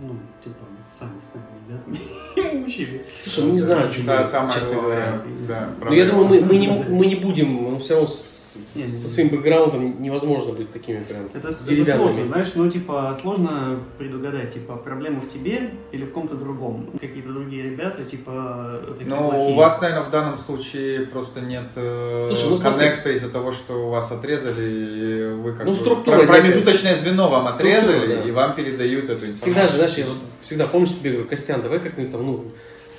ну, 0.01 0.15
типа, 0.43 0.65
сами 0.89 1.19
стали 1.19 1.43
ребятами 1.67 2.55
имущими. 2.55 3.01
Слушай, 3.17 3.45
ну 3.45 3.53
не 3.53 3.59
знаю, 3.59 3.91
что 3.91 4.01
будет, 4.01 4.53
честно 4.53 4.75
говоря. 4.75 5.21
да, 5.47 5.69
Но 5.79 5.85
Ну, 5.85 5.93
я 5.93 6.05
думаю, 6.05 6.27
мы, 6.27 6.41
мы, 6.41 6.57
не, 6.57 6.67
мы 6.89 7.05
не 7.05 7.15
будем, 7.15 7.53
ну, 7.71 7.79
все 7.79 7.95
равно 7.95 8.09
с- 8.53 8.75
не, 8.75 8.85
со 8.85 9.09
своим 9.09 9.29
бэкграундом 9.29 10.01
невозможно 10.01 10.53
быть 10.53 10.71
такими 10.71 11.03
прям 11.03 11.25
Это, 11.33 11.49
это 11.49 11.85
сложно, 11.97 12.25
знаешь, 12.25 12.51
ну, 12.55 12.69
типа, 12.69 13.17
сложно 13.19 13.79
предугадать, 13.97 14.53
типа, 14.53 14.75
проблема 14.75 15.19
в 15.21 15.27
тебе 15.27 15.71
или 15.91 16.05
в 16.05 16.11
ком-то 16.11 16.35
другом. 16.35 16.89
Какие-то 16.99 17.29
другие 17.29 17.63
ребята, 17.71 18.03
типа, 18.03 18.81
такие 18.89 19.07
Ну, 19.09 19.29
плохие. 19.29 19.49
у 19.51 19.55
вас, 19.55 19.81
наверное, 19.81 20.03
в 20.05 20.09
данном 20.11 20.37
случае 20.37 21.05
просто 21.07 21.41
нет 21.41 21.65
э, 21.75 22.23
Слушай, 22.27 22.49
ну, 22.49 22.57
смотри. 22.57 22.79
коннекта 22.87 23.11
из-за 23.11 23.29
того, 23.29 23.51
что 23.51 23.87
у 23.87 23.89
вас 23.89 24.11
отрезали, 24.11 24.63
и 24.63 25.33
вы 25.33 25.53
как 25.53 25.65
Ну, 25.65 25.73
структура 25.75 26.25
промежуточное 26.25 26.95
звено 26.95 27.29
вам 27.29 27.47
Структура, 27.47 27.77
отрезали, 27.77 28.15
да. 28.15 28.21
и 28.23 28.31
вам 28.31 28.55
передают 28.55 29.05
эту 29.05 29.13
информацию. 29.13 29.37
Всегда 29.37 29.67
же, 29.67 29.75
знаешь, 29.77 29.93
я 29.97 30.05
вот 30.05 30.17
всегда 30.43 30.67
помню 30.67 30.87
тебе 30.87 31.11
говорю, 31.11 31.27
Костян, 31.27 31.61
давай 31.61 31.79
как-нибудь 31.79 32.11
там, 32.11 32.25
ну, 32.25 32.45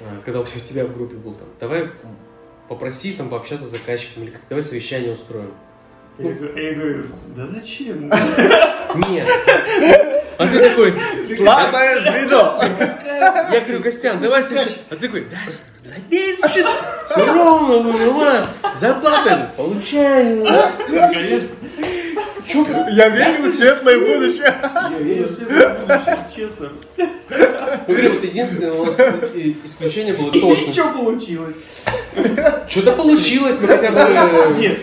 а, 0.01 0.21
когда 0.25 0.39
вообще 0.41 0.59
у 0.59 0.69
тебя 0.69 0.85
в 0.85 0.95
группе 0.95 1.15
был 1.17 1.33
там, 1.35 1.47
давай 1.61 1.89
попроси 2.69 3.13
там 3.13 3.29
пообщаться 3.29 3.67
с 3.67 3.71
заказчиком 3.71 4.25
или 4.25 4.31
как 4.31 4.41
давай 4.49 4.63
совещание 4.65 5.13
устроим. 5.13 5.53
Я, 6.19 6.31
говорю- 6.31 6.57
я 6.57 6.75
говорю, 6.75 7.05
да 7.37 7.45
зачем? 7.47 8.09
Нет. 9.11 9.29
А 10.39 10.47
ты 10.47 10.69
такой, 10.69 10.95
Слабое 11.27 12.01
звено! 12.01 12.61
я 13.53 13.61
говорю, 13.61 13.83
Костян, 13.83 14.21
давай 14.21 14.43
совещание. 14.43 14.79
А 14.91 14.95
ты 14.97 15.07
такой, 15.07 15.27
да, 15.31 15.39
забей, 15.83 16.37
все 16.37 17.27
ровно, 17.27 17.83
ну, 17.83 17.99
нормально, 17.99 18.49
зарплата, 18.77 19.51
получаем. 19.57 20.41
ну, 20.41 20.51
Конечно. 22.51 22.89
Я 22.91 23.09
верю 23.09 23.43
в 23.43 23.51
светлое 23.53 23.99
будущее. 23.99 24.55
Я 24.65 24.99
верю 24.99 25.29
в 25.29 25.33
себя, 25.33 26.29
честно. 26.35 26.73
Ну, 26.97 27.07
говорю, 27.89 28.13
вот 28.15 28.25
единственное 28.25 28.73
у 28.73 28.85
нас 28.87 29.01
исключение 29.65 30.15
было 30.15 30.31
то, 30.31 30.53
И 30.53 30.57
что 30.57 30.73
что 30.73 30.89
получилось? 30.93 31.57
что-то 32.69 32.93
получилось, 32.93 33.61
мы 33.61 33.67
хотя 33.69 33.91
бы... 33.91 34.59
Нет, 34.61 34.79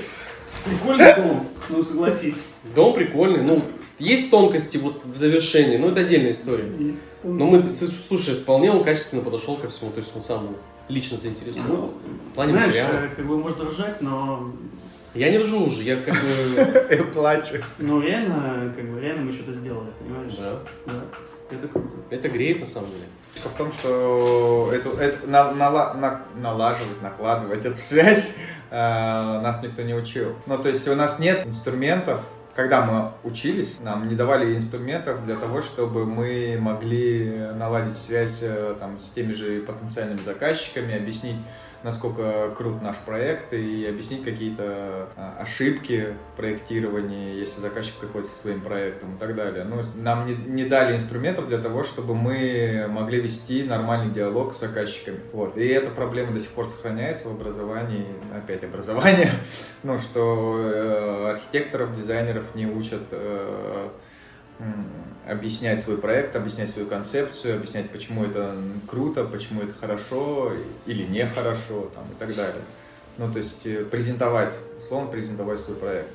прикольный 0.66 1.16
дом, 1.16 1.48
ну 1.70 1.84
согласись. 1.84 2.36
Дом 2.76 2.94
прикольный, 2.94 3.42
ну, 3.44 3.64
есть 4.00 4.30
тонкости 4.30 4.78
вот 4.78 5.04
в 5.06 5.18
завершении, 5.18 5.78
но 5.78 5.88
это 5.90 6.02
отдельная 6.02 6.32
история. 6.32 6.68
Есть. 6.80 7.00
Но 7.24 7.46
мы, 7.46 7.64
слушай, 8.08 8.36
вполне 8.36 8.72
он 8.72 8.84
качественно 8.84 9.22
подошел 9.22 9.56
ко 9.56 9.70
всему, 9.70 9.92
то 9.92 9.98
есть 9.98 10.12
он 10.16 10.24
сам 10.24 10.56
лично 10.90 11.18
заинтересован. 11.18 11.68
Ну, 11.70 11.94
В 12.32 12.36
плане 12.36 12.52
знаешь, 12.54 12.68
материалов. 12.68 12.96
э, 12.96 13.10
как 13.16 13.26
бы 13.26 13.38
можно 13.38 13.66
ржать, 13.66 14.02
но 14.02 14.52
Я 15.14 15.30
не 15.30 15.38
ржу 15.40 15.66
уже, 15.66 15.84
я 15.84 15.98
как 15.98 16.14
бы... 16.14 16.86
Я 16.96 17.04
плачу. 17.04 17.56
ну 17.80 18.00
реально, 18.02 18.74
как 18.76 18.86
бы 18.90 19.00
реально 19.00 19.24
мы 19.24 19.34
что-то 19.34 19.54
сделали, 19.54 19.90
понимаешь? 20.00 20.34
Да, 20.40 20.60
Да. 20.86 21.02
Это 21.50 21.68
круто. 21.68 21.98
это 22.10 22.30
греет 22.30 22.62
на 22.62 22.66
самом 22.68 22.92
деле. 22.92 23.04
В 23.44 23.58
том, 23.58 23.72
что 23.74 24.72
эту, 24.74 24.92
эту- 24.92 25.30
на- 25.30 25.52
нала- 25.52 25.94
на- 25.96 26.22
налаживать, 26.38 27.02
накладывать 27.02 27.66
эту 27.66 27.78
связь 27.78 28.38
э, 28.70 28.76
нас 28.76 29.62
никто 29.62 29.82
не 29.82 29.94
учил. 29.94 30.36
Ну, 30.46 30.58
то 30.58 30.70
есть 30.70 30.88
у 30.88 30.96
нас 30.96 31.20
нет 31.20 31.46
инструментов, 31.46 32.22
когда 32.56 32.82
мы 32.86 33.12
учились, 33.30 33.80
нам 33.82 34.08
не 34.08 34.16
давали 34.16 34.56
инструментов 34.56 35.26
для 35.26 35.36
того, 35.36 35.62
чтобы 35.62 36.06
мы 36.06 36.58
могли 36.60 37.30
наладить 37.56 37.98
связь 37.98 38.40
э, 38.44 38.76
там, 38.80 38.98
с 38.98 39.10
теми 39.10 39.34
же 39.34 39.60
потенциальными 39.62 40.22
заказчиками, 40.22 40.96
объяснить, 40.96 41.38
насколько 41.84 42.52
крут 42.56 42.82
наш 42.82 42.98
проект 42.98 43.54
и 43.54 43.86
объяснить 43.86 44.24
какие-то 44.24 45.10
а, 45.16 45.38
ошибки 45.40 46.16
в 46.34 46.38
проектировании, 46.38 47.40
если 47.40 47.60
заказчик 47.62 47.96
приходит 47.96 48.28
со 48.28 48.36
своим 48.36 48.62
проектом 48.62 49.16
и 49.16 49.20
так 49.20 49.36
далее. 49.36 49.64
Ну, 49.64 49.82
нам 49.96 50.26
не, 50.26 50.36
не 50.36 50.66
дали 50.66 50.96
инструментов 50.96 51.48
для 51.48 51.58
того, 51.58 51.84
чтобы 51.84 52.16
мы 52.16 52.88
могли 52.90 53.20
вести 53.20 53.64
нормальный 53.64 54.14
диалог 54.14 54.54
с 54.54 54.60
заказчиками. 54.60 55.20
Вот. 55.34 55.58
И 55.58 55.68
эта 55.68 55.90
проблема 55.90 56.34
до 56.34 56.40
сих 56.40 56.52
пор 56.52 56.68
сохраняется 56.68 57.30
в 57.30 57.32
образовании, 57.32 58.06
опять 58.36 58.64
образование, 58.64 59.32
ну, 59.84 60.00
что 60.00 60.58
э, 60.60 61.32
архитекторов, 61.32 61.96
дизайнеров 61.96 62.56
не 62.56 62.68
учат 62.68 63.04
э, 63.12 63.90
объяснять 65.28 65.80
свой 65.82 65.98
проект, 65.98 66.36
объяснять 66.36 66.70
свою 66.70 66.88
концепцию, 66.88 67.56
объяснять, 67.58 67.90
почему 67.92 68.26
это 68.26 68.56
круто, 68.90 69.24
почему 69.24 69.62
это 69.62 69.74
хорошо 69.80 70.52
или 70.86 71.04
нехорошо 71.04 71.90
там, 71.94 72.04
и 72.12 72.16
так 72.20 72.36
далее. 72.36 72.62
Ну, 73.18 73.32
то 73.32 73.38
есть 73.38 73.66
э, 73.66 73.84
презентовать, 73.86 74.56
условно 74.80 75.10
презентовать 75.12 75.60
свой 75.60 75.78
проект. 75.78 76.10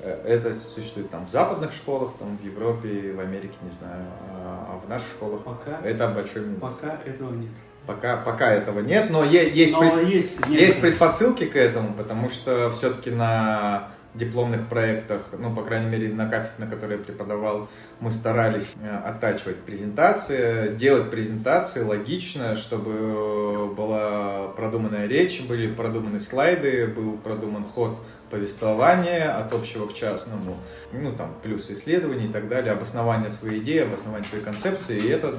Э, 0.00 0.20
Это 0.26 0.52
существует 0.54 1.10
там 1.10 1.26
в 1.26 1.30
западных 1.30 1.72
школах, 1.72 2.12
там 2.18 2.36
в 2.38 2.44
Европе, 2.44 3.12
в 3.12 3.20
Америке, 3.20 3.54
не 3.62 3.70
знаю, 3.78 4.04
а 4.32 4.74
а 4.74 4.78
в 4.84 4.88
наших 4.88 5.08
школах 5.08 5.42
Пока, 5.42 5.80
это 5.84 6.08
большой 6.08 6.42
минус. 6.42 6.60
пока 6.60 6.98
этого 7.04 7.32
нет. 7.34 7.50
Пока, 7.86 8.16
пока 8.18 8.52
этого 8.52 8.80
нет, 8.80 9.10
но 9.10 9.24
е- 9.24 9.50
есть, 9.50 9.72
Но 9.72 9.80
пред- 9.80 10.08
есть, 10.08 10.30
есть 10.32 10.48
некоторые. 10.48 10.80
предпосылки 10.82 11.44
к 11.46 11.56
этому, 11.56 11.94
потому 11.94 12.28
что 12.30 12.70
все-таки 12.70 13.10
на 13.10 13.88
дипломных 14.14 14.68
проектах, 14.68 15.22
ну, 15.38 15.54
по 15.54 15.62
крайней 15.62 15.88
мере, 15.88 16.12
на 16.12 16.28
кафедре, 16.28 16.52
на 16.58 16.66
которой 16.66 16.98
я 16.98 17.04
преподавал, 17.04 17.68
мы 18.00 18.10
старались 18.10 18.74
э, 18.82 18.96
оттачивать 18.96 19.58
презентации, 19.58 20.74
делать 20.74 21.10
презентации 21.10 21.82
логично, 21.82 22.56
чтобы 22.56 22.90
э, 22.92 23.74
была 23.76 24.48
продуманная 24.56 25.06
речь, 25.06 25.42
были 25.42 25.72
продуманы 25.72 26.18
слайды, 26.18 26.88
был 26.88 27.18
продуман 27.18 27.64
ход 27.64 27.96
повествования 28.30 29.36
от 29.36 29.52
общего 29.52 29.86
к 29.86 29.94
частному, 29.94 30.56
ну, 30.92 31.12
там, 31.12 31.34
плюс 31.42 31.70
исследований 31.70 32.26
и 32.26 32.32
так 32.32 32.48
далее, 32.48 32.72
обоснование 32.72 33.30
своей 33.30 33.60
идеи, 33.60 33.80
обоснование 33.80 34.28
своей 34.28 34.44
концепции, 34.44 34.98
и 34.98 35.08
это 35.08 35.38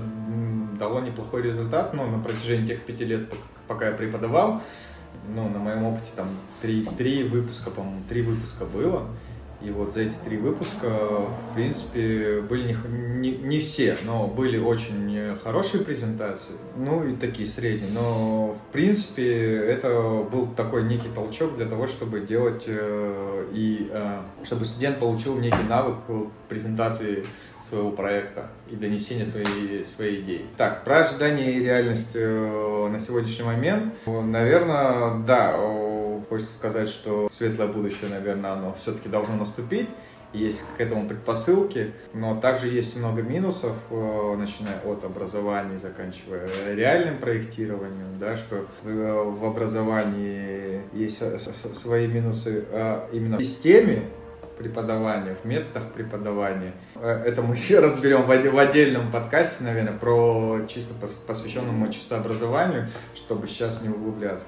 дало 0.80 1.02
неплохой 1.02 1.42
результат, 1.42 1.94
ну, 1.94 2.10
на 2.10 2.24
протяжении 2.24 2.68
тех 2.68 2.82
пяти 2.82 3.06
лет, 3.06 3.32
пок- 3.32 3.38
пока 3.68 3.88
я 3.88 3.92
преподавал, 3.92 4.62
ну, 5.28 5.50
на 5.50 5.60
моем 5.60 5.84
опыте 5.84 6.12
там 6.16 6.28
три, 6.62 6.86
три 6.98 7.24
выпуска, 7.24 7.70
по-моему, 7.70 8.02
три 8.08 8.22
выпуска 8.22 8.66
было. 8.66 9.08
И 9.62 9.70
вот 9.70 9.94
за 9.94 10.02
эти 10.02 10.16
три 10.26 10.38
выпуска, 10.38 10.88
в 10.90 11.54
принципе, 11.54 12.42
были 12.42 12.64
не, 12.64 12.76
не, 13.20 13.32
не 13.38 13.60
все, 13.60 13.96
но 14.06 14.26
были 14.26 14.58
очень 14.58 15.38
хорошие 15.44 15.84
презентации, 15.84 16.56
ну 16.76 17.04
и 17.04 17.16
такие 17.16 17.48
средние. 17.48 17.92
Но, 17.92 18.54
в 18.54 18.72
принципе, 18.72 19.58
это 19.58 20.26
был 20.32 20.48
такой 20.48 20.84
некий 20.84 21.10
толчок 21.14 21.58
для 21.58 21.68
того, 21.68 21.86
чтобы 21.86 22.22
делать 22.22 22.64
э, 22.66 23.46
и 23.54 23.88
э, 23.92 24.22
чтобы 24.44 24.66
студент 24.66 25.00
получил 25.00 25.38
некий 25.38 25.64
навык 25.70 25.98
презентации 26.50 27.24
своего 27.62 27.92
проекта 27.92 28.48
и 28.70 28.76
донесения 28.76 29.26
своей, 29.26 29.86
своей 29.86 30.22
идеи. 30.22 30.46
Так, 30.58 30.84
про 30.84 31.00
ожидание 31.00 31.54
и 31.54 31.64
реальность 31.64 32.12
э, 32.16 32.90
на 32.92 33.00
сегодняшний 33.00 33.46
момент. 33.46 33.94
Наверное, 34.06 35.20
да, 35.26 35.58
хочется 36.30 36.54
сказать, 36.54 36.90
что 36.90 37.30
светлое 37.32 37.68
будущее, 37.68 38.10
наверное, 38.10 38.52
оно 38.52 38.76
все-таки 38.80 39.10
должно 39.10 39.36
наступить. 39.36 39.90
Есть 40.34 40.64
к 40.78 40.80
этому 40.80 41.10
предпосылки, 41.10 41.92
но 42.14 42.40
также 42.40 42.70
есть 42.70 42.96
много 42.96 43.22
минусов, 43.22 43.76
э, 43.90 44.36
начиная 44.38 44.80
от 44.86 45.04
образования, 45.04 45.78
заканчивая 45.78 46.50
реальным 46.74 47.18
проектированием, 47.18 48.18
да, 48.18 48.38
что 48.38 48.66
в, 48.82 49.40
в 49.40 49.46
образовании 49.46 50.84
есть 50.94 51.22
свои 51.76 52.08
минусы 52.08 52.64
а 52.72 53.10
именно 53.12 53.40
в 53.40 53.42
системе, 53.42 54.04
преподавания, 54.62 55.36
в 55.36 55.46
методах 55.46 55.92
преподавания. 55.92 56.74
Э, 56.96 57.24
Это 57.26 57.42
мы 57.42 57.56
еще 57.62 57.80
разберем 57.80 58.26
в 58.26 58.58
отдельном 58.58 59.12
подкасте, 59.12 59.64
наверное, 59.64 59.94
про 59.94 60.62
чисто 60.68 60.94
пос- 60.94 61.16
посвященному 61.26 61.92
чисто 61.92 62.18
образованию, 62.18 62.88
чтобы 63.16 63.48
сейчас 63.48 63.82
не 63.82 63.90
углубляться. 63.90 64.48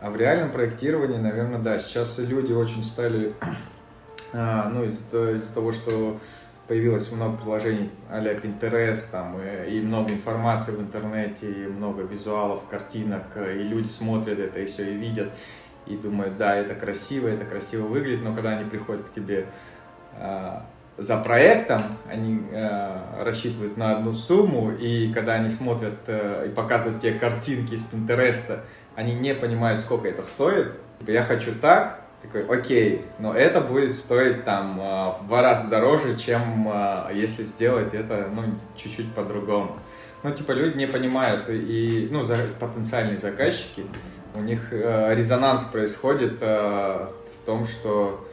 А 0.00 0.10
в 0.10 0.16
реальном 0.16 0.50
проектировании, 0.50 1.18
наверное, 1.18 1.58
да, 1.58 1.78
сейчас 1.78 2.18
люди 2.18 2.52
очень 2.52 2.82
стали, 2.82 3.34
а, 4.32 4.70
ну, 4.70 4.84
из-за 4.84 5.32
из-за 5.32 5.52
того, 5.54 5.72
что 5.72 6.18
появилось 6.68 7.10
много 7.10 7.36
приложений 7.36 7.90
а-ля 8.10 8.32
Pinterest, 8.34 9.10
там, 9.10 9.36
э, 9.40 9.68
и 9.68 9.80
много 9.80 10.12
информации 10.12 10.72
в 10.72 10.80
интернете, 10.80 11.50
и 11.50 11.66
много 11.66 12.02
визуалов, 12.02 12.66
картинок, 12.70 13.24
э, 13.34 13.56
и 13.58 13.62
люди 13.64 13.88
смотрят 13.88 14.38
это 14.38 14.60
и 14.60 14.66
все, 14.66 14.90
и 14.90 14.96
видят, 14.96 15.32
и 15.86 15.96
думают, 15.96 16.36
да, 16.36 16.56
это 16.56 16.74
красиво, 16.74 17.28
это 17.28 17.44
красиво 17.44 17.86
выглядит, 17.86 18.22
но 18.22 18.34
когда 18.34 18.50
они 18.50 18.68
приходят 18.68 19.02
к 19.02 19.12
тебе 19.12 19.46
а, 20.14 20.66
за 21.00 21.16
проектом, 21.16 21.96
они 22.08 22.42
э, 22.52 23.22
рассчитывают 23.22 23.78
на 23.78 23.96
одну 23.96 24.12
сумму, 24.12 24.70
и 24.72 25.10
когда 25.14 25.34
они 25.34 25.48
смотрят 25.48 25.98
э, 26.06 26.48
и 26.48 26.50
показывают 26.50 27.00
тебе 27.00 27.14
картинки 27.14 27.72
из 27.72 27.84
Пинтереста, 27.84 28.64
они 28.96 29.14
не 29.14 29.34
понимают, 29.34 29.80
сколько 29.80 30.08
это 30.08 30.20
стоит. 30.20 30.72
Типа, 30.98 31.10
я 31.10 31.22
хочу 31.24 31.54
так, 31.54 32.02
такой, 32.20 32.44
окей, 32.46 33.06
но 33.18 33.32
это 33.32 33.62
будет 33.62 33.92
стоить 33.92 34.44
там 34.44 34.78
э, 34.78 35.12
в 35.22 35.26
два 35.26 35.40
раза 35.40 35.68
дороже, 35.68 36.18
чем 36.18 36.68
э, 36.70 37.12
если 37.14 37.44
сделать 37.44 37.94
это, 37.94 38.28
ну, 38.34 38.42
чуть-чуть 38.76 39.14
по-другому. 39.14 39.78
Ну, 40.22 40.32
типа, 40.32 40.52
люди 40.52 40.76
не 40.76 40.86
понимают, 40.86 41.48
и, 41.48 42.08
ну, 42.10 42.24
за- 42.24 42.48
потенциальные 42.58 43.16
заказчики, 43.16 43.86
у 44.34 44.40
них 44.40 44.72
э, 44.72 45.14
резонанс 45.14 45.64
происходит 45.64 46.38
э, 46.40 47.06
в 47.34 47.46
том, 47.46 47.64
что 47.66 48.26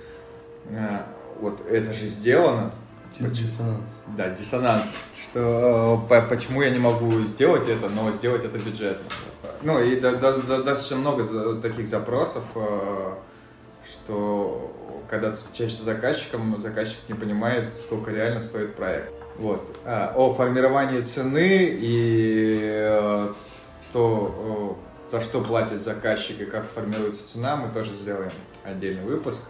э, 0.70 1.00
вот 1.40 1.62
это 1.70 1.94
же 1.94 2.08
сделано, 2.08 2.72
Диссонанс. 3.20 3.82
Да, 4.16 4.30
диссонанс. 4.30 4.98
Что 5.24 6.04
э, 6.06 6.10
по- 6.10 6.22
почему 6.28 6.62
я 6.62 6.70
не 6.70 6.78
могу 6.78 7.12
сделать 7.22 7.68
это, 7.68 7.90
но 7.90 8.12
сделать 8.12 8.44
это 8.44 8.60
бюджетно. 8.60 9.06
Ну 9.64 9.80
и 9.82 10.00
да- 10.00 10.14
да- 10.14 10.38
да- 10.38 10.62
достаточно 10.62 10.98
много 10.98 11.56
таких 11.62 11.88
запросов, 11.88 12.44
э, 12.56 13.14
что 13.90 14.72
когда 15.10 15.32
ты 15.32 15.38
встречаешься 15.38 15.82
с 15.82 15.86
заказчиком, 15.86 16.60
заказчик 16.62 17.00
не 17.08 17.16
понимает, 17.16 17.74
сколько 17.74 18.12
реально 18.12 18.40
стоит 18.42 18.76
проект. 18.76 19.12
Вот. 19.40 19.66
А, 19.86 20.14
о 20.16 20.34
формировании 20.34 21.02
цены 21.02 21.70
и 21.72 22.60
э, 22.64 23.34
то, 23.94 24.78
за 25.12 25.22
что 25.22 25.42
платит 25.42 25.82
заказчик 25.82 26.42
и 26.42 26.46
как 26.46 26.70
формируется 26.70 27.28
цена, 27.28 27.56
мы 27.56 27.72
тоже 27.72 27.92
сделаем 27.92 28.32
отдельный 28.64 29.04
выпуск, 29.04 29.44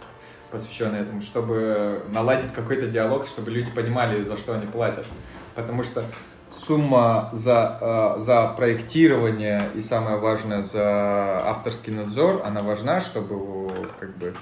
посвященный 0.50 1.00
этому, 1.00 1.20
чтобы 1.20 2.02
наладить 2.10 2.52
какой-то 2.52 2.86
диалог, 2.86 3.26
чтобы 3.26 3.50
люди 3.50 3.70
понимали, 3.70 4.24
за 4.24 4.36
что 4.36 4.54
они 4.54 4.66
платят. 4.66 5.06
Потому 5.54 5.82
что 5.82 6.04
сумма 6.50 7.30
за, 7.32 7.78
э, 7.80 8.20
за 8.20 8.48
проектирование 8.56 9.70
и 9.74 9.80
самое 9.80 10.18
важное 10.18 10.62
за 10.62 11.42
авторский 11.46 11.92
надзор, 11.92 12.42
она 12.44 12.62
важна, 12.62 13.00
чтобы 13.00 13.88
как 13.98 14.16
бы 14.16 14.34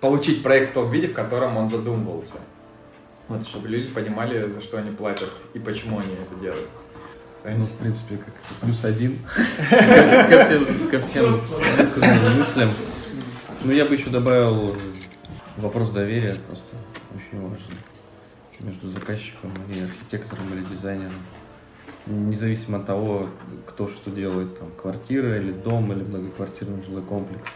получить 0.00 0.42
проект 0.42 0.70
в 0.70 0.74
том 0.74 0.90
виде, 0.90 1.08
в 1.08 1.14
котором 1.14 1.56
он 1.56 1.68
задумывался. 1.68 2.38
Вот, 3.28 3.46
чтобы 3.46 3.68
люди 3.68 3.92
понимали, 3.92 4.48
за 4.48 4.60
что 4.60 4.78
они 4.78 4.90
платят 4.90 5.30
и 5.54 5.58
почему 5.58 6.00
они 6.00 6.14
это 6.14 6.34
делают. 6.40 6.68
Ну, 7.44 7.62
в 7.64 7.78
принципе, 7.78 8.18
как 8.18 8.34
плюс 8.60 8.84
один 8.84 9.18
ко 9.68 10.44
всем, 10.44 10.88
ко 10.90 11.00
всем 11.00 11.40
высказанным 11.40 12.38
мыслям. 12.38 12.70
Ну, 13.64 13.72
я 13.72 13.84
бы 13.84 13.94
еще 13.94 14.10
добавил 14.10 14.76
вопрос 15.56 15.90
доверия, 15.90 16.36
просто 16.46 16.76
очень 17.14 17.42
важный 17.42 17.76
между 18.60 18.88
заказчиком 18.88 19.50
и 19.74 19.80
архитектором 19.80 20.44
или 20.54 20.64
дизайнером. 20.64 21.12
Независимо 22.06 22.78
от 22.78 22.86
того, 22.86 23.28
кто 23.66 23.88
что 23.88 24.10
делает, 24.10 24.58
там, 24.58 24.70
квартира 24.80 25.36
или 25.36 25.50
дом, 25.52 25.92
или 25.92 26.02
многоквартирный 26.02 26.82
жилой 26.84 27.02
комплекс. 27.02 27.48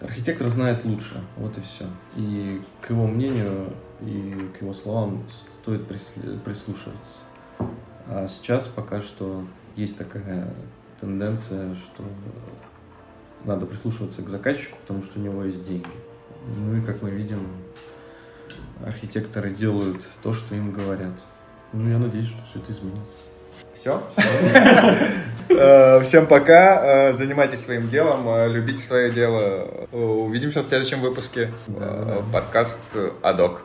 Архитектор 0.00 0.48
знает 0.50 0.84
лучше, 0.84 1.20
вот 1.36 1.56
и 1.58 1.60
все. 1.62 1.86
И 2.16 2.60
к 2.80 2.90
его 2.90 3.06
мнению 3.06 3.72
и 4.00 4.50
к 4.56 4.62
его 4.62 4.72
словам 4.72 5.24
стоит 5.62 5.86
прислушиваться. 5.86 7.22
А 8.08 8.26
сейчас 8.26 8.66
пока 8.66 9.00
что 9.00 9.44
есть 9.76 9.96
такая 9.98 10.48
тенденция, 11.00 11.74
что 11.74 12.04
надо 13.44 13.66
прислушиваться 13.66 14.22
к 14.22 14.28
заказчику, 14.28 14.78
потому 14.80 15.02
что 15.02 15.18
у 15.18 15.22
него 15.22 15.44
есть 15.44 15.64
деньги. 15.64 15.88
Ну 16.56 16.76
и 16.76 16.80
как 16.82 17.02
мы 17.02 17.10
видим, 17.10 17.46
архитекторы 18.84 19.50
делают 19.50 20.02
то, 20.22 20.32
что 20.32 20.54
им 20.54 20.72
говорят. 20.72 21.12
Ну, 21.72 21.90
я 21.90 21.98
надеюсь, 21.98 22.28
что 22.28 22.38
все 22.48 22.60
это 22.60 22.72
изменится. 22.72 23.14
Все. 23.74 24.02
Э, 25.46 26.00
Всем 26.02 26.26
пока. 26.26 27.10
Э, 27.10 27.12
Занимайтесь 27.12 27.60
своим 27.60 27.86
делом, 27.90 28.26
э, 28.28 28.48
любите 28.48 28.78
свое 28.78 29.10
дело. 29.10 29.86
Увидимся 29.92 30.62
в 30.62 30.64
следующем 30.64 31.02
выпуске. 31.02 31.52
Подкаст 32.32 32.96
Адок. 33.20 33.63